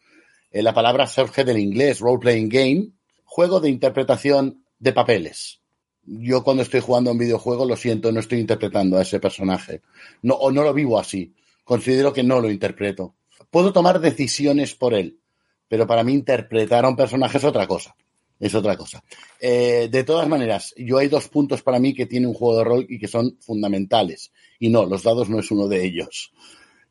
Eh, 0.50 0.64
la 0.64 0.74
palabra 0.74 1.06
surge 1.06 1.44
del 1.44 1.60
inglés, 1.60 2.00
role 2.00 2.18
playing 2.18 2.50
game, 2.50 2.88
juego 3.26 3.60
de 3.60 3.70
interpretación 3.70 4.64
de 4.80 4.92
papeles. 4.92 5.62
Yo 6.04 6.44
cuando 6.44 6.64
estoy 6.64 6.80
jugando 6.80 7.12
un 7.12 7.20
videojuego, 7.20 7.64
lo 7.64 7.78
siento, 7.78 8.12
no 8.12 8.22
estoy 8.22 8.40
interpretando 8.40 8.98
a 8.98 9.04
ese 9.04 9.20
personaje. 9.20 9.84
No, 10.24 10.34
o 10.34 10.50
no 10.50 10.64
lo 10.64 10.74
vivo 10.74 10.98
así. 10.98 11.32
Considero 11.66 12.14
que 12.14 12.24
no 12.24 12.40
lo 12.40 12.50
interpreto. 12.50 13.16
Puedo 13.50 13.74
tomar 13.74 14.00
decisiones 14.00 14.76
por 14.76 14.94
él, 14.94 15.20
pero 15.68 15.86
para 15.86 16.04
mí 16.04 16.14
interpretar 16.14 16.86
a 16.86 16.88
un 16.90 16.96
personaje 16.96 17.38
es 17.38 17.44
otra 17.44 17.68
cosa. 17.68 17.96
Es 18.40 18.54
otra 18.54 18.78
cosa. 18.78 19.04
Eh, 19.40 19.88
de 19.90 20.04
todas 20.04 20.28
maneras, 20.28 20.74
yo 20.78 20.98
hay 20.98 21.08
dos 21.08 21.28
puntos 21.28 21.62
para 21.62 21.80
mí 21.80 21.94
que 21.94 22.06
tiene 22.06 22.28
un 22.28 22.34
juego 22.34 22.58
de 22.58 22.64
rol 22.64 22.86
y 22.88 23.00
que 23.00 23.08
son 23.08 23.38
fundamentales. 23.40 24.32
Y 24.60 24.70
no, 24.70 24.86
los 24.86 25.04
dados 25.04 25.30
no 25.30 25.40
es 25.40 25.52
uno 25.52 25.68
de 25.68 25.84
ellos. 25.86 26.34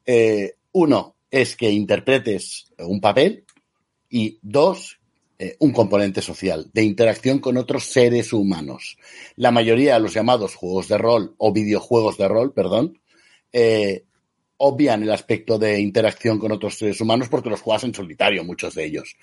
Eh, 0.04 0.54
uno 0.72 1.16
es 1.30 1.56
que 1.56 1.70
interpretes 1.70 2.72
un 2.78 3.00
papel 3.00 3.44
y 4.08 4.38
dos, 4.42 4.98
eh, 5.38 5.56
un 5.60 5.72
componente 5.72 6.22
social 6.22 6.70
de 6.72 6.82
interacción 6.82 7.40
con 7.40 7.56
otros 7.56 7.84
seres 7.84 8.32
humanos. 8.32 8.96
La 9.36 9.50
mayoría 9.50 9.94
de 9.94 10.00
los 10.00 10.14
llamados 10.14 10.54
juegos 10.54 10.88
de 10.88 10.98
rol 10.98 11.34
o 11.38 11.52
videojuegos 11.52 12.16
de 12.16 12.28
rol, 12.28 12.52
perdón, 12.52 13.00
eh, 13.52 14.03
obvian 14.56 15.02
el 15.02 15.12
aspecto 15.12 15.58
de 15.58 15.80
interacción 15.80 16.38
con 16.38 16.52
otros 16.52 16.78
seres 16.78 17.00
humanos 17.00 17.28
porque 17.28 17.50
los 17.50 17.60
juegas 17.60 17.84
en 17.84 17.94
solitario, 17.94 18.44
muchos 18.44 18.74
de 18.74 18.84
ellos. 18.84 19.16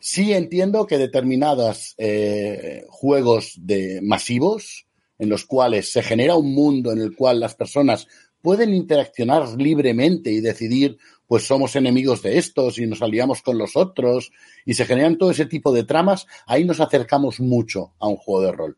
Sí 0.00 0.32
entiendo 0.32 0.86
que 0.86 0.98
determinados 0.98 1.94
eh, 1.98 2.84
juegos 2.88 3.54
de 3.58 4.00
masivos, 4.02 4.86
en 5.18 5.28
los 5.28 5.44
cuales 5.44 5.90
se 5.92 6.02
genera 6.02 6.36
un 6.36 6.52
mundo 6.52 6.92
en 6.92 7.00
el 7.00 7.16
cual 7.16 7.40
las 7.40 7.54
personas 7.54 8.06
pueden 8.42 8.74
interaccionar 8.74 9.48
libremente 9.56 10.30
y 10.30 10.42
decidir, 10.42 10.98
pues 11.26 11.44
somos 11.44 11.76
enemigos 11.76 12.20
de 12.20 12.36
estos 12.36 12.78
y 12.78 12.86
nos 12.86 13.00
aliamos 13.00 13.40
con 13.40 13.56
los 13.56 13.74
otros 13.74 14.32
y 14.66 14.74
se 14.74 14.84
generan 14.84 15.16
todo 15.16 15.30
ese 15.30 15.46
tipo 15.46 15.72
de 15.72 15.84
tramas, 15.84 16.26
ahí 16.46 16.64
nos 16.64 16.80
acercamos 16.80 17.40
mucho 17.40 17.94
a 17.98 18.06
un 18.06 18.16
juego 18.16 18.42
de 18.42 18.52
rol. 18.52 18.76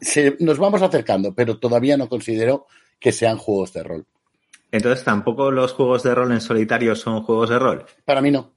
Se, 0.00 0.36
nos 0.40 0.58
vamos 0.58 0.82
acercando, 0.82 1.32
pero 1.32 1.60
todavía 1.60 1.96
no 1.96 2.08
considero 2.08 2.66
que 2.98 3.12
sean 3.12 3.38
juegos 3.38 3.72
de 3.72 3.84
rol. 3.84 4.06
Entonces, 4.74 5.04
¿tampoco 5.04 5.52
los 5.52 5.72
juegos 5.72 6.02
de 6.02 6.12
rol 6.16 6.32
en 6.32 6.40
solitario 6.40 6.96
son 6.96 7.22
juegos 7.22 7.48
de 7.48 7.60
rol? 7.60 7.86
Para 8.04 8.20
mí 8.20 8.32
no. 8.32 8.56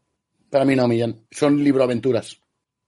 Para 0.49 0.65
mí 0.65 0.75
no, 0.75 0.87
Millán. 0.87 1.27
Son 1.29 1.63
libroaventuras. 1.63 2.41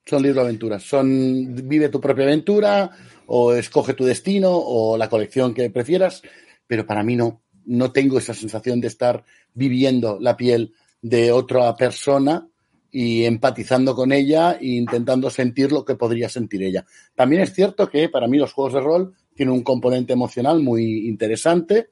Son 0.03 0.23
libroaventuras. 0.23 0.81
Son 0.81 1.53
vive 1.67 1.89
tu 1.89 2.01
propia 2.01 2.23
aventura 2.23 2.89
o 3.27 3.53
escoge 3.53 3.93
tu 3.93 4.03
destino 4.03 4.49
o 4.51 4.97
la 4.97 5.09
colección 5.09 5.53
que 5.53 5.69
prefieras, 5.69 6.23
pero 6.65 6.87
para 6.87 7.03
mí 7.03 7.15
no 7.15 7.43
no 7.67 7.91
tengo 7.91 8.17
esa 8.17 8.33
sensación 8.33 8.81
de 8.81 8.87
estar 8.87 9.23
viviendo 9.53 10.17
la 10.19 10.35
piel 10.35 10.73
de 11.03 11.31
otra 11.31 11.75
persona 11.75 12.47
y 12.89 13.25
empatizando 13.25 13.93
con 13.93 14.11
ella 14.11 14.53
e 14.53 14.69
intentando 14.69 15.29
sentir 15.29 15.71
lo 15.71 15.85
que 15.85 15.93
podría 15.93 16.29
sentir 16.29 16.63
ella. 16.63 16.87
También 17.13 17.43
es 17.43 17.53
cierto 17.53 17.87
que 17.91 18.09
para 18.09 18.27
mí 18.27 18.39
los 18.39 18.53
juegos 18.53 18.73
de 18.73 18.79
rol 18.79 19.13
tienen 19.35 19.53
un 19.53 19.61
componente 19.61 20.13
emocional 20.13 20.63
muy 20.63 21.07
interesante 21.07 21.91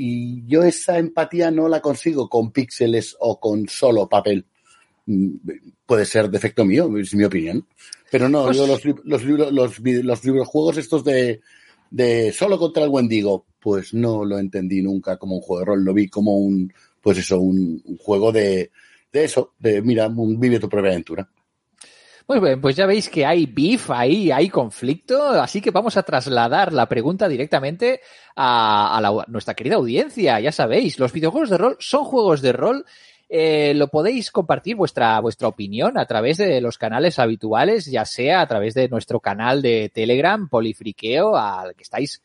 y 0.00 0.46
yo 0.46 0.62
esa 0.62 0.96
empatía 0.96 1.50
no 1.50 1.68
la 1.68 1.80
consigo 1.80 2.28
con 2.28 2.52
píxeles 2.52 3.16
o 3.18 3.40
con 3.40 3.68
solo 3.68 4.08
papel. 4.08 4.46
Mm, 5.06 5.34
puede 5.84 6.06
ser 6.06 6.30
defecto 6.30 6.64
mío, 6.64 6.88
es 6.96 7.14
mi 7.16 7.24
opinión. 7.24 7.66
Pero 8.08 8.28
no, 8.28 8.44
pues... 8.44 8.56
yo 8.56 8.66
los, 8.68 8.84
los, 9.04 9.24
libros, 9.24 9.52
los, 9.52 9.80
los 9.80 10.22
videojuegos 10.22 10.76
estos 10.76 11.02
de, 11.02 11.40
de 11.90 12.32
solo 12.32 12.60
contra 12.60 12.84
el 12.84 12.90
Wendigo, 12.90 13.46
pues 13.58 13.92
no 13.92 14.24
lo 14.24 14.38
entendí 14.38 14.82
nunca 14.82 15.16
como 15.16 15.34
un 15.34 15.42
juego 15.42 15.60
de 15.60 15.66
rol, 15.66 15.84
lo 15.84 15.92
vi 15.92 16.08
como 16.08 16.38
un, 16.38 16.72
pues 17.00 17.18
eso, 17.18 17.40
un, 17.40 17.82
un 17.84 17.96
juego 17.96 18.30
de, 18.30 18.70
de 19.12 19.24
eso, 19.24 19.54
de 19.58 19.82
mira, 19.82 20.06
un, 20.06 20.38
vive 20.38 20.60
tu 20.60 20.68
propia 20.68 20.92
aventura. 20.92 21.28
Bien, 22.28 22.60
pues 22.60 22.76
ya 22.76 22.84
veis 22.84 23.08
que 23.08 23.24
hay 23.24 23.46
beef 23.46 23.90
ahí, 23.90 24.30
hay 24.30 24.50
conflicto, 24.50 25.30
así 25.30 25.62
que 25.62 25.70
vamos 25.70 25.96
a 25.96 26.02
trasladar 26.02 26.74
la 26.74 26.86
pregunta 26.86 27.26
directamente 27.26 28.02
a, 28.36 28.96
a, 28.96 29.00
la, 29.00 29.24
nuestra 29.28 29.54
querida 29.54 29.76
audiencia. 29.76 30.38
Ya 30.38 30.52
sabéis, 30.52 30.98
los 30.98 31.12
videojuegos 31.12 31.48
de 31.48 31.56
rol 31.56 31.76
son 31.80 32.04
juegos 32.04 32.42
de 32.42 32.52
rol 32.52 32.84
eh, 33.30 33.74
lo 33.74 33.88
podéis 33.88 34.30
compartir 34.30 34.76
vuestra, 34.76 35.20
vuestra 35.20 35.48
opinión 35.48 35.98
a 35.98 36.06
través 36.06 36.38
de 36.38 36.60
los 36.62 36.78
canales 36.78 37.18
habituales, 37.18 37.84
ya 37.84 38.06
sea 38.06 38.40
a 38.40 38.46
través 38.46 38.72
de 38.72 38.88
nuestro 38.88 39.20
canal 39.20 39.60
de 39.60 39.90
Telegram, 39.92 40.48
Polifriqueo, 40.48 41.36
al 41.36 41.74
que 41.74 41.82
estáis 41.82 42.22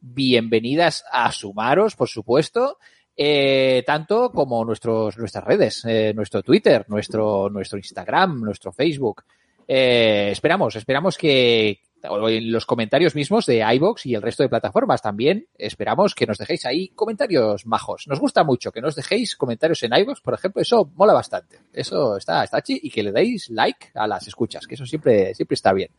bienvenidas 0.00 1.04
a 1.12 1.30
sumaros, 1.30 1.94
por 1.94 2.08
supuesto. 2.08 2.78
Eh, 3.18 3.82
tanto 3.86 4.30
como 4.30 4.62
nuestros, 4.64 5.16
nuestras 5.16 5.44
redes, 5.44 5.84
eh, 5.86 6.12
nuestro 6.14 6.42
Twitter, 6.42 6.84
nuestro, 6.88 7.48
nuestro 7.50 7.78
Instagram, 7.78 8.42
nuestro 8.42 8.72
Facebook. 8.72 9.24
Eh, 9.68 10.28
esperamos, 10.30 10.76
esperamos 10.76 11.18
que, 11.18 11.80
en 12.02 12.52
los 12.52 12.66
comentarios 12.66 13.14
mismos 13.14 13.46
de 13.46 13.64
iBox 13.74 14.06
y 14.06 14.14
el 14.14 14.22
resto 14.22 14.42
de 14.42 14.48
plataformas 14.48 15.02
también 15.02 15.46
esperamos 15.58 16.14
que 16.14 16.26
nos 16.26 16.38
dejéis 16.38 16.64
ahí 16.66 16.88
comentarios 16.88 17.66
majos. 17.66 18.06
Nos 18.06 18.20
gusta 18.20 18.44
mucho 18.44 18.70
que 18.72 18.80
nos 18.80 18.94
dejéis 18.94 19.36
comentarios 19.36 19.82
en 19.82 19.94
iBox, 19.94 20.20
por 20.20 20.34
ejemplo, 20.34 20.62
eso 20.62 20.90
mola 20.94 21.12
bastante. 21.12 21.58
Eso 21.72 22.16
está, 22.16 22.44
está 22.44 22.62
chi 22.62 22.78
y 22.82 22.90
que 22.90 23.02
le 23.02 23.12
deis 23.12 23.50
like 23.50 23.88
a 23.94 24.06
las 24.06 24.26
escuchas, 24.26 24.66
que 24.66 24.74
eso 24.74 24.86
siempre, 24.86 25.34
siempre 25.34 25.54
está 25.54 25.72
bien. 25.72 25.90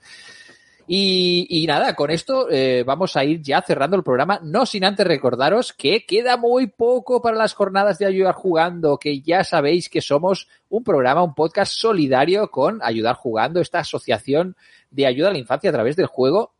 Y, 0.89 1.47
y, 1.49 1.68
nada, 1.68 1.95
con 1.95 2.09
esto 2.09 2.49
eh, 2.49 2.84
vamos 2.85 3.18
a 3.18 3.26
ir 3.26 3.41
ya 3.41 3.61
cerrando 3.61 3.97
el 3.97 4.03
programa, 4.03 4.39
no 4.41 4.65
sin 4.65 4.85
antes 4.85 5.05
recordaros 5.05 5.73
que 5.73 6.05
queda 6.05 6.38
muy 6.38 6.68
poco 6.68 7.22
para 7.22 7.35
las 7.35 7.53
jornadas 7.53 7.97
de 7.99 8.05
Ayudar 8.05 8.35
Jugando, 8.35 8.97
que 8.97 9.19
ya 9.19 9.43
sabéis 9.43 9.89
que 9.89 9.99
somos 10.01 10.47
un 10.69 10.85
programa, 10.85 11.23
un 11.23 11.35
podcast 11.35 11.73
solidario 11.73 12.49
con 12.49 12.80
Ayudar 12.81 13.15
Jugando, 13.15 13.59
esta 13.59 13.80
asociación 13.80 14.55
de 14.89 15.05
ayuda 15.05 15.27
a 15.27 15.34
la 15.34 15.39
infancia 15.39 15.69
a 15.69 15.73
través 15.73 15.97
del 15.97 16.07
juego 16.07 16.53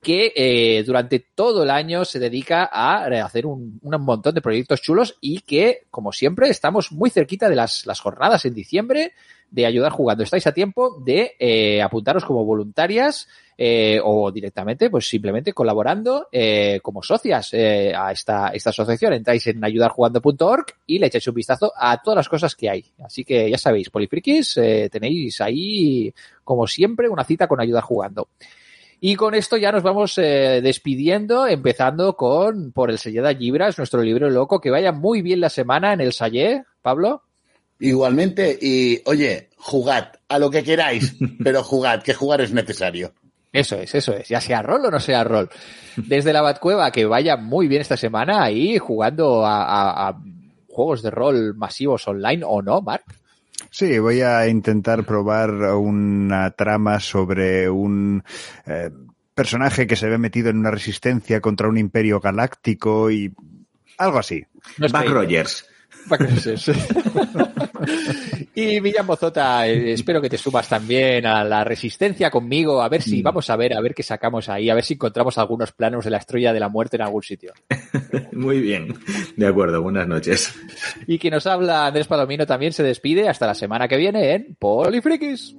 que 0.00 0.32
eh, 0.34 0.82
durante 0.84 1.18
todo 1.34 1.62
el 1.62 1.70
año 1.70 2.04
se 2.04 2.18
dedica 2.18 2.68
a 2.72 3.04
hacer 3.24 3.46
un, 3.46 3.78
montón 3.82 4.34
de 4.34 4.40
proyectos 4.40 4.80
chulos 4.80 5.16
y 5.20 5.40
que, 5.40 5.86
como 5.90 6.12
siempre, 6.12 6.48
estamos 6.48 6.90
muy 6.92 7.10
cerquita 7.10 7.48
de 7.48 7.56
las, 7.56 7.86
las 7.86 8.00
jornadas 8.00 8.44
en 8.44 8.54
diciembre 8.54 9.12
de 9.50 9.66
ayudar 9.66 9.92
jugando. 9.92 10.22
Estáis 10.22 10.46
a 10.46 10.52
tiempo 10.52 11.00
de 11.04 11.36
eh, 11.38 11.82
apuntaros 11.82 12.24
como 12.24 12.44
voluntarias 12.44 13.28
eh, 13.62 14.00
o 14.02 14.32
directamente, 14.32 14.88
pues 14.88 15.06
simplemente 15.06 15.52
colaborando 15.52 16.28
eh, 16.32 16.80
como 16.82 17.02
socias 17.02 17.50
eh, 17.52 17.92
a 17.94 18.10
esta, 18.10 18.48
esta 18.48 18.70
asociación. 18.70 19.12
Entráis 19.12 19.46
en 19.48 19.62
ayudarjugando.org 19.62 20.64
y 20.86 20.98
le 20.98 21.08
echáis 21.08 21.28
un 21.28 21.34
vistazo 21.34 21.72
a 21.76 22.00
todas 22.00 22.16
las 22.16 22.28
cosas 22.30 22.54
que 22.54 22.70
hay. 22.70 22.84
Así 23.04 23.22
que 23.22 23.50
ya 23.50 23.58
sabéis, 23.58 23.90
Polifrikis, 23.90 24.56
eh, 24.56 24.88
tenéis 24.90 25.42
ahí, 25.42 26.10
como 26.42 26.66
siempre, 26.66 27.08
una 27.08 27.24
cita 27.24 27.46
con 27.46 27.60
Ayudar 27.60 27.82
Jugando. 27.82 28.28
Y 29.00 29.16
con 29.16 29.34
esto 29.34 29.56
ya 29.56 29.72
nos 29.72 29.82
vamos 29.82 30.18
eh, 30.18 30.60
despidiendo, 30.62 31.46
empezando 31.46 32.16
con 32.16 32.70
por 32.72 32.90
el 32.90 32.98
Sellada 32.98 33.32
Libras, 33.32 33.78
nuestro 33.78 34.02
libro 34.02 34.28
loco. 34.28 34.60
Que 34.60 34.70
vaya 34.70 34.92
muy 34.92 35.22
bien 35.22 35.40
la 35.40 35.48
semana 35.48 35.92
en 35.94 36.00
el 36.02 36.12
Sallé, 36.12 36.64
Pablo. 36.82 37.22
Igualmente, 37.78 38.58
y 38.60 39.00
oye, 39.06 39.48
jugad, 39.56 40.08
a 40.28 40.38
lo 40.38 40.50
que 40.50 40.62
queráis, 40.62 41.16
pero 41.42 41.62
jugad, 41.64 42.02
que 42.02 42.12
jugar 42.12 42.42
es 42.42 42.52
necesario. 42.52 43.12
Eso 43.52 43.76
es, 43.76 43.94
eso 43.94 44.12
es. 44.12 44.28
Ya 44.28 44.40
sea 44.40 44.62
rol 44.62 44.84
o 44.84 44.90
no 44.90 45.00
sea 45.00 45.24
rol. 45.24 45.48
Desde 45.96 46.32
la 46.32 46.42
Batcueva, 46.42 46.92
que 46.92 47.06
vaya 47.06 47.36
muy 47.36 47.68
bien 47.68 47.80
esta 47.80 47.96
semana 47.96 48.42
ahí 48.44 48.76
jugando 48.78 49.44
a, 49.46 49.62
a- 49.64 50.08
a 50.10 50.20
juegos 50.68 51.02
de 51.02 51.10
rol 51.10 51.54
masivos 51.56 52.06
online 52.06 52.42
o 52.46 52.62
no, 52.62 52.80
Mark. 52.82 53.04
Sí, 53.70 53.98
voy 53.98 54.20
a 54.22 54.46
intentar 54.48 55.04
probar 55.04 55.50
una 55.50 56.50
trama 56.52 56.98
sobre 57.00 57.68
un 57.68 58.22
eh, 58.66 58.90
personaje 59.34 59.86
que 59.86 59.96
se 59.96 60.08
ve 60.08 60.18
metido 60.18 60.50
en 60.50 60.58
una 60.58 60.70
resistencia 60.70 61.40
contra 61.40 61.68
un 61.68 61.76
imperio 61.78 62.20
galáctico 62.20 63.10
y 63.10 63.32
algo 63.98 64.18
así. 64.18 64.44
No 64.78 64.88
Back 64.88 65.04
estoy- 65.06 65.12
Rogers. 65.14 65.66
Back 66.06 66.20
Rogers. 66.20 66.70
y 68.60 68.80
Millán 68.80 69.06
Bozota, 69.06 69.66
eh, 69.66 69.92
espero 69.94 70.20
que 70.20 70.28
te 70.28 70.38
sumas 70.38 70.68
también 70.68 71.26
a 71.26 71.44
la 71.44 71.64
resistencia 71.64 72.30
conmigo, 72.30 72.82
a 72.82 72.88
ver 72.88 73.02
si, 73.02 73.22
vamos 73.22 73.48
a 73.50 73.56
ver, 73.56 73.74
a 73.74 73.80
ver 73.80 73.94
qué 73.94 74.02
sacamos 74.02 74.48
ahí, 74.48 74.70
a 74.70 74.74
ver 74.74 74.84
si 74.84 74.94
encontramos 74.94 75.38
algunos 75.38 75.72
planos 75.72 76.04
de 76.04 76.10
la 76.10 76.18
estrella 76.18 76.52
de 76.52 76.60
la 76.60 76.68
muerte 76.68 76.96
en 76.96 77.02
algún 77.02 77.22
sitio. 77.22 77.52
Muy 78.32 78.60
bien. 78.60 78.94
De 79.36 79.46
acuerdo, 79.46 79.82
buenas 79.82 80.06
noches. 80.06 80.54
Y 81.06 81.18
quien 81.18 81.34
nos 81.34 81.46
habla, 81.46 81.86
Andrés 81.86 82.06
Palomino, 82.06 82.46
también 82.46 82.72
se 82.72 82.82
despide 82.82 83.28
hasta 83.28 83.46
la 83.46 83.54
semana 83.54 83.88
que 83.88 83.96
viene 83.96 84.34
en 84.34 84.56
Polifrikis. 84.58 85.56